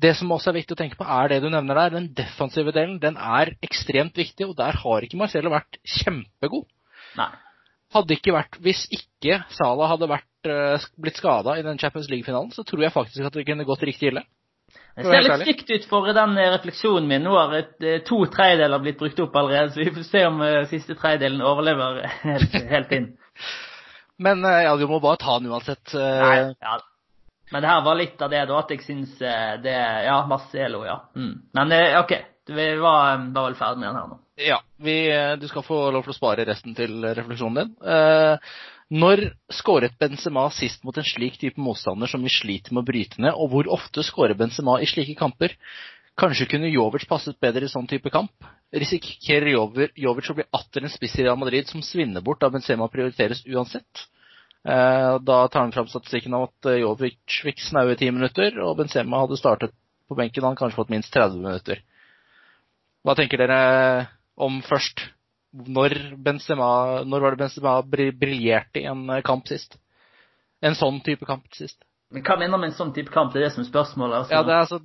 det 0.00 0.16
som 0.18 0.32
også 0.32 0.50
er 0.50 0.58
viktig 0.58 0.74
å 0.74 0.80
tenke 0.80 0.98
på, 0.98 1.06
er 1.06 1.30
det 1.30 1.42
du 1.44 1.50
nevner 1.52 1.78
der. 1.78 1.94
Den 1.94 2.08
defensive 2.16 2.74
delen 2.74 2.98
den 3.02 3.20
er 3.20 3.52
ekstremt 3.62 4.18
viktig, 4.18 4.48
og 4.48 4.56
der 4.58 4.80
har 4.82 5.06
ikke 5.06 5.20
Marcelo 5.20 5.52
vært 5.52 5.78
kjempegod. 6.00 6.66
Nei. 7.18 7.30
Hadde 7.90 8.14
ikke 8.14 8.34
vært, 8.34 8.58
Hvis 8.62 8.84
ikke 8.94 9.40
Salah 9.50 9.90
hadde 9.90 10.08
vært, 10.10 10.28
eh, 10.46 10.90
blitt 11.00 11.18
skada 11.18 11.56
i 11.58 11.64
den 11.66 11.78
Champions 11.78 12.10
League-finalen, 12.10 12.52
så 12.54 12.62
tror 12.66 12.84
jeg 12.84 12.94
faktisk 12.94 13.26
at 13.26 13.34
det 13.34 13.46
kunne 13.46 13.66
gått 13.66 13.82
riktig 13.82 14.12
ille. 14.12 14.22
Det 14.94 15.02
ser 15.02 15.24
litt 15.26 15.42
stygt 15.42 15.70
ut 15.70 15.88
for 15.90 16.12
den 16.14 16.36
eh, 16.38 16.52
refleksjonen 16.54 17.08
min. 17.08 17.24
Nå 17.26 17.34
har 17.34 17.56
et, 17.58 17.74
eh, 17.82 17.98
to 18.06 18.22
tredjedeler 18.30 18.78
blitt 18.84 19.00
brukt 19.00 19.18
opp 19.20 19.34
allerede, 19.34 19.72
så 19.74 19.82
vi 19.82 19.90
får 19.90 20.06
se 20.06 20.22
om 20.28 20.44
siste 20.70 20.94
tredjedelen 20.94 21.42
overlever 21.42 22.04
helt, 22.28 22.54
helt 22.70 22.94
inn. 22.94 23.10
Men 24.20 24.44
ja, 24.44 24.76
du 24.76 24.86
må 24.86 25.00
bare 25.00 25.18
ta 25.18 25.38
den 25.40 25.50
uansett. 25.50 25.94
Nei, 25.94 26.54
ja. 26.60 26.78
Men 27.50 27.64
det 27.64 27.70
her 27.72 27.80
var 27.82 27.96
litt 27.98 28.20
av 28.22 28.30
det, 28.30 28.44
da, 28.46 28.58
at 28.60 28.70
jeg 28.70 28.82
syns 28.84 29.16
det 29.18 29.72
Ja, 30.06 30.20
Marcelo, 30.28 30.84
ja. 30.86 31.00
Mm. 31.16 31.32
Men 31.56 31.72
OK. 31.98 32.12
Vi 32.50 32.66
var, 32.76 33.16
var 33.34 33.48
vel 33.48 33.56
ferdig 33.58 33.80
med 33.80 33.88
den 33.88 33.98
her 33.98 34.10
nå. 34.10 34.18
Ja, 34.40 34.62
vi, 34.76 35.10
eh, 35.12 35.36
du 35.36 35.48
skal 35.48 35.64
få 35.66 35.78
lov 35.92 36.06
til 36.06 36.14
å 36.14 36.16
spare 36.16 36.44
resten 36.48 36.74
til 36.76 37.02
refleksjonen 37.04 37.58
din. 37.58 37.72
Eh, 37.84 38.52
når 38.90 39.22
skåret 39.52 39.98
Benzema 40.00 40.46
sist 40.54 40.84
mot 40.86 40.96
en 40.96 41.06
slik 41.06 41.36
type 41.38 41.60
motstander 41.60 42.10
som 42.10 42.22
vi 42.24 42.32
sliter 42.32 42.72
med 42.74 42.82
å 42.82 42.88
bryte 42.88 43.20
ned, 43.22 43.36
og 43.36 43.52
hvor 43.52 43.68
ofte 43.76 44.02
skårer 44.06 44.38
Benzema 44.38 44.78
i 44.80 44.88
slike 44.88 45.14
kamper? 45.18 45.54
Kanskje 46.18 46.48
kunne 46.50 46.72
Jovic 46.72 47.06
passet 47.08 47.38
bedre 47.40 47.68
i 47.68 47.72
sånn 47.72 47.86
type 47.90 48.10
kamp? 48.12 48.32
Risikerer 48.74 49.52
Jovic 49.52 50.30
å 50.32 50.36
bli 50.38 50.46
atter 50.56 50.84
en 50.84 50.92
spiss 50.92 51.18
i 51.18 51.26
Real 51.26 51.38
Madrid 51.38 51.68
som 51.68 51.84
svinner 51.84 52.24
bort 52.24 52.40
da 52.42 52.50
Benzema 52.50 52.88
prioriteres 52.90 53.44
uansett? 53.46 54.06
Eh, 54.64 55.14
da 55.22 55.36
tar 55.48 55.62
han 55.62 55.72
fram 55.72 55.88
statistikken 55.88 56.34
av 56.36 56.48
at 56.48 56.70
eh, 56.72 56.80
Jovic 56.82 57.40
fikk 57.44 57.62
snaue 57.62 57.94
ti 57.96 58.10
minutter, 58.10 58.56
og 58.64 58.78
Benzema 58.80 59.22
hadde 59.22 59.38
startet 59.40 59.76
på 60.10 60.18
benken, 60.18 60.48
han 60.48 60.58
kanskje 60.58 60.80
fått 60.80 60.90
minst 60.92 61.12
30 61.14 61.44
minutter. 61.44 61.84
Hva 63.06 63.14
tenker 63.16 63.40
dere 63.40 63.60
om 64.36 64.60
først? 64.66 65.06
Når, 65.50 65.94
Benzema, 66.22 67.02
når 67.02 67.20
var 67.24 67.34
det 67.34 67.40
Benzema 67.42 67.72
bri- 67.82 68.12
briljerte 68.14 68.78
i 68.82 68.86
en 68.86 69.08
eh, 69.10 69.22
kamp 69.26 69.48
sist? 69.50 69.78
En 70.62 70.76
sånn 70.78 71.00
type 71.02 71.26
kamp 71.26 71.48
sist? 71.56 71.80
Men 72.12 72.22
hva 72.26 72.36
mener 72.38 72.58
du 72.58 72.60
med 72.62 72.70
en 72.72 72.76
sånn 72.78 72.92
type 72.94 73.10
kamp? 73.14 73.32
Det 73.32 73.40
er 73.40 73.48
det 73.48 73.54
som 73.56 73.64
er 73.64 73.70
spørsmålet. 73.70 74.16
Altså. 74.20 74.34
Ja, 74.34 74.42
det 74.46 74.54
er 74.54 74.60
altså 74.66 74.78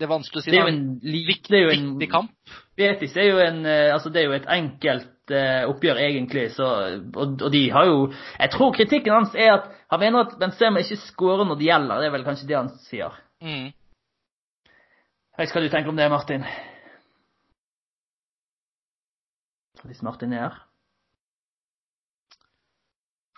Det 0.00 0.06
er 0.06 0.10
vanskelig 0.14 0.40
å 0.40 0.44
si. 0.44 0.50
Det 0.50 0.58
er 0.58 0.62
jo 0.64 0.72
en 0.72 1.00
li- 1.02 1.24
det 1.48 1.56
er 1.58 1.62
jo 1.62 1.70
en- 1.74 1.88
viktig 1.98 2.10
kamp. 2.10 2.30
Betis 2.76 3.16
er 3.16 3.26
jo 3.28 3.38
en 3.44 3.66
eh, 3.66 3.92
Altså, 3.92 4.08
det 4.10 4.22
er 4.22 4.26
jo 4.30 4.32
et 4.38 4.46
enkelt 4.48 5.30
eh, 5.30 5.64
oppgjør, 5.68 5.98
egentlig, 6.00 6.46
så 6.56 6.66
og, 7.14 7.42
og 7.42 7.50
de 7.52 7.68
har 7.70 7.84
jo 7.86 8.12
Jeg 8.38 8.50
tror 8.50 8.72
kritikken 8.74 9.12
hans 9.12 9.34
er 9.34 9.52
at 9.58 9.68
han 9.90 10.00
mener 10.00 10.24
at 10.26 10.38
Benzema 10.40 10.80
ikke 10.80 10.96
scorer 11.04 11.44
når 11.44 11.58
det 11.60 11.66
gjelder. 11.68 12.00
Det 12.00 12.06
er 12.08 12.16
vel 12.16 12.24
kanskje 12.24 12.48
det 12.48 12.56
han 12.56 12.72
sier. 12.88 13.14
Mm. 13.42 13.70
Hva 15.36 15.60
du 15.62 15.68
tenker 15.68 15.88
om 15.88 15.96
det, 15.96 16.10
Martin? 16.10 16.44
Hvis 19.84 20.02
Martin 20.04 20.32
er 20.36 20.42
her? 20.44 20.58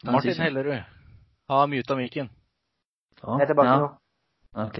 Martin 0.04 0.30
ikke. 0.34 0.42
Hellerud 0.42 0.82
har 1.52 1.66
muta 1.70 1.96
mikken. 1.98 2.30
Ja, 3.22 3.36
Jeg 3.38 3.46
er 3.46 3.50
tilbake 3.52 3.70
ja. 3.70 3.78
nå. 3.78 3.88
Ok. 4.64 4.78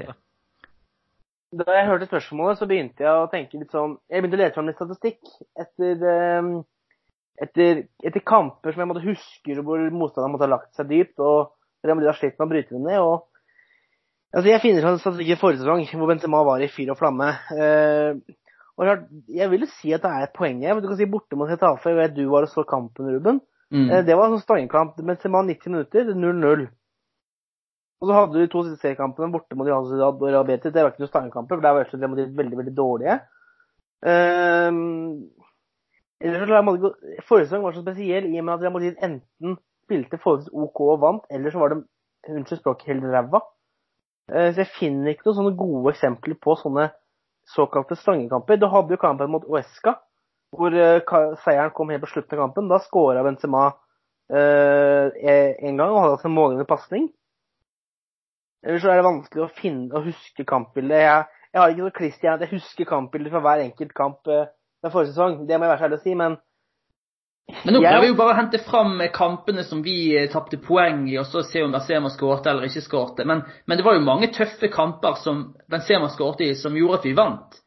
Da 1.52 1.74
jeg 1.76 1.86
hørte 1.86 2.08
spørsmålet, 2.08 2.58
så 2.58 2.66
begynte 2.66 3.04
jeg 3.04 3.12
å 3.12 3.28
tenke 3.30 3.58
litt 3.60 3.74
sånn 3.74 3.98
Jeg 4.10 4.22
begynte 4.22 4.38
å 4.38 4.40
lete 4.40 4.56
fram 4.56 4.70
litt 4.70 4.78
statistikk 4.78 5.20
etter, 5.60 6.06
eh, 6.12 6.48
etter, 7.44 7.82
etter 8.02 8.24
kamper 8.24 8.72
som 8.72 8.82
jeg 8.82 8.90
måtte 8.90 9.04
huske 9.04 9.58
hvor 9.60 9.84
motstanderen 9.92 10.32
måtte 10.32 10.48
ha 10.48 10.54
lagt 10.54 10.72
seg 10.78 10.88
dypt, 10.90 11.20
og 11.20 11.52
Real 11.84 11.98
Madrid 11.98 12.12
har 12.12 12.18
slitt 12.18 12.38
med 12.38 12.46
å 12.46 12.52
bryte 12.54 12.74
dem 12.74 12.88
ned. 12.88 12.98
og 13.04 13.28
altså 14.32 14.48
Jeg 14.48 14.62
finner 14.64 14.86
fram 14.86 14.98
statistikk 14.98 15.34
i 15.34 15.40
forrige 15.40 15.62
sesong 15.62 15.84
hvor 15.92 16.10
Benzema 16.10 16.42
var 16.48 16.64
i 16.64 16.70
fyr 16.72 16.94
og 16.94 16.98
flamme. 16.98 17.30
Eh, 17.52 18.16
Jeg 18.80 19.50
vil 19.50 19.66
jo 19.66 19.68
si 19.68 19.92
at 19.92 20.02
det 20.02 20.10
er 20.10 20.26
et 20.26 20.36
poeng 20.36 20.62
her. 20.64 20.80
Du 20.80 20.88
kan 20.88 20.96
si 20.96 21.08
borte 21.10 21.36
mot 21.36 21.50
Hetafe. 21.50 21.92
Vet 21.96 22.14
du 22.16 22.24
var 22.30 22.46
og 22.46 22.52
så 22.52 22.64
kampen, 22.64 23.10
Ruben. 23.12 23.40
Mm. 23.72 23.90
Eh, 23.90 24.04
Det 24.04 24.16
var 24.16 24.26
en 24.26 24.38
sånn 24.38 24.46
stangekamp. 24.46 24.96
man 25.30 25.46
90 25.46 25.70
minutter, 25.70 26.14
0-0. 26.14 26.68
Og 28.02 28.08
så 28.08 28.14
hadde 28.16 28.32
du 28.34 28.40
de 28.40 28.50
to 28.50 28.64
siste 28.66 28.82
seriekampene 28.82 29.30
borte 29.30 29.54
mot 29.54 29.68
Johan 29.68 29.84
Sociedad 29.86 30.18
og 30.18 30.26
Real 30.26 30.46
Det 30.74 30.82
var 30.82 30.90
ikke 30.90 31.04
noen 31.04 31.12
stangekamper, 31.12 31.54
for 31.54 31.62
der 31.62 31.76
var 31.76 31.84
Real 31.84 32.10
veldig, 32.10 32.36
veldig, 32.36 32.58
veldig 32.58 32.74
dårlige. 32.76 33.20
Um, 34.02 35.30
forrige 37.28 37.46
sesong 37.46 37.62
var 37.62 37.76
så 37.76 37.84
spesiell 37.84 38.26
i 38.26 38.40
og 38.40 38.44
med 38.48 38.54
at 38.56 38.64
Real 38.64 38.74
Madrid 38.74 38.98
enten 38.98 39.54
spilte 39.86 40.18
forholdsvis 40.18 40.50
OK 40.64 40.80
og 40.88 40.98
vant, 41.04 41.28
eller 41.30 41.54
så 41.54 41.62
var 41.62 41.70
de 41.70 41.78
unnskyld 42.32 42.58
språket 42.58 42.90
helt 42.90 43.06
ræva. 43.12 43.42
Eh, 44.32 44.50
så 44.50 44.64
jeg 44.64 44.72
finner 44.80 45.12
ikke 45.12 45.28
noen 45.28 45.38
sånne 45.38 45.54
gode 45.62 45.94
eksempler 45.94 46.38
på 46.42 46.56
sånne 46.58 46.88
såkalte 47.48 47.96
stangekamper. 47.96 48.56
Du 48.56 48.66
hadde 48.70 48.94
jo 48.94 49.00
kampen 49.00 49.30
mot 49.32 49.46
Uesca, 49.50 49.96
hvor 50.56 50.74
eh, 50.74 51.00
seieren 51.44 51.72
kom 51.74 51.90
helt 51.92 52.04
på 52.04 52.12
slutten 52.12 52.38
av 52.38 52.46
kampen. 52.46 52.70
Da 52.70 52.80
skåra 52.84 53.24
Benzema 53.26 53.66
eh, 54.32 55.08
en 55.66 55.80
gang 55.80 55.90
og 55.90 56.00
hadde 56.02 56.16
hatt 56.16 56.28
en 56.28 56.36
målgivende 56.36 56.68
pasning. 56.68 57.10
Så 58.62 58.90
er 58.90 59.00
det 59.00 59.06
vanskelig 59.08 59.42
å 59.42 59.52
finne 59.58 59.90
og 59.98 60.06
huske 60.06 60.46
kampbildet. 60.46 61.02
Jeg, 61.02 61.46
jeg 61.52 61.60
har 61.60 61.72
ikke 61.74 62.10
så 62.12 62.22
igjen 62.22 62.36
at 62.36 62.44
jeg 62.46 62.54
husker 62.54 62.88
kampbildet 62.88 63.34
fra 63.34 63.42
hver 63.42 63.64
enkelt 63.64 63.94
kamp 63.98 64.30
eh, 64.30 64.46
fra 64.82 64.92
forrige 64.94 65.12
sesong. 65.12 65.42
Det 65.48 65.58
må 65.58 65.66
jeg 65.66 65.72
være 65.72 65.80
så 65.80 65.88
ærlig 65.88 65.98
å 65.98 66.04
si, 66.04 66.14
men 66.18 66.38
Men 67.64 67.74
nå 67.76 67.80
prøver 67.82 68.00
vi 68.04 68.10
jo 68.12 68.16
bare 68.18 68.32
å 68.32 68.38
hente 68.38 68.58
fram 68.64 69.00
kampene 69.14 69.62
som 69.66 69.82
vi 69.84 70.14
eh, 70.16 70.28
tapte 70.32 70.58
poeng 70.62 71.02
i, 71.10 71.16
og 71.20 71.26
så 71.28 71.42
se 71.46 71.62
om 71.62 71.72
Benzema 71.74 72.10
skårte 72.10 72.50
eller 72.50 72.68
ikke 72.68 72.82
skårte. 72.84 73.26
Men, 73.28 73.42
men 73.68 73.78
det 73.78 73.84
var 73.86 73.96
jo 73.98 74.04
mange 74.06 74.30
tøffe 74.34 74.70
kamper 74.72 75.18
som 75.20 75.42
Benzema 75.70 76.08
skårte 76.14 76.46
i, 76.46 76.54
som 76.58 76.76
gjorde 76.78 77.00
at 77.00 77.06
vi 77.06 77.12
vant. 77.18 77.58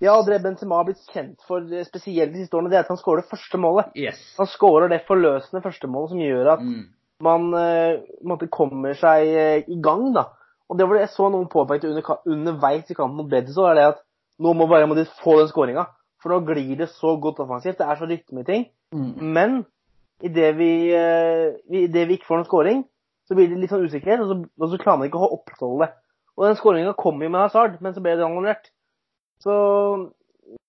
ja, 0.00 0.14
og 0.16 0.26
det 0.28 0.42
Benzema 0.44 0.76
har 0.80 0.88
blitt 0.88 1.04
kjent 1.12 1.42
for 1.48 1.62
eh, 1.72 1.84
spesielt 1.88 2.32
de 2.32 2.42
siste 2.44 2.56
årene, 2.56 2.70
det 2.72 2.78
er 2.80 2.86
at 2.86 2.92
han 2.94 3.00
skårer 3.00 3.22
det 3.24 3.30
første 3.34 3.60
målet. 3.60 3.90
Yes. 3.96 4.22
Han 4.38 4.48
skårer 4.50 4.88
det 4.92 5.02
forløsende 5.08 5.62
første 5.64 5.90
målet 5.90 6.14
som 6.14 6.22
gjør 6.22 6.52
at 6.56 6.64
Mm. 6.64 6.82
man 7.20 7.46
eh, 7.54 8.36
på 8.40 8.48
kommer 8.52 8.94
seg 8.94 9.26
eh, 9.28 9.64
i 9.68 9.80
gang, 9.82 10.12
da. 10.14 10.28
Og 10.68 10.78
det 10.78 10.86
var 10.86 10.98
det 10.98 11.04
jeg 11.06 11.14
så 11.14 11.28
noen 11.30 11.48
påpekte 11.48 11.88
under, 11.88 12.18
underveis 12.26 12.90
i 12.90 12.94
kampen 12.94 13.16
mot 13.20 13.30
Betis, 13.30 13.56
er 13.56 13.74
det 13.78 13.86
at 13.92 14.02
nå 14.42 14.52
må 14.52 14.66
bare 14.66 14.86
Madrid 14.88 15.06
få 15.22 15.38
den 15.38 15.48
skåringa. 15.48 15.86
For 16.22 16.32
nå 16.32 16.40
glir 16.48 16.76
det 16.80 16.88
så 16.90 17.14
godt 17.20 17.38
offensivt. 17.44 17.78
Det 17.78 17.86
er 17.86 17.96
så 18.00 18.08
rytme 18.08 18.42
i 18.42 18.44
ting. 18.48 18.64
Mm. 18.94 19.32
Men 19.34 19.56
idet 20.24 20.52
vi, 20.56 20.70
eh, 20.94 21.56
vi, 21.70 21.84
i 21.84 21.92
det 21.92 22.06
vi 22.08 22.18
ikke 22.18 22.28
får 22.28 22.40
noen 22.40 22.48
scoring, 22.48 22.84
så 23.26 23.36
blir 23.36 23.50
det 23.50 23.58
litt 23.60 23.72
sånn 23.72 23.86
usikkerhet, 23.86 24.22
og 24.22 24.30
så, 24.30 24.36
og 24.62 24.72
så 24.72 24.80
klarer 24.80 25.00
man 25.00 25.10
ikke 25.10 25.22
å 25.22 25.32
opprettholde 25.38 25.86
det. 25.86 25.92
Og 26.36 26.46
den 26.46 26.58
skåringa 26.58 26.92
kom 26.98 27.22
jo 27.24 27.30
med 27.32 27.46
Hazard, 27.46 27.78
men 27.82 27.94
så 27.96 28.02
ble 28.04 28.14
det 28.18 28.26
annullert. 28.26 28.68
Så 29.42 29.54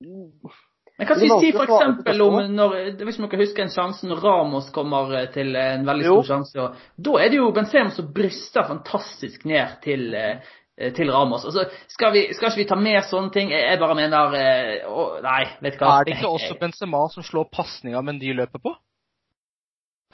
Men 0.01 1.07
hva 1.07 1.17
syns 1.19 1.43
skal 1.43 1.67
f.eks. 1.67 2.21
om 2.23 2.37
når, 2.55 2.77
hvis 3.05 3.19
man 3.21 3.29
kan 3.31 3.43
huske 3.43 3.63
en 3.63 3.73
sjanse 3.73 4.07
når 4.09 4.23
Ramos 4.23 4.71
kommer 4.75 5.11
eh, 5.19 5.27
til 5.33 5.53
en 5.59 5.85
veldig 5.87 6.07
Jo. 6.07 6.15
stor 6.21 6.31
sjanse, 6.31 6.63
og 6.63 7.03
da 7.07 7.17
er 7.21 7.33
det 7.33 7.41
jo 7.41 7.51
Benzema 7.55 7.93
som 7.93 8.09
bryster 8.15 8.65
fantastisk 8.67 9.45
ned 9.47 9.77
til, 9.83 10.07
eh, 10.17 10.55
til 10.77 11.09
Ramos. 11.11 11.45
Altså, 11.45 11.65
skal, 11.89 12.13
vi, 12.13 12.23
skal 12.37 12.51
ikke 12.51 12.61
vi 12.61 12.67
ta 12.69 12.77
med 12.79 12.99
sånne 13.09 13.33
ting? 13.33 13.51
Jeg 13.53 13.79
bare 13.81 13.97
mener 13.97 14.37
eh, 14.37 14.85
å, 14.85 15.07
Nei, 15.25 15.41
vet 15.65 15.79
du 15.79 15.81
hva. 15.81 15.95
Er 16.01 16.07
det 16.09 16.17
ikke 16.19 16.35
også 16.37 16.59
Benzema 16.61 17.07
som 17.13 17.25
slår 17.25 17.49
pasninga 17.53 18.03
Mendy 18.05 18.35
løper 18.37 18.61
på? 18.61 18.75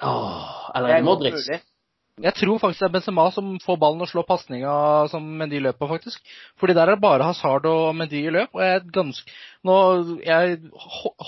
Åh, 0.03 0.49
eller 0.75 0.89
er 0.89 1.01
det 1.01 1.07
Modric? 1.07 1.45
Jeg 2.21 2.37
tror 2.37 2.59
faktisk 2.61 2.83
det 2.83 2.87
er 2.87 2.93
Benzema 2.93 3.25
som 3.33 3.53
får 3.63 3.77
ballen 3.81 4.03
og 4.05 4.09
slår 4.09 4.25
pasninga 4.29 4.73
som 5.09 5.25
Mendy 5.39 5.57
løper 5.63 5.81
på, 5.81 5.91
faktisk. 5.95 6.35
Fordi 6.61 6.75
der 6.77 6.85
er 6.91 6.95
det 6.95 7.03
bare 7.03 7.25
Hazard 7.25 7.65
og 7.65 7.95
Mendy 7.97 8.21
i 8.21 8.33
løp. 8.33 8.53
Og 8.53 8.61
jeg 8.61 8.75
er 8.77 8.91
ganske 8.93 9.39
Nå, 9.65 9.77
jeg 10.21 10.59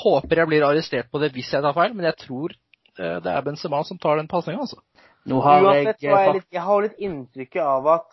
håper 0.03 0.43
jeg 0.43 0.51
blir 0.51 0.67
arrestert 0.67 1.09
på 1.11 1.21
det 1.23 1.33
hvis 1.35 1.51
jeg 1.55 1.65
tar 1.65 1.75
feil, 1.75 1.95
men 1.97 2.07
jeg 2.11 2.19
tror 2.21 2.53
eh, 2.53 3.17
det 3.19 3.33
er 3.33 3.47
Benzema 3.47 3.81
som 3.83 3.99
tar 3.99 4.21
den 4.21 4.29
pasninga, 4.31 4.63
altså. 4.67 4.79
Nå 5.25 5.39
har 5.41 5.63
Uansett 5.65 6.03
jeg, 6.05 6.11
jeg 6.11 6.29
eh, 6.29 6.35
litt, 6.37 6.47
jeg 6.53 6.63
har 6.67 6.85
litt 6.85 7.01
inntrykket 7.01 7.65
av 7.65 7.87
at 7.95 8.11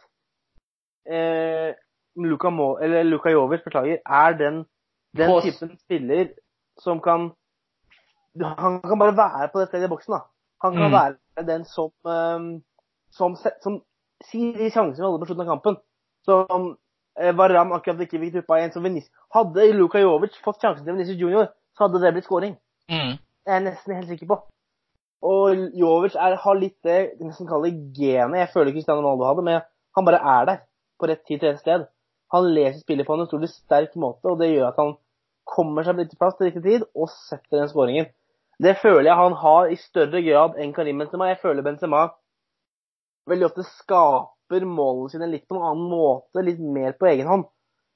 eh, 1.07 1.74
Luka, 2.16 2.50
Mo, 2.50 2.76
eller 2.78 3.03
Luka 3.05 3.30
Jovic, 3.30 3.62
beklager, 3.64 3.98
er 4.07 4.32
den, 4.38 4.64
den 5.16 5.30
Pås- 5.30 5.42
typen 5.48 5.78
spiller 5.78 6.28
som 6.78 7.00
kan 7.00 7.32
Han 8.38 8.80
kan 8.80 8.98
bare 8.98 9.16
være 9.16 9.48
på 9.53 9.61
det 9.61 9.68
stedet 9.68 9.84
i 9.84 9.88
boksen, 9.92 10.12
da. 10.14 10.20
Han 10.62 10.72
kan 10.76 10.88
Mm. 10.90 10.92
være 10.92 11.46
den 11.46 11.64
som 11.64 11.90
eh, 12.07 12.61
som, 13.12 13.36
som 13.36 13.82
sier 14.24 14.57
de 14.57 14.70
sjansene 14.70 15.03
vi 15.05 15.11
hadde 15.11 15.20
på 15.20 15.26
slutten 15.26 15.42
av 15.48 15.50
kampen. 15.53 15.76
Som 16.24 16.76
eh, 17.20 17.32
Varam 17.36 17.72
akkurat 17.72 18.00
ikke 18.00 18.20
fikk 18.22 18.32
tuppa 18.38 18.57
igjen. 18.61 18.72
Som 18.72 18.84
Venice. 18.84 19.11
Hadde 19.34 19.66
Luka 19.76 19.98
Jovic 20.00 20.38
fått 20.44 20.62
sjansen 20.62 20.84
til 20.86 20.94
Venezia 20.94 21.14
Junior, 21.18 21.50
så 21.76 21.84
hadde 21.88 22.00
det 22.00 22.12
blitt 22.14 22.24
scoring. 22.24 22.57
Mm. 22.88 23.18
er 23.46 23.53
jeg 23.59 23.64
nesten 23.66 23.94
helt 23.96 24.09
sikker 24.09 24.26
på. 24.30 24.36
Og 25.22 25.57
Jovic 25.78 26.14
er, 26.16 26.36
har 26.36 26.55
litt 26.59 26.78
det 26.84 27.18
nesten 27.20 27.46
kaller 27.46 27.70
genet. 27.94 28.38
Jeg 28.38 28.48
føler 28.55 28.72
Cristiano 28.72 29.03
Ronaldo 29.03 29.28
hadde, 29.28 29.42
men 29.44 29.61
han 29.96 30.05
bare 30.09 30.22
er 30.38 30.44
der 30.48 30.59
på 31.03 31.11
rett 31.11 31.24
tid 31.26 31.42
til 31.42 31.50
rett 31.50 31.62
sted. 31.62 31.86
Han 32.32 32.48
leser 32.55 32.80
spillet 32.80 33.09
på 33.09 33.16
en 33.16 33.26
utrolig 33.26 33.50
sterk 33.53 33.96
måte, 34.00 34.30
og 34.30 34.38
det 34.40 34.53
gjør 34.53 34.70
at 34.70 34.80
han 34.80 34.94
kommer 35.48 35.84
seg 35.84 35.96
på 35.96 36.05
riktig 36.05 36.18
plass 36.20 36.36
til 36.38 36.48
riktig 36.48 36.62
tid 36.64 36.84
og 36.94 37.11
setter 37.12 37.61
den 37.61 37.70
skåringen. 37.72 38.11
Det 38.62 38.76
føler 38.78 39.11
jeg 39.11 39.18
han 39.18 39.34
har 39.40 39.72
i 39.72 39.78
større 39.80 40.22
grad 40.22 40.59
enn 40.61 40.74
Karim 40.76 41.00
Benzema. 41.03 41.32
Jeg 41.32 41.40
føler 41.42 41.66
Benzema 41.66 42.07
veldig 43.30 43.48
ofte 43.48 43.64
skaper 43.66 44.66
målene 44.68 45.11
sine 45.12 45.28
litt 45.30 45.48
på 45.48 45.59
en 45.59 45.66
annen 45.66 45.90
måte, 45.90 46.44
litt 46.44 46.61
mer 46.62 46.94
på 46.98 47.09
egen 47.11 47.30
hånd. 47.30 47.48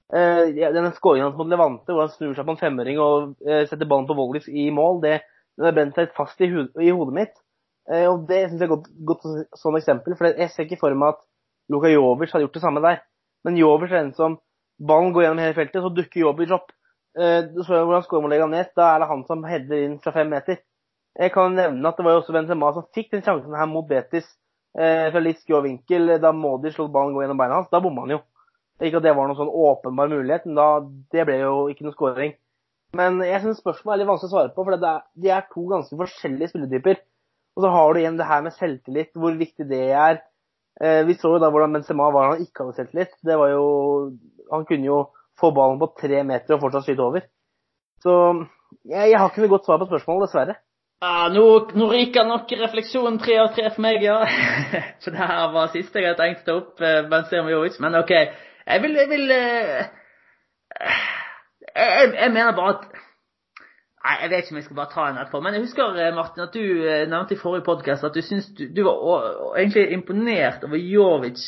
Uh, 0.07 0.47
denne 0.55 0.93
skåringen 0.95 1.27
hans 1.27 1.39
mot 1.39 1.51
Levante, 1.51 1.91
hvor 1.91 2.05
han 2.07 2.13
snur 2.13 2.35
seg 2.37 2.47
på 2.47 2.55
en 2.55 2.61
femøring 2.61 3.01
og 3.03 3.33
uh, 3.43 3.65
setter 3.67 3.89
ballen 3.91 4.07
på 4.07 4.15
volleys 4.15 4.47
i 4.47 4.69
mål, 4.75 5.01
det, 5.03 5.17
det 5.59 5.67
har 5.67 5.75
brent 5.75 5.99
seg 5.99 6.13
fast 6.15 6.43
i, 6.47 6.51
ho 6.53 6.67
i 6.79 6.93
hodet 6.95 7.17
mitt. 7.17 7.35
Uh, 7.91 8.07
og 8.13 8.27
Det 8.29 8.45
syns 8.45 8.61
jeg 8.63 8.69
er 8.69 8.75
godt, 8.75 8.91
godt 9.09 9.27
sånn 9.59 9.79
eksempel, 9.79 10.15
for 10.19 10.31
jeg 10.31 10.53
ser 10.55 10.69
ikke 10.69 10.81
for 10.83 10.99
meg 10.99 11.17
at 11.17 11.25
Luka 11.73 11.91
Jovic 11.91 12.33
hadde 12.33 12.47
gjort 12.47 12.59
det 12.59 12.63
samme 12.63 12.83
der. 12.85 13.03
Men 13.47 13.59
Jovic 13.61 13.93
er 13.93 14.03
den 14.05 14.15
som 14.17 14.39
ballen 14.79 15.13
går 15.15 15.27
gjennom 15.27 15.43
hele 15.43 15.57
feltet, 15.57 15.83
så 15.83 15.93
dukker 15.95 16.23
Jovic 16.23 16.55
opp. 16.55 16.73
Du 17.17 17.63
så 17.65 17.81
hvordan 17.81 18.05
skårer 18.05 18.29
legger 18.29 18.51
ned. 18.53 18.73
da 18.77 18.91
er 18.93 19.01
det 19.01 19.09
han 19.09 19.23
som 19.25 19.45
header 19.49 19.85
inn 19.87 19.99
fra 20.03 20.13
fem 20.13 20.29
meter. 20.29 20.59
Jeg 21.17 21.33
kan 21.33 21.55
nevne 21.57 21.89
at 21.89 21.97
det 21.97 22.05
var 22.05 22.13
jo 22.13 22.21
også 22.21 22.35
Benzema 22.37 22.75
som 22.77 22.85
fikk 22.93 23.15
den 23.15 23.25
sjansen 23.25 23.57
her 23.57 23.69
mot 23.71 23.87
Betis 23.89 24.27
fra 24.77 25.23
litt 25.23 25.41
skrå 25.41 25.63
vinkel. 25.65 26.19
Da 26.21 26.33
Modi 26.37 26.75
slå 26.75 26.91
ballen 26.93 27.17
gå 27.17 27.25
gjennom 27.25 27.41
beina 27.41 27.63
hans. 27.63 27.71
Da 27.73 27.81
bomma 27.81 28.05
han 28.05 28.19
jo. 28.19 28.21
Ikke 28.85 29.01
at 29.01 29.07
det 29.07 29.15
var 29.17 29.31
noen 29.31 29.39
sånn 29.39 29.49
åpenbar 29.49 30.11
mulighet, 30.13 30.45
men 30.45 30.59
da, 30.59 30.67
det 31.15 31.25
ble 31.25 31.39
jo 31.41 31.55
ikke 31.73 31.87
noe 31.87 31.97
skåring. 31.97 32.35
Men 32.97 33.23
jeg 33.25 33.41
syns 33.43 33.63
spørsmålet 33.63 33.95
er 33.95 34.03
litt 34.03 34.11
vanskelig 34.11 34.29
å 34.29 34.35
svare 34.35 34.53
på, 34.53 34.65
for 34.67 34.77
er, 34.77 35.05
de 35.17 35.31
er 35.33 35.47
to 35.49 35.65
ganske 35.71 35.97
forskjellige 35.97 36.53
spilletyper. 36.53 37.01
Og 37.57 37.65
så 37.65 37.71
har 37.73 37.93
du 37.93 38.01
igjen 38.03 38.19
det 38.21 38.29
her 38.29 38.45
med 38.45 38.55
selvtillit, 38.57 39.15
hvor 39.17 39.39
viktig 39.41 39.67
det 39.71 39.81
er. 39.97 40.21
Eh, 40.81 41.03
vi 41.09 41.17
så 41.17 41.33
jo 41.35 41.41
da 41.41 41.49
hvordan 41.53 41.73
Benzema 41.73 42.11
var 42.13 42.27
da 42.27 42.35
han 42.35 42.45
ikke 42.45 42.65
hadde 42.65 42.77
selvtillit. 42.81 43.17
Det 43.25 43.39
var 43.41 43.55
jo 43.55 43.65
Han 44.53 44.67
kunne 44.67 44.87
jo 44.87 44.99
få 45.41 45.51
ballen 45.51 45.81
på 45.81 45.89
tre 46.01 46.23
meter 46.23 46.55
og 46.55 46.61
fortsatt 46.63 46.87
skyte 46.87 47.03
over. 47.03 47.25
Så 48.03 48.13
jeg, 48.87 49.11
jeg 49.11 49.19
har 49.19 49.31
ikke 49.31 49.43
noe 49.43 49.53
godt 49.57 49.67
svar 49.67 49.81
på 49.81 49.89
spørsmålet, 49.89 50.29
dessverre. 50.29 50.55
Ja, 51.05 51.27
nå, 51.29 51.43
nå 51.77 51.89
ryker 51.91 52.25
nok 52.25 52.53
refleksjonen 52.57 53.19
tre 53.21 53.35
av 53.43 53.51
tre 53.53 53.69
for 53.69 53.85
meg, 53.85 54.05
ja. 54.07 54.21
For 55.03 55.13
det 55.13 55.27
her 55.29 55.51
var 55.53 55.73
siste 55.75 56.01
jeg 56.01 56.13
hadde 56.13 56.23
tenkt 56.23 56.47
å 56.47 56.47
ta 56.47 56.55
opp, 56.61 56.81
eh, 56.81 57.03
Benzema 57.11 57.53
Jovic. 57.53 57.77
Men 57.85 57.99
OK. 58.01 58.15
Jeg 58.15 58.83
vil, 58.83 58.97
jeg, 58.97 59.11
vil 59.11 59.35
eh, 59.35 59.91
jeg, 61.75 62.15
jeg, 62.15 62.31
mener 62.33 62.57
bare 62.57 62.79
at 62.79 62.87
Nei, 64.07 64.17
jeg 64.23 64.31
vet 64.31 64.45
ikke 64.45 64.55
om 64.55 64.59
jeg 64.61 64.65
skal 64.69 64.79
bare 64.79 64.93
ta 64.93 65.05
en 65.11 65.17
etterpå. 65.19 65.39
Men 65.43 65.57
jeg 65.57 65.65
husker 65.65 65.97
eh, 65.99 66.13
Martin, 66.15 66.45
at 66.45 66.55
du 66.55 66.63
eh, 66.63 67.07
nevnte 67.11 67.35
i 67.35 67.41
forrige 67.41 67.67
podkast 67.67 68.07
at 68.07 68.15
du 68.15 68.23
syns 68.23 68.47
du, 68.55 68.69
du 68.71 68.85
var 68.87 69.57
egentlig 69.59 69.89
imponert 69.97 70.67
over 70.67 70.79
Jovic 70.79 71.43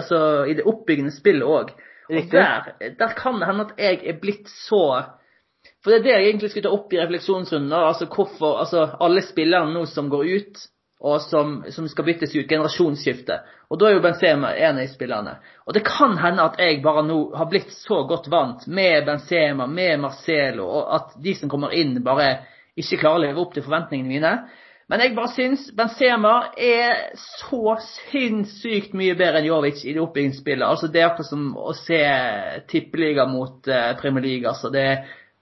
altså, 0.00 0.20
i 0.48 0.56
det 0.56 0.64
oppbyggende 0.68 1.12
spillet 1.12 1.44
òg. 1.44 1.74
Og 2.08 2.32
der, 2.32 2.70
der 2.98 3.12
kan 3.18 3.36
det 3.40 3.48
hende 3.48 3.66
at 3.68 3.76
jeg 3.78 4.00
er 4.08 4.16
blitt 4.20 4.48
så 4.50 5.02
For 5.84 5.92
det 5.92 5.98
er 5.98 6.04
det 6.06 6.14
jeg 6.14 6.30
egentlig 6.30 6.50
skulle 6.50 6.66
ta 6.66 6.74
opp 6.74 6.92
i 6.92 7.00
refleksjonsrunden. 7.00 7.72
Altså 7.76 8.08
hvorfor 8.08 8.62
altså, 8.64 8.86
alle 9.00 9.22
spillerne 9.26 9.74
nå 9.76 9.84
som 9.90 10.08
går 10.10 10.24
ut, 10.36 10.64
og 11.02 11.18
som, 11.24 11.56
som, 11.74 11.88
skal 11.90 12.06
byttes 12.06 12.34
ut, 12.36 12.46
generasjonsskifte. 12.46 13.40
Og 13.74 13.80
da 13.80 13.88
er 13.88 13.96
jo 13.96 14.04
Benzema 14.04 14.52
en 14.54 14.78
av 14.78 14.86
spillerne. 14.92 15.34
Og 15.66 15.74
det 15.74 15.82
kan 15.86 16.14
hende 16.20 16.44
at 16.46 16.60
jeg 16.62 16.78
bare 16.84 17.02
nå 17.06 17.18
har 17.34 17.48
blitt 17.50 17.72
så 17.74 18.04
godt 18.06 18.28
vant 18.30 18.68
med 18.70 19.08
Benzema, 19.08 19.66
med 19.66 19.98
Marcelo, 20.04 20.68
og 20.68 20.92
at 20.94 21.16
de 21.24 21.34
som 21.38 21.50
kommer 21.50 21.74
inn, 21.74 21.96
bare 22.06 22.44
ikke 22.78 23.00
klarer 23.02 23.18
å 23.18 23.24
leve 23.26 23.42
opp 23.42 23.56
til 23.56 23.66
forventningene 23.66 24.14
mine. 24.14 24.32
Men 24.92 25.02
jeg 25.02 25.14
bare 25.16 25.34
syns 25.34 25.66
Benzema 25.74 26.36
er 26.54 27.12
så 27.18 27.76
sinnssykt 28.12 28.94
mye 28.98 29.18
bedre 29.18 29.42
enn 29.42 29.50
Jovic 29.50 29.82
i 29.82 29.96
det 29.96 30.02
oppbyggingsspillet. 30.04 30.66
Altså, 30.68 30.90
det 30.92 31.02
er 31.02 31.10
akkurat 31.10 31.32
som 31.32 31.52
å 31.58 31.74
se 31.76 32.00
tippeliga 32.70 33.26
mot 33.30 33.66
uh, 33.72 33.94
Premier 33.98 34.26
League. 34.28 34.48
Altså, 34.48 34.70
det, 34.70 34.86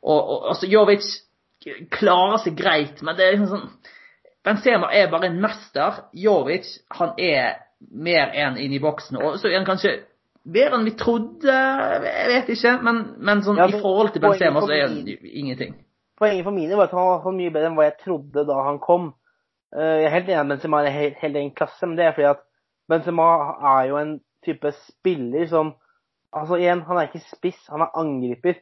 og, 0.00 0.20
og, 0.20 0.50
altså, 0.54 0.70
Jovic 0.72 1.08
klarer 1.92 2.40
seg 2.40 2.56
greit, 2.56 3.02
men 3.04 3.18
det 3.18 3.26
er 3.26 3.34
liksom 3.36 3.50
sånn 3.58 3.89
Benzema 4.44 4.88
er 4.96 5.10
bare 5.12 5.28
en 5.28 5.40
mester. 5.42 6.04
Jovic 6.16 6.68
han 6.96 7.12
er 7.20 7.60
mer 7.90 8.32
enn 8.36 8.58
inn 8.60 8.72
i 8.72 8.80
boksen. 8.80 9.18
Og 9.20 9.38
så 9.40 9.50
er 9.50 9.58
han 9.58 9.68
kanskje 9.68 9.98
bedre 10.44 10.78
enn 10.78 10.86
vi 10.88 10.96
trodde, 10.98 11.56
jeg 12.06 12.28
vet 12.32 12.52
ikke. 12.54 12.76
Men, 12.84 13.02
men 13.20 13.44
sånn, 13.44 13.60
ja, 13.60 13.68
i 13.68 13.80
forhold 13.82 14.14
til 14.14 14.24
Benzema 14.24 14.64
så 14.64 14.74
er 14.76 14.86
han 14.86 15.00
ingenting. 15.08 15.76
Poenget 16.20 16.44
for 16.44 16.56
mine 16.56 16.76
var 16.76 16.88
at 16.88 16.96
han 16.96 17.10
var 17.24 17.36
mye 17.36 17.52
bedre 17.52 17.70
enn 17.70 17.76
hva 17.78 17.88
jeg 17.88 17.98
trodde 18.04 18.46
da 18.48 18.62
han 18.66 18.80
kom. 18.82 19.12
Eh, 19.76 19.96
jeg 20.02 20.08
er 20.08 20.16
helt 20.16 20.32
enig 20.32 20.46
med 20.46 20.56
Benzema 20.56 20.82
er 20.84 20.96
helt, 20.96 21.20
helt 21.20 21.40
egen 21.42 21.54
klasse, 21.56 21.86
men 21.86 21.96
det 21.98 22.08
er 22.08 22.16
fordi 22.16 22.30
at 22.32 22.42
Benzema 22.90 23.28
er 23.76 23.84
jo 23.90 24.00
en 24.00 24.16
type 24.46 24.74
spiller 24.88 25.46
som 25.50 25.76
Altså 26.30 26.60
igjen, 26.60 26.84
han 26.86 26.94
er 26.94 27.08
ikke 27.08 27.24
spiss, 27.26 27.56
han 27.72 27.82
er 27.82 27.96
angriper. 27.98 28.60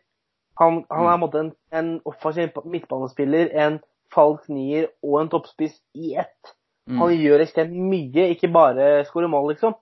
Han, 0.56 0.78
han 0.88 1.22
er 1.22 1.34
en, 1.36 1.50
en 1.76 1.90
offensiv 2.08 2.54
midtbanespiller, 2.64 3.50
en 3.52 3.76
falsk 4.14 4.48
nier 4.52 4.88
og 5.04 5.20
en 5.22 5.30
toppspiss 5.32 5.76
i 5.98 6.14
ett. 6.20 6.54
Mm. 6.88 7.02
Han 7.02 7.12
gjør 7.14 7.44
ekstremt 7.44 7.76
mye, 7.76 8.30
ikke 8.32 8.50
bare 8.52 8.88
skårer 9.08 9.30
mål, 9.30 9.52
liksom. 9.52 9.76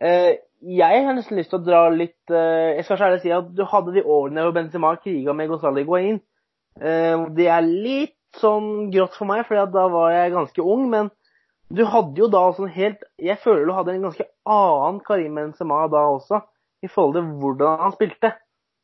Eh, 0.00 0.36
jeg 0.66 1.04
har 1.06 1.14
nesten 1.16 1.38
lyst 1.38 1.52
til 1.52 1.60
å 1.60 1.64
dra 1.64 1.86
litt 1.92 2.32
eh, 2.32 2.76
Jeg 2.76 2.84
skal 2.84 2.98
særlig 3.00 3.20
si 3.22 3.30
at 3.32 3.46
du 3.56 3.62
hadde 3.68 3.94
de 3.94 4.02
årene 4.02 4.42
hvor 4.44 4.52
Benzema 4.56 4.90
kriga 5.00 5.32
med 5.36 5.48
Gonzalo 5.48 5.80
Higuain. 5.80 6.18
Eh, 6.80 7.24
det 7.36 7.46
er 7.52 7.64
litt 7.64 8.16
sånn 8.36 8.90
grått 8.92 9.16
for 9.16 9.28
meg, 9.30 9.46
for 9.48 9.56
da 9.72 9.86
var 9.92 10.12
jeg 10.12 10.34
ganske 10.34 10.64
ung. 10.64 10.88
Men 10.92 11.10
du 11.72 11.84
hadde 11.88 12.20
jo 12.20 12.28
da 12.30 12.44
sånn 12.54 12.70
helt 12.70 13.00
Jeg 13.18 13.40
føler 13.42 13.66
du 13.66 13.74
hadde 13.74 13.96
en 13.96 14.08
ganske 14.08 14.28
annen 14.46 15.00
Karim 15.06 15.40
Benzema 15.40 15.86
da 15.92 16.04
også, 16.12 16.42
i 16.84 16.90
forhold 16.92 17.16
til 17.16 17.30
hvordan 17.40 17.80
han 17.86 17.96
spilte. 17.96 18.34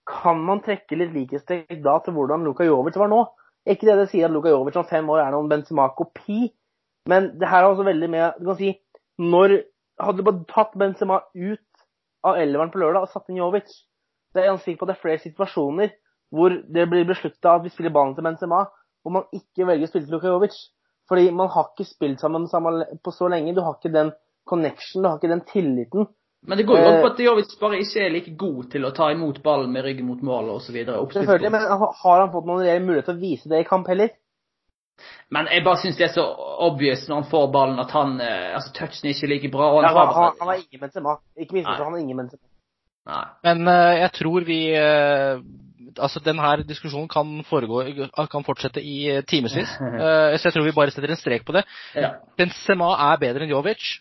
Kan 0.09 0.41
man 0.47 0.65
trekke 0.65 0.99
litt 0.99 1.13
likhetstrekk 1.15 1.83
da 1.85 1.99
til 2.03 2.17
hvordan 2.17 2.47
Luka 2.47 2.67
Jovic 2.67 2.97
var 2.99 3.13
nå? 3.13 3.23
Ikke 3.69 3.87
det 3.87 3.99
det 4.01 4.09
sier 4.11 4.27
at 4.27 4.35
Luka 4.35 4.51
Jovic 4.51 4.77
om 4.79 4.87
fem 4.89 5.09
år 5.13 5.23
er 5.23 5.35
noen 5.35 5.51
Benzema-kopi, 5.51 6.49
men 7.11 7.33
det 7.39 7.51
her 7.51 7.63
er 7.63 7.73
også 7.73 7.87
veldig 7.87 8.09
med 8.11 8.39
Du 8.39 8.49
kan 8.51 8.59
si 8.59 8.73
når 9.23 9.61
Hadde 10.03 10.23
du 10.23 10.25
bare 10.27 10.47
tatt 10.49 10.73
Benzema 10.79 11.19
ut 11.35 11.83
av 12.27 12.39
elveren 12.41 12.71
på 12.73 12.81
lørdag 12.81 13.05
og 13.05 13.11
satt 13.13 13.29
inn 13.31 13.41
Jovic 13.43 13.69
Det 14.33 14.41
er 14.41 14.49
ganske 14.49 14.65
sikker 14.65 14.81
på 14.81 14.87
at 14.87 14.93
det 14.93 14.97
er 14.97 15.03
flere 15.03 15.23
situasjoner 15.23 15.93
hvor 16.33 16.55
det 16.75 16.87
blir 16.89 17.05
beslutta 17.05 17.59
at 17.59 17.65
vi 17.67 17.71
spiller 17.75 17.93
ballen 17.93 18.15
til 18.17 18.25
Benzema, 18.25 18.63
hvor 19.05 19.13
man 19.19 19.27
ikke 19.37 19.67
velger 19.69 19.85
å 19.85 19.91
spille 19.91 20.07
til 20.07 20.15
Luka 20.17 20.31
Jovic. 20.31 20.55
Fordi 21.11 21.27
man 21.37 21.51
har 21.53 21.67
ikke 21.69 21.85
spilt 21.85 22.23
sammen 22.23 22.47
på 22.49 23.13
så 23.13 23.29
lenge. 23.29 23.53
Du 23.53 23.61
har 23.61 23.77
ikke 23.77 23.93
den 23.93 24.15
connection, 24.49 25.03
du 25.03 25.11
har 25.11 25.19
ikke 25.19 25.29
den 25.29 25.45
tilliten 25.51 26.09
men 26.43 26.59
det 26.59 26.65
går 26.67 26.81
jo 26.83 26.95
på 26.99 27.11
at 27.13 27.21
Jovic 27.23 27.53
bare 27.61 27.79
ikke 27.85 28.01
er 28.03 28.11
like 28.11 28.33
god 28.39 28.65
til 28.73 28.87
å 28.89 28.91
ta 28.95 29.13
imot 29.15 29.39
ballen 29.45 29.71
med 29.71 29.85
ryggen 29.87 30.09
mot 30.09 30.25
målet 30.27 30.57
osv. 30.57 30.75
Selvfølgelig, 31.15 31.53
men 31.55 31.69
har 31.71 32.25
han 32.25 32.33
fått 32.33 32.49
noen 32.49 32.65
reell 32.67 32.83
mulighet 32.83 33.07
til 33.07 33.15
å 33.15 33.23
vise 33.23 33.53
det 33.53 33.63
i 33.63 33.69
kamp 33.69 33.87
heller? 33.93 34.11
Men 35.33 35.49
jeg 35.55 35.65
bare 35.65 35.81
syns 35.81 35.99
det 35.99 36.09
er 36.09 36.15
så 36.15 36.25
obvious 36.67 37.07
når 37.09 37.23
han 37.23 37.29
får 37.31 37.47
ballen 37.55 37.81
at 37.83 37.95
han 37.97 38.19
eh, 38.23 38.51
altså 38.57 38.75
touchen 38.77 39.09
er 39.09 39.15
ikke 39.15 39.31
like 39.31 39.53
bra. 39.55 39.71
Og 39.73 39.81
han, 39.81 39.89
ja, 39.89 40.05
han, 40.05 40.15
han, 40.19 40.37
han 40.41 40.51
har 40.53 40.61
ingen 40.61 40.83
Benzema. 40.83 41.17
Ikke 41.39 41.59
misforstå, 41.59 41.87
han 41.87 41.97
har 41.97 42.03
ingen 42.03 42.23
Benzema. 42.23 42.49
Nei. 43.13 43.25
Men 43.49 43.67
uh, 43.67 43.93
jeg 43.99 44.11
tror 44.21 44.45
vi 44.47 44.61
uh, 44.79 45.43
Altså, 45.93 46.23
denne 46.25 46.53
diskusjonen 46.65 47.09
kan, 47.11 47.33
foregå, 47.45 47.83
kan 48.31 48.45
fortsette 48.47 48.81
i 48.81 49.19
timevis. 49.29 49.75
Uh, 49.77 50.33
så 50.39 50.47
jeg 50.49 50.55
tror 50.55 50.65
vi 50.65 50.75
bare 50.77 50.95
setter 50.95 51.13
en 51.13 51.21
strek 51.21 51.45
på 51.45 51.53
det. 51.57 51.67
Ja. 51.99 52.15
Benzema 52.39 52.95
er 53.11 53.21
bedre 53.21 53.45
enn 53.45 53.53
Jovic. 53.53 53.99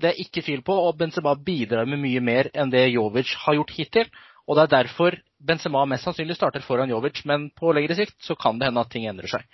Det 0.00 0.10
er 0.10 0.20
ikke 0.20 0.42
tvil 0.44 0.62
på, 0.64 0.74
og 0.76 0.98
Benzema 1.00 1.32
bidrar 1.34 1.88
med 1.88 2.02
mye 2.02 2.20
mer 2.20 2.50
enn 2.52 2.72
det 2.72 2.88
Jovic 2.92 3.32
har 3.46 3.56
gjort 3.58 3.74
hittil. 3.78 4.10
Og 4.46 4.58
det 4.58 4.66
er 4.66 4.74
derfor 4.82 5.16
Benzema 5.42 5.82
mest 5.88 6.06
sannsynlig 6.06 6.36
starter 6.36 6.64
foran 6.64 6.90
Jovic, 6.92 7.24
men 7.28 7.50
på 7.56 7.72
lengre 7.74 7.96
sikt 7.98 8.16
så 8.24 8.36
kan 8.38 8.60
det 8.60 8.68
hende 8.68 8.82
at 8.82 8.92
ting 8.92 9.08
endrer 9.08 9.30
seg. 9.30 9.46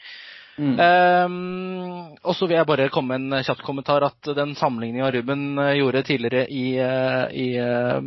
Mm. 0.61 0.77
Um, 0.77 2.17
og 2.29 2.37
så 2.37 2.45
vil 2.45 2.59
jeg 2.59 2.69
bare 2.69 2.91
komme 2.93 3.17
med 3.17 3.39
en 3.41 3.65
kommentar 3.65 4.05
at 4.05 4.33
den 4.37 4.53
sammenligninga 4.59 5.09
Ruben 5.15 5.59
eh, 5.59 5.79
gjorde 5.79 6.03
tidligere 6.05 6.45
i, 6.53 6.77
eh, 6.77 7.25
i, 7.33 7.47
eh, 7.57 8.03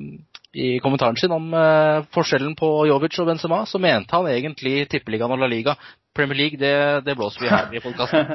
i 0.54 0.68
kommentaren 0.80 1.18
sin 1.18 1.34
om 1.34 1.50
forskjellen 2.14 2.54
på 2.56 2.70
Jovic 2.88 3.18
og 3.20 3.32
Benzema, 3.32 3.64
så 3.66 3.82
mente 3.82 4.14
han 4.16 4.30
egentlig 4.30 4.86
Tippeligaen 4.92 5.34
og 5.34 5.42
La 5.42 5.50
Liga. 5.50 5.76
Premier 6.16 6.38
League, 6.38 6.60
det, 6.62 7.02
det 7.04 7.18
blåser 7.18 7.44
vi 7.44 7.50
her 7.52 7.74
i 7.76 7.82
podkasten. 7.84 8.30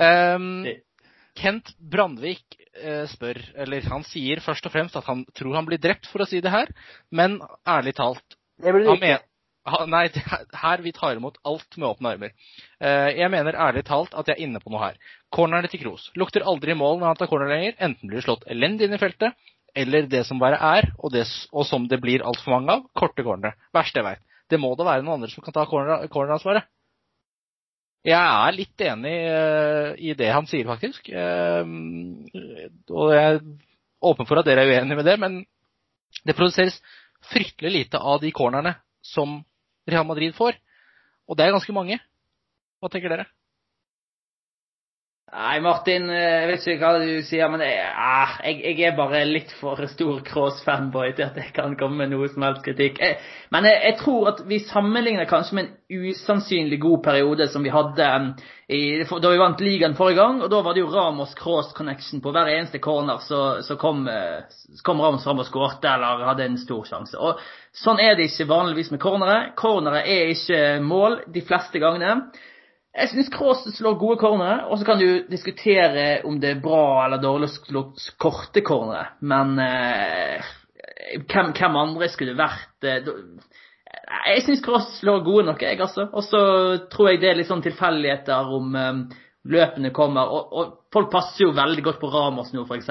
um, 0.00 0.64
Kent 1.36 1.76
Brandvik 1.78 2.56
spør, 3.10 3.40
eller 3.62 3.86
han 3.90 4.04
sier 4.06 4.42
først 4.44 4.66
og 4.68 4.74
fremst 4.74 4.98
at 4.98 5.06
han 5.08 5.24
tror 5.36 5.56
han 5.56 5.68
blir 5.68 5.80
drept 5.82 6.08
for 6.10 6.24
å 6.24 6.28
si 6.28 6.42
det 6.44 6.52
her, 6.52 6.70
men 7.10 7.40
ærlig 7.66 7.96
talt 7.98 8.36
Det 8.62 8.74
blir 8.74 8.92
ikke. 8.92 9.18
Nei, 9.90 10.04
her 10.62 10.82
vi 10.82 10.92
tar 10.94 11.18
imot 11.18 11.40
alt 11.46 11.76
med 11.76 11.88
åpne 11.88 12.12
armer. 12.14 12.34
Eh, 12.78 13.08
jeg 13.18 13.30
mener 13.32 13.58
ærlig 13.58 13.82
talt 13.88 14.14
at 14.14 14.28
jeg 14.30 14.38
er 14.38 14.44
inne 14.46 14.60
på 14.62 14.70
noe 14.70 14.82
her. 14.84 15.00
Cornerne 15.34 15.70
til 15.70 15.82
Kroos 15.82 16.06
lukter 16.14 16.46
aldri 16.46 16.76
mål 16.78 17.00
når 17.00 17.10
han 17.10 17.18
tar 17.18 17.30
corner 17.32 17.50
lenger. 17.50 17.74
Enten 17.82 18.06
blir 18.06 18.20
det 18.20 18.26
slått 18.28 18.46
elendig 18.52 18.86
inn 18.86 18.94
i 18.94 19.02
feltet, 19.02 19.34
eller 19.76 20.06
det 20.10 20.22
som 20.28 20.38
bare 20.40 20.60
er, 20.78 20.90
og, 21.00 21.10
det, 21.12 21.26
og 21.52 21.66
som 21.66 21.88
det 21.90 21.98
blir 22.02 22.24
altfor 22.26 22.54
mange 22.54 22.78
av, 22.78 22.86
korte 22.96 23.26
cornere. 23.26 23.58
Verste 23.74 24.00
jeg 24.00 24.06
veit. 24.06 24.22
Det 24.46 24.60
må 24.62 24.70
da 24.78 24.86
være 24.86 25.02
noen 25.02 25.18
andre 25.18 25.32
som 25.32 25.42
kan 25.42 25.56
ta 25.56 25.66
corneransvaret. 25.66 26.70
Jeg 28.06 28.22
er 28.22 28.54
litt 28.54 28.82
enig 28.86 29.14
eh, 29.26 29.88
i 29.98 30.12
det 30.14 30.28
han 30.30 30.46
sier, 30.46 30.66
faktisk. 30.68 31.08
Eh, 31.10 31.70
og 32.94 33.14
jeg 33.16 33.32
er 33.32 33.40
åpen 34.06 34.28
for 34.28 34.38
at 34.38 34.46
dere 34.46 34.62
er 34.62 34.70
uenige 34.70 34.98
med 35.00 35.08
det, 35.08 35.16
men 35.18 35.40
det 36.22 36.36
produseres 36.38 36.78
fryktelig 37.32 37.72
lite 37.74 37.98
av 37.98 38.20
de 38.22 38.30
cornerne 38.34 38.76
som 39.02 39.40
Real 39.90 40.06
Madrid 40.06 40.36
får. 40.38 40.54
Og 41.26 41.38
det 41.38 41.46
er 41.46 41.56
ganske 41.56 41.74
mange. 41.74 41.98
Hva 42.78 42.92
tenker 42.92 43.10
dere? 43.10 43.26
Nei, 45.34 45.58
Martin, 45.58 46.04
eh, 46.06 46.22
jeg 46.22 46.48
vet 46.52 46.66
ikke 46.70 46.86
hva 46.86 46.98
du 47.02 47.08
sier, 47.26 47.48
men 47.50 47.62
ah, 47.66 48.36
jeg, 48.46 48.60
jeg 48.62 48.84
er 48.86 48.92
bare 48.94 49.24
litt 49.26 49.50
for 49.58 49.80
stor 49.90 50.20
Cross-fanboy 50.22 51.16
til 51.18 51.26
at 51.26 51.40
jeg 51.40 51.50
kan 51.56 51.74
komme 51.74 51.98
med 51.98 52.12
noe 52.12 52.28
som 52.30 52.44
helst 52.46 52.62
kritikk. 52.62 53.00
Men 53.50 53.66
jeg, 53.66 53.96
tror 53.98 54.30
at 54.30 54.44
vi 54.46 54.60
sammenligner 54.68 55.26
kanskje 55.26 55.58
med 55.58 55.66
en 55.66 56.06
usannsynlig 56.12 56.78
god 56.78 57.02
periode 57.08 57.50
som 57.50 57.66
vi 57.66 57.74
hadde 57.74 58.08
i, 58.70 58.80
da 59.02 59.34
vi 59.34 59.42
vant 59.42 59.66
ligaen 59.66 59.98
forrige 59.98 60.22
gang. 60.22 60.40
og 60.46 60.54
Da 60.54 60.62
var 60.62 60.78
det 60.78 60.86
jo 60.86 60.94
Ramos 60.94 61.34
Cross-connection 61.42 62.22
på 62.22 62.30
hver 62.30 62.54
eneste 62.54 62.78
corner. 62.78 63.18
Så, 63.26 63.44
så 63.66 63.74
kom, 63.82 64.06
uh, 64.06 64.46
kom, 64.86 65.02
Ramos 65.02 65.26
fram 65.26 65.42
og 65.42 65.50
skårte 65.50 65.90
eller 65.90 66.22
hadde 66.30 66.52
en 66.52 66.60
stor 66.62 66.86
sjanse. 66.86 67.18
Og 67.18 67.42
Sånn 67.76 67.98
er 68.00 68.14
det 68.14 68.30
ikke 68.30 68.52
vanligvis 68.54 68.94
med 68.94 69.02
cornere. 69.02 69.48
Cornere 69.58 70.06
er 70.06 70.30
ikke 70.38 70.66
mål 70.86 71.24
de 71.34 71.42
fleste 71.44 71.82
gangene. 71.82 72.28
Jeg 72.96 73.10
syns 73.12 73.28
Cross 73.32 73.66
slår 73.76 73.98
gode 74.00 74.16
cornere, 74.22 74.62
og 74.70 74.78
så 74.80 74.86
kan 74.88 75.00
du 75.00 75.26
diskutere 75.28 76.22
om 76.24 76.38
det 76.40 76.54
er 76.54 76.62
bra 76.64 77.04
eller 77.04 77.20
dårlig 77.20 77.50
å 77.50 77.56
slå 77.58 77.82
korte 78.22 78.62
cornere. 78.64 79.10
Men 79.20 79.52
eh, 79.60 80.46
hvem, 81.28 81.52
hvem, 81.58 81.76
andre 81.76 82.08
skulle 82.08 82.38
vært? 82.38 82.72
Eh, 82.88 83.10
jeg 84.30 84.46
syns 84.46 84.64
Cross 84.64 84.94
slår 85.02 85.20
gode 85.26 85.44
nok, 85.50 85.66
jeg, 85.66 85.80
altså. 85.84 86.06
Og 86.08 86.24
så 86.24 86.40
tror 86.92 87.10
jeg 87.10 87.20
det 87.20 87.30
er 87.30 87.40
litt 87.42 87.50
sånn 87.50 87.64
tilfeldigheter 87.66 88.54
om 88.56 88.72
um, 88.72 89.04
løpene 89.52 89.92
kommer. 89.96 90.32
Og, 90.32 90.56
og, 90.56 90.72
folk 90.94 91.12
passer 91.12 91.44
jo 91.44 91.52
veldig 91.56 91.84
godt 91.84 92.00
på 92.00 92.10
Ramos 92.14 92.54
nå, 92.56 92.64
f.eks. 92.64 92.88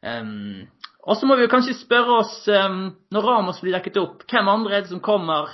Um, 0.00 0.64
og 1.04 1.20
så 1.20 1.28
må 1.28 1.36
vi 1.36 1.44
jo 1.44 1.52
kanskje 1.52 1.76
spørre 1.76 2.22
oss, 2.22 2.38
um, 2.48 2.86
når 3.12 3.28
Ramos 3.28 3.60
blir 3.60 3.76
dekket 3.76 4.00
opp, 4.00 4.24
hvem 4.32 4.48
andre 4.48 4.78
er 4.78 4.86
det 4.86 4.94
som 4.94 5.04
kommer 5.04 5.52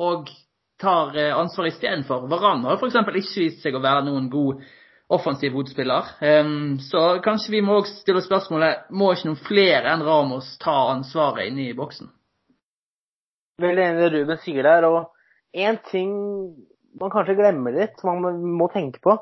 og 0.00 0.32
tar 0.80 1.16
eh, 1.16 1.36
ansvar 1.36 1.66
istedenfor. 1.70 2.26
Varan 2.30 2.64
har 2.64 2.76
f.eks. 2.80 2.98
ikke 3.00 3.44
vist 3.44 3.64
seg 3.64 3.76
å 3.76 3.82
være 3.84 4.04
noen 4.08 4.28
god 4.32 4.62
offensiv 5.08 5.54
hodespiller. 5.54 6.08
Um, 6.20 6.78
så 6.82 7.20
kanskje 7.24 7.54
vi 7.54 7.62
må 7.62 7.78
også 7.80 8.00
stille 8.00 8.22
spørsmålet 8.24 8.88
må 8.90 9.12
ikke 9.14 9.30
noen 9.30 9.44
flere 9.46 9.92
enn 9.92 10.04
Ramos 10.06 10.56
ta 10.62 10.74
ansvaret 10.96 11.50
inne 11.50 11.68
i 11.68 11.76
boksen? 11.78 12.10
Veldig 13.62 13.84
enig 13.84 14.00
i 14.00 14.04
det 14.04 14.12
Ruben 14.16 14.40
sier 14.42 14.66
der. 14.66 14.88
Og 14.88 15.56
én 15.56 15.78
ting 15.90 16.12
man 17.00 17.12
kanskje 17.12 17.36
glemmer 17.38 17.76
litt, 17.76 17.96
som 18.00 18.22
man 18.24 18.40
må 18.58 18.68
tenke 18.72 19.00
på. 19.04 19.16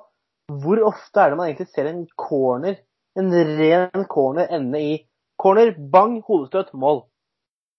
Hvor 0.62 0.80
ofte 0.88 1.20
er 1.20 1.32
det 1.32 1.40
man 1.40 1.50
egentlig 1.50 1.70
ser 1.72 1.88
en 1.90 2.04
corner, 2.20 2.78
en 3.18 3.30
ren 3.32 4.06
corner, 4.10 4.48
ende 4.52 4.80
i 4.80 4.94
corner, 5.40 5.72
bang, 5.92 6.18
hodestøt, 6.26 6.72
mål? 6.74 7.04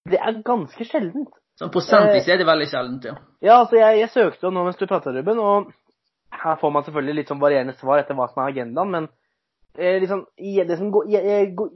Det 0.10 0.20
er 0.22 0.42
ganske 0.46 0.86
sjeldent. 0.86 1.34
Sånn 1.56 1.72
prosentvis 1.72 2.28
er 2.28 2.42
det 2.42 2.48
veldig 2.50 2.68
sjeldent, 2.68 3.06
ja. 3.08 3.16
Ja, 3.44 3.60
altså 3.62 3.78
jeg, 3.80 4.02
jeg 4.02 4.12
søkte 4.12 4.48
jo 4.48 4.52
nå 4.52 4.66
mens 4.66 4.80
du 4.80 4.88
prata, 4.90 5.14
Ruben, 5.16 5.40
og 5.40 5.72
her 6.36 6.58
får 6.60 6.74
man 6.76 6.84
selvfølgelig 6.84 7.22
litt 7.22 7.32
sånn 7.32 7.40
varierende 7.40 7.78
svar 7.80 8.02
etter 8.02 8.18
hva 8.18 8.28
som 8.32 8.44
er 8.44 8.52
agendaen, 8.52 8.92
men 8.92 9.08
eh, 9.78 9.96
liksom, 10.04 10.26
det 10.36 10.78
som 10.82 10.92
går, 10.92 11.08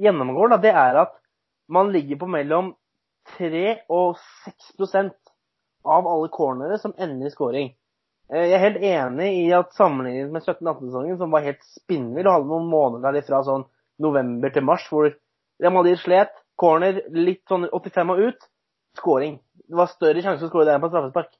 gjennomgår, 0.03 0.53
da, 0.53 0.59
det 0.65 0.75
er 0.75 1.01
at 1.05 1.15
man 1.71 1.93
ligger 1.93 2.19
på 2.19 2.27
mellom 2.33 2.73
3 3.37 3.65
og 3.93 4.19
6% 4.45 5.15
av 5.85 6.07
alle 6.09 6.31
cornere 6.33 6.79
som 6.81 6.95
ender 6.97 7.29
i 7.29 7.33
scoring. 7.33 7.71
Eh, 8.33 8.49
jeg 8.49 8.57
er 8.57 8.65
helt 8.65 8.83
enig 8.91 9.29
i 9.45 9.47
at 9.55 9.73
sammenlignet 9.77 10.33
med 10.33 10.43
17-18-sesongen, 10.43 11.17
som 11.21 11.33
var 11.33 11.45
helt 11.45 11.63
spinnvill, 11.77 12.27
og 12.27 12.35
hadde 12.35 12.51
noen 12.51 12.71
måneder 12.71 13.15
der 13.15 13.27
fra 13.27 13.41
sånn 13.47 13.67
november 14.01 14.53
til 14.53 14.65
mars, 14.65 14.85
hvor 14.91 15.09
Real 15.59 15.75
Madrid 15.75 15.99
slet, 16.01 16.35
corner 16.59 17.01
litt 17.15 17.45
sånn 17.47 17.67
85 17.71 18.13
og 18.13 18.25
ut, 18.27 18.49
scoring. 18.99 19.39
Det 19.69 19.77
var 19.77 19.91
større 19.91 20.23
sjanse 20.23 20.41
for 20.41 20.49
å 20.49 20.51
skåre 20.51 20.67
der 20.69 20.77
enn 20.77 20.83
på 20.83 20.89
straffespark. 20.91 21.33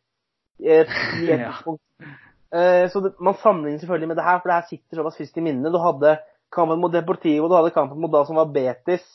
ja. 0.59 1.53
uh, 1.63 2.85
så 2.91 3.01
det, 3.03 3.13
man 3.23 3.37
sammenligner 3.39 3.79
selvfølgelig 3.81 4.09
med 4.11 4.19
det 4.19 4.25
her, 4.27 4.41
for 4.41 4.51
det 4.51 4.57
her 4.57 4.67
sitter 4.69 4.99
såpass 4.99 5.17
friskt 5.19 5.39
i 5.39 5.45
minnet. 5.45 5.73
Du 5.73 5.79
hadde 5.81 6.17
kampen 6.53 6.81
mot 6.81 6.93
Deportivo, 6.93 7.47
du 7.47 7.55
hadde 7.57 7.73
kampen 7.75 8.01
mot 8.01 8.11
da 8.13 8.25
som 8.27 8.39
var 8.39 8.51
Betis. 8.53 9.05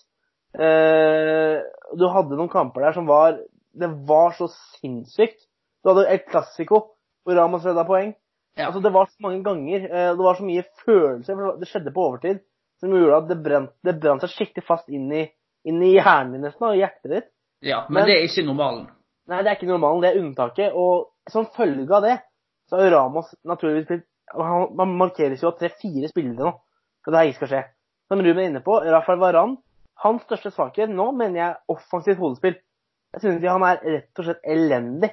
Uh, 0.55 1.61
du 1.99 2.07
hadde 2.11 2.39
noen 2.39 2.53
kamper 2.53 2.85
der 2.87 2.95
som 2.95 3.09
var 3.11 3.41
Det 3.75 3.89
var 4.07 4.37
så 4.39 4.47
sinnssykt. 4.79 5.41
Du 5.83 5.91
hadde 5.91 6.07
El 6.09 6.21
Clásico, 6.31 6.81
hvor 7.27 7.37
Ramos 7.39 7.67
redda 7.67 7.83
poeng. 7.87 8.13
Ja. 8.55 8.69
Altså, 8.69 8.81
det 8.81 8.93
var 8.95 9.11
så 9.11 9.27
mange 9.27 9.43
ganger. 9.47 9.89
Uh, 9.91 10.11
det 10.15 10.27
var 10.27 10.39
så 10.39 10.47
mye 10.47 10.67
følelser. 10.85 11.39
For 11.39 11.59
det 11.61 11.71
skjedde 11.71 11.95
på 11.95 12.09
overtid 12.09 12.43
som 12.85 12.93
gjorde 12.95 13.21
at 13.23 13.31
det 13.31 13.39
brant, 13.45 13.73
det 13.87 13.97
brant 14.01 14.25
seg 14.25 14.33
skikkelig 14.35 14.67
fast 14.67 14.91
inn 14.93 15.09
i, 15.15 15.25
inn 15.69 15.81
i 15.85 15.95
hjernen 15.95 16.37
din 16.37 16.47
nesten, 16.49 16.67
og 16.69 16.79
hjertet 16.79 17.11
ditt. 17.11 17.31
Ja, 17.65 17.85
men, 17.89 18.03
men, 18.03 18.11
det 18.11 18.19
er 18.19 18.27
ikke 18.29 18.45
normalen. 18.47 18.87
Nei, 19.31 19.41
det 19.41 19.51
er 19.51 19.57
ikke 19.57 19.71
normalen. 19.71 20.03
Det 20.05 20.11
er 20.11 20.21
unntaket. 20.21 20.75
Og 20.77 21.33
som 21.33 21.49
følge 21.57 21.89
av 21.95 22.05
det, 22.05 22.19
så 22.69 22.81
har 22.81 22.93
Ramos 22.93 23.33
naturligvis 23.45 23.89
blitt 23.91 24.11
Man 24.35 24.95
markeres 24.97 25.43
jo 25.45 25.51
av 25.51 25.59
tre-fire 25.59 26.09
spillere 26.09 26.47
nå 26.47 26.53
for 27.05 27.13
det 27.13 27.21
her 27.21 27.29
ikke 27.29 27.43
skal 27.43 27.51
skje. 27.51 27.63
Som 28.09 28.23
Ruben 28.25 28.41
er 28.41 28.49
inne 28.49 28.63
på, 28.65 28.79
Rafael 28.81 29.21
Varan, 29.21 29.59
hans 30.01 30.25
største 30.25 30.53
svakhet 30.55 30.93
nå 30.93 31.11
mener 31.17 31.39
jeg 31.39 31.49
er 31.51 31.75
offensivt 31.75 32.23
hodespill. 32.23 32.57
Jeg 33.15 33.23
synes 33.23 33.45
han 33.47 33.67
er 33.69 33.83
rett 33.85 34.23
og 34.23 34.27
slett 34.27 34.49
elendig. 34.55 35.11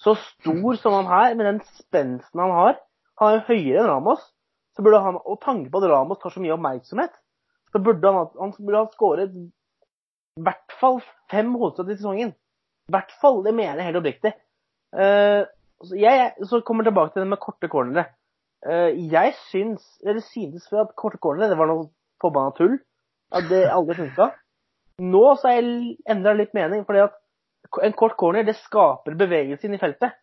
Så 0.00 0.14
stor 0.20 0.76
som 0.80 0.96
han 0.98 1.08
er, 1.16 1.36
med 1.36 1.48
den 1.48 1.62
spensten 1.76 2.40
han 2.40 2.54
har 2.56 2.78
Han 3.20 3.28
er 3.28 3.34
jo 3.36 3.48
høyere 3.50 3.80
enn 3.82 3.90
Ramos. 3.90 4.22
Så 4.76 4.84
burde 4.84 5.00
han, 5.04 5.18
Og 5.24 5.40
tanke 5.42 5.72
på 5.72 5.80
at 5.80 5.90
Ramos 5.90 6.20
tar 6.20 6.32
så 6.32 6.40
mye 6.40 6.54
oppmerksomhet, 6.54 7.16
så 7.72 7.80
burde 7.84 8.12
han, 8.12 8.30
han 8.38 8.54
burde 8.56 8.84
ha 8.84 8.92
skåret 8.94 9.34
i 9.34 9.42
hvert 10.40 10.76
fall 10.80 11.02
fem 11.32 11.50
hovedstøt 11.52 11.90
i 11.90 11.98
sesongen. 11.98 12.32
I 12.90 12.94
hvert 12.96 13.12
fall. 13.22 13.42
Det 13.46 13.54
mener 13.54 13.78
jeg 13.78 13.90
helt 13.90 14.00
oppriktig. 14.00 14.32
Uh, 14.90 15.46
jeg 15.96 16.32
så 16.50 16.60
kommer 16.66 16.84
tilbake 16.84 17.14
til 17.14 17.22
det 17.22 17.30
med 17.30 17.40
korte 17.40 17.70
cornere. 17.70 18.08
Uh, 18.66 18.90
jeg 19.12 19.34
syns, 19.48 19.86
eller 20.04 20.20
synes 20.26 20.66
at 20.82 20.96
korte 20.98 21.20
cornere 21.22 21.52
det 21.52 21.58
var 21.60 21.70
noe 21.70 21.88
forbanna 22.20 22.52
tull. 22.58 22.78
At 23.30 23.46
det 23.48 23.68
aldri 23.70 23.94
funka. 24.00 24.32
Nå 25.00 25.22
så 25.38 25.48
har 25.48 25.60
jeg 25.60 25.94
endra 26.10 26.34
litt 26.36 26.52
mening, 26.56 26.82
fordi 26.84 27.04
at 27.06 27.14
en 27.86 27.94
kort 27.96 28.16
corner 28.18 28.44
det 28.44 28.58
skaper 28.58 29.14
bevegelse 29.16 29.68
inn 29.68 29.76
i 29.78 29.80
feltet. 29.80 30.16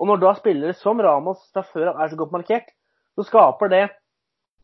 Og 0.00 0.08
når 0.08 0.22
da 0.22 0.32
spillere 0.38 0.74
som 0.78 0.98
Ramos 1.04 1.42
fra 1.52 1.62
før 1.68 1.92
av 1.92 2.00
er 2.02 2.10
så 2.10 2.18
godt 2.18 2.32
markert, 2.34 2.72
så 3.14 3.26
skaper 3.28 3.70
det 3.70 3.84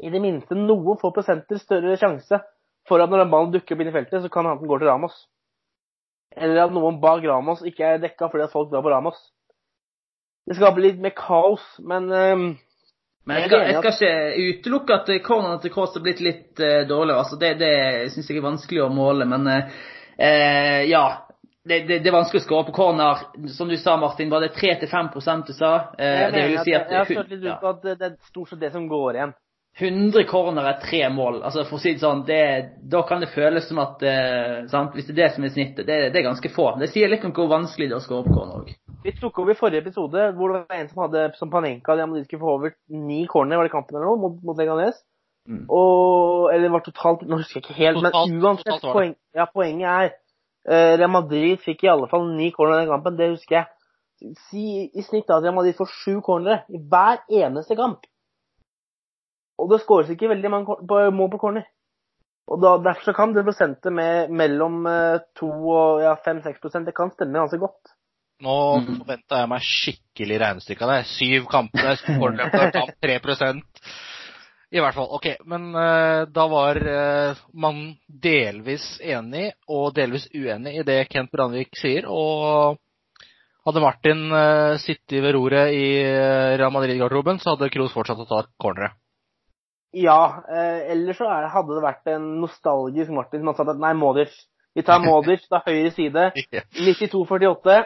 i 0.01 0.11
det 0.11 0.23
minste 0.23 0.57
noen 0.57 0.99
få 0.99 1.13
prosenter 1.15 1.61
større 1.61 1.99
sjanse 2.01 2.41
for 2.89 3.03
at 3.03 3.13
når 3.13 3.25
den 3.25 3.35
ballen 3.35 3.53
dukker 3.55 3.77
opp 3.77 3.85
inn 3.85 3.91
i 3.93 3.95
feltet, 3.95 4.25
så 4.25 4.33
kan 4.33 4.49
han 4.49 4.63
gå 4.65 4.79
til 4.81 4.89
Ramos. 4.89 5.15
Eller 6.37 6.65
at 6.65 6.75
noen 6.75 7.01
bak 7.03 7.25
Ramos 7.27 7.63
ikke 7.67 7.87
er 7.87 8.03
dekka 8.03 8.31
fordi 8.31 8.47
at 8.47 8.53
folk 8.53 8.71
drar 8.71 8.85
på 8.85 8.93
Ramos. 8.93 9.19
Det 10.47 10.57
skaper 10.59 10.83
litt 10.83 11.01
mer 11.03 11.15
kaos, 11.17 11.63
men 11.79 12.11
um, 12.11 12.45
Men 13.29 13.43
jeg 13.43 13.51
skal, 13.51 13.65
jeg 13.67 13.81
skal, 13.83 13.97
ikke 13.97 14.61
utelukke 14.61 14.97
at 14.97 15.11
cornerne 15.27 15.61
til 15.63 15.73
Cross 15.75 15.99
har 15.99 16.05
blitt 16.05 16.23
litt 16.25 16.63
uh, 16.63 16.87
dårligere. 16.89 17.25
Altså, 17.25 17.39
det 17.39 17.57
det 17.61 17.75
syns 18.15 18.31
jeg 18.31 18.41
er 18.41 18.47
vanskelig 18.47 18.85
å 18.87 18.93
måle, 18.95 19.27
men 19.31 19.51
uh, 19.51 20.81
ja. 20.89 21.05
Det, 21.61 21.83
det, 21.85 21.99
det, 22.01 22.09
er 22.09 22.15
vanskelig 22.15 22.41
å 22.41 22.45
skåre 22.47 22.67
på 22.71 22.73
corner. 22.79 23.21
Som 23.53 23.69
du 23.69 23.77
sa, 23.77 23.93
Martin, 24.01 24.31
var 24.33 24.41
det 24.41 24.55
3-5 24.57 25.11
du 25.47 25.53
sa? 25.53 25.73
Uh, 25.93 26.07
jeg 26.07 26.33
det 26.33 26.45
vil 26.49 26.63
si 26.65 26.75
at, 26.75 26.89
jeg 26.89 26.99
har 27.03 27.11
følt 27.11 27.35
litt 27.35 27.45
ut 27.45 27.61
på 27.61 27.73
at 27.75 27.83
det 27.85 28.07
er 28.09 28.15
stort 28.31 28.51
sett 28.51 28.63
det 28.63 28.73
som 28.73 28.89
går 28.89 29.19
igjen. 29.19 29.35
100 29.81 30.25
corner 30.29 30.67
er 30.69 30.79
tre 30.83 31.01
mål. 31.13 31.41
Altså 31.47 31.65
For 31.69 31.79
å 31.79 31.83
si 31.83 31.95
det 31.95 32.03
sånn, 32.03 32.23
det, 32.29 32.43
da 32.93 33.01
kan 33.09 33.23
det 33.23 33.31
føles 33.33 33.67
som 33.69 33.81
at 33.83 34.03
eh, 34.07 34.67
sant? 34.71 34.95
Hvis 34.97 35.09
det 35.09 35.15
er 35.15 35.21
det 35.23 35.31
som 35.37 35.47
er 35.47 35.53
snittet, 35.55 35.87
det, 35.89 35.99
det, 36.11 36.21
er 36.21 36.27
ganske 36.29 36.53
få. 36.53 36.71
Det 36.81 36.91
sier 36.93 37.11
litt 37.11 37.25
om 37.27 37.35
hvor 37.37 37.51
vanskelig 37.53 37.89
det 37.89 37.97
er 37.97 38.01
å 38.01 38.05
skåre 38.05 38.27
på 38.27 38.37
corner 38.37 38.63
òg. 38.63 38.75
Vi 39.01 39.15
tok 39.17 39.41
over 39.41 39.55
i 39.55 39.59
forrige 39.59 39.85
episode 39.87 40.27
hvor 40.37 40.53
det 40.53 40.63
var 40.69 40.83
en 40.83 40.91
som 40.91 41.05
hadde 41.07 41.25
som 41.39 41.53
Panenka 41.53 41.97
de 41.97 42.25
skulle 42.27 42.43
få 42.43 42.57
over 42.59 42.75
ni 42.93 43.23
corner 43.31 43.57
var 43.57 43.69
det 43.69 43.73
kampen 43.73 43.97
eller 43.97 44.11
noe, 44.11 44.21
mot, 44.21 44.43
mot 44.45 44.61
Leganes. 44.61 45.01
Mm. 45.49 45.65
Og, 45.73 46.51
eller 46.53 46.67
det 46.67 46.73
var 46.75 46.83
totalt 46.85 47.23
Nå 47.27 47.41
husker 47.41 47.59
jeg 47.59 47.65
ikke 47.65 47.79
helt, 47.79 48.03
totalt, 48.05 48.29
men 48.29 48.45
uansett, 48.45 48.85
poen, 48.85 49.15
ja, 49.35 49.47
poenget 49.49 49.89
er 49.89 50.11
uh, 50.69 50.93
Real 51.01 51.11
Madrid 51.11 51.63
fikk 51.65 51.87
i 51.87 51.91
alle 51.91 52.11
fall 52.11 52.29
ni 52.37 52.51
corner 52.55 52.77
i 52.77 52.85
den 52.85 52.93
kampen, 52.93 53.17
det 53.19 53.33
husker 53.33 53.63
jeg. 53.63 53.71
Si 54.51 54.67
i 54.93 55.03
snitt 55.07 55.33
at 55.33 55.41
Real 55.43 55.57
Madrid 55.57 55.79
får 55.79 55.89
sju 56.03 56.21
cornere 56.25 56.67
i 56.69 56.83
hver 56.93 57.25
eneste 57.41 57.79
kamp. 57.79 58.05
Og 59.61 59.71
det 59.73 59.83
skåres 59.85 60.11
ikke 60.13 60.31
veldig 60.33 60.51
mange 60.53 60.79
mål 61.15 61.31
på 61.35 61.41
corner. 61.43 61.69
Og 62.51 62.59
da, 62.63 62.75
Derfor 62.83 63.11
så 63.11 63.15
kan 63.15 63.35
det 63.35 63.47
prosentet 63.47 63.95
med 63.95 64.33
mellom 64.35 64.83
2 65.39 65.49
eh, 65.49 65.65
og 65.71 66.03
ja, 66.03 66.17
5-6 66.25 66.87
det 66.87 66.97
kan 66.97 67.13
stemme 67.15 67.39
ganske 67.39 67.61
godt. 67.63 67.95
Nå 68.41 68.55
mm. 68.81 68.95
forventa 69.03 69.43
jeg 69.43 69.51
meg 69.53 69.67
skikkelig 69.67 70.39
regnestykke 70.41 70.87
av 70.87 70.95
det. 70.95 71.01
Syv 71.13 71.51
kamper, 71.53 71.93
cornerløpet 72.07 72.73
kamp, 72.79 72.97
3% 73.05 73.85
i 74.71 74.79
hvert 74.79 74.95
fall. 74.95 75.09
Ok, 75.19 75.27
men 75.51 75.71
uh, 75.75 76.27
da 76.31 76.47
var 76.51 76.79
uh, 76.79 77.41
man 77.59 77.83
delvis 78.07 78.85
enig 79.03 79.51
og 79.71 79.91
delvis 79.97 80.29
uenig 80.31 80.77
i 80.79 80.87
det 80.87 81.03
Kent 81.11 81.33
Brandvik 81.35 81.75
sier. 81.79 82.09
Og, 82.11 82.79
Hadde 83.61 83.83
Martin 83.85 84.23
uh, 84.33 84.79
sittet 84.81 85.21
ved 85.21 85.35
roret 85.37 85.75
i 85.77 85.85
Real 86.01 86.73
Madrid-garderoben, 86.73 87.43
så 87.43 87.53
hadde 87.53 87.69
Kroos 87.75 87.93
fortsatt 87.93 88.23
å 88.23 88.29
ta 88.31 88.45
corneret. 88.63 88.97
Ja, 89.97 90.45
eh, 90.47 90.93
ellers 90.93 91.19
så 91.19 91.27
er, 91.27 91.49
hadde 91.51 91.75
det 91.75 91.83
vært 91.83 92.11
en 92.13 92.27
nostalgisk 92.43 93.11
Martin 93.15 93.43
som 93.43 93.51
hadde 93.51 93.63
sagt 93.63 93.73
at 93.75 93.83
nei, 93.83 93.93
Modic. 93.99 94.35
Vi 94.77 94.85
tar 94.87 95.03
Modic, 95.03 95.49
da 95.51 95.63
høyre 95.65 95.91
side. 95.95 96.29
92-48. 96.79 97.81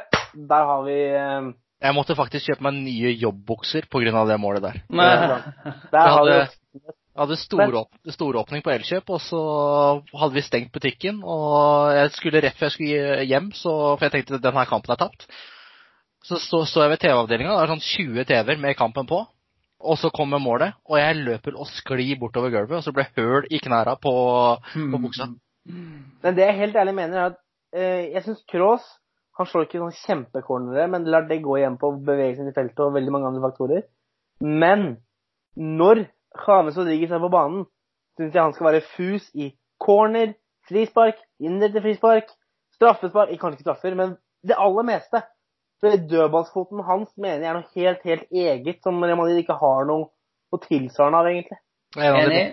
Der 0.51 0.67
har 0.69 0.83
vi 0.85 0.99
eh, 1.17 1.49
Jeg 1.87 1.97
måtte 1.97 2.17
faktisk 2.19 2.51
kjøpe 2.51 2.67
meg 2.67 2.83
nye 2.83 3.15
jobbbukser 3.23 3.89
pga. 3.89 4.27
det 4.29 4.39
målet 4.41 4.67
der. 4.67 4.83
Der 4.93 6.13
Jeg 7.15 7.23
hadde 7.23 7.37
storåp 7.39 8.11
storåpning 8.11 8.65
på 8.67 8.73
Elkjøp, 8.75 9.11
og 9.15 9.21
så 9.23 9.41
hadde 10.19 10.35
vi 10.35 10.43
stengt 10.43 10.73
butikken. 10.75 11.23
Og 11.23 11.95
jeg 11.95 12.11
skulle 12.19 12.43
rett 12.43 12.59
før 12.59 12.69
jeg 12.69 12.77
skulle 12.77 13.29
hjem, 13.31 13.53
så, 13.55 13.95
for 13.95 14.05
jeg 14.09 14.17
tenkte 14.17 14.41
at 14.41 14.45
denne 14.45 14.67
kampen 14.69 14.93
er 14.93 15.01
tapt. 15.01 15.29
Så 16.25 16.41
så, 16.41 16.65
så 16.67 16.83
jeg 16.83 16.95
ved 16.95 17.01
TV-avdelinga, 17.05 17.55
det 17.55 17.63
er 17.63 17.73
sånn 17.75 17.85
20 17.85 18.29
TV-er 18.29 18.61
med 18.61 18.77
kampen 18.77 19.07
på. 19.07 19.23
Og 19.85 19.99
så 20.01 20.09
kommer 20.15 20.41
målet, 20.41 20.75
og 20.89 20.99
jeg 20.99 21.21
løper 21.21 21.57
og 21.61 21.69
sklir 21.69 22.17
bortover 22.21 22.53
gulvet, 22.55 22.79
og 22.79 22.85
så 22.87 22.93
ble 22.97 23.05
høl 23.17 23.49
i 23.53 23.61
knæra 23.61 23.99
på, 24.01 24.15
på 24.75 25.01
buksa. 25.03 25.29
Men 25.69 26.37
det 26.37 26.47
jeg 26.49 26.61
helt 26.61 26.77
ærlig 26.81 26.95
mener, 26.97 27.19
er 27.19 27.33
at 27.33 27.41
eh, 27.77 28.13
jeg 28.15 28.25
syns 28.25 28.45
Kroos 28.51 28.87
han 29.39 29.49
slår 29.51 29.67
ikke 29.67 29.81
sånn 29.83 29.97
kjempecornere, 30.05 30.87
men 30.93 31.09
lar 31.11 31.27
det 31.27 31.41
gå 31.43 31.57
igjen 31.59 31.79
på 31.81 31.91
bevegelsen 32.07 32.51
i 32.51 32.55
feltet 32.55 32.83
og 32.85 32.95
veldig 32.95 33.15
mange 33.15 33.33
andre 33.33 33.43
faktorer. 33.43 33.87
Men 34.39 34.85
når 35.59 36.05
James 36.47 36.79
Rodriguez 36.79 37.11
er 37.11 37.23
på 37.23 37.33
banen, 37.35 37.65
syns 38.15 38.35
jeg 38.35 38.43
han 38.45 38.55
skal 38.55 38.69
være 38.69 38.85
fus 38.95 39.27
i 39.35 39.51
corner, 39.83 40.37
frispark, 40.69 41.19
innrette 41.43 41.83
frispark, 41.83 42.31
straffespark 42.77 43.35
Kanskje 43.41 43.59
ikke 43.59 43.67
straffer, 43.67 43.99
men 43.99 44.15
det 44.47 44.59
aller 44.61 44.87
meste. 44.87 45.25
For 45.85 46.01
dødballsfoten 46.09 46.81
hans 46.87 47.11
mener 47.21 47.43
jeg 47.43 47.51
er 47.51 47.57
noe 47.59 47.75
helt, 47.77 48.05
helt 48.09 48.31
eget, 48.33 48.79
som 48.81 49.03
Real 49.05 49.19
Madrid 49.21 49.43
ikke 49.43 49.59
har 49.61 49.85
noe, 49.85 50.07
noe 50.55 50.63
tilsvarende 50.63 51.19
av, 51.21 51.29
egentlig. 51.29 51.59
Enig. 52.01 52.45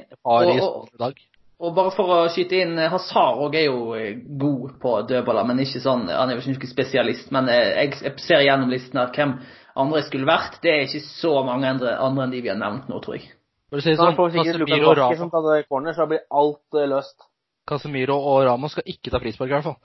Og- 1.61 1.75
bare 1.77 1.91
for 1.93 2.11
å 2.11 2.19
skyte 2.33 2.57
inn, 2.57 2.75
Hazard 2.91 3.37
også 3.37 3.57
er 3.59 3.67
jo 3.67 3.93
eh, 3.93 4.17
god 4.41 4.75
på 4.81 4.95
dødballer, 5.07 5.45
men 5.47 5.61
ikke 5.63 5.79
sånn, 5.83 6.07
han 6.09 6.29
er 6.29 6.39
jo 6.39 6.55
ikke 6.55 6.67
spesialist. 6.67 7.31
Men 7.31 7.47
eh, 7.53 7.69
jeg, 7.85 7.99
jeg 8.01 8.23
ser 8.25 8.43
gjennom 8.43 8.73
listen 8.73 8.99
her 8.99 9.13
hvem 9.15 9.35
andre 9.79 10.01
skulle 10.03 10.27
vært. 10.27 10.57
Det 10.63 10.73
er 10.73 10.87
ikke 10.87 11.03
så 11.05 11.35
mange 11.47 11.69
andre, 11.69 11.95
andre 12.01 12.25
enn 12.25 12.33
de 12.33 12.41
vi 12.41 12.51
har 12.51 12.59
nevnt 12.59 12.89
nå, 12.91 12.99
tror 12.99 13.19
jeg. 13.19 13.29
For 13.71 13.79
å 13.79 13.85
si 13.85 13.93
sånn, 13.95 14.17
får 14.17 14.33
sikkert 14.35 14.65
Lucas 14.65 14.87
Vazquez 14.89 15.21
som 15.21 15.31
tar 15.31 15.67
corner, 15.69 15.95
så 15.95 16.09
blir 16.09 16.25
alt 16.27 16.81
eh, 16.81 16.89
løst. 16.91 17.29
Casemiro 17.69 18.17
og 18.17 18.41
Ramos 18.49 18.73
skal 18.75 18.89
ikke 18.89 19.13
ta 19.13 19.21
frispark, 19.21 19.53
i 19.53 19.55
hvert 19.55 19.69
fall. 19.69 19.79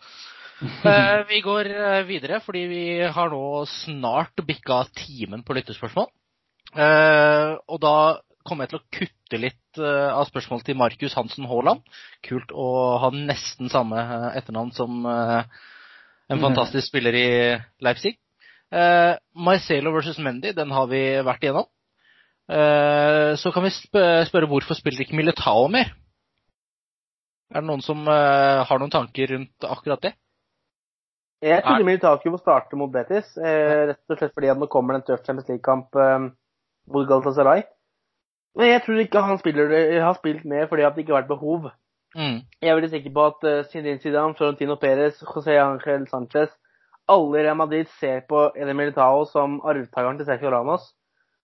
Eh, 0.63 1.19
vi 1.29 1.41
går 1.45 1.69
eh, 1.69 2.03
videre, 2.09 2.39
fordi 2.41 2.63
vi 2.71 2.85
har 3.13 3.29
nå 3.33 3.41
snart 3.69 4.41
bikka 4.47 4.85
timen 4.97 5.43
på 5.45 5.57
lyttespørsmål. 5.59 6.09
Eh, 6.73 7.51
og 7.69 7.81
da 7.83 7.97
kommer 8.47 8.65
jeg 8.65 8.73
til 8.73 8.81
å 8.81 8.87
kutte 8.95 9.41
litt 9.43 9.81
av 9.83 10.23
spørsmålet 10.31 10.69
til 10.71 10.79
Markus 10.79 11.17
Hansen 11.19 11.49
Haaland. 11.51 11.83
Kult 12.25 12.53
å 12.55 12.69
ha 13.03 13.11
nesten 13.13 13.69
samme 13.69 13.99
etternavn 14.39 14.71
som 14.73 15.03
en 15.05 16.41
fantastisk 16.41 16.87
spiller 16.87 17.19
i 17.19 17.27
Leipzig. 17.85 18.15
Marcelo 19.35 19.91
versus 19.93 20.21
Mendy, 20.23 20.55
den 20.57 20.71
har 20.73 20.87
vi 20.89 21.01
vært 21.27 21.43
igjennom. 21.45 21.67
Så 23.43 23.53
kan 23.53 23.67
vi 23.67 23.75
sp- 23.75 24.07
spørre 24.31 24.49
hvorfor 24.49 24.79
spiller 24.79 25.03
ikke 25.05 25.19
Militao 25.19 25.67
mer? 25.75 25.91
Er 27.51 27.61
det 27.61 27.67
noen 27.67 27.83
som 27.85 28.07
har 28.07 28.79
noen 28.79 28.95
tanker 28.95 29.35
rundt 29.35 29.67
akkurat 29.67 30.07
det? 30.07 30.15
Jeg 31.47 31.63
trodde 31.63 31.87
Militaki 31.87 32.31
må 32.33 32.41
starte 32.41 32.79
mot 32.79 32.91
Betis, 32.91 33.37
eh, 33.39 33.87
rett 33.93 34.13
og 34.13 34.19
slett 34.19 34.35
fordi 34.35 34.51
at 34.51 34.59
nå 34.59 34.67
kommer 34.73 34.97
det 34.97 35.03
en 35.03 35.09
tøff 35.13 35.25
Champions 35.27 35.51
League-kamp 35.53 35.99
eh, 36.03 36.29
mot 36.93 37.09
Galatasaray. 37.09 37.63
Men 38.57 38.73
jeg 38.73 38.83
tror 38.85 39.03
ikke 39.03 39.23
han 39.23 39.39
spiller 39.39 39.75
har 40.01 40.17
spilt 40.17 40.47
mer 40.49 40.67
fordi 40.71 40.87
at 40.87 40.97
det 40.97 41.05
ikke 41.05 41.15
har 41.15 41.23
vært 41.23 41.35
behov. 41.35 41.69
Mm. 42.17 42.39
Jeg 42.63 42.71
er 42.71 42.79
veldig 42.79 42.93
sikker 42.95 43.13
på 43.13 43.25
at 43.29 43.43
uh, 43.45 43.65
Zinedine 43.69 44.01
Zidane, 44.01 44.35
Florentino 44.39 44.79
Perez, 44.81 45.19
José 45.21 45.59
Ángel 45.61 46.07
Sanchez 46.09 46.55
Alle 47.13 47.41
i 47.41 47.43
Real 47.45 47.59
Madrid 47.59 47.91
ser 48.01 48.23
på 48.29 48.47
Eder 48.57 48.75
Militao 48.75 49.27
som 49.29 49.59
arvtakeren 49.61 50.17
til 50.19 50.27
Sergio 50.27 50.51
Ramos. 50.51 50.89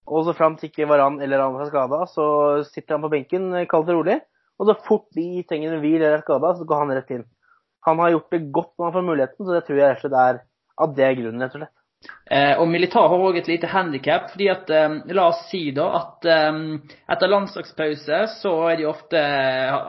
Og 0.06 0.24
så 0.26 0.32
fram 0.34 0.56
til 0.56 0.70
ikke 0.70 0.88
Varan 0.90 1.20
eller 1.22 1.38
Ramos 1.38 1.62
er 1.62 1.70
skada, 1.70 2.00
så 2.10 2.24
sitter 2.66 2.96
han 2.96 3.04
på 3.04 3.12
benken 3.12 3.52
eh, 3.54 3.68
kaldt 3.70 3.92
og 3.92 4.00
rolig. 4.00 4.16
Og 4.58 4.66
så 4.66 4.74
fort 4.88 5.06
de 5.14 5.44
trenger 5.48 5.76
en 5.76 5.84
hvil 5.84 6.00
eller 6.00 6.16
er 6.16 6.24
skada, 6.24 6.50
så 6.56 6.66
går 6.66 6.82
han 6.82 6.94
rett 6.96 7.12
inn. 7.14 7.22
Han 7.86 8.02
har 8.02 8.14
gjort 8.14 8.34
det 8.34 8.42
godt 8.54 8.72
når 8.78 8.88
han 8.88 8.96
får 8.96 9.06
muligheten, 9.10 9.46
så 9.46 9.54
det 9.54 9.62
tror 9.66 9.78
jeg 9.78 9.88
rett 9.90 10.02
og 10.02 10.06
slett 10.06 10.20
er 10.22 10.42
at 10.82 10.98
det 10.98 11.14
grunnen, 11.18 11.42
rett 11.42 11.56
og 11.56 11.64
slett. 11.64 11.76
Eh, 12.30 12.58
og 12.58 12.66
Militar 12.70 13.06
har 13.10 13.22
òg 13.22 13.36
et 13.38 13.48
lite 13.50 13.70
handikap, 13.70 14.30
fordi 14.32 14.48
at 14.50 14.70
eh, 14.74 14.94
La 15.14 15.28
oss 15.30 15.44
si 15.50 15.60
da 15.74 15.84
at 15.98 16.26
eh, 16.26 16.58
etter 17.14 17.30
landslagspause 17.30 18.22
så 18.40 18.54
er 18.70 18.80
de 18.80 18.88
ofte 18.90 19.22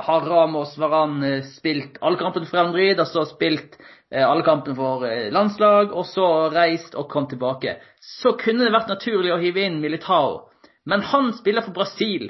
Har 0.08 0.28
Ramos 0.30 0.76
Varan 0.82 1.24
spilt 1.56 1.98
alle 2.02 2.20
kampene 2.22 2.50
for 2.50 2.60
Real 2.60 2.72
Madrid, 2.72 3.02
og 3.02 3.10
så 3.10 3.26
spilt 3.30 3.78
alle 4.14 4.46
kampene 4.46 4.78
for 4.78 5.08
landslag, 5.34 5.90
og 5.90 6.06
så 6.06 6.28
reist 6.54 6.94
og 6.94 7.08
kom 7.10 7.26
tilbake. 7.32 7.80
Så 7.98 8.36
kunne 8.38 8.68
det 8.68 8.76
vært 8.76 8.92
naturlig 8.92 9.32
å 9.34 9.40
hive 9.42 9.64
inn 9.66 9.80
Militao. 9.82 10.44
Men 10.86 11.02
han 11.10 11.32
spiller 11.34 11.64
for 11.66 11.74
Brasil, 11.74 12.28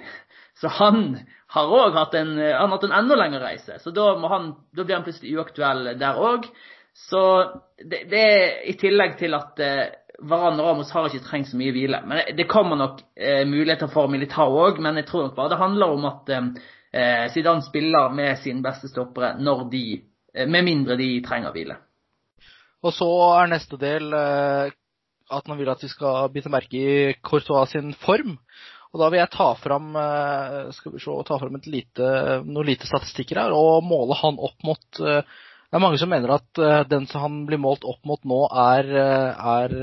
så 0.64 0.70
han 0.72 1.18
har 1.52 1.72
òg 1.76 1.98
hatt 1.98 2.14
en 2.16 2.38
eh, 2.40 2.56
hatt 2.56 2.86
en 2.88 2.96
enda 2.96 3.18
lengre 3.20 3.42
reise. 3.44 3.76
Så 3.84 3.92
da, 3.92 4.14
han, 4.32 4.54
da 4.72 4.86
blir 4.86 4.96
han 4.96 5.04
plutselig 5.04 5.34
uaktuell 5.36 5.90
der 6.00 6.22
òg. 6.24 6.48
Så 6.96 7.24
det, 7.84 8.06
det 8.12 8.22
er 8.22 8.62
i 8.72 8.78
tillegg 8.80 9.18
til 9.20 9.36
at 9.36 9.60
eh, 9.60 9.90
Varan 10.24 10.62
og 10.62 10.70
Ramos 10.70 10.94
har 10.96 11.10
ikke 11.10 11.26
trengt 11.26 11.50
så 11.50 11.60
mye 11.60 11.74
hvile. 11.76 12.00
Men 12.08 12.22
det, 12.22 12.38
det 12.38 12.48
kommer 12.48 12.80
nok 12.80 13.02
eh, 13.18 13.44
muligheter 13.50 13.92
for 13.92 14.08
Militao 14.08 14.56
òg, 14.64 14.80
men 14.80 15.02
jeg 15.02 15.10
tror 15.10 15.28
nok 15.28 15.36
bare 15.36 15.52
det 15.52 15.60
handler 15.60 15.98
om 15.98 16.08
at 16.08 16.32
eh, 16.32 16.48
eh, 16.94 17.26
Zidane 17.34 17.66
spiller 17.66 18.14
med 18.16 18.38
sine 18.40 18.64
beste 18.64 18.92
stoppere 18.92 19.34
når 19.42 19.66
de 19.74 19.84
eh, 20.34 20.48
Med 20.48 20.64
mindre 20.64 20.96
de 20.96 21.10
trenger 21.26 21.52
hvile. 21.52 21.76
Og 22.84 22.96
så 22.96 23.10
er 23.42 23.52
neste 23.52 23.80
del 23.82 24.16
eh, 24.16 24.72
at 25.34 25.48
man 25.50 25.60
vil 25.60 25.72
at 25.72 25.84
vi 25.84 25.92
skal 25.92 26.30
bite 26.32 26.52
merke 26.52 26.78
i 26.78 27.14
Courtois 27.24 27.76
sin 27.76 27.94
form. 27.94 28.38
Og 28.94 29.02
da 29.02 29.10
vil 29.10 29.24
jeg 29.24 29.32
ta 29.34 29.48
fram, 29.58 29.88
eh, 29.98 30.70
se, 30.78 31.16
ta 31.26 31.40
fram 31.42 31.58
lite, 31.66 32.10
noen 32.46 32.68
lite 32.68 32.86
statistikker 32.86 33.40
her, 33.42 33.56
og 33.58 33.82
måle 33.88 34.18
han 34.20 34.38
opp 34.38 34.62
mot 34.68 35.02
eh, 35.02 35.26
Det 35.74 35.80
er 35.80 35.82
mange 35.82 35.98
som 35.98 36.12
mener 36.14 36.36
at 36.36 36.60
eh, 36.62 36.84
den 36.86 37.08
som 37.10 37.24
han 37.24 37.40
blir 37.50 37.58
målt 37.58 37.88
opp 37.90 38.06
mot 38.06 38.22
nå, 38.30 38.44
er, 38.54 38.92
er 38.94 39.74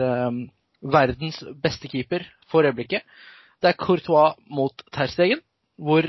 verdens 0.80 1.40
beste 1.58 1.90
keeper 1.90 2.22
for 2.46 2.62
øyeblikket. 2.62 3.02
Det 3.58 3.72
er 3.72 3.78
Courtois 3.80 4.38
mot 4.46 4.84
Ter 4.94 5.10
Stegen, 5.10 5.42
hvor 5.74 6.06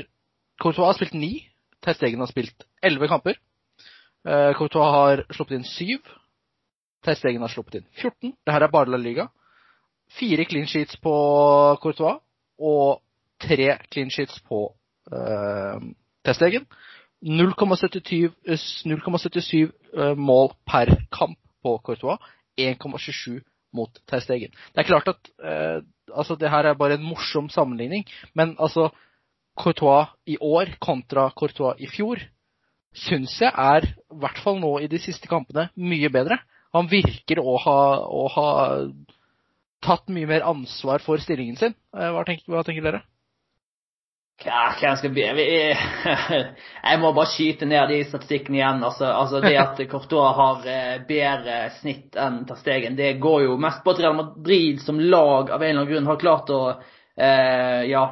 Courtois 0.62 0.92
har 0.92 1.00
spilt 1.00 1.18
ni. 1.18 1.32
Ter 1.82 1.98
Stegen 1.98 2.22
har 2.22 2.30
spilt 2.30 2.62
elleve 2.78 3.10
kamper. 3.10 3.34
Courtois 4.54 4.94
har 4.94 5.24
sluppet 5.34 5.58
inn 5.58 5.66
syv. 5.66 6.06
Ter 7.02 7.18
Stegen 7.18 7.42
har 7.42 7.50
sluppet 7.50 7.80
inn 7.80 7.88
14. 7.98 8.36
Det 8.38 8.54
her 8.54 8.62
er 8.62 8.70
bare 8.70 8.94
La 8.94 9.02
Liga. 9.02 9.26
Fire 10.14 10.46
clean 10.46 10.70
sheets 10.70 10.94
på 11.02 11.12
Courtois 11.82 12.22
og 12.58 13.02
tre 13.42 13.76
clean 13.90 14.10
sheets 14.10 14.40
på 14.48 14.64
uh, 15.12 15.78
testlegen. 16.24 16.66
0,77 17.22 18.32
0,77 18.42 19.70
eh, 19.94 20.16
mål 20.18 20.48
per 20.66 20.90
kamp 21.14 21.38
på 21.62 21.76
Courtois. 21.86 22.18
1,27 22.58 23.38
mot 23.72 24.02
Terstegen. 24.08 24.52
Det 24.74 24.82
er 24.82 24.88
klart 24.88 25.08
at 25.08 25.30
eh, 25.42 25.80
altså 26.12 26.36
det 26.36 26.50
her 26.50 26.68
er 26.68 26.78
bare 26.78 26.98
en 26.98 27.06
morsom 27.06 27.48
sammenligning, 27.48 28.04
men 28.34 28.56
altså 28.58 28.90
Courtois 29.56 30.12
i 30.26 30.36
år 30.40 30.76
kontra 30.80 31.30
Courtois 31.30 31.80
i 31.80 31.88
fjor 31.88 32.20
syns 32.92 33.38
jeg 33.40 33.52
er, 33.56 33.86
i 33.88 34.18
hvert 34.20 34.40
fall 34.44 34.58
nå 34.60 34.74
i 34.84 34.90
de 34.90 35.00
siste 35.00 35.28
kampene, 35.28 35.70
mye 35.76 36.10
bedre. 36.12 36.36
Han 36.76 36.90
virker 36.90 37.40
å 37.40 37.56
ha, 37.64 37.78
å 38.04 38.26
ha 38.34 38.48
tatt 39.82 40.08
mye 40.12 40.28
mer 40.30 40.44
ansvar 40.46 41.02
for 41.04 41.20
stillingen 41.22 41.56
sin. 41.58 41.74
Eh, 41.96 42.10
Hva 42.14 42.24
tenker, 42.28 42.48
hva 42.52 42.62
tenker 42.66 42.86
dere? 42.86 43.02
Ja, 44.42 44.72
hva 44.74 44.88
jeg 44.88 44.98
skal 44.98 45.12
be 45.14 45.26
Jeg 46.88 47.00
må 47.02 47.12
bare 47.14 47.30
skyte 47.30 47.66
ned 47.68 47.92
de 47.92 48.00
statistikkene 48.08 48.58
igjen. 48.58 48.80
Altså, 48.86 49.06
altså 49.12 49.42
Det 49.44 49.52
at 49.60 49.82
Courtois 49.90 50.34
har 50.38 50.64
eh, 50.70 50.96
bedre 51.06 51.58
snitt 51.78 52.18
enn 52.18 52.40
Ter 52.48 52.58
Stegen, 52.58 52.96
det 52.98 53.14
går 53.22 53.44
jo 53.46 53.58
mest 53.60 53.84
på 53.84 53.94
at 53.94 54.02
Real 54.02 54.18
Madrid 54.18 54.82
som 54.82 54.98
lag 54.98 55.50
av 55.52 55.62
en 55.62 55.68
eller 55.68 55.82
annen 55.84 55.92
grunn 55.92 56.10
har 56.10 56.20
klart 56.22 56.50
å 56.54 56.62
eh, 56.72 57.86
Ja. 57.92 58.06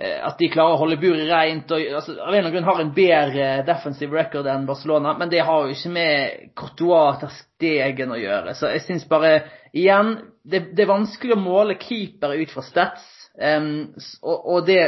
Eh, 0.00 0.18
At 0.24 0.38
de 0.40 0.50
klarer 0.52 0.76
å 0.76 0.80
holde 0.82 1.00
buret 1.02 1.28
rent 1.30 1.72
og 1.74 1.94
altså, 1.98 2.16
av 2.16 2.28
en 2.28 2.38
eller 2.38 2.42
annen 2.46 2.56
grunn 2.56 2.68
har 2.70 2.82
en 2.82 2.94
bedre 2.96 3.48
defensive 3.68 4.16
record 4.16 4.48
enn 4.50 4.66
Barcelona. 4.68 5.16
Men 5.18 5.32
det 5.32 5.44
har 5.46 5.66
jo 5.66 5.76
ikke 5.76 5.94
med 5.94 6.50
Courtois 6.58 7.22
til 7.22 7.34
Stegen 7.38 8.14
å 8.14 8.20
gjøre. 8.20 8.56
Så 8.58 8.72
jeg 8.74 8.86
syns 8.86 9.08
bare 9.10 9.40
Igjen, 9.72 10.18
det, 10.44 10.66
det 10.76 10.84
er 10.84 10.90
vanskelig 10.90 11.32
å 11.32 11.40
måle 11.40 11.78
keepere 11.80 12.36
ut 12.36 12.50
fra 12.52 12.60
stats. 12.66 13.06
Um, 13.40 13.94
og, 14.20 14.42
og 14.52 14.66
det 14.68 14.82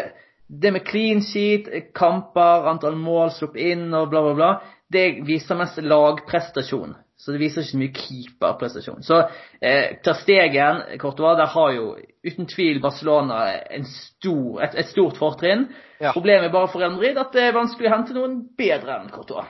det 0.46 0.72
med 0.72 0.84
clean 0.84 1.22
sheet, 1.22 1.68
kamper, 1.96 2.68
antall 2.68 2.96
mål 3.00 3.32
sluppet 3.32 3.72
inn 3.72 3.86
og 3.96 4.10
bla, 4.12 4.22
bla, 4.26 4.34
bla, 4.36 4.50
det 4.92 5.24
viser 5.26 5.58
mest 5.58 5.80
lagprestasjon. 5.82 6.94
Så 7.24 7.32
det 7.32 7.40
viser 7.40 7.62
ikke 7.62 7.70
så 7.70 7.78
mye 7.80 7.94
keeperprestasjon. 7.96 9.04
Så 9.06 9.22
eh, 9.64 9.94
Ter 10.04 10.18
Stegen, 10.20 10.82
Courtois, 11.00 11.38
der 11.40 11.48
har 11.54 11.70
jo 11.72 11.86
uten 12.20 12.48
tvil 12.50 12.82
Barcelona 12.84 13.38
en 13.72 13.86
stor, 13.88 14.60
et, 14.66 14.76
et 14.82 14.90
stort 14.90 15.16
fortrinn. 15.16 15.70
Ja. 16.02 16.12
Problemet 16.12 16.52
bare 16.52 16.68
for 16.68 16.84
Real 16.84 16.92
Madrid 16.98 17.16
at 17.16 17.32
det 17.32 17.46
er 17.46 17.56
vanskelig 17.56 17.88
å 17.88 17.94
hente 17.94 18.16
noen 18.18 18.42
bedre 18.58 18.98
enn 18.98 19.08
Courtois. 19.14 19.48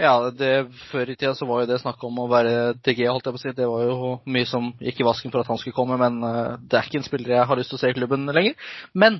Ja, 0.00 0.16
det, 0.34 0.50
før 0.90 1.10
i 1.10 1.16
tida 1.18 1.36
så 1.38 1.46
var 1.46 1.62
jo 1.62 1.70
det 1.70 1.80
snakk 1.82 2.02
om 2.06 2.18
å 2.22 2.28
være 2.30 2.72
DG, 2.82 3.04
holdt 3.06 3.26
jeg 3.26 3.36
på 3.36 3.40
å 3.40 3.42
si. 3.42 3.54
Det 3.54 3.70
var 3.70 3.86
jo 3.86 4.12
mye 4.34 4.48
som 4.50 4.70
gikk 4.82 5.02
i 5.02 5.06
vasken 5.06 5.30
for 5.30 5.42
at 5.42 5.50
han 5.50 5.58
skulle 5.62 5.76
komme, 5.76 5.98
men 6.00 6.18
uh, 6.22 6.58
det 6.58 6.78
er 6.78 6.90
ikke 6.90 7.02
en 7.02 7.06
spiller 7.06 7.36
jeg 7.36 7.48
har 7.50 7.58
lyst 7.58 7.74
til 7.74 7.78
å 7.78 7.82
se 7.82 7.90
i 7.90 7.98
klubben 7.98 8.26
lenger. 8.34 8.70
Men 8.98 9.18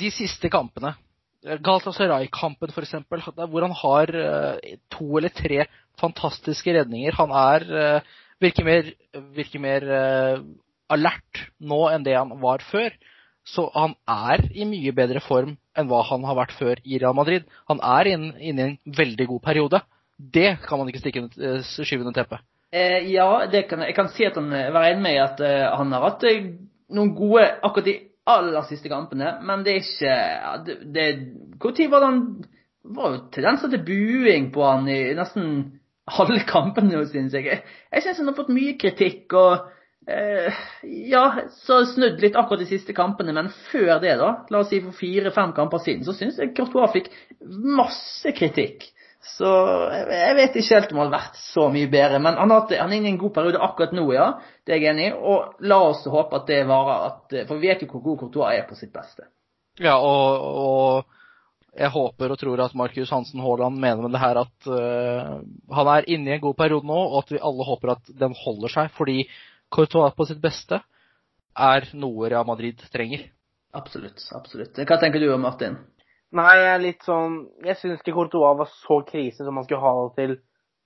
de 0.00 0.12
siste 0.12 0.52
kampene, 0.52 0.94
Galatasaray-kampen 1.40 2.72
f.eks., 2.72 2.96
hvor 3.08 3.64
han 3.64 3.76
har 3.82 4.10
eh, 4.12 4.74
to 4.92 5.06
eller 5.16 5.32
tre 5.32 5.64
fantastiske 6.00 6.74
redninger. 6.76 7.16
Han 7.16 7.32
er 7.32 7.64
eh, 7.82 8.10
virker 8.40 8.66
mer, 8.66 8.90
virker 9.36 9.62
mer 9.62 9.86
eh, 9.88 10.42
alert 10.92 11.46
nå 11.60 11.86
enn 11.92 12.04
det 12.04 12.18
han 12.18 12.36
var 12.42 12.64
før. 12.70 12.92
Så 13.48 13.70
han 13.72 13.96
er 14.04 14.44
i 14.52 14.66
mye 14.68 14.92
bedre 14.92 15.22
form 15.24 15.56
enn 15.78 15.88
hva 15.88 16.02
han 16.10 16.26
har 16.28 16.36
vært 16.42 16.52
før 16.58 16.82
i 16.84 17.00
Real 17.00 17.16
Madrid. 17.16 17.48
Han 17.72 17.80
er 17.80 18.12
inne 18.12 18.34
inn 18.36 18.60
i 18.60 18.66
en 18.66 18.76
veldig 19.00 19.26
god 19.32 19.42
periode. 19.46 19.80
Det 20.20 20.58
kan 20.66 20.78
man 20.78 20.90
ikke 20.92 21.00
stikke 21.00 21.24
skyve 21.64 22.04
under 22.04 22.18
teppet. 22.20 22.44
Eh, 22.70 23.08
ja, 23.10 23.48
kan, 23.66 23.80
jeg 23.88 23.96
kan 23.96 24.12
si 24.12 24.28
at 24.28 24.36
han 24.36 24.52
var 24.52 24.90
enig 24.90 25.02
med 25.02 25.16
i 25.16 25.22
at 25.24 25.40
uh, 25.42 25.72
han 25.80 25.90
har 25.96 26.04
hatt 26.04 26.28
noen 26.92 27.14
gode 27.16 27.48
akkurat 27.64 27.88
de 27.88 27.96
aller 28.28 28.66
siste 28.68 28.90
kampene, 28.92 29.34
men 29.46 29.64
det 29.64 29.72
er 29.72 29.84
ikke 29.84 30.14
ja, 30.14 31.04
Hvor 31.60 31.72
tid 31.76 31.90
var 31.90 32.02
det 32.02 32.10
han 32.10 32.24
var 32.84 33.12
jo 33.12 33.20
tendenser 33.34 33.70
til 33.72 33.84
buing 33.84 34.48
på 34.54 34.64
han 34.64 34.88
i 34.88 35.12
nesten 35.16 35.50
halve 36.10 36.40
kampene 36.48 37.04
synes 37.08 37.34
jeg. 37.36 37.46
Jeg, 37.46 37.62
jeg 37.92 38.02
syns 38.04 38.22
han 38.22 38.30
har 38.30 38.38
fått 38.38 38.52
mye 38.54 38.76
kritikk 38.80 39.36
og 39.38 39.66
eh, 40.08 40.62
Ja, 41.10 41.24
så 41.62 41.82
snudd 41.88 42.22
litt 42.22 42.38
akkurat 42.38 42.64
de 42.64 42.70
siste 42.70 42.96
kampene, 42.96 43.34
men 43.36 43.52
før 43.70 44.00
det, 44.02 44.16
da, 44.20 44.30
la 44.50 44.62
oss 44.62 44.72
si 44.72 44.80
for 44.84 44.96
fire-fem 44.96 45.54
kamper 45.56 45.82
siden, 45.84 46.06
så 46.06 46.16
syns 46.16 46.40
jeg 46.40 46.54
Courtois 46.56 46.94
fikk 46.96 47.12
masse 47.78 48.32
kritikk. 48.36 48.88
Så 49.20 49.48
jeg, 49.92 50.34
vet 50.38 50.54
ikke 50.56 50.78
helt 50.78 50.92
om 50.94 51.02
han 51.02 51.10
har 51.10 51.18
vært 51.18 51.40
så 51.42 51.66
mye 51.72 51.88
bedre. 51.92 52.20
Men 52.24 52.38
han, 52.40 52.52
har 52.52 52.62
hatt, 52.62 52.72
han 52.80 52.92
er 52.92 53.00
inne 53.00 53.10
i 53.10 53.12
en 53.12 53.20
god 53.20 53.34
periode 53.36 53.60
akkurat 53.60 53.92
nå, 53.96 54.06
ja. 54.16 54.30
Det 54.64 54.74
er 54.74 54.80
jeg 54.80 54.94
enig 54.94 55.10
i. 55.10 55.12
Og 55.12 55.66
la 55.68 55.80
oss 55.90 56.06
håpe 56.08 56.40
at 56.40 56.48
det 56.48 56.62
varer. 56.68 57.10
At, 57.10 57.36
for 57.48 57.60
vi 57.60 57.68
vet 57.68 57.84
jo 57.84 57.90
hvor 57.92 58.04
god 58.06 58.20
Courtois 58.22 58.56
er 58.56 58.64
på 58.68 58.78
sitt 58.78 58.94
beste. 58.94 59.28
Ja, 59.80 59.98
og, 60.00 60.46
og 60.64 61.76
jeg 61.76 61.92
håper 61.94 62.32
og 62.32 62.40
tror 62.40 62.64
at 62.64 62.74
Markus 62.74 63.12
Hansen 63.12 63.44
Haaland 63.44 63.76
mener 63.80 64.02
med 64.02 64.16
det 64.16 64.22
her 64.24 64.40
at 64.40 64.70
uh, 64.72 65.36
han 65.76 65.92
er 65.92 66.08
inne 66.10 66.32
i 66.32 66.34
en 66.38 66.42
god 66.42 66.56
periode 66.58 66.88
nå, 66.88 66.96
og 66.96 67.20
at 67.22 67.36
vi 67.36 67.44
alle 67.44 67.66
håper 67.68 67.94
at 67.94 68.10
den 68.24 68.34
holder 68.40 68.72
seg. 68.72 68.90
Fordi 68.96 69.22
Courtois 69.70 70.16
på 70.16 70.26
sitt 70.32 70.40
beste 70.42 70.80
er 71.60 71.92
noe 71.92 72.32
Real 72.32 72.48
Madrid 72.48 72.80
trenger. 72.92 73.28
Absolutt. 73.76 74.24
absolutt. 74.34 74.80
Hva 74.82 74.98
tenker 74.98 75.22
du 75.22 75.28
om 75.30 75.44
Martin? 75.44 75.76
Nei, 76.36 76.52
jeg 76.60 76.70
er 76.70 76.82
litt 76.82 77.06
sånn 77.06 77.40
Jeg 77.66 77.78
syns 77.80 78.02
ikke 78.02 78.14
Courtois 78.14 78.58
var 78.60 78.68
så 78.70 79.00
krise 79.08 79.42
som 79.42 79.56
man 79.58 79.66
skulle 79.66 79.82
ha 79.82 79.94
det 80.04 80.12
til 80.20 80.36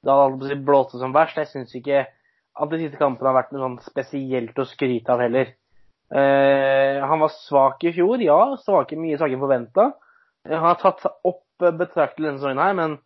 da 0.05 0.29
det 0.37 0.59
blåste 0.65 1.01
som 1.01 1.15
verst. 1.17 1.39
Jeg 1.41 1.49
syns 1.49 1.75
ikke 1.79 2.03
at 2.05 2.71
de 2.71 2.81
siste 2.83 3.01
kampene 3.01 3.31
har 3.31 3.39
vært 3.39 3.55
noe 3.55 3.63
sånn 3.65 3.79
spesielt 3.87 4.59
å 4.61 4.67
skryte 4.69 5.15
av 5.15 5.23
heller. 5.25 5.55
Eh, 6.13 7.01
han 7.01 7.23
var 7.23 7.33
svak 7.33 7.87
i 7.89 7.93
fjor, 7.97 8.21
ja. 8.23 8.37
Svake, 8.61 8.99
mye 9.01 9.17
svakere 9.17 9.39
enn 9.39 9.43
forventa. 9.43 9.87
Han 10.51 10.67
har 10.67 10.77
tatt 10.83 11.01
seg 11.03 11.31
opp 11.31 11.65
eh, 11.65 11.73
betraktelig 11.81 12.29
denne 12.29 12.43
sesongen 12.43 12.61
her, 12.61 12.77
men 12.79 12.99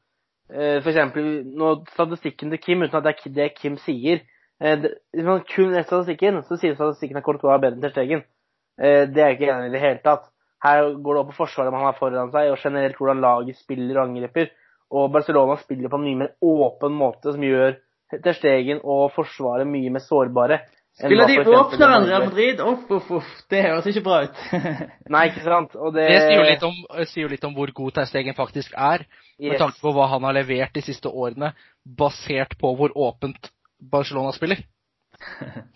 eh, 0.51 0.83
f.eks. 0.83 1.95
statistikken 1.95 2.51
til 2.53 2.63
Kim, 2.65 2.83
uten 2.83 2.99
at 2.99 3.07
det 3.07 3.15
er 3.15 3.37
det 3.39 3.49
Kim 3.57 3.79
sier 3.85 4.19
eh, 4.19 4.75
det, 4.83 4.97
Hvis 5.15 5.29
man 5.31 5.47
kun 5.49 5.71
leser 5.71 5.89
statistikken, 5.93 6.43
så 6.49 6.59
sier 6.59 6.75
statistikken 6.75 7.23
at 7.23 7.29
Courtois 7.29 7.55
er 7.55 7.63
bedre 7.63 7.79
enn 7.79 7.87
Terstegen. 7.87 8.27
Eh, 8.75 9.05
det 9.07 9.23
er 9.23 9.33
jeg 9.33 9.39
ikke 9.39 9.55
enig 9.55 9.71
i 9.71 9.73
i 9.73 9.77
det 9.79 9.85
hele 9.87 10.03
tatt. 10.05 10.29
Her 10.65 10.95
går 10.99 11.15
det 11.15 11.21
opp 11.21 11.29
på 11.33 11.39
forsvaret 11.45 11.75
man 11.75 11.85
har 11.87 11.99
foran 11.99 12.33
seg, 12.35 12.51
og 12.53 12.63
generelt 12.63 12.99
hvordan 12.99 13.23
laget 13.23 13.61
spiller 13.61 14.01
og 14.01 14.09
angriper. 14.09 14.51
Og 14.91 15.13
Barcelona 15.13 15.59
spiller 15.61 15.93
på 15.93 16.01
en 16.01 16.07
mye 16.07 16.23
mer 16.25 16.33
åpen 16.43 16.97
måte, 16.99 17.35
som 17.35 17.45
gjør 17.45 17.77
Ter 18.09 18.37
Stegen 18.39 18.81
og 18.89 19.11
forsvaret 19.13 19.69
mye 19.69 19.93
mer 19.93 20.03
sårbare. 20.03 20.63
Spiller 20.99 21.31
de 21.31 21.37
åpnere 21.45 21.99
enn 21.99 22.07
Real 22.09 22.09
Real 22.09 22.25
Madrid. 22.27 22.63
Off, 22.65 22.89
uff, 22.91 23.11
uff. 23.21 23.35
Det 23.53 23.61
høres 23.63 23.87
ikke 23.87 24.03
bra 24.07 24.23
ut. 24.25 24.41
Nei, 25.15 25.27
ikke 25.29 25.45
sant. 25.45 25.77
Og 25.79 25.93
det, 25.95 26.09
Det 26.11 26.23
sier 26.25 26.41
jo 26.41 26.49
litt 26.49 26.65
om, 26.67 26.81
sier 27.05 27.27
jo 27.27 27.31
litt 27.35 27.47
om 27.47 27.55
hvor 27.55 27.71
god 27.77 27.99
Ter 28.01 28.09
Stegen 28.11 28.39
faktisk 28.39 28.75
er, 28.75 29.05
med 29.39 29.61
tanke 29.61 29.79
på 29.85 29.93
hva 29.95 30.09
han 30.15 30.27
har 30.27 30.35
levert 30.41 30.75
de 30.75 30.83
siste 30.83 31.13
årene, 31.13 31.53
basert 31.85 32.57
på 32.59 32.73
hvor 32.81 32.97
åpent 32.99 33.53
Barcelona 33.79 34.33
spiller. 34.35 34.65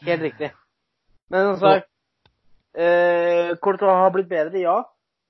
Helt 0.02 0.26
riktig. 0.26 0.50
Men 1.30 1.52
altså 1.52 1.76
eh, 2.76 3.52
Courtois 3.62 4.00
har 4.02 4.12
blitt 4.14 4.30
bedre, 4.30 4.62
ja. 4.62 4.78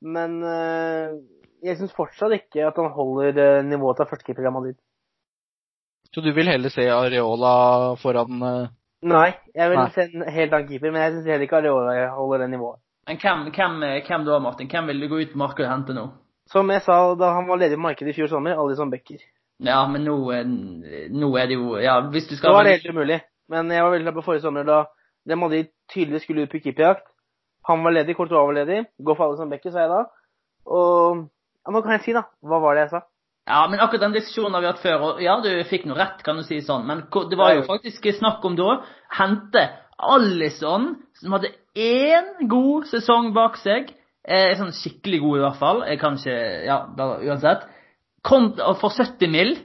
Men 0.02 0.40
eh, 0.42 1.16
jeg 1.62 1.78
syns 1.78 1.94
fortsatt 1.96 2.34
ikke 2.36 2.66
at 2.68 2.78
han 2.80 2.90
holder 2.94 3.38
eh, 3.38 3.64
nivået 3.66 4.00
til 4.00 4.10
førstekeeper 4.10 4.48
i 4.48 4.54
Madrid. 4.54 4.78
Så 6.12 6.20
du 6.20 6.32
vil 6.36 6.50
heller 6.50 6.72
se 6.72 6.88
Areola 6.92 7.52
foran 8.02 8.46
eh... 8.48 8.72
Nei, 9.02 9.30
jeg 9.54 9.70
vil 9.70 9.80
Nei. 9.80 9.90
se 9.94 10.04
en 10.06 10.26
helt 10.30 10.52
annen 10.54 10.68
keeper, 10.68 10.92
men 10.94 11.02
jeg 11.02 11.14
syns 11.14 11.30
heller 11.30 11.46
ikke 11.48 11.62
Areola 11.62 12.08
holder 12.14 12.44
det 12.44 12.50
nivået. 12.52 12.82
Men 13.08 13.18
hvem, 13.18 13.46
hvem, 13.50 13.78
hvem 14.06 14.26
da, 14.28 14.38
Martin? 14.38 14.68
Hvem 14.70 14.90
vil 14.92 15.00
du 15.02 15.08
gå 15.10 15.22
ut 15.22 15.32
på 15.32 15.40
markedet 15.42 15.66
og 15.66 15.72
hente 15.72 15.96
nå? 15.96 16.04
Som 16.52 16.70
jeg 16.70 16.84
sa 16.84 16.98
da 17.18 17.32
han 17.34 17.48
var 17.48 17.58
ledig 17.58 17.78
på 17.78 17.86
markedet 17.86 18.12
i 18.12 18.18
fjor 18.18 18.30
sommer, 18.30 18.58
Alison 18.58 18.90
Becker. 18.92 19.22
Ja, 19.62 19.82
men 19.90 20.04
nå, 20.06 20.16
eh, 20.34 20.46
nå 21.10 21.30
er 21.38 21.46
det 21.50 21.58
jo 21.58 21.78
Ja, 21.78 22.00
hvis 22.10 22.26
du 22.28 22.36
skal 22.36 22.50
Nå 22.50 22.56
var 22.56 22.66
det 22.66 22.76
helt 22.78 22.90
umulig. 22.94 23.20
Men 23.48 23.70
jeg 23.70 23.82
var 23.84 23.92
veldig 23.92 24.06
glad 24.06 24.16
på 24.18 24.24
forrige 24.26 24.44
sommer 24.46 24.66
da 24.66 24.84
Real 25.28 25.38
Madrid 25.38 25.70
tydeligvis 25.92 26.24
skulle 26.26 26.46
ut 26.46 26.50
på 26.50 26.62
keeperjakt. 26.64 27.06
Han 27.68 27.84
var 27.84 27.94
ledig, 27.94 28.16
Courtois 28.18 28.46
var 28.48 28.56
ledig. 28.56 28.82
Gå 28.98 29.14
for 29.16 29.30
Alison 29.30 29.50
Becker, 29.52 29.74
sa 29.74 29.84
jeg 29.84 29.92
da. 29.92 30.02
Og 30.66 31.22
ja, 31.22 31.74
nå 31.74 31.82
kan 31.82 31.96
jeg 31.96 32.04
si, 32.06 32.14
da. 32.16 32.26
Hva 32.42 32.60
var 32.62 32.76
det 32.76 32.86
jeg 32.86 32.94
sa? 32.96 33.02
Ja, 33.50 33.64
men 33.70 33.80
akkurat 33.82 34.04
den 34.04 34.14
diskusjonen 34.14 34.54
har 34.54 34.62
vi 34.62 34.70
hatt 34.70 34.82
før, 34.82 35.04
og 35.06 35.22
ja, 35.22 35.34
du 35.42 35.50
fikk 35.66 35.88
noe 35.90 35.98
rett, 35.98 36.20
kan 36.22 36.38
du 36.38 36.44
si 36.46 36.60
sånn, 36.62 36.84
men 36.86 37.00
det 37.10 37.38
var 37.38 37.56
jo 37.56 37.64
faktisk 37.66 38.06
snakk 38.14 38.44
om 38.46 38.54
da 38.54 38.76
hente 39.18 39.64
Alison, 39.98 40.92
som 41.18 41.34
hadde 41.34 41.50
én 41.74 42.46
god 42.50 42.86
sesong 42.90 43.32
bak 43.34 43.58
seg, 43.58 43.90
eh, 44.22 44.54
sånn 44.58 44.70
skikkelig 44.76 45.18
god 45.24 45.40
i 45.40 45.42
hvert 45.42 45.58
fall, 45.58 45.82
jeg 45.90 45.98
kan 45.98 46.20
ikke, 46.20 46.38
ja, 46.68 46.78
da, 46.98 47.08
uansett, 47.18 47.66
Kont 48.22 48.60
for 48.78 48.94
70 48.94 49.34
mill, 49.34 49.56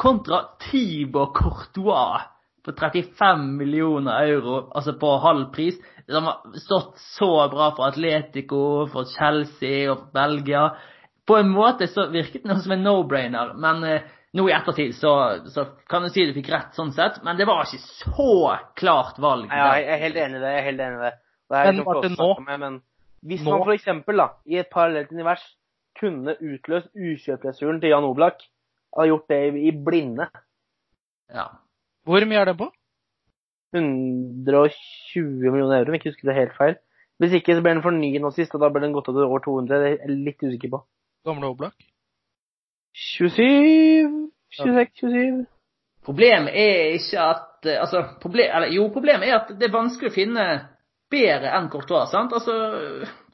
kontra 0.00 0.56
Thibaut 0.64 1.30
Courtois 1.36 2.26
på 2.64 2.72
35 2.76 3.44
millioner 3.56 4.24
euro, 4.28 4.70
altså 4.74 4.92
på 5.00 5.14
halv 5.22 5.46
pris, 5.54 5.78
som 6.10 6.26
har 6.28 6.58
stått 6.60 6.98
så 7.16 7.30
bra 7.52 7.70
for 7.76 7.86
Atletico, 7.88 8.86
for 8.92 9.08
Chelsea 9.08 9.86
og 9.90 9.98
for 10.06 10.10
Belgia, 10.16 10.64
på 11.26 11.36
en 11.38 11.52
måte 11.54 11.86
så 11.88 12.08
virket 12.10 12.44
det 12.48 12.58
som 12.64 12.72
en 12.74 12.82
no-brainer, 12.84 13.52
men 13.60 13.84
eh, 13.86 14.06
nå 14.34 14.46
i 14.48 14.54
ettertid 14.54 14.94
så, 14.94 15.12
så 15.50 15.64
kan 15.90 16.02
du 16.04 16.10
si 16.10 16.24
du 16.26 16.34
fikk 16.36 16.50
rett 16.52 16.76
sånn 16.78 16.92
sett, 16.94 17.20
men 17.26 17.38
det 17.38 17.46
var 17.48 17.64
ikke 17.66 17.80
så 17.82 18.56
klart 18.78 19.18
valg. 19.22 19.48
Ja, 19.50 19.72
jeg 19.78 19.88
er 19.94 20.04
helt 20.04 20.20
enig 20.24 20.38
i 20.38 20.42
det. 20.44 20.52
jeg 20.54 20.60
er 20.60 20.68
helt 20.68 20.84
enig 20.86 21.00
i 21.00 21.04
det. 21.06 21.14
Det 21.50 21.58
er 21.58 21.66
Men 21.70 21.80
liksom 21.80 21.94
Martin, 21.94 22.18
nå, 22.18 22.28
med, 22.46 22.60
men 22.62 22.76
hvis 23.26 23.42
nå- 23.46 23.56
man 23.56 23.64
for 23.66 23.74
eksempel 23.74 24.22
da, 24.22 24.28
i 24.46 24.60
et 24.62 24.70
parallelt 24.70 25.10
univers 25.14 25.42
kunne 25.98 26.36
utløst 26.38 26.92
ukjøpsreturen 26.94 27.80
til 27.82 27.90
Jan 27.92 28.06
Oblak, 28.06 28.44
hadde 28.96 29.10
gjort 29.10 29.28
det 29.30 29.40
i, 29.50 29.64
i 29.68 29.72
blinde. 29.86 30.28
Ja. 31.34 31.48
Hvor 32.08 32.26
mye 32.26 32.40
er 32.40 32.50
det 32.50 32.56
på? 32.58 32.70
120 33.76 35.50
millioner 35.52 35.78
euro, 35.78 35.90
om 35.90 35.94
jeg 35.94 36.00
ikke 36.00 36.10
husker 36.10 36.30
det 36.30 36.38
helt 36.38 36.56
feil. 36.56 36.74
Hvis 37.20 37.36
ikke 37.36 37.54
så 37.54 37.62
ble 37.62 37.76
den 37.76 37.84
fornyet 37.84 38.22
nå 38.24 38.32
sist, 38.34 38.54
og 38.56 38.62
da 38.64 38.70
ble 38.72 38.82
den 38.82 38.94
gått 38.96 39.10
av 39.10 39.16
til 39.16 39.26
over 39.28 39.42
200. 39.44 39.68
Det 39.70 39.88
er 39.90 39.96
jeg 40.08 40.18
litt 40.24 40.42
usikker 40.42 40.72
på. 40.72 40.82
Gamle 41.28 41.50
Oblak? 41.52 41.76
27 42.96 44.30
26, 44.50 44.88
27 44.98 45.44
Problemet 46.02 46.56
er 46.56 46.96
ikke 46.96 47.22
at 47.22 47.68
eh, 47.68 47.78
altså, 47.78 48.00
problem, 48.22 48.48
eller, 48.56 48.72
Jo, 48.74 48.88
problemet 48.90 49.28
er 49.28 49.36
at 49.36 49.52
det 49.60 49.68
er 49.68 49.74
vanskelig 49.74 50.10
å 50.10 50.14
finne 50.14 50.46
bedre 51.12 51.52
enn 51.58 51.68
Courtois. 51.70 52.10
sant? 52.10 52.32
Altså, 52.32 52.54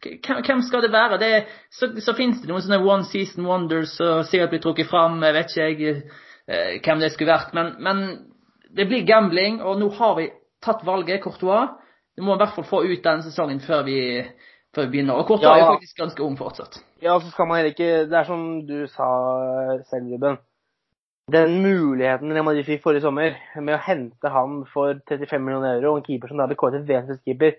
hvem 0.02 0.62
skal 0.66 0.82
det 0.82 0.93
være? 0.93 1.18
Det, 1.22 1.30
så, 1.70 1.88
så 2.02 2.14
finnes 2.18 2.43
det 2.43 2.51
noen 2.51 2.64
sånne 2.64 2.82
one 2.82 3.06
season 3.09 3.47
wonders 3.47 3.94
som 3.97 4.24
sikkert 4.26 4.52
blir 4.52 4.64
trukket 4.64 4.90
fram. 4.90 5.22
Jeg 5.22 5.36
vet 5.38 5.55
ikke 5.55 5.68
jeg, 5.68 6.02
eh, 6.51 6.72
hvem 6.82 7.05
det 7.05 7.12
skulle 7.14 7.32
vært. 7.32 7.55
Men, 7.56 7.72
men 7.86 8.02
det 8.70 8.88
blir 8.88 9.06
gambling, 9.06 9.60
og 9.62 9.78
nå 9.80 9.88
har 9.98 10.16
vi 10.18 10.30
tatt 10.62 10.84
valget, 10.86 11.22
Courtois. 11.22 11.68
Vi 12.16 12.24
må 12.24 12.34
i 12.34 12.40
hvert 12.40 12.55
fall 12.56 12.64
få 12.64 12.82
ut 12.84 13.05
den 13.05 13.22
sesongen 13.22 13.60
før 13.60 13.84
vi, 13.84 13.98
før 14.74 14.86
vi 14.86 14.90
begynner. 14.97 15.14
Og 15.20 15.26
Courtois 15.28 15.52
er 15.52 15.59
Ja. 15.59 15.66
jo 15.66 15.76
faktisk 15.78 15.97
ganske 16.01 16.22
ung 16.22 16.36
fortsatt. 16.36 16.82
Ja, 17.02 17.18
så 17.20 17.30
skal 17.30 17.47
man 17.47 17.56
heller 17.59 17.70
ikke 17.74 18.09
Det 18.09 18.12
er 18.12 18.24
som 18.24 18.66
du 18.66 18.86
sa 18.86 19.09
selv, 19.90 20.12
Ruben. 20.12 20.38
Den 21.30 21.62
muligheten 21.62 22.32
Real 22.32 22.44
Madrid 22.44 22.64
fikk 22.64 22.82
forrige 22.82 23.02
sommer 23.02 23.34
med 23.56 23.74
å 23.74 23.82
hente 23.82 24.30
han 24.30 24.64
for 24.72 24.94
35 25.09 25.43
millioner 25.43 25.80
euro, 25.80 25.93
og 25.93 25.98
en 25.98 26.05
keeper 26.05 26.28
som 26.28 26.38
da 26.38 26.47
ble 26.47 26.55
kåret 26.55 26.86
til 26.86 27.18
keeper, 27.26 27.56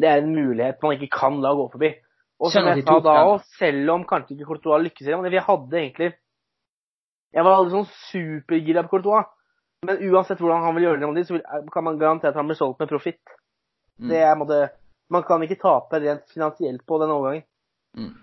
det 0.00 0.08
er 0.08 0.22
en 0.22 0.34
mulighet 0.34 0.82
man 0.82 0.96
ikke 0.96 1.10
kan 1.18 1.40
la 1.42 1.52
gå 1.52 1.70
forbi. 1.70 1.94
Og 2.40 2.50
som 2.50 2.64
jeg 2.64 2.82
sa 2.82 2.98
da 3.04 3.24
òg, 3.28 3.42
selv 3.58 3.90
om 3.90 4.04
kanskje 4.04 4.34
ikke 4.34 4.46
Courtois 4.48 4.82
lykkes 4.82 5.06
i 5.06 5.10
det, 5.10 5.20
men 5.20 5.30
vi 5.30 5.38
hadde 5.38 5.78
egentlig 5.78 6.14
Jeg 7.34 7.44
var 7.44 7.54
aldri 7.56 7.70
sånn 7.72 7.92
supergira 8.10 8.82
på 8.82 8.90
Courtois. 8.98 9.24
Men 9.86 9.98
uansett 9.98 10.38
hvordan 10.38 10.62
han 10.62 10.76
vil 10.76 10.86
gjøre 10.86 11.00
det, 11.00 11.06
om 11.06 11.10
Madrid, 11.14 11.26
så 11.26 11.34
vil, 11.36 11.70
kan 11.74 11.86
man 11.86 11.98
garantere 11.98 12.30
at 12.30 12.38
han 12.38 12.46
blir 12.50 12.58
solgt 12.58 12.82
med 12.82 12.90
profitt. 12.90 13.22
Mm. 13.98 14.12
Er, 14.14 14.68
Man 15.10 15.24
kan 15.26 15.42
ikke 15.42 15.58
tape 15.60 15.98
rent 16.00 16.30
finansielt 16.30 16.86
på 16.86 16.98
den 17.02 17.10
overgangen. 17.10 17.44
Mm. 17.98 18.14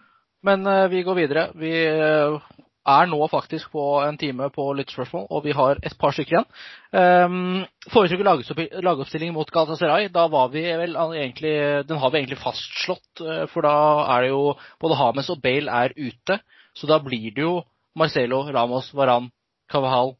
Men 0.47 0.65
uh, 0.67 0.87
vi 0.89 1.03
går 1.03 1.17
videre. 1.17 1.43
Vi 1.59 1.71
uh, 1.85 2.39
er 2.87 3.09
nå 3.11 3.19
faktisk 3.29 3.73
på 3.75 3.83
en 4.01 4.17
time 4.17 4.47
på 4.55 4.65
lyttespørsmål, 4.79 5.27
og 5.29 5.43
vi 5.43 5.53
har 5.53 5.81
et 5.83 5.97
par 5.99 6.15
stykker 6.15 6.37
igjen. 6.37 6.47
Um, 6.95 7.65
Foretrykker 7.91 8.79
lagoppstilling 8.81 9.35
mot 9.35 9.51
Galatasaray. 9.51 10.07
Da 10.15 10.29
var 10.31 10.49
vi 10.55 10.63
vel 10.63 10.95
egentlig 10.95 11.53
Den 11.89 11.99
har 11.99 12.13
vi 12.13 12.21
egentlig 12.21 12.39
fastslått, 12.41 13.21
uh, 13.21 13.43
for 13.51 13.67
da 13.67 13.75
er 14.15 14.25
det 14.25 14.31
jo 14.31 14.55
Både 14.79 14.97
Hames 14.97 15.29
og 15.29 15.43
Bale 15.43 15.83
er 15.83 15.93
ute. 15.99 16.39
Så 16.73 16.87
da 16.87 17.01
blir 17.03 17.35
det 17.35 17.43
jo 17.43 17.59
Marcelo, 17.99 18.45
Ramos, 18.47 18.93
Varan, 18.95 19.27
Cavahal, 19.69 20.15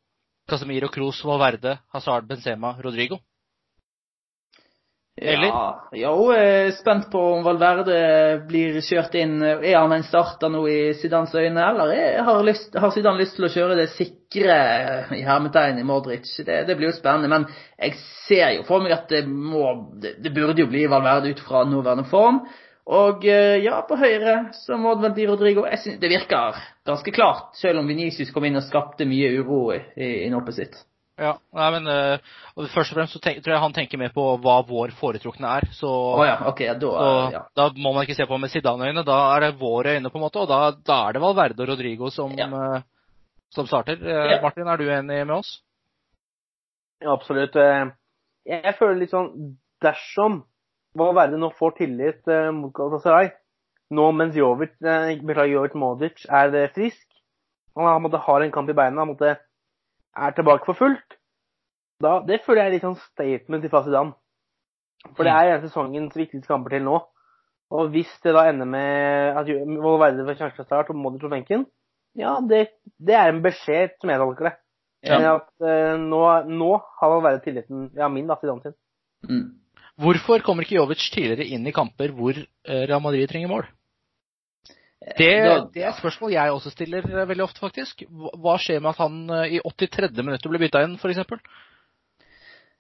Casemiro, 0.49 0.89
Kroos, 0.93 1.23
Valverde, 1.25 1.77
Hazard, 1.93 2.27
Benzema, 2.27 2.75
Rodrigo. 2.83 3.19
Eller? 5.21 5.49
Ja, 5.51 5.79
jo, 5.99 6.29
jeg 6.31 6.51
er 6.69 6.69
spent 6.77 7.09
på 7.11 7.19
om 7.33 7.41
Valverde 7.43 7.95
blir 8.47 8.77
kjørt 8.85 9.17
inn. 9.19 9.41
Er 9.43 9.75
han 9.75 9.91
en 9.91 10.05
starter 10.07 10.51
nå 10.53 10.61
i 10.71 10.77
Zidans 10.95 11.33
øyne, 11.35 11.59
eller 11.59 11.91
er, 11.91 12.21
har, 12.23 12.39
lyst, 12.47 12.77
har 12.79 12.93
Zidane 12.95 13.19
lyst 13.19 13.35
til 13.35 13.49
å 13.49 13.51
kjøre 13.51 13.75
det 13.81 13.89
sikre 13.97 14.59
i 15.17 15.25
hermetegn 15.27 15.81
i 15.81 15.85
Modric? 15.87 16.29
Det, 16.47 16.61
det 16.69 16.77
blir 16.79 16.93
jo 16.93 16.95
spennende. 16.95 17.31
Men 17.33 17.49
jeg 17.75 17.99
ser 18.29 18.55
jo 18.55 18.63
for 18.69 18.85
meg 18.85 18.95
at 18.95 19.11
det 19.11 19.25
må 19.27 19.65
Det, 19.99 20.15
det 20.23 20.31
burde 20.35 20.63
jo 20.63 20.71
bli 20.71 20.87
Valverde 20.87 21.33
ut 21.33 21.43
fra 21.43 21.65
nåværende 21.67 22.07
form. 22.07 22.45
Og 22.89 23.25
eh, 23.29 23.59
ja, 23.61 23.83
på 23.85 23.97
høyre 24.01 24.49
så 24.57 24.77
må 24.81 24.95
det 24.97 25.11
vel 25.13 25.29
Rodrigo. 25.29 25.65
Jeg 25.69 25.81
synes 25.83 25.99
det 26.01 26.09
virker 26.09 26.57
ganske 26.89 27.11
klart, 27.13 27.51
selv 27.59 27.83
om 27.83 27.89
Venicius 27.89 28.31
kom 28.33 28.47
inn 28.49 28.57
og 28.57 28.65
skapte 28.65 29.05
mye 29.05 29.29
uro 29.37 29.67
i, 29.75 29.81
i, 30.25 30.29
noppet 30.33 30.57
sitt. 30.57 30.79
Ja, 31.19 31.35
nei, 31.53 31.67
men 31.75 31.89
eh, 31.91 32.31
og 32.55 32.69
Først 32.71 32.93
og 32.93 32.97
fremst 32.97 33.13
så 33.17 33.21
tenk, 33.21 33.43
tror 33.43 33.53
jeg 33.53 33.61
han 33.61 33.75
tenker 33.75 34.01
mer 34.01 34.13
på 34.15 34.23
hva 34.41 34.55
vår 34.65 34.95
foretrukne 34.97 35.53
er. 35.59 35.69
Så, 35.75 35.89
oh, 35.91 36.23
ja, 36.25 36.39
okay, 36.49 36.71
ja, 36.71 36.77
da, 36.79 36.89
så 36.95 37.13
ja. 37.35 37.43
da 37.61 37.69
må 37.77 37.93
man 37.93 38.07
ikke 38.07 38.17
se 38.17 38.25
på 38.29 38.41
med 38.41 38.53
Zidane-øyne. 38.55 39.05
Da 39.05 39.19
er 39.35 39.45
det 39.45 39.53
våre 39.61 39.97
øyne, 39.99 40.09
på 40.09 40.17
en 40.17 40.25
måte, 40.25 40.41
og 40.41 40.49
da, 40.49 40.61
da 40.73 41.01
er 41.05 41.17
det 41.17 41.23
Valverde 41.27 41.65
og 41.65 41.73
Rodrigo 41.75 42.09
som, 42.15 42.33
Ja. 42.39 42.49
eh, 42.49 42.87
som 43.53 43.69
starter. 43.69 44.01
Ja. 44.01 44.41
Martin, 44.41 44.65
er 44.65 44.81
du 44.81 44.89
enig 44.89 45.21
med 45.27 45.37
oss? 45.37 45.59
Ja, 47.03 47.13
absolutt. 47.13 47.53
Jeg 48.49 48.77
føler 48.79 49.03
litt 49.03 49.13
sånn 49.13 49.57
Dersom 49.79 50.41
Valverde 50.97 51.37
nå 51.37 51.51
får 51.57 51.77
tillit 51.77 52.31
eh, 52.31 52.49
mot 52.55 52.73
Galatasaray, 52.73 53.29
nå 53.93 54.09
mens 54.17 54.37
Jovic, 54.37 54.73
eh, 54.81 55.13
beklager, 55.21 55.53
Jovic 55.53 55.77
Modic 55.77 56.25
er 56.25 56.55
eh, 56.55 56.71
frisk, 56.73 57.05
han 57.77 58.01
måtte, 58.03 58.19
har 58.25 58.43
en 58.43 58.51
kamp 58.51 58.69
i 58.71 58.75
beina, 58.75 59.03
han 59.03 59.11
måtte, 59.13 59.35
er 60.17 60.35
tilbake 60.35 60.65
for 60.67 60.77
fullt, 60.77 61.19
da, 61.99 62.19
det 62.23 62.41
føler 62.45 62.63
jeg 62.63 62.69
er 62.69 62.75
litt 62.77 62.85
sånn 62.87 62.99
statement 63.01 63.65
fra 63.71 63.83
Zidane. 63.83 64.15
For 65.15 65.27
det 65.27 65.33
er 65.33 65.49
en 65.49 65.57
av 65.57 65.65
sesongens 65.67 66.15
viktigste 66.15 66.47
kamper 66.47 66.75
til 66.75 66.85
nå. 66.85 66.95
Og 67.75 67.91
hvis 67.93 68.09
det 68.23 68.33
da 68.35 68.45
ender 68.49 68.67
med 68.67 69.37
at 69.37 69.49
Valverde 69.83 70.25
får 70.27 70.39
sjanse 70.39 70.57
fra 70.57 70.65
start 70.67 70.89
og 70.93 70.99
Modic 70.99 71.21
på 71.23 71.31
benken, 71.31 71.65
ja, 72.17 72.37
det, 72.41 72.63
det 72.97 73.15
er 73.15 73.29
en 73.29 73.43
beskjed 73.43 73.99
som 73.99 74.11
jeg 74.11 74.21
tolker 74.21 74.49
det. 74.49 74.53
Ja. 75.05 75.19
Men 75.19 75.27
at 75.35 75.67
eh, 75.67 75.99
nå, 76.01 76.23
nå 76.49 76.71
har 76.99 77.13
Valverde 77.13 77.43
tilliten, 77.43 77.89
ja, 77.99 78.09
min 78.11 78.31
da, 78.31 78.39
Zidane 78.39 78.63
sin. 78.63 78.77
Mm. 79.27 79.45
Hvorfor 79.99 80.43
kommer 80.45 80.63
ikke 80.63 80.77
Jovic 80.79 81.03
tidligere 81.11 81.47
inn 81.51 81.67
i 81.67 81.73
kamper 81.75 82.13
hvor 82.15 82.37
eh, 82.39 82.83
Real 82.87 83.01
Madrid 83.03 83.27
trenger 83.31 83.51
mål? 83.51 83.67
Det, 84.99 85.31
det 85.73 85.81
er 85.83 85.89
et 85.93 85.99
spørsmål 85.99 86.33
jeg 86.35 86.51
også 86.51 86.71
stiller 86.73 87.05
eh, 87.07 87.25
veldig 87.27 87.45
ofte, 87.45 87.61
faktisk. 87.63 88.03
Hva 88.09 88.57
skjer 88.59 88.81
med 88.83 88.91
at 88.93 89.01
han 89.03 89.19
eh, 89.41 89.57
i 89.57 89.61
83. 89.63 90.11
minutt 90.23 90.47
blir 90.51 90.61
bytta 90.65 90.83
inn, 90.85 90.97
f.eks.? 90.99 91.23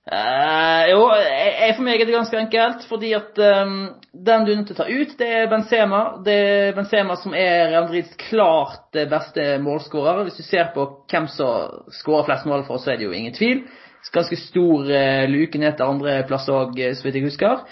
Eh, 0.09 0.83
jo, 0.89 1.01
jeg, 1.15 1.49
jeg- 1.59 1.75
for 1.77 1.85
meg 1.85 2.01
er 2.01 2.07
det 2.09 2.15
ganske 2.15 2.39
enkelt. 2.39 2.85
Fordi 2.89 3.11
at 3.17 3.39
um, 3.45 3.75
den 4.13 4.45
du 4.47 4.51
er 4.51 4.59
nødt 4.61 4.71
til 4.71 4.77
å 4.77 4.81
ta 4.81 4.87
ut, 4.89 5.15
det 5.19 5.29
er 5.39 5.49
Benzema. 5.51 6.01
Det 6.25 6.37
er 6.45 6.77
Benzema 6.77 7.17
som 7.19 7.35
er 7.37 7.69
Real 7.73 7.85
Madrids 7.87 8.15
klart 8.29 8.95
eh, 8.99 9.07
beste 9.11 9.51
målskårer. 9.63 10.23
Hvis 10.27 10.39
du 10.41 10.47
ser 10.47 10.71
på 10.75 10.87
hvem 11.11 11.27
som 11.31 11.85
skårer 12.01 12.27
flest 12.31 12.49
mål 12.49 12.65
for 12.67 12.79
oss, 12.79 12.87
så 12.87 12.95
er 12.95 12.99
det 13.01 13.09
jo 13.09 13.15
ingen 13.15 13.35
tvil. 13.37 13.63
Ganske 14.13 14.35
stor 14.39 14.87
uh, 14.89 15.25
luke 15.29 15.59
ned 15.59 15.75
til 15.77 15.85
andre 15.85 16.23
plass 16.27 16.47
òg, 16.49 16.77
så 16.95 17.05
vidt 17.05 17.15
jeg 17.19 17.27
husker. 17.27 17.65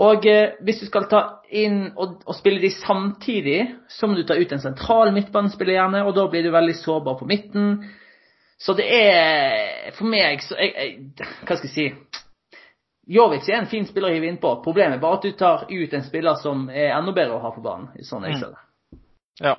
Og 0.00 0.26
eh, 0.26 0.52
hvis 0.62 0.78
du 0.80 0.86
skal 0.86 1.08
ta 1.10 1.20
inn 1.50 1.88
og, 1.98 2.20
og 2.22 2.34
spille 2.38 2.60
de 2.62 2.70
samtidig, 2.70 3.64
så 3.90 4.06
må 4.06 4.14
du 4.14 4.22
ta 4.22 4.36
ut 4.38 4.52
en 4.54 4.62
sentral 4.62 5.10
midtbanespiller 5.12 5.74
gjerne, 5.74 6.04
og 6.06 6.14
da 6.14 6.28
blir 6.30 6.46
du 6.46 6.52
veldig 6.54 6.76
sårbar 6.78 7.16
på 7.18 7.26
midten. 7.26 7.72
Så 8.60 8.76
det 8.78 8.86
er 8.92 9.90
For 9.96 10.04
meg 10.06 10.42
så 10.44 10.54
jeg, 10.60 10.74
jeg, 10.76 11.26
Hva 11.48 11.56
skal 11.56 11.66
jeg 11.66 11.74
si? 11.74 11.86
Jovic 13.10 13.48
er 13.48 13.56
en 13.64 13.66
fin 13.70 13.86
spiller 13.88 14.12
å 14.12 14.14
hive 14.14 14.28
innpå. 14.30 14.52
Problemet 14.62 14.98
er 14.98 15.02
bare 15.02 15.18
at 15.18 15.24
du 15.26 15.32
tar 15.34 15.64
ut 15.66 15.94
en 15.96 16.04
spiller 16.06 16.36
som 16.38 16.68
er 16.70 16.92
enda 16.94 17.10
bedre 17.16 17.40
å 17.40 17.42
ha 17.42 17.50
på 17.50 17.64
banen. 17.64 17.88
Sånn 18.06 18.22
jeg 18.28 18.36
Mm. 18.36 18.40
ser 18.40 18.52
det. 18.54 19.00
Ja. 19.40 19.56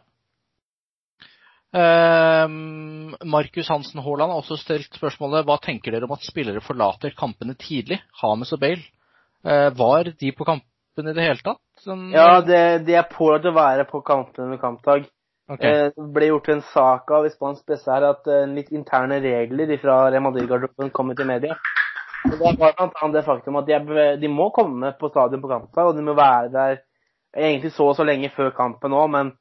Ehm, 1.74 3.14
Markus 3.24 3.70
Hansen 3.72 4.02
Haaland 4.04 4.34
har 4.34 4.42
også 4.42 4.58
stilt 4.60 4.98
spørsmålet 4.98 5.46
hva 5.48 5.56
tenker 5.64 5.94
dere 5.96 6.08
om 6.08 6.16
at 6.18 6.26
spillere 6.28 6.64
forlater 6.64 7.14
kampene 7.18 7.56
tidlig? 7.60 8.02
Hames 8.22 8.52
og 8.56 8.60
Bale. 8.64 8.84
Eh, 9.46 9.70
var 9.78 10.12
de 10.12 10.32
på 10.36 10.46
kampen 10.48 11.08
i 11.08 11.16
det 11.16 11.24
hele 11.24 11.42
tatt? 11.46 11.62
Sånn, 11.82 12.10
Ja, 12.14 12.42
det, 12.46 12.86
de 12.86 12.98
er 13.00 13.08
pålagt 13.10 13.48
å 13.48 13.56
være 13.56 13.88
på 13.90 14.04
kampen 14.06 14.52
ved 14.52 14.60
kampdag. 14.62 15.08
ok. 15.50 15.64
Eh, 15.64 15.90
Det 15.96 16.14
ble 16.14 16.28
gjort 16.28 16.50
en 16.50 16.62
sak 16.74 17.12
av 17.12 17.26
i 17.26 17.30
spansk 17.34 17.66
presse 17.66 17.90
her 17.90 18.04
at 18.12 18.28
eh, 18.28 18.46
litt 18.52 18.72
interne 18.72 19.22
regler 19.24 19.78
fra 19.82 20.10
Real 20.12 20.28
Madrid-garderoben 20.28 20.92
kommer 20.92 21.16
til 21.16 21.26
media. 21.26 21.56
Og 22.26 22.36
det 22.36 22.40
var 22.40 22.54
bl.a. 22.76 23.08
det 23.16 23.26
faktum 23.26 23.56
at 23.58 23.66
de, 23.66 23.74
er, 23.74 24.18
de 24.22 24.28
må 24.30 24.52
komme 24.54 24.92
på 25.00 25.10
stadion 25.10 25.42
på 25.42 25.50
kampdag, 25.50 25.88
og 25.88 25.96
de 25.96 26.04
må 26.06 26.14
være 26.14 26.52
der 26.54 26.82
egentlig 27.34 27.72
så 27.74 27.88
og 27.90 27.96
så 27.96 28.04
lenge 28.06 28.30
før 28.36 28.52
kampen 28.54 28.94
òg, 28.94 29.08
men 29.10 29.32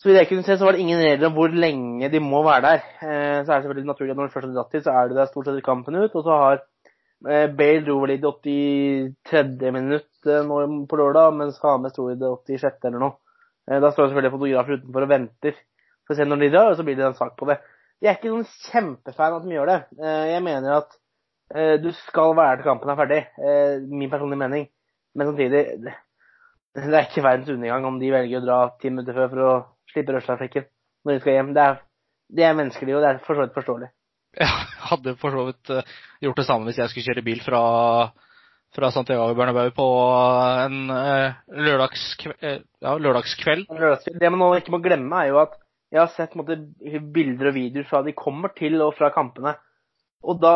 så 0.00 0.08
vidt 0.08 0.18
jeg 0.18 0.28
kunne 0.28 0.44
se, 0.44 0.56
så 0.58 0.66
var 0.66 0.76
det 0.76 0.82
ingen 0.84 1.00
regler 1.00 1.30
om 1.30 1.36
hvor 1.38 1.52
lenge 1.54 2.08
de 2.12 2.20
må 2.20 2.42
være 2.44 2.62
der. 2.66 2.80
Eh, 3.00 3.40
så 3.44 3.52
er 3.52 3.56
det 3.56 3.64
selvfølgelig 3.64 3.88
naturlig 3.88 4.14
at 4.14 4.18
når 4.18 4.30
du 4.30 4.34
først 4.34 4.48
har 4.48 4.56
dratt 4.56 4.72
til, 4.74 4.82
så 4.84 4.94
er 4.94 5.08
du 5.08 5.14
der 5.16 5.30
stort 5.30 5.48
sett 5.48 5.64
kampen 5.64 5.96
ut, 5.96 6.16
og 6.18 6.24
så 6.26 6.38
har 6.40 6.56
eh, 7.30 7.46
Bale 7.56 7.84
dro 7.86 8.00
vel 8.02 8.16
i 8.16 8.18
det 8.20 8.32
83. 9.30 9.70
minutt 9.76 10.28
eh, 10.28 10.50
på 10.90 10.98
lørdag, 11.00 11.36
mens 11.38 11.60
Hames 11.62 11.94
dro 11.96 12.08
i 12.10 12.18
det 12.20 12.32
86. 12.50 12.80
eller 12.90 13.04
noe. 13.06 13.16
Eh, 13.70 13.80
Da 13.80 13.92
står 13.94 14.10
selvfølgelig 14.10 14.34
fotografer 14.34 14.80
utenfor 14.80 15.06
og 15.06 15.14
venter 15.14 15.56
for 16.04 16.16
å 16.16 16.18
se 16.18 16.28
når 16.28 16.42
de 16.42 16.52
drar, 16.52 16.72
og 16.72 16.76
så 16.76 16.84
blir 16.84 16.98
det 16.98 17.06
en 17.08 17.16
sak 17.16 17.36
på 17.38 17.48
det. 17.48 17.60
Jeg 18.02 18.10
er 18.10 18.18
ikke 18.18 18.34
sånn 18.34 18.48
kjempefan 18.68 19.32
av 19.32 19.38
at 19.38 19.46
de 19.46 19.54
gjør 19.54 19.70
det. 19.70 19.80
Jeg 20.34 20.42
mener 20.44 20.74
at 20.82 20.98
du 21.80 21.86
skal 21.96 22.34
være 22.36 22.58
til 22.58 22.66
kampen 22.66 22.90
er 22.92 22.98
ferdig. 22.98 23.20
Min 23.88 24.10
personlige 24.12 24.40
mening. 24.42 24.66
Men 25.16 25.30
samtidig, 25.30 25.62
det 25.80 26.84
er 26.84 27.06
ikke 27.06 27.24
verdens 27.24 27.54
undergang 27.54 27.86
om 27.88 27.96
de 28.02 28.10
velger 28.12 28.42
å 28.42 28.44
dra 28.44 28.58
ti 28.82 28.92
minutter 28.92 29.16
før 29.16 29.30
for 29.32 29.46
å 29.46 29.54
slippe 29.94 30.16
rushtrafikken 30.16 30.68
når 31.04 31.16
de 31.16 31.22
skal 31.22 31.38
hjem. 31.38 31.54
Det 31.56 31.64
er, 31.64 31.80
det 32.34 32.46
er 32.46 32.58
menneskelig, 32.58 32.96
og 32.96 33.04
det 33.04 33.10
er 33.10 33.24
for 33.24 33.38
så 33.38 33.46
vidt 33.46 33.56
forståelig. 33.56 33.90
Jeg 34.40 34.50
hadde 34.90 35.16
for 35.20 35.38
så 35.38 35.48
vidt 35.48 35.74
eh, 35.74 35.96
gjort 36.26 36.40
det 36.42 36.46
samme 36.50 36.68
hvis 36.68 36.82
jeg 36.82 36.92
skulle 36.92 37.08
kjøre 37.08 37.26
bil 37.26 37.42
fra, 37.44 37.64
fra 38.74 38.92
Santiago 38.94 39.34
Bernabeu 39.38 39.74
på 39.76 39.90
en 40.64 40.80
lørdagskve, 40.90 42.38
eh, 42.42 42.62
ja, 42.82 42.96
lørdagskveld. 42.98 43.68
Det 44.10 44.32
man 44.32 44.42
nå 44.42 44.54
ikke 44.58 44.74
må 44.74 44.82
glemme, 44.84 45.22
er 45.22 45.32
jo 45.32 45.42
at 45.44 45.60
jeg 45.94 46.02
har 46.02 46.10
sett 46.10 46.34
måte, 46.34 46.56
bilder 47.14 47.52
og 47.52 47.54
videoer 47.54 47.86
fra 47.86 48.00
de 48.02 48.16
kommer 48.18 48.50
til 48.56 48.80
og 48.82 48.96
fra 48.98 49.12
kampene. 49.14 49.54
Og 50.24 50.40
da 50.42 50.54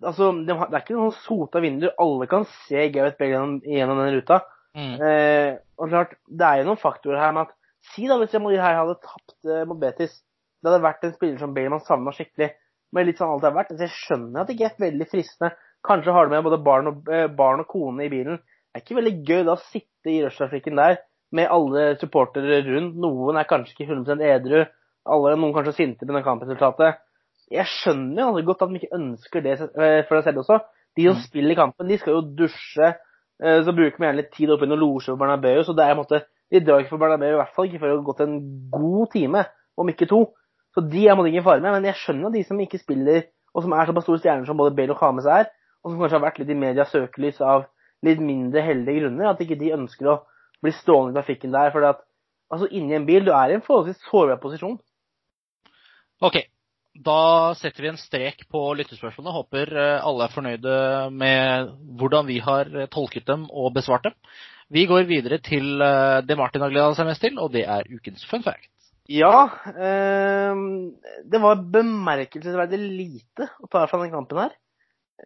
Altså, 0.00 0.30
det 0.32 0.54
det 0.56 0.72
er 0.72 0.80
ikke 0.80 0.96
noen 0.96 1.16
sota 1.26 1.60
vinduer. 1.60 1.90
Alle 2.00 2.24
kan 2.24 2.46
se 2.64 2.86
Gareth 2.88 3.18
Bale 3.18 3.34
gjennom, 3.34 3.58
gjennom 3.60 3.98
den 4.00 4.14
ruta. 4.14 4.38
Mm. 4.72 4.94
Eh, 4.96 5.58
og 5.76 5.90
klart, 5.90 6.14
Det 6.24 6.46
er 6.46 6.60
jo 6.60 6.68
noen 6.70 6.80
faktorer 6.80 7.20
her 7.20 7.34
med 7.36 7.42
at 7.42 7.52
Si 7.94 8.06
da 8.08 8.16
hvis 8.20 8.32
Real 8.34 8.42
Madrid 8.44 8.60
her 8.62 8.76
hadde 8.80 8.98
tapt 9.02 9.34
eh, 9.48 9.64
mot 9.68 9.78
Betis. 9.80 10.12
Det 10.60 10.68
hadde 10.70 10.84
vært 10.84 11.04
en 11.08 11.14
spiller 11.16 11.38
som 11.40 11.54
Bale 11.56 11.72
man 11.72 11.80
savna 11.86 12.12
skikkelig. 12.12 12.50
Men 12.92 13.06
litt 13.06 13.20
sånn 13.20 13.30
alt 13.32 13.42
det 13.44 13.50
har 13.50 13.56
vært. 13.56 13.70
Så 13.76 13.86
jeg 13.86 13.94
skjønner 13.96 14.40
at 14.42 14.48
det 14.50 14.56
ikke 14.58 14.68
er 14.70 14.84
veldig 14.86 15.06
fristende. 15.10 15.52
Kanskje 15.86 16.12
har 16.12 16.26
du 16.28 16.34
med 16.34 16.44
både 16.44 16.58
barn 16.64 16.90
og, 16.90 17.08
eh, 17.08 17.26
barn 17.32 17.62
og 17.62 17.68
kone 17.70 18.04
i 18.04 18.10
bilen. 18.12 18.36
Det 18.70 18.76
er 18.80 18.84
ikke 18.84 18.98
veldig 19.00 19.14
gøy 19.26 19.44
da 19.46 19.54
å 19.56 19.62
sitte 19.70 20.10
i 20.12 20.20
rushtrafikken 20.24 20.76
der 20.76 20.98
med 21.32 21.48
alle 21.50 21.96
supportere 22.00 22.60
rundt. 22.66 22.96
Noen 23.00 23.38
er 23.40 23.48
kanskje 23.48 23.76
ikke 23.78 23.88
100 23.94 24.20
edru. 24.34 24.66
Alle, 25.06 25.36
noen 25.40 25.54
kanskje 25.56 25.74
sinte 25.78 26.04
med 26.06 26.18
det 26.18 26.24
kampresultatet. 26.26 26.98
Jeg 27.50 27.66
skjønner 27.66 28.28
jo 28.36 28.42
godt 28.46 28.62
at 28.62 28.68
de 28.70 28.78
ikke 28.78 28.94
ønsker 28.98 29.42
det 29.42 29.54
eh, 29.60 30.02
for 30.06 30.18
deg 30.18 30.24
selv 30.28 30.42
også. 30.44 30.60
De 30.98 31.06
som 31.06 31.16
Mm. 31.16 31.22
spiller 31.24 31.54
kampen, 31.56 31.88
de 31.88 31.96
skal 31.98 32.12
jo 32.12 32.20
dusje. 32.36 32.94
eh, 33.42 33.62
Så 33.64 33.72
bruker 33.72 33.96
de 33.96 34.04
gjerne 34.04 34.16
litt 34.20 34.32
tid 34.32 34.50
oppe 34.50 34.66
i 34.66 34.68
noen 34.68 34.80
losje 34.82 35.14
på 35.14 35.18
Bernabeu. 35.18 35.62
Så 35.64 35.74
det 35.74 35.86
er 35.86 35.90
en 35.94 36.02
måte, 36.02 36.22
de 36.50 36.60
drar 36.64 36.82
ikke 36.82 36.94
for 36.94 37.02
Bernabeu, 37.02 37.32
i 37.34 37.38
hvert 37.38 37.54
fall 37.54 37.68
ikke 37.68 37.80
for 37.82 37.92
å 37.92 37.96
har 37.96 38.06
gått 38.06 38.22
en 38.24 38.36
god 38.74 39.12
time, 39.14 39.44
om 39.78 39.90
ikke 39.92 40.08
to. 40.10 40.24
Så 40.74 40.82
de 40.86 41.06
er 41.06 41.18
på 41.18 41.26
ingen 41.26 41.46
fare 41.46 41.62
med. 41.62 41.76
Men 41.76 41.88
jeg 41.90 41.98
skjønner 42.02 42.34
de 42.34 42.42
som 42.46 42.60
ikke 42.62 42.80
spiller, 42.82 43.28
og 43.54 43.64
som 43.64 43.74
er 43.74 43.88
såpass 43.88 44.06
store 44.06 44.22
stjerner 44.22 44.46
som 44.48 44.58
både 44.58 44.74
Bale 44.76 44.94
og 44.94 45.00
Kames 45.00 45.26
er, 45.30 45.50
og 45.82 45.92
som 45.92 46.02
kanskje 46.02 46.18
har 46.18 46.26
vært 46.26 46.42
litt 46.42 46.52
i 46.52 46.58
medias 46.58 46.92
søkelys 46.92 47.40
av 47.42 47.66
litt 48.06 48.20
mindre 48.22 48.62
heldige 48.64 49.04
grunner, 49.04 49.30
at 49.30 49.42
ikke 49.42 49.58
de 49.60 49.74
ønsker 49.76 50.08
å 50.08 50.20
bli 50.64 50.72
stående 50.76 51.14
i 51.14 51.18
trafikken 51.18 51.54
der. 51.54 51.72
For 51.74 51.86
at, 51.88 52.04
altså 52.52 52.68
inni 52.70 52.96
en 52.98 53.08
bil, 53.08 53.26
du 53.26 53.32
er 53.34 53.52
i 53.52 53.58
en 53.58 53.66
forholdsvis 53.66 54.08
sårbar 54.10 54.40
posisjon. 54.42 54.78
Ok. 56.20 56.42
Da 57.00 57.54
setter 57.54 57.84
vi 57.84 57.88
en 57.92 58.00
strek 58.00 58.42
på 58.50 58.60
lyttespørsmålene. 58.76 59.32
Håper 59.36 59.70
eh, 59.78 60.04
alle 60.04 60.26
er 60.26 60.32
fornøyde 60.34 60.78
med 61.14 61.70
hvordan 62.00 62.26
vi 62.28 62.40
har 62.42 62.68
eh, 62.74 62.88
tolket 62.90 63.28
dem 63.30 63.46
og 63.48 63.70
besvart 63.76 64.08
dem. 64.08 64.16
Vi 64.70 64.86
går 64.86 65.08
videre 65.08 65.40
til 65.42 65.82
eh, 65.82 66.20
det 66.22 66.36
Martin 66.38 66.62
har 66.62 66.70
gleda 66.70 66.94
seg 66.94 67.08
mest 67.08 67.24
til, 67.24 67.38
og 67.42 67.50
det 67.54 67.64
er 67.66 67.88
ukens 67.90 68.22
fun 68.30 68.44
fact. 68.46 68.70
Ja, 69.10 69.50
Eh, 69.66 70.54
det 71.26 71.40
var 71.42 71.62
bemerkelsesverdig 71.74 72.78
lite 72.78 73.48
å 73.58 73.66
ta 73.70 73.86
fra 73.90 74.02
den 74.02 74.12
kampen 74.12 74.38
her. 74.44 74.54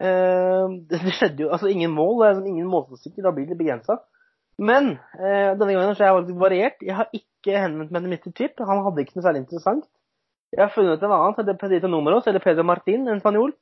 Eh, 0.00 0.64
det 0.90 1.00
skjedde 1.18 1.44
jo 1.44 1.52
altså 1.52 1.68
ingen 1.68 1.92
mål, 1.92 2.16
det 2.20 2.26
er 2.26 2.34
liksom 2.34 2.50
ingen 2.54 2.70
målstatistikker, 2.72 3.26
da 3.26 3.34
blir 3.36 3.50
det 3.50 3.58
begrensa. 3.60 3.98
Men 4.58 4.94
eh, 5.18 5.52
denne 5.58 5.74
gangen 5.74 5.96
så 5.96 6.04
er 6.04 6.10
jeg 6.12 6.18
faktisk 6.20 6.40
variert. 6.40 6.80
Jeg 6.86 6.96
har 6.96 7.10
ikke 7.12 7.58
henvendt 7.58 7.92
meg 7.92 8.04
til 8.04 8.14
Mr. 8.14 8.34
Chip. 8.38 8.64
Han 8.64 8.84
hadde 8.86 9.02
ikke 9.02 9.18
noe 9.18 9.26
særlig 9.26 9.44
interessant. 9.44 9.86
Jeg 10.54 10.62
har 10.62 10.70
funnet 10.70 11.02
en 11.02 11.14
annen, 11.16 11.36
det 11.42 11.54
er 11.56 11.58
Pedrito 11.58 11.90
Numeros, 11.90 12.28
eller 12.30 12.42
Pedro 12.42 12.62
Martin, 12.62 13.08
en 13.10 13.20
spanjol. 13.20 13.56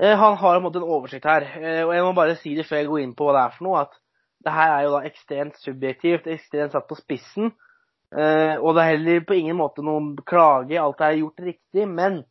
Eh, 0.00 0.14
han 0.16 0.38
har 0.40 0.56
på 0.56 0.56
en 0.56 0.64
måte 0.64 0.80
en 0.80 0.88
oversikt 0.88 1.26
her, 1.28 1.44
eh, 1.58 1.82
og 1.84 1.92
jeg 1.92 2.04
må 2.06 2.12
bare 2.16 2.38
si 2.40 2.54
det 2.56 2.64
før 2.66 2.80
jeg 2.80 2.88
går 2.88 3.02
inn 3.02 3.16
på 3.18 3.26
hva 3.28 3.34
det 3.36 3.42
er 3.44 3.56
for 3.56 3.68
noe, 3.68 3.82
at 3.84 3.98
det 4.44 4.54
her 4.54 4.74
er 4.74 4.84
jo 4.86 4.92
da 4.94 5.06
ekstremt 5.08 5.56
subjektivt, 5.62 6.28
ekstremt 6.30 6.74
satt 6.74 6.86
på 6.88 6.98
spissen. 6.98 7.52
Eh, 8.14 8.54
og 8.56 8.76
det 8.76 8.82
er 8.82 8.92
heller 8.94 9.24
på 9.28 9.36
ingen 9.36 9.58
måte 9.58 9.84
noen 9.84 10.14
klage, 10.28 10.78
alt 10.80 11.02
er 11.04 11.18
gjort 11.18 11.42
riktig, 11.44 11.88
men 11.88 12.22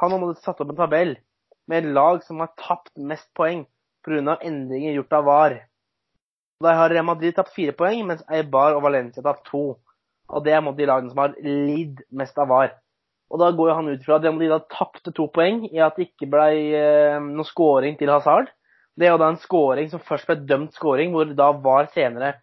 han 0.00 0.14
har 0.14 0.38
satt 0.40 0.62
opp 0.62 0.70
en 0.72 0.78
tabell 0.78 1.16
med 1.68 1.82
et 1.82 1.90
lag 1.92 2.22
som 2.24 2.40
har 2.40 2.54
tapt 2.58 2.94
mest 2.96 3.28
poeng 3.36 3.66
pga. 4.06 4.38
endringer 4.40 4.96
gjort 4.96 5.18
av 5.18 5.26
VAR. 5.28 5.56
Der 6.64 6.76
har 6.76 6.90
Real 6.92 7.04
Madrid 7.04 7.34
tapt 7.36 7.54
fire 7.54 7.72
poeng, 7.72 8.06
mens 8.06 8.24
Eibar 8.28 8.76
og 8.76 8.84
Valencia 8.84 9.22
tapt 9.22 9.46
to. 9.50 9.76
Og 10.30 10.44
det 10.44 10.54
er 10.54 10.62
de 10.62 10.86
lagene 10.86 11.10
som 11.10 11.18
har 11.18 11.36
lidd 11.42 12.00
mest 12.10 12.38
av 12.38 12.48
VAR. 12.48 12.72
Og 13.30 13.38
da 13.38 13.50
går 13.54 13.74
han 13.74 13.88
ut 13.88 14.04
fra 14.04 14.16
at 14.16 14.24
Real 14.24 14.34
Madrid 14.34 14.50
da 14.50 14.60
tapte 14.72 15.12
to 15.12 15.28
poeng 15.32 15.66
i 15.70 15.78
at 15.78 15.96
det 15.96 16.08
ikke 16.10 16.30
ble 16.32 16.48
eh, 16.74 17.20
noe 17.20 17.46
scoring 17.46 17.98
til 17.98 18.10
Hazard. 18.10 18.50
Det 19.00 19.08
er 19.08 19.14
jo 19.14 19.20
da 19.22 19.30
en 19.32 19.40
scoring 19.40 19.88
som 19.88 20.02
først 20.04 20.28
ble 20.28 20.36
dømt 20.44 20.76
scoring, 20.76 21.14
hvor 21.14 21.28
da 21.32 21.50
VAR 21.64 21.88
senere 21.94 22.34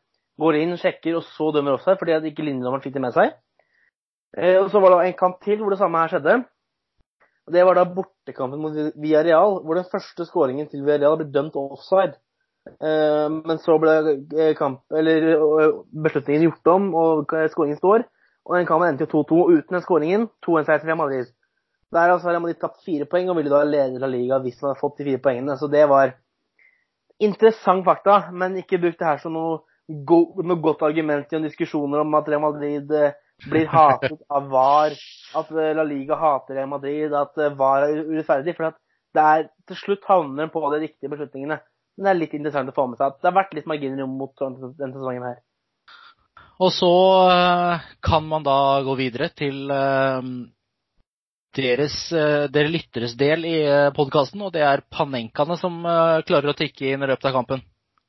går 0.42 0.58
inn, 0.58 0.78
sjekker, 0.78 1.20
og 1.20 1.26
så 1.26 1.52
dømmer 1.54 1.78
offside, 1.78 2.00
fordi 2.00 2.16
at 2.16 2.26
ikke 2.26 2.46
linjedommeren 2.46 2.82
fikk 2.82 2.96
det 2.98 3.04
med 3.04 3.14
seg. 3.14 3.36
Eh, 4.38 4.58
og 4.60 4.72
så 4.74 4.82
var 4.82 4.96
det 4.96 5.08
en 5.08 5.18
kamp 5.18 5.38
til 5.46 5.62
hvor 5.62 5.74
det 5.74 5.80
samme 5.82 6.02
her 6.02 6.14
skjedde. 6.14 6.38
Og 7.48 7.54
Det 7.54 7.64
var 7.66 7.78
da 7.78 7.86
bortekampen 7.88 8.62
mot 8.62 8.76
Villarreal, 8.98 9.62
hvor 9.64 9.78
den 9.78 9.88
første 9.92 10.26
scoringen 10.28 10.68
til 10.68 10.84
Villarreal 10.84 11.18
ble 11.22 11.30
dømt 11.32 11.56
offside. 11.62 12.18
Eh, 12.68 13.30
men 13.38 13.62
så 13.64 13.78
ble 13.80 13.96
eh, 14.36 14.54
kamp, 14.58 14.84
eller, 14.92 15.30
eh, 15.38 15.80
beslutningen 16.04 16.50
gjort 16.50 16.74
om, 16.74 16.90
og 17.00 17.38
scoringen 17.54 17.80
står. 17.80 18.06
Og 18.48 18.58
den 18.58 18.68
kampen 18.68 18.90
endte 18.90 19.08
jo 19.08 19.24
2-2 19.24 19.40
uten 19.54 19.78
den 19.78 19.84
scoringen. 19.84 20.30
2-1-seier 20.46 20.82
til 20.82 20.92
Real 20.92 21.00
Madrid. 21.00 21.34
Der 21.94 22.12
altså 22.12 22.30
Real 22.30 22.44
Madrid 22.44 22.60
tapt 22.60 22.84
fire 22.84 23.08
poeng 23.08 23.30
og 23.32 23.38
ville 23.40 23.52
da 23.52 23.64
lede 23.64 24.00
La 24.00 24.10
Liga 24.12 24.40
hvis 24.44 24.60
man 24.62 24.74
hadde 24.74 24.82
fått 24.82 25.00
de 25.00 25.08
fire 25.08 25.24
poengene. 25.24 25.56
Så 25.60 25.70
det 25.72 25.86
var 25.90 26.16
interessant 27.23 27.85
fakta, 27.85 28.27
men 28.31 28.57
ikke 28.61 28.80
bruk 28.81 28.98
det 28.99 29.07
her 29.07 29.22
som 29.22 29.35
noe, 29.35 29.61
go 29.88 30.19
noe 30.44 30.60
godt 30.61 30.84
argument 30.88 31.31
i 31.34 31.41
diskusjoner 31.45 32.03
om 32.03 32.18
at 32.19 32.27
Real 32.30 32.44
Madrid 32.44 32.91
eh, 32.91 33.15
blir 33.48 33.69
hatet 33.72 34.19
av 34.34 34.49
VAR, 34.52 34.98
at 35.39 35.53
eh, 35.53 35.72
La 35.77 35.85
Liga 35.88 36.18
hater 36.19 36.60
Real 36.60 36.69
Madrid, 36.72 37.14
at 37.15 37.39
eh, 37.41 37.56
VAR 37.57 37.88
er 37.88 38.03
urettferdig. 38.03 38.56
For 38.57 38.69
at 38.72 38.80
det 39.18 39.26
er 39.26 39.49
til 39.69 39.81
slutt 39.81 40.07
havner 40.10 40.52
på 40.53 40.64
de 40.73 40.81
riktige 40.84 41.11
beslutningene. 41.14 41.60
Men 41.98 42.06
det 42.06 42.11
er 42.11 42.19
litt 42.22 42.35
interessant 42.38 42.69
å 42.69 42.76
få 42.76 42.85
med 42.91 42.99
seg 42.99 43.10
at 43.10 43.22
det 43.22 43.31
har 43.31 43.38
vært 43.39 43.56
litt 43.57 43.69
marginer 43.69 44.10
mot 44.10 44.34
denne 44.38 44.91
sesongen 44.94 45.26
her. 45.26 45.39
Og 46.61 46.69
så 46.73 46.91
kan 48.06 48.26
man 48.30 48.45
da 48.45 48.81
gå 48.85 48.94
videre 48.98 49.30
til 49.38 49.72
deres, 51.58 51.96
eh, 52.14 52.46
dere 52.54 52.72
lytteres 52.72 53.16
del 53.20 53.48
i 53.50 53.58
podkasten, 53.98 54.44
og 54.46 54.54
det 54.56 54.64
er 54.66 54.86
panenkaene 54.94 55.58
som 55.60 55.82
klarer 56.28 56.54
å 56.54 56.58
tikke 56.58 56.94
inn 56.94 57.04
i 57.04 57.10
løpet 57.10 57.30
av 57.32 57.36
kampen. 57.42 57.66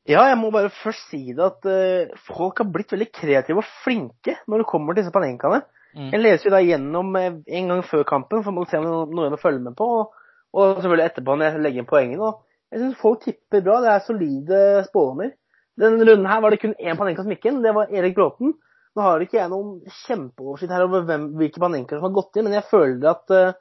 Ja, 0.09 0.23
jeg 0.31 0.39
må 0.41 0.49
bare 0.53 0.71
først 0.73 1.11
si 1.11 1.35
det 1.37 1.45
at 1.45 1.67
uh, 1.69 2.21
folk 2.31 2.63
har 2.63 2.69
blitt 2.73 2.95
veldig 2.95 3.11
kreative 3.13 3.61
og 3.61 3.67
flinke 3.83 4.39
når 4.49 4.63
det 4.63 4.69
kommer 4.71 4.97
til 4.97 5.03
disse 5.03 5.13
panenkaene. 5.13 5.61
Mm. 5.99 6.07
Jeg 6.15 6.23
leser 6.23 6.49
jo 6.49 6.53
da 6.55 6.63
gjennom 6.65 7.11
en 7.19 7.73
gang 7.73 7.83
før 7.85 8.07
kampen 8.09 8.45
for 8.45 8.57
å 8.57 8.65
se 8.71 8.81
om 8.81 9.13
noen 9.13 9.37
å 9.37 9.41
følge 9.41 9.67
med 9.67 9.77
på, 9.77 9.89
og, 9.99 10.15
og 10.57 10.79
selvfølgelig 10.79 11.11
etterpå 11.11 11.37
når 11.37 11.49
jeg 11.51 11.65
legger 11.67 11.85
inn 11.85 11.91
poengene. 11.91 12.31
Jeg 12.73 12.83
syns 12.83 13.01
folk 13.01 13.21
tipper 13.25 13.65
bra. 13.65 13.79
Det 13.85 13.93
er 13.93 14.07
solide 14.07 14.63
spådommer. 14.89 15.35
Denne 15.79 16.05
runden 16.09 16.29
her 16.29 16.41
var 16.45 16.53
det 16.53 16.61
kun 16.63 16.75
én 16.77 16.99
Panenka 16.99 17.25
som 17.25 17.33
gikk 17.33 17.49
inn. 17.49 17.63
Det 17.65 17.73
var 17.77 17.93
Erik 17.95 18.17
Bråten. 18.17 18.57
Nå 18.97 19.05
har 19.05 19.23
ikke 19.23 19.39
jeg 19.39 19.51
noen 19.53 19.79
kjempeoversikt 20.05 20.73
her 20.75 20.85
over 20.87 21.05
hvem, 21.09 21.31
hvilke 21.39 21.63
banenker 21.63 21.99
som 21.99 22.09
har 22.09 22.15
gått 22.17 22.39
inn, 22.39 22.49
men 22.49 22.57
jeg 22.57 22.69
føler 22.71 23.11
at 23.13 23.35
uh, 23.35 23.57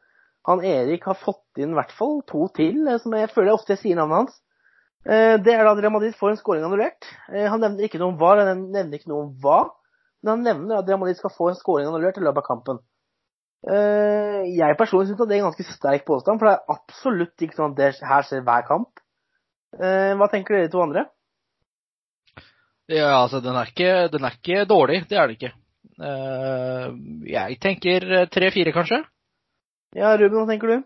han 0.48 0.64
Erik 0.66 1.08
har 1.10 1.20
fått 1.20 1.62
inn 1.62 1.74
i 1.74 1.78
hvert 1.78 1.94
fall 1.96 2.22
to 2.30 2.48
til, 2.58 2.84
uh, 2.88 2.98
som 3.02 3.16
jeg 3.18 3.32
føler 3.34 3.52
jeg 3.52 3.60
ofte 3.60 3.80
sier 3.80 4.00
navnet 4.00 4.22
hans. 4.22 4.38
Uh, 5.08 5.36
det 5.44 5.54
er 5.54 5.64
da 5.68 5.74
Real 5.78 5.94
Madrid 5.94 6.16
får 6.18 6.34
en 6.34 6.40
scoring 6.40 6.66
annullert. 6.68 7.10
han 7.30 7.64
nevner 7.64 7.88
ikke 7.88 8.02
noe 8.02 8.14
om 8.14 8.22
hva, 8.22 8.36
han 8.40 8.68
nevner 8.74 9.00
ikke 9.00 9.12
noe 9.12 9.26
om 9.28 9.34
hva, 9.44 9.60
men 10.24 10.34
han 10.34 10.48
nevner 10.48 10.80
at 10.80 10.90
Real 10.90 11.02
Madrid 11.04 11.20
skal 11.20 11.36
få 11.36 11.52
en 11.52 11.60
scoring 11.60 11.90
annullert 11.90 12.18
i 12.20 12.24
løpet 12.26 12.44
av 12.44 12.48
kampen. 12.48 12.86
jeg 13.68 14.78
personlig 14.80 15.10
syns 15.10 15.20
det 15.20 15.36
er 15.36 15.42
en 15.42 15.50
ganske 15.50 15.66
sterk 15.68 16.06
påstand, 16.08 16.40
for 16.40 16.48
det 16.48 16.56
er 16.56 16.74
absolutt 16.78 17.46
ikke 17.46 17.58
sånn 17.58 17.74
at 17.74 17.78
det 17.78 18.10
her 18.10 18.26
skjer 18.26 18.44
hver 18.48 18.66
kamp. 18.70 19.02
hva 19.78 20.30
tenker 20.32 20.58
dere 20.58 20.72
to 20.74 20.82
andre? 20.82 21.06
Ja, 22.88 23.24
altså, 23.24 23.42
den 23.44 23.56
er 23.60 23.72
ikke, 23.72 23.94
den 24.14 24.26
er 24.28 24.36
ikke 24.38 24.66
dårlig. 24.70 25.02
Det 25.10 25.18
er 25.18 25.28
det 25.28 25.40
ikke. 25.40 25.54
Uh, 25.98 26.94
jeg 27.28 27.58
tenker 27.64 28.06
tre-fire, 28.32 28.72
kanskje. 28.76 29.02
Ja, 29.98 30.14
Ruben, 30.16 30.40
hva 30.40 30.48
tenker 30.50 30.72
du? 30.72 30.86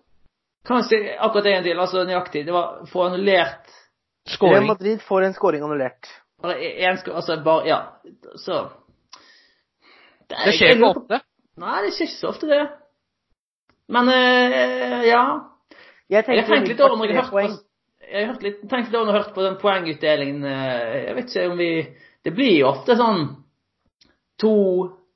Kanskje 0.67 0.99
akkurat 1.17 1.49
en 1.51 1.63
til. 1.65 1.79
Altså 1.79 2.03
nøyaktig. 2.05 2.45
Det 2.47 2.53
var 2.53 2.83
få 2.89 3.07
annullert 3.09 3.69
Scoring. 4.29 4.53
Real 4.53 4.67
Madrid 4.67 5.01
får 5.01 5.25
en 5.25 5.33
scoring 5.33 5.63
annullert. 5.63 6.09
Bare 6.41 6.57
en, 6.61 6.97
altså 6.97 7.37
bare 7.45 7.67
Ja, 7.67 7.79
så 8.35 8.69
Det, 10.29 10.37
er, 10.37 10.45
det 10.45 10.53
skjer 10.55 10.75
ikke 10.75 10.91
ofte. 10.93 11.21
Nei, 11.61 11.79
det 11.85 11.93
skjer 11.95 12.07
ikke 12.07 12.19
så 12.19 12.29
ofte, 12.29 12.47
det. 12.47 12.61
Men 13.91 14.07
uh, 14.07 15.01
ja. 15.07 15.23
Jeg 16.11 16.25
tenkte 16.27 16.61
litt 16.67 16.83
over 16.83 16.99
når 16.99 17.11
jeg 17.11 17.17
hørte 17.19 17.31
på 17.31 17.43
jeg 18.11 18.27
hørte 18.27 18.43
litt, 18.47 18.61
tenkte 18.69 18.91
da 18.91 19.03
når 19.03 19.13
jeg 19.13 19.21
hørte 19.21 19.33
på 19.37 19.45
den 19.45 19.57
poengutdelingen. 19.61 20.43
eh, 20.45 21.05
Jeg 21.07 21.15
vet 21.15 21.29
ikke 21.35 21.51
om 21.51 21.57
vi 21.57 21.69
Det 22.25 22.33
blir 22.35 22.57
jo 22.59 22.67
ofte 22.69 22.95
sånn 22.99 23.21
to, 24.41 24.51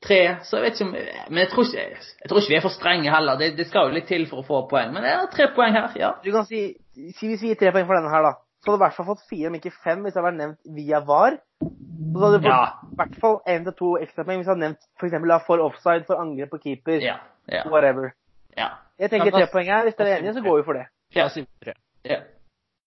tre 0.05 0.37
Så 0.43 0.57
jeg 0.59 0.63
vet 0.65 0.79
ikke 0.79 0.87
om 0.87 0.95
Men 1.29 1.41
jeg 1.43 1.49
tror 1.51 1.67
ikke, 1.67 1.85
jeg 2.21 2.29
tror 2.29 2.39
ikke 2.41 2.53
vi 2.53 2.57
er 2.59 2.65
for 2.65 2.75
strenge 2.75 3.11
heller. 3.13 3.37
Det, 3.41 3.51
det, 3.57 3.67
skal 3.69 3.89
jo 3.89 3.95
litt 3.97 4.07
til 4.09 4.25
for 4.29 4.41
å 4.43 4.47
få 4.47 4.63
poeng. 4.69 4.93
Men 4.93 5.03
det 5.05 5.11
er 5.13 5.29
tre 5.33 5.47
poeng 5.55 5.73
her, 5.75 5.91
ja. 5.99 6.13
Du 6.23 6.31
kan 6.33 6.45
si, 6.49 6.63
si 7.17 7.29
Hvis 7.31 7.41
vi 7.43 7.53
gir 7.53 7.59
tre 7.61 7.71
poeng 7.75 7.87
for 7.89 7.97
denne 7.97 8.11
her, 8.13 8.23
da, 8.29 8.33
så 8.63 8.71
hadde 8.71 8.77
du 8.77 8.81
i 8.81 8.85
hvert 8.85 8.97
fall 8.97 9.09
fått 9.11 9.25
fire, 9.29 9.49
om 9.51 9.55
ikke 9.59 9.73
fem, 9.83 10.01
hvis 10.05 10.13
det 10.15 10.21
hadde 10.21 10.29
vært 10.31 10.39
nevnt 10.41 10.75
via 10.77 10.99
VAR. 11.05 11.35
Så 11.61 12.21
hadde 12.23 12.37
du 12.39 12.45
fått 12.45 12.51
Ja. 12.51 12.61
i 12.91 12.95
hvert 13.01 13.17
fall 13.21 13.35
én 13.55 13.65
til 13.67 13.75
to 13.81 13.91
ekstrapoeng 14.01 14.39
hvis 14.41 14.47
du 14.47 14.53
hadde 14.53 14.63
nevnt 14.65 14.87
f.eks. 15.01 15.45
for 15.45 15.65
offside, 15.65 16.05
for 16.07 16.21
angrep 16.21 16.49
på 16.49 16.61
keeper, 16.63 17.01
Ja. 17.01 17.17
Ja. 17.51 17.63
whatever. 17.69 18.13
ja. 18.57 18.69
Jeg 18.97 19.09
tenker 19.11 19.31
tre 19.31 19.47
poeng 19.51 19.67
her. 19.67 19.83
Hvis 19.83 19.95
dere 19.99 20.09
er 20.15 20.17
enige, 20.21 20.33
så 20.33 20.41
går 20.41 20.57
vi 20.57 20.63
for 20.63 20.73
det. 20.73 20.85
Ja, 21.13 21.27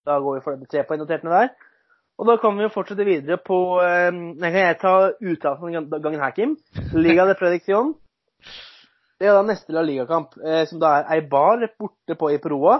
Da 0.09 0.17
går 0.19 0.39
vi 0.39 0.43
for 0.45 0.57
de 0.57 0.65
tre 0.69 0.83
poeng 0.87 1.05
der. 1.05 1.51
Og 2.19 2.27
da 2.27 2.35
kan 2.41 2.57
vi 2.57 2.65
jo 2.65 2.73
fortsette 2.73 3.05
videre 3.07 3.37
på 3.37 3.79
eh, 3.79 4.09
kan 4.41 4.55
jeg 4.57 4.77
ta 4.81 4.93
uttalelsen 5.13 5.75
denne 5.77 6.01
gangen 6.03 6.23
her, 6.23 6.33
Kim? 6.35 6.57
Liga 6.93 7.27
de 7.29 7.35
Predicción. 7.39 7.93
Det 9.19 9.27
er 9.27 9.35
da 9.35 9.43
neste 9.43 9.75
La 9.75 9.83
Liga-kamp, 9.83 10.35
eh, 10.39 10.65
som 10.67 10.79
da 10.81 10.97
er 10.97 11.13
Eibar 11.17 11.61
borte 11.79 12.15
på 12.19 12.31
Iperoa. 12.33 12.79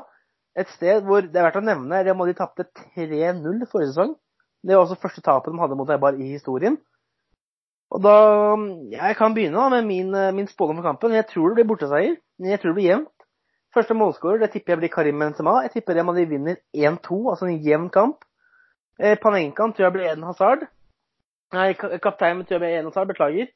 Et 0.59 0.67
sted 0.75 1.05
hvor 1.07 1.21
det 1.23 1.37
er 1.37 1.45
verdt 1.45 1.59
å 1.61 1.63
nevne 1.63 2.01
Real 2.03 2.17
Madrid 2.19 2.39
tapte 2.39 2.65
3-0 2.95 3.65
forrige 3.69 3.91
sesong. 3.93 4.15
Det 4.63 4.75
var 4.75 4.83
også 4.83 4.99
første 4.99 5.23
tapet 5.23 5.53
de 5.53 5.61
hadde 5.61 5.77
mot 5.79 5.91
Eibar 5.93 6.17
i 6.19 6.33
historien. 6.33 6.79
Og 7.89 8.03
da 8.03 8.15
Jeg 8.91 9.15
kan 9.17 9.33
begynne 9.33 9.61
da 9.61 9.69
med 9.69 9.87
min, 9.87 10.13
eh, 10.15 10.33
min 10.33 10.47
spådom 10.47 10.81
for 10.81 10.89
kampen. 10.89 11.15
Jeg 11.15 11.27
tror 11.27 11.49
det 11.49 11.61
blir 11.61 11.69
borteseier. 11.69 12.17
Jeg 12.39 12.59
tror 12.59 12.73
det 12.73 12.79
blir 12.81 12.91
jevnt. 12.91 13.18
Første 13.75 13.93
målskårer 13.93 14.39
det 14.41 14.51
tipper 14.55 14.73
jeg 14.73 14.79
blir 14.81 14.89
Karim 14.93 15.19
Benzema. 15.21 15.59
Jeg 15.65 15.71
tipper 15.77 15.93
Real 15.97 16.07
Madrid 16.07 16.29
vinner 16.31 16.57
1-2, 16.73 17.19
altså 17.29 17.45
en 17.45 17.59
jevn 17.61 17.89
kamp. 17.93 18.23
Eh, 18.99 19.15
Panenka 19.21 19.67
tror 19.71 19.85
jeg 19.85 19.93
blir 19.95 20.07
Eden 20.09 20.23
Hazard. 20.25 20.65
Nei, 21.53 21.73
ka- 21.77 21.97
kapteinen 22.01 22.45
tror 22.45 22.57
jeg 22.57 22.63
blir 22.63 22.73
Eden 22.79 22.89
Hazard. 22.89 23.07
Beklager. 23.13 23.51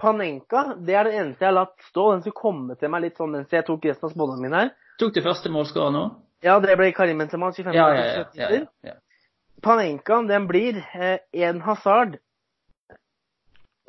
Panenka 0.00 0.62
det 0.80 0.94
er 0.96 1.04
det 1.04 1.12
eneste 1.18 1.44
jeg 1.44 1.50
har 1.50 1.58
latt 1.58 1.76
stå. 1.90 2.06
Den 2.14 2.22
skulle 2.24 2.40
komme 2.40 2.76
til 2.80 2.88
meg 2.90 3.04
litt 3.04 3.20
sånn 3.20 3.34
mens 3.36 3.52
jeg 3.52 3.66
tok 3.68 3.84
resten 3.84 4.08
av 4.08 4.14
spådommene 4.14 4.46
mine 4.48 4.62
her. 4.64 4.72
Tok 4.98 5.12
du 5.14 5.20
første 5.24 5.52
målskårer 5.52 5.92
nå? 5.92 6.06
Ja, 6.42 6.56
det 6.64 6.78
ble 6.80 6.88
Karim 6.96 7.20
Benzema. 7.20 7.52
25 7.52 7.76
Ja, 7.76 7.88
ja, 7.92 8.04
ja. 8.06 8.24
ja, 8.34 8.48
ja, 8.56 8.64
ja. 8.88 8.96
Panenka, 9.60 10.22
den 10.24 10.46
blir 10.48 10.80
eh, 10.96 11.18
Eden 11.36 11.60
Hazard. 11.68 12.16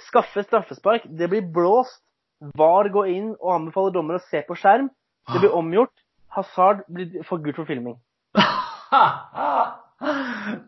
Skaffe 0.02 0.44
straffespark. 0.44 1.06
Det 1.08 1.30
blir 1.32 1.48
blåst. 1.54 2.02
VAR 2.58 2.90
går 2.90 3.08
inn 3.14 3.28
og 3.38 3.52
anbefaler 3.54 3.94
dommer 3.94 4.18
å 4.18 4.24
se 4.28 4.42
på 4.48 4.56
skjerm. 4.58 4.88
Det 5.30 5.40
blir 5.40 5.56
omgjort. 5.56 5.94
Hazard 6.32 6.84
blir 6.88 7.24
for 7.28 7.38
gult 7.44 7.56
for 7.60 7.68
filming. 7.68 7.98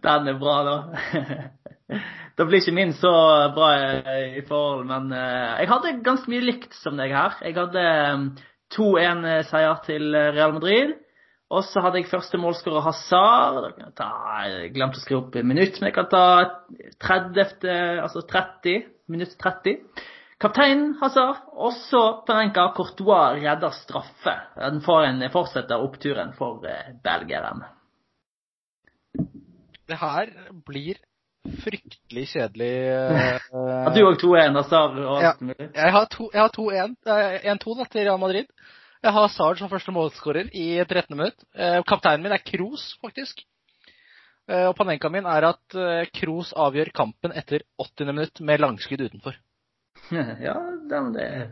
Den 0.04 0.28
er 0.30 0.40
bra, 0.40 0.58
da. 0.68 0.78
Da 2.38 2.48
blir 2.50 2.58
ikke 2.64 2.74
min 2.74 2.94
så 2.98 3.12
bra 3.54 3.68
i 4.34 4.42
forhold, 4.48 4.88
men 4.90 5.12
eh, 5.14 5.60
jeg 5.62 5.70
hadde 5.70 5.92
ganske 6.06 6.32
mye 6.32 6.42
likt 6.42 6.74
som 6.74 6.98
deg 6.98 7.14
her. 7.14 7.36
Jeg 7.46 7.54
hadde 7.54 7.84
2-1-seier 8.74 9.84
til 9.86 10.16
eh, 10.18 10.32
Real 10.34 10.56
Madrid. 10.56 10.96
Og 11.54 11.62
så 11.68 11.84
hadde 11.86 12.00
jeg 12.02 12.10
første 12.10 12.40
målskårer 12.42 12.82
Hazard. 12.88 13.78
Jeg 13.78 14.72
glemte 14.74 14.98
å 14.98 15.04
skrive 15.04 15.22
opp 15.22 15.38
minutt, 15.46 15.78
men 15.78 15.92
jeg 15.92 15.98
kan 16.00 16.10
ta 16.10 16.26
30, 17.06 17.68
altså 18.02 18.24
30, 18.32 18.88
minutt 19.14 19.38
30. 19.38 19.78
Kapteinen 20.44 20.98
Hazard, 21.00 21.38
og 21.56 21.72
så 21.86 22.00
Panenka 22.28 22.66
Courtois 22.76 23.38
redder 23.40 23.72
straffe. 23.78 24.34
Den 24.60 24.82
får 24.84 25.06
en 25.08 25.22
fortsetter 25.32 25.80
oppturen 25.86 26.34
for 26.36 26.66
eh, 26.68 26.90
belgieren. 27.06 27.62
Det 29.88 29.98
her 30.00 30.32
blir 30.68 31.00
fryktelig 31.64 32.26
kjedelig. 32.34 32.72
eh, 32.92 33.40
Har 33.54 33.96
du 33.96 34.02
òg 34.08 34.20
2-1, 34.22 34.58
Hazard 34.60 35.00
og 35.00 35.22
Ja. 35.24 35.32
Jeg 35.76 35.92
har 35.96 36.06
to- 36.12 36.30
jeg 36.34 36.52
2-1 36.58 36.96
eh, 37.08 37.40
1-2 37.54 37.78
da, 37.80 37.84
til 37.86 38.02
Real 38.08 38.20
Madrid. 38.20 38.48
Jeg 39.04 39.12
har 39.12 39.22
Hazard 39.28 39.58
som 39.60 39.70
første 39.70 39.92
målskårer 39.92 40.50
i 40.56 40.84
13. 40.88 41.16
minutt. 41.18 41.40
Kapteinen 41.88 42.24
min 42.24 42.32
er 42.32 42.38
Kroos, 42.40 42.98
faktisk. 43.04 43.44
Og 44.48 44.76
Panenka 44.76 45.10
min 45.12 45.26
er 45.26 45.44
at 45.50 46.10
Kroos 46.16 46.54
avgjør 46.56 46.92
kampen 46.96 47.32
etter 47.36 47.64
80. 47.80 48.06
minutt 48.14 48.40
med 48.42 48.60
langskudd 48.60 49.02
utenfor. 49.04 49.36
Ja, 50.48 50.56
det, 50.90 51.52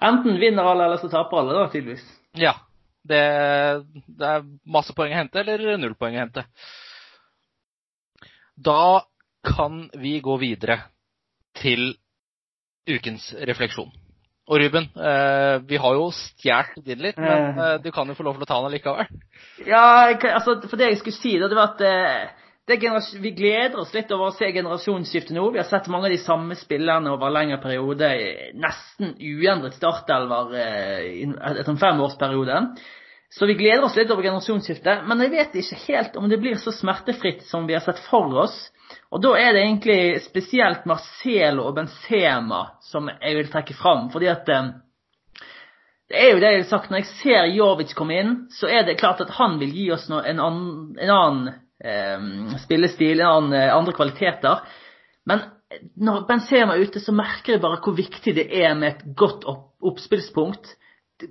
Enten 0.00 0.40
vinner 0.40 0.62
alle, 0.62 0.84
eller 0.84 0.96
så 1.02 1.10
taper 1.10 1.40
alle, 1.40 1.56
da, 1.56 1.68
tydeligvis. 1.72 2.04
Ja. 2.38 2.54
Det, 3.08 3.22
det 4.06 4.26
er 4.26 4.44
masse 4.68 4.92
poeng 4.94 5.14
å 5.14 5.20
hente, 5.22 5.40
eller 5.40 5.78
null 5.80 5.94
poeng 5.98 6.16
å 6.18 6.22
hente. 6.22 6.44
Da 8.58 9.04
kan 9.46 9.86
vi 9.96 10.18
gå 10.20 10.36
videre 10.40 10.80
til 11.58 11.94
ukens 12.88 13.30
refleksjon. 13.48 13.90
Og 14.48 14.60
Ruben, 14.62 14.88
eh, 14.96 15.58
vi 15.68 15.76
har 15.76 15.94
jo 15.94 16.08
stjålet 16.14 16.84
din 16.84 17.02
litt, 17.04 17.18
men 17.20 17.58
eh, 17.64 17.76
du 17.84 17.90
kan 17.92 18.08
jo 18.08 18.16
få 18.16 18.24
lov 18.26 18.38
til 18.38 18.46
å 18.46 18.50
ta 18.50 18.60
den 18.64 18.76
likevel. 18.76 19.10
Ja, 19.68 19.82
altså, 20.08 20.56
for 20.64 20.80
det 20.80 20.92
jeg 20.92 21.00
skulle 21.02 21.20
si, 21.20 21.34
da, 21.40 21.50
det 21.50 21.58
var 21.58 21.74
at 21.74 21.84
eh, 21.84 22.46
vi 22.68 23.30
gleder 23.30 23.80
oss 23.80 23.94
litt 23.94 24.10
over 24.12 24.28
å 24.28 24.36
se 24.36 24.50
generasjonsskiftet 24.52 25.32
nå. 25.36 25.46
Vi 25.54 25.60
har 25.60 25.68
sett 25.68 25.88
mange 25.88 26.08
av 26.08 26.12
de 26.12 26.20
samme 26.20 26.56
spillerne 26.58 27.10
over 27.14 27.32
lengre 27.32 27.60
periode. 27.62 28.08
Nesten 28.60 29.14
uendret 29.16 29.78
startelver 29.78 30.54
eh, 30.58 31.22
etter 31.24 31.72
en 31.72 31.80
femårsperiode. 31.80 32.62
Så 33.32 33.46
vi 33.48 33.56
gleder 33.56 33.84
oss 33.84 33.96
litt 33.96 34.10
over 34.12 34.24
generasjonsskiftet. 34.24 35.04
Men 35.08 35.24
jeg 35.24 35.32
vet 35.32 35.56
ikke 35.60 35.80
helt 35.86 36.18
om 36.20 36.28
det 36.28 36.40
blir 36.42 36.60
så 36.60 36.72
smertefritt 36.72 37.46
som 37.48 37.68
vi 37.68 37.76
har 37.76 37.84
sett 37.84 38.00
for 38.08 38.36
oss. 38.44 38.56
Og 39.12 39.22
da 39.24 39.34
er 39.36 39.52
det 39.52 39.64
egentlig 39.64 40.00
spesielt 40.24 40.84
Marcelo 40.88 41.66
og 41.68 41.76
Benzema 41.76 42.62
som 42.84 43.08
jeg 43.12 43.36
vil 43.36 43.48
trekke 43.52 43.76
fram. 43.76 44.08
Fordi 44.12 44.28
at 44.32 44.52
eh, 44.52 44.68
det 46.08 46.20
er 46.20 46.30
jo 46.32 46.40
det 46.40 46.52
jeg 46.52 46.62
har 46.62 46.68
sagt. 46.70 46.92
Når 46.92 47.02
jeg 47.02 47.10
ser 47.20 47.48
Jovic 47.52 47.96
komme 47.96 48.20
inn, 48.20 48.36
så 48.52 48.68
er 48.68 48.84
det 48.84 48.98
klart 49.00 49.20
at 49.24 49.32
han 49.36 49.58
vil 49.60 49.72
gi 49.76 49.88
oss 49.92 50.08
en, 50.08 50.40
annen, 50.40 50.92
en 50.96 51.14
annen 51.16 51.50
spillestil, 52.64 53.20
en 53.20 53.26
annen, 53.26 53.52
eh, 53.60 53.74
andre 53.74 53.94
kvaliteter. 53.94 54.64
Men 55.28 55.44
når 55.96 56.26
Benzema 56.28 56.74
er 56.74 56.86
ute, 56.88 57.00
så 57.00 57.12
merker 57.12 57.54
jeg 57.54 57.62
bare 57.62 57.80
hvor 57.84 57.96
viktig 57.96 58.34
det 58.34 58.48
er 58.50 58.74
med 58.74 58.88
et 58.96 59.16
godt 59.16 59.44
opp, 59.48 59.74
oppspillspunkt. 59.84 60.74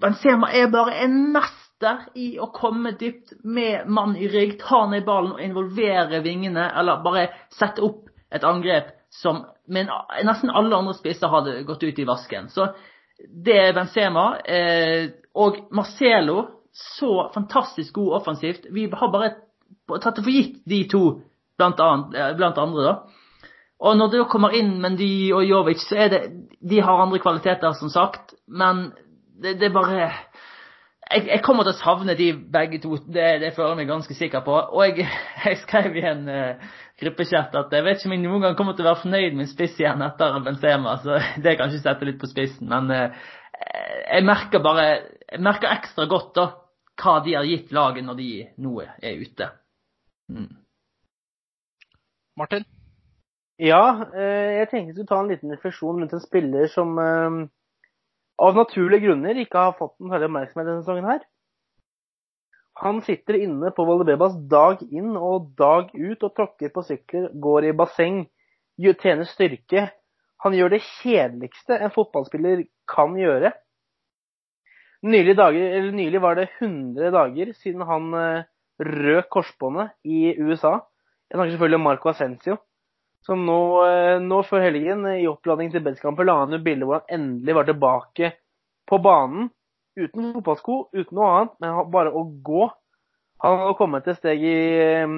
Benzema 0.01 0.51
er 0.53 0.69
bare 0.71 0.97
en 1.03 1.17
mester 1.33 2.07
i 2.15 2.35
å 2.39 2.49
komme 2.53 2.93
dypt 2.99 3.33
med 3.43 3.87
mann 3.87 4.15
i 4.17 4.27
rygg, 4.29 4.57
ta 4.61 4.85
ned 4.89 5.05
ballen 5.07 5.35
og 5.37 5.41
involvere 5.43 6.21
vingene, 6.25 6.69
eller 6.79 7.03
bare 7.03 7.29
sette 7.53 7.83
opp 7.85 8.05
et 8.31 8.43
angrep 8.43 8.93
som 9.13 9.45
nesten 9.67 10.51
alle 10.51 10.75
andre 10.75 10.95
spisser 10.97 11.31
hadde 11.31 11.63
gått 11.67 11.83
ut 11.83 11.99
i 11.99 12.05
vasken. 12.07 12.49
Så 12.51 12.69
det 13.17 13.57
er 13.57 13.75
Benzema. 13.75 14.37
Eh, 14.45 15.09
og 15.37 15.67
Marcelo, 15.71 16.43
så 16.71 17.29
fantastisk 17.33 17.95
god 17.97 18.19
offensivt. 18.21 18.67
Vi 18.69 18.89
har 18.93 19.11
bare 19.11 19.33
tatt 19.95 20.19
det 20.19 20.25
for 20.25 20.33
gitt 20.33 20.59
de 20.69 20.83
to, 20.91 21.03
blant, 21.57 21.79
annet, 21.79 22.15
eh, 22.17 22.33
blant 22.37 22.59
andre, 22.61 22.83
da. 22.83 23.23
Og 23.77 23.97
når 23.97 24.09
det 24.09 24.21
da 24.23 24.29
kommer 24.29 24.55
inn 24.57 24.79
Mendy 24.81 25.29
og 25.37 25.43
Jovic, 25.45 25.83
så 25.85 25.99
er 26.01 26.09
det 26.09 26.21
De 26.57 26.79
har 26.81 27.03
andre 27.03 27.19
kvaliteter, 27.21 27.75
som 27.77 27.91
sagt, 27.93 28.33
men 28.47 28.91
det, 29.37 29.59
det 29.59 29.69
er 29.69 29.75
bare 29.75 30.07
jeg, 31.07 31.27
jeg 31.29 31.43
kommer 31.45 31.63
til 31.63 31.75
å 31.75 31.79
savne 31.79 32.15
de 32.19 32.31
begge 32.51 32.81
to, 32.83 32.97
det, 33.07 33.27
det 33.43 33.53
føler 33.55 33.75
jeg 33.75 33.79
meg 33.79 33.89
ganske 33.91 34.17
sikker 34.17 34.43
på. 34.43 34.57
Og 34.75 34.83
jeg, 34.83 35.07
jeg 35.45 35.59
skrev 35.63 35.95
i 35.95 36.05
en 36.09 36.25
uh, 36.27 36.69
gruppechat 36.99 37.55
at 37.55 37.73
jeg 37.73 37.85
vet 37.85 38.01
ikke 38.01 38.09
om 38.09 38.15
jeg 38.17 38.23
noen 38.25 38.43
gang 38.43 38.57
kommer 38.59 38.75
til 38.75 38.83
å 38.85 38.89
være 38.91 39.03
fornøyd 39.05 39.37
med 39.37 39.45
en 39.45 39.51
spiss 39.51 39.77
igjen 39.79 40.03
etter 40.03 40.39
Benzema, 40.45 40.97
så 41.03 41.19
det 41.43 41.55
kan 41.55 41.71
ikke 41.71 41.85
sette 41.85 42.09
litt 42.09 42.19
på 42.21 42.31
spissen. 42.31 42.67
Men 42.71 42.91
uh, 42.91 43.27
jeg 44.07 44.25
merker 44.27 44.61
bare 44.63 44.87
Jeg 45.27 45.41
merker 45.43 45.71
ekstra 45.73 46.05
godt 46.07 46.35
da 46.37 46.45
hva 46.97 47.19
de 47.25 47.35
har 47.37 47.45
gitt 47.47 47.71
laget 47.75 48.05
når 48.05 48.17
de 48.19 48.31
nå 48.63 48.73
er 48.81 49.21
ute. 49.21 49.49
Mm. 50.33 50.49
Martin? 52.37 52.65
Ja, 53.57 54.05
eh, 54.13 54.59
jeg 54.59 54.69
tenkte 54.69 54.91
jeg 54.91 54.95
skulle 54.97 55.09
ta 55.09 55.21
en 55.23 55.31
liten 55.31 55.53
refleksjon 55.53 56.01
rundt 56.01 56.13
en 56.13 56.21
spiller 56.21 56.67
som 56.69 56.97
eh, 57.01 57.37
av 58.37 58.57
naturlige 58.57 59.07
grunner 59.07 59.39
ikke 59.41 59.63
har 59.69 59.77
fått 59.79 59.95
noen 59.97 60.13
særlig 60.13 60.29
oppmerksomhet 60.29 60.69
denne 60.69 60.83
sesongen 60.83 61.09
her. 61.09 61.23
Han 62.77 62.99
sitter 63.01 63.39
inne 63.41 63.71
på 63.73 63.85
Valdebebas 63.87 64.35
dag 64.51 64.83
inn 64.85 65.15
og 65.17 65.53
dag 65.57 65.89
ut 65.95 66.25
og 66.27 66.33
tråkker 66.37 66.69
på 66.73 66.83
sykler, 66.85 67.31
går 67.33 67.71
i 67.71 67.77
basseng, 67.77 68.19
tjener 68.77 69.25
styrke. 69.25 69.87
Han 70.45 70.53
gjør 70.53 70.75
det 70.75 70.83
kjedeligste 70.85 71.79
en 71.81 71.93
fotballspiller 71.95 72.67
kan 72.85 73.17
gjøre. 73.17 73.49
Nylig, 75.05 75.35
dager, 75.37 75.91
nylig 75.93 76.21
var 76.21 76.35
det 76.39 76.47
100 76.57 77.11
dager 77.13 77.51
siden 77.53 77.83
han 77.85 78.13
eh, 78.17 78.47
røk 78.81 79.27
korsbåndet 79.29 79.93
i 80.09 80.31
USA. 80.41 80.79
Jeg 81.29 81.37
snakker 81.37 81.53
selvfølgelig 81.53 81.77
om 81.77 81.85
Marco 81.85 82.09
Ascencio. 82.09 82.57
Som 83.25 83.43
nå, 83.45 83.59
eh, 83.85 84.15
nå 84.23 84.41
før 84.47 84.65
helgen, 84.65 85.05
i 85.19 85.27
oppladning 85.29 85.69
til 85.73 85.83
Bedskampen, 85.85 86.25
la 86.25 86.39
han 86.41 86.57
ut 86.57 86.65
bilde 86.65 86.87
hvor 86.87 87.03
han 87.03 87.13
endelig 87.19 87.57
var 87.59 87.69
tilbake 87.69 88.31
på 88.89 88.99
banen. 89.03 89.51
Uten 89.97 90.31
fotballsko, 90.33 90.79
uten 90.93 91.17
noe 91.17 91.29
annet, 91.33 91.55
men 91.61 91.91
bare 91.93 92.13
å 92.13 92.25
gå. 92.45 92.67
Han 93.45 93.61
har 93.67 93.77
kommet 93.77 94.07
et 94.09 94.17
steg 94.17 94.41
i, 94.41 94.57
eh, 94.81 95.17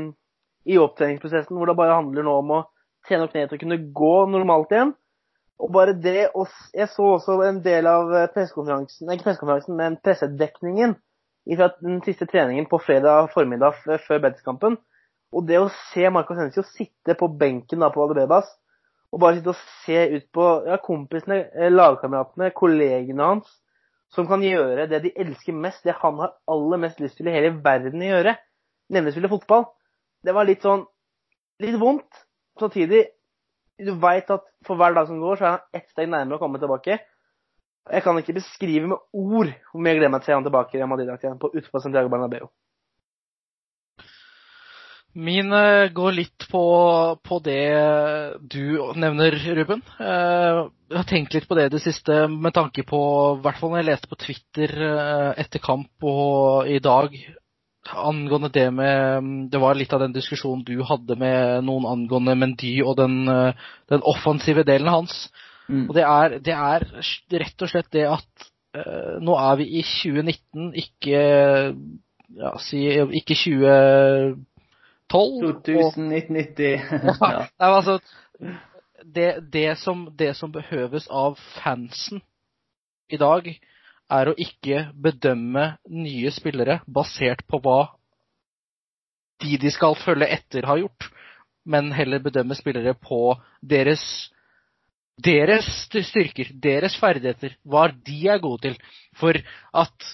i 0.68 0.80
opptreningsprosessen 0.80 1.56
hvor 1.56 1.72
det 1.72 1.80
bare 1.80 1.95
handler 2.01 2.27
nå 2.27 2.35
om 2.43 2.56
å 2.57 2.64
trene 3.07 3.30
opp 3.30 3.35
ned 3.38 3.47
til 3.47 3.60
å 3.60 3.64
kunne 3.64 3.80
gå 3.95 4.15
normalt 4.27 4.76
igjen. 4.76 4.91
Og 5.60 5.72
bare 5.76 5.94
det 5.94 6.30
og 6.34 6.48
Jeg 6.73 6.88
så 6.94 7.06
også 7.18 7.41
en 7.44 7.60
del 7.64 7.88
av 7.90 8.14
eh, 8.15 8.30
pressekonferansen, 8.34 9.11
ikke 9.11 9.27
pressekonferansen, 9.30 9.76
men 9.76 9.99
pressedekningen 10.03 10.95
fra 11.49 11.72
den 11.80 11.99
siste 12.06 12.27
treningen 12.30 12.68
på 12.69 12.77
fredag 12.84 13.31
formiddag 13.34 13.77
før 14.06 14.22
Bedskampen. 14.23 14.77
Og 15.34 15.45
det 15.48 15.60
å 15.61 15.69
se 15.91 16.10
Marco 16.14 16.34
Asensio 16.34 16.64
sitte 16.65 17.15
på 17.18 17.30
benken 17.40 17.81
da 17.81 17.90
på 17.94 18.02
Valdebebas 18.02 18.49
og 19.10 19.22
bare 19.23 19.40
sitte 19.40 19.53
og 19.53 19.61
se 19.86 20.02
ut 20.14 20.27
på 20.36 20.45
ja, 20.69 20.77
kompisene, 20.84 21.41
eh, 21.56 21.72
lagkameratene, 21.73 22.52
kollegene 22.57 23.30
hans, 23.31 23.49
som 24.14 24.27
kan 24.30 24.44
gjøre 24.45 24.88
det 24.90 25.02
de 25.06 25.14
elsker 25.22 25.53
mest, 25.53 25.84
det 25.86 25.98
han 26.02 26.22
har 26.22 26.36
aller 26.49 26.81
mest 26.81 27.02
lyst 27.02 27.18
til 27.18 27.30
i 27.30 27.34
hele 27.34 27.52
verden 27.65 28.06
å 28.06 28.11
gjøre, 28.11 28.36
nemlig 28.94 29.14
spille 29.15 29.31
fotball. 29.31 29.68
Det 30.26 30.34
var 30.36 30.49
litt 30.49 30.65
sånn 30.65 30.86
litt 31.64 31.77
vondt. 31.81 32.26
Samtidig, 32.60 33.06
du 33.85 33.93
veit 34.01 34.30
at 34.34 34.45
for 34.68 34.80
hver 34.80 34.95
dag 34.95 35.07
som 35.07 35.19
går, 35.22 35.39
så 35.39 35.45
er 35.45 35.56
han 35.56 35.80
ett 35.80 35.89
steg 35.91 36.10
nærmere 36.11 36.39
å 36.39 36.41
komme 36.41 36.61
tilbake. 36.61 36.99
Jeg 37.89 38.06
kan 38.06 38.18
ikke 38.19 38.38
beskrive 38.38 38.89
med 38.91 38.97
ord 39.15 39.53
hvor 39.72 39.81
mye 39.81 39.93
jeg 39.95 40.01
gleder 40.01 40.14
meg 40.14 40.23
til 40.23 40.30
å 40.30 40.31
se 40.31 40.38
han 40.38 40.47
tilbake 40.47 40.76
i 40.76 40.81
Real 40.81 40.91
Madrid 40.91 41.10
igjen 41.14 41.39
på 41.41 41.51
ute 41.56 41.69
på 41.72 41.81
Santiago 41.81 42.11
Bernabeu. 42.11 42.49
Min 45.18 45.49
eh, 45.57 45.89
går 45.89 46.14
litt 46.14 46.45
på, 46.51 46.61
på 47.26 47.39
det 47.41 47.64
du 48.45 48.93
nevner, 48.93 49.34
Ruben. 49.57 49.81
Eh, 49.97 50.60
Jeg 50.89 50.97
har 50.99 51.07
tenkt 51.10 51.34
litt 51.34 51.47
på 51.49 51.57
det 51.57 51.65
i 51.65 51.73
det 51.73 51.81
siste 51.81 52.27
med 52.30 52.53
tanke 52.53 52.85
på, 52.85 52.99
i 53.39 53.41
hvert 53.43 53.57
fall 53.57 53.73
når 53.73 53.81
jeg 53.81 53.89
leste 53.89 54.11
på 54.11 54.19
Twitter 54.22 54.76
eh, 54.85 55.31
etter 55.41 55.64
kamp 55.65 56.06
og 56.06 56.69
i 56.69 56.77
dag, 56.84 57.18
angående 57.95 58.49
det 58.53 58.67
med 58.73 59.49
Det 59.51 59.59
var 59.61 59.77
litt 59.77 59.93
av 59.93 59.99
den 60.03 60.13
diskusjonen 60.15 60.63
du 60.67 60.81
hadde 60.85 61.15
med 61.19 61.63
noen 61.67 61.85
angående 61.89 62.35
Mendy 62.37 62.81
og 62.83 62.97
den, 62.99 63.27
eh, 63.27 63.53
den 63.89 64.01
offensive 64.03 64.63
delen 64.67 64.87
hans. 64.91 65.29
Mm. 65.69 65.89
Og 65.89 65.95
det 65.95 66.05
er, 66.05 66.37
det 66.43 66.55
er 66.55 66.87
rett 67.43 67.61
og 67.61 67.69
slett 67.69 67.91
det 67.93 68.05
at 68.09 68.47
uh, 68.73 69.19
nå 69.21 69.35
er 69.37 69.59
vi 69.59 69.67
i 69.77 69.83
2019, 69.85 70.71
ikke 70.81 71.19
ja, 72.39 72.53
si, 72.63 72.81
ikke 73.21 73.37
2012. 73.37 74.35
2000, 75.09 76.09
1990 76.13 76.65
ja. 76.69 77.45
Nei, 77.61 77.69
altså, 77.69 77.99
det, 79.05 79.29
det, 79.53 79.77
som, 79.81 80.07
det 80.17 80.35
som 80.37 80.51
behøves 80.53 81.07
av 81.09 81.37
fansen 81.61 82.21
i 83.09 83.17
dag, 83.17 83.49
er 84.10 84.31
å 84.31 84.38
ikke 84.38 84.88
bedømme 84.98 85.76
nye 85.90 86.31
spillere 86.34 86.80
basert 86.88 87.45
på 87.48 87.61
hva 87.64 87.80
de 89.40 89.56
de 89.61 89.72
skal 89.72 89.95
følge 89.95 90.27
etter, 90.27 90.65
har 90.68 90.81
gjort, 90.81 91.07
men 91.69 91.94
heller 91.95 92.19
bedømme 92.23 92.57
spillere 92.57 92.95
på 92.98 93.38
deres 93.61 94.03
deres 95.19 95.68
styrker, 95.91 96.53
deres 96.64 96.95
ferdigheter, 96.99 97.57
hva 97.68 97.90
de 97.91 98.19
er 98.31 98.40
gode 98.40 98.69
til. 98.69 98.77
For 99.19 99.36
at, 99.36 100.07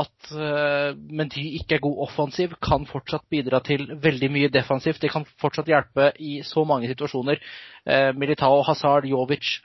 at 0.00 0.30
uh, 0.34 0.96
Menty 0.98 1.44
ikke 1.60 1.78
er 1.78 1.84
god 1.84 2.02
offensiv, 2.08 2.56
kan 2.62 2.86
fortsatt 2.90 3.26
bidra 3.30 3.60
til 3.64 3.86
veldig 4.02 4.30
mye 4.34 4.52
defensivt. 4.52 5.00
Det 5.02 5.12
kan 5.14 5.26
fortsatt 5.40 5.70
hjelpe 5.70 6.10
i 6.18 6.40
så 6.46 6.64
mange 6.68 6.90
situasjoner. 6.90 7.38
Uh, 7.86 8.10
Militao, 8.18 8.62
Hazard, 8.66 9.06
Jovic. 9.08 9.58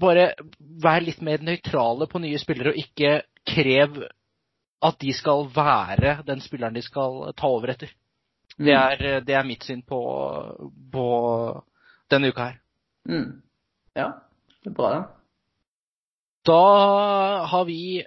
Bare 0.00 0.32
vær 0.58 1.04
litt 1.04 1.20
mer 1.22 1.42
nøytrale 1.44 2.08
på 2.10 2.20
nye 2.22 2.38
spillere, 2.42 2.72
og 2.72 2.80
ikke 2.80 3.20
krev 3.46 4.00
at 4.84 4.98
de 5.00 5.12
skal 5.16 5.46
være 5.54 6.18
den 6.26 6.42
spilleren 6.44 6.74
de 6.76 6.82
skal 6.84 7.30
ta 7.38 7.48
over 7.48 7.72
etter. 7.74 7.92
Det 8.54 8.74
er, 8.74 9.20
det 9.26 9.34
er 9.34 9.46
mitt 9.46 9.64
syn 9.66 9.82
på, 9.86 10.00
på 10.92 11.06
denne 12.12 12.30
uka 12.30 12.50
her. 12.50 12.58
Mm. 13.08 13.30
Ja, 13.98 14.10
det 14.62 14.70
er 14.70 14.76
bra, 14.76 14.90
det. 14.94 15.04
Da 16.44 16.60
har 17.48 17.64
vi 17.64 18.04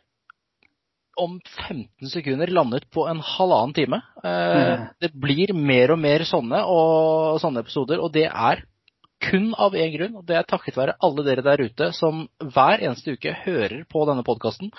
om 1.17 1.39
15 1.41 2.11
sekunder 2.13 2.51
landet 2.53 2.85
på 2.93 3.07
en 3.09 3.19
halvannen 3.25 3.73
time. 3.73 4.01
Eh, 4.23 4.57
Mm. 4.57 4.87
Det 5.01 5.11
blir 5.13 5.53
mer 5.53 5.91
og 5.91 5.99
mer 5.99 6.23
sånne 6.23 6.61
og 6.69 7.39
sånne 7.41 7.63
episoder, 7.65 7.99
og 7.99 8.11
det 8.13 8.27
er 8.27 8.63
kun 9.23 9.51
av 9.57 9.75
én 9.75 9.91
grunn, 9.95 10.15
og 10.19 10.25
det 10.29 10.37
er 10.37 10.47
takket 10.47 10.77
være 10.77 10.97
alle 11.03 11.25
dere 11.25 11.43
der 11.45 11.63
ute 11.65 11.91
som 11.95 12.25
hver 12.39 12.83
eneste 12.83 13.17
uke 13.17 13.33
hører 13.45 13.83
på 13.89 14.05
denne 14.09 14.25
podkasten, 14.27 14.71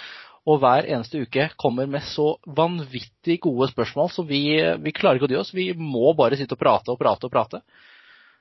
og 0.49 0.63
hver 0.63 0.87
eneste 0.89 1.21
uke 1.27 1.51
kommer 1.61 1.89
med 1.91 2.07
så 2.09 2.37
vanvittig 2.47 3.41
gode 3.45 3.69
spørsmål 3.73 4.11
som 4.15 4.29
vi, 4.29 4.43
vi 4.81 4.95
klarer 4.97 5.19
ikke 5.19 5.29
å 5.29 5.33
dy 5.35 5.39
oss. 5.41 5.53
Vi 5.53 5.73
må 5.77 6.15
bare 6.17 6.39
sitte 6.41 6.57
og 6.57 6.63
prate 6.63 6.95
og 6.95 7.01
prate 7.01 7.29
og 7.29 7.35
prate. 7.35 7.63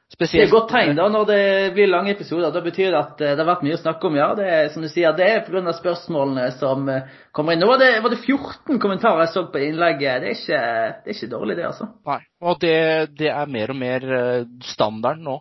Det 0.08 0.24
er 0.40 0.46
et 0.46 0.54
godt 0.54 0.70
tegn 0.72 0.96
da, 0.96 1.10
når 1.12 1.26
det 1.28 1.42
blir 1.76 1.90
lange 1.92 2.14
episoder. 2.14 2.48
Da 2.56 2.62
betyr 2.64 2.94
det 2.94 3.00
at 3.00 3.20
eh, 3.20 3.34
det 3.36 3.44
har 3.44 3.50
vært 3.50 3.66
mye 3.68 3.76
å 3.76 3.82
snakke 3.82 4.08
om. 4.08 4.16
Ja, 4.16 4.30
det 4.40 4.46
er 4.48 4.70
som 4.72 4.86
du 4.86 4.88
sier, 4.88 5.12
det 5.18 5.26
er 5.28 5.42
pga. 5.44 5.74
spørsmålene 5.76 6.46
som 6.62 6.88
eh, 6.94 7.10
kommer 7.36 7.54
inn. 7.54 7.60
Nå 7.60 7.68
var 7.68 7.82
det, 7.82 7.90
var 8.06 8.14
det 8.16 8.22
14 8.24 8.80
kommentarer 8.80 9.26
jeg 9.26 9.34
så 9.34 9.44
på 9.52 9.66
innlegget. 9.66 10.24
Det 10.24 10.30
er 10.32 10.38
ikke, 10.38 10.62
det 11.04 11.12
er 11.12 11.18
ikke 11.18 11.32
dårlig, 11.36 11.58
det, 11.60 11.68
altså. 11.68 11.90
Nei. 12.08 12.22
Og 12.40 12.64
det, 12.64 12.78
det 13.20 13.34
er 13.34 13.52
mer 13.52 13.76
og 13.76 13.80
mer 13.84 14.08
eh, 14.22 14.48
standarden 14.72 15.28
nå. 15.28 15.36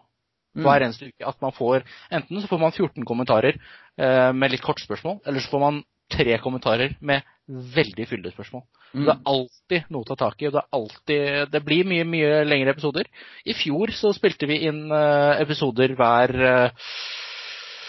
Mm. 0.56 0.64
Hver 0.64 0.86
eneste 0.86 1.10
uke. 1.10 1.26
At 1.28 1.42
man 1.44 1.52
får 1.52 1.84
Enten 2.10 2.40
så 2.40 2.48
får 2.48 2.62
man 2.62 2.72
14 2.72 3.04
kommentarer 3.04 3.58
eh, 4.00 4.32
med 4.32 4.54
litt 4.54 4.64
kortspørsmål, 4.64 5.20
eller 5.26 5.44
så 5.44 5.52
får 5.52 5.64
man 5.66 5.82
tre 6.12 6.36
kommentarer 6.38 6.94
med 7.00 7.24
veldig 7.46 8.06
fyldige 8.08 8.34
spørsmål. 8.34 8.62
Mm. 8.92 9.04
Det 9.04 9.12
er 9.12 9.30
alltid 9.32 9.88
noe 9.92 10.06
å 10.06 10.08
ta 10.08 10.16
tak 10.18 10.42
i. 10.42 10.48
og 10.48 10.54
Det, 10.54 10.62
er 10.62 10.78
alltid, 10.78 11.52
det 11.52 11.62
blir 11.66 11.88
mye 11.88 12.06
mye 12.08 12.44
lengre 12.46 12.74
episoder. 12.74 13.10
I 13.44 13.56
fjor 13.58 13.92
så 13.94 14.12
spilte 14.16 14.48
vi 14.50 14.62
inn 14.68 14.86
eh, 14.90 15.42
episoder 15.42 15.94
hver 15.98 16.34
eh, 16.50 16.86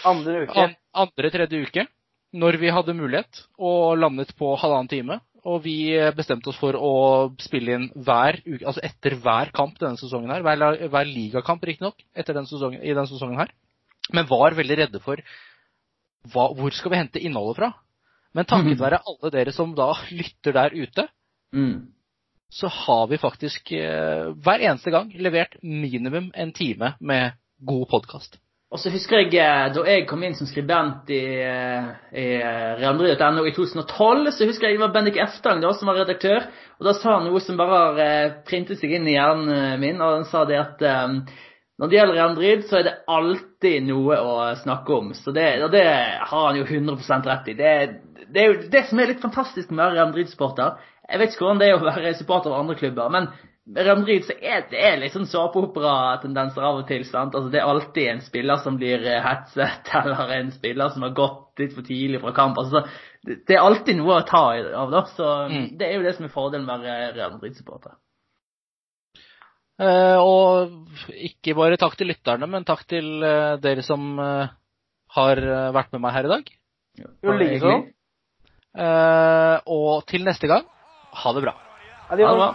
Andre 0.08 0.44
uke. 0.44 0.66
an, 0.66 0.76
andre, 1.06 1.32
tredje 1.34 1.62
uke. 1.64 1.86
Når 2.38 2.58
vi 2.60 2.70
hadde 2.74 2.92
mulighet, 2.92 3.46
og 3.56 3.96
landet 3.96 4.34
på 4.36 4.52
halvannen 4.60 4.90
time. 4.90 5.16
Og 5.48 5.62
vi 5.64 5.76
eh, 5.96 6.10
bestemte 6.16 6.50
oss 6.50 6.58
for 6.60 6.76
å 6.76 6.92
spille 7.40 7.76
inn 7.76 7.86
hver 7.96 8.40
uke, 8.44 8.64
altså 8.68 8.82
etter 8.84 9.16
hver 9.22 9.52
kamp 9.56 9.78
denne 9.80 9.96
sesongen 10.00 10.32
her. 10.34 10.42
Hver, 10.44 10.88
hver 10.92 11.08
ligakamp, 11.08 11.62
riktignok, 11.64 12.02
i 12.12 12.24
denne 12.26 13.06
sesongen 13.08 13.38
her. 13.40 13.52
Men 14.12 14.28
var 14.28 14.56
veldig 14.56 14.76
redde 14.82 15.00
for 15.04 15.20
hva, 16.28 16.48
hvor 16.56 16.74
skal 16.76 16.92
vi 16.92 17.00
hente 17.00 17.22
innholdet 17.24 17.60
fra. 17.60 17.70
Men 18.36 18.44
takket 18.44 18.76
Mhm. 18.76 18.82
være 18.82 19.02
alle 19.08 19.30
dere 19.32 19.52
som 19.52 19.74
da 19.74 19.92
lytter 20.10 20.52
der 20.52 20.74
ute, 20.76 21.08
Mm. 21.54 21.86
så 22.52 22.68
har 22.68 23.06
vi 23.08 23.16
faktisk 23.16 23.72
eh, 23.72 24.32
hver 24.36 24.60
eneste 24.60 24.90
gang 24.90 25.08
levert 25.16 25.56
minimum 25.62 26.30
en 26.34 26.52
time 26.52 26.94
med 27.00 27.32
god 27.64 27.88
podkast. 27.88 28.36
Og 28.68 28.76
så 28.82 28.90
husker 28.92 29.22
jeg 29.22 29.32
eh, 29.40 29.70
da 29.72 29.82
jeg 29.88 30.04
kom 30.10 30.20
inn 30.26 30.34
som 30.36 30.48
skribent 30.48 31.08
i, 31.08 31.22
eh, 31.40 31.86
i 32.12 32.24
eh, 32.36 32.74
realmadrid.no 32.76 33.46
i 33.48 33.54
2012, 33.56 34.28
så 34.36 34.48
husker 34.48 34.68
jeg 34.68 34.76
det 34.76 34.82
var 34.82 34.92
Bendik 34.92 35.16
Eftang 35.24 35.62
da 35.62 35.70
som 35.72 35.88
var 35.88 36.02
redaktør. 36.02 36.44
Og 36.76 36.88
da 36.90 36.92
sa 36.98 37.14
han 37.14 37.24
noe 37.30 37.40
som 37.40 37.56
bare 37.56 37.78
har 37.96 38.34
printet 38.48 38.82
seg 38.82 38.92
inn 38.98 39.08
i 39.08 39.16
hjernen 39.16 39.80
min. 39.80 40.02
Og 40.04 40.18
han 40.18 40.28
sa 40.28 40.44
det 40.48 40.60
at 40.60 40.84
um, 40.84 41.22
når 41.80 41.88
det 41.88 41.98
gjelder 41.98 42.36
Real 42.42 42.62
så 42.68 42.76
er 42.80 42.86
det 42.90 42.94
alltid 43.16 43.88
noe 43.88 44.20
å 44.20 44.36
snakke 44.60 45.00
om. 45.00 45.10
Så 45.16 45.32
det, 45.32 45.48
og 45.64 45.72
det 45.72 45.86
har 45.88 46.46
han 46.50 46.60
jo 46.60 46.68
100% 46.68 47.32
rett 47.32 47.48
i. 47.48 47.56
Det, 47.56 47.74
det 48.28 48.42
er 48.42 48.52
jo 48.52 48.62
det 48.68 48.84
som 48.90 49.00
er 49.00 49.14
litt 49.14 49.24
fantastisk 49.24 49.72
med 49.72 49.80
å 49.80 49.86
være 49.86 49.96
Real 49.96 50.12
Madrid-supporter. 50.12 50.76
Jeg 51.08 51.22
vet 51.22 51.32
ikke 51.32 51.46
hvordan 51.46 51.62
det 51.62 51.70
er 51.70 51.78
å 51.78 51.86
være 51.86 52.16
supporter 52.18 52.52
av 52.52 52.66
andre 52.66 52.76
klubber, 52.76 53.08
men 53.14 53.30
Real 53.76 53.98
Madrid 54.00 54.24
så 54.24 54.32
er 54.40 54.62
det 54.70 54.78
er 54.80 54.96
liksom 55.02 55.26
såpeopera-tendenser 55.28 56.64
av 56.64 56.78
og 56.80 56.86
til. 56.88 57.02
sant? 57.04 57.34
Altså 57.34 57.50
Det 57.52 57.60
er 57.60 57.68
alltid 57.68 58.08
en 58.08 58.20
spiller 58.24 58.56
som 58.64 58.78
blir 58.80 59.04
eh, 59.04 59.20
hetset, 59.24 59.90
eller 60.00 60.32
en 60.38 60.50
spiller 60.54 60.88
som 60.94 61.04
har 61.04 61.12
gått 61.16 61.60
litt 61.60 61.74
for 61.76 61.84
tidlig 61.84 62.20
fra 62.22 62.32
kamp. 62.32 62.58
altså 62.58 62.84
Det 63.26 63.40
det 63.46 63.56
er 63.58 63.64
alltid 63.66 63.98
noe 63.98 64.20
å 64.22 64.26
ta 64.26 64.44
av, 64.56 64.90
da. 64.90 65.02
Så 65.12 65.26
Mm. 65.50 65.76
det 65.78 65.86
er 65.88 65.96
jo 65.98 66.02
det 66.06 66.14
som 66.16 66.24
er 66.24 66.32
fordelen 66.32 66.64
med 66.66 66.80
å 66.80 66.84
være 66.86 67.14
Real 67.16 67.32
Madrid-supporter. 67.34 67.96
Eh, 69.78 70.16
og 70.18 70.72
ikke 71.12 71.54
bare 71.54 71.76
takk 71.78 71.94
til 71.98 72.08
lytterne, 72.10 72.48
men 72.50 72.64
takk 72.66 72.86
til 72.90 73.22
eh, 73.22 73.56
dere 73.62 73.82
som 73.86 74.18
eh, 74.18 74.48
har 75.14 75.36
eh, 75.38 75.68
vært 75.76 75.92
med 75.92 76.02
meg 76.02 76.16
her 76.16 76.26
i 76.26 76.32
dag. 76.32 76.50
Jo, 77.22 77.36
likeså. 77.36 77.74
Eh, 78.78 79.56
og 79.66 80.06
til 80.10 80.24
neste 80.26 80.50
gang, 80.50 80.64
ha 81.22 81.32
det 81.36 81.44
bra. 81.44 81.54
Ha 82.08 82.16
det 82.18 82.26
bra. 82.26 82.50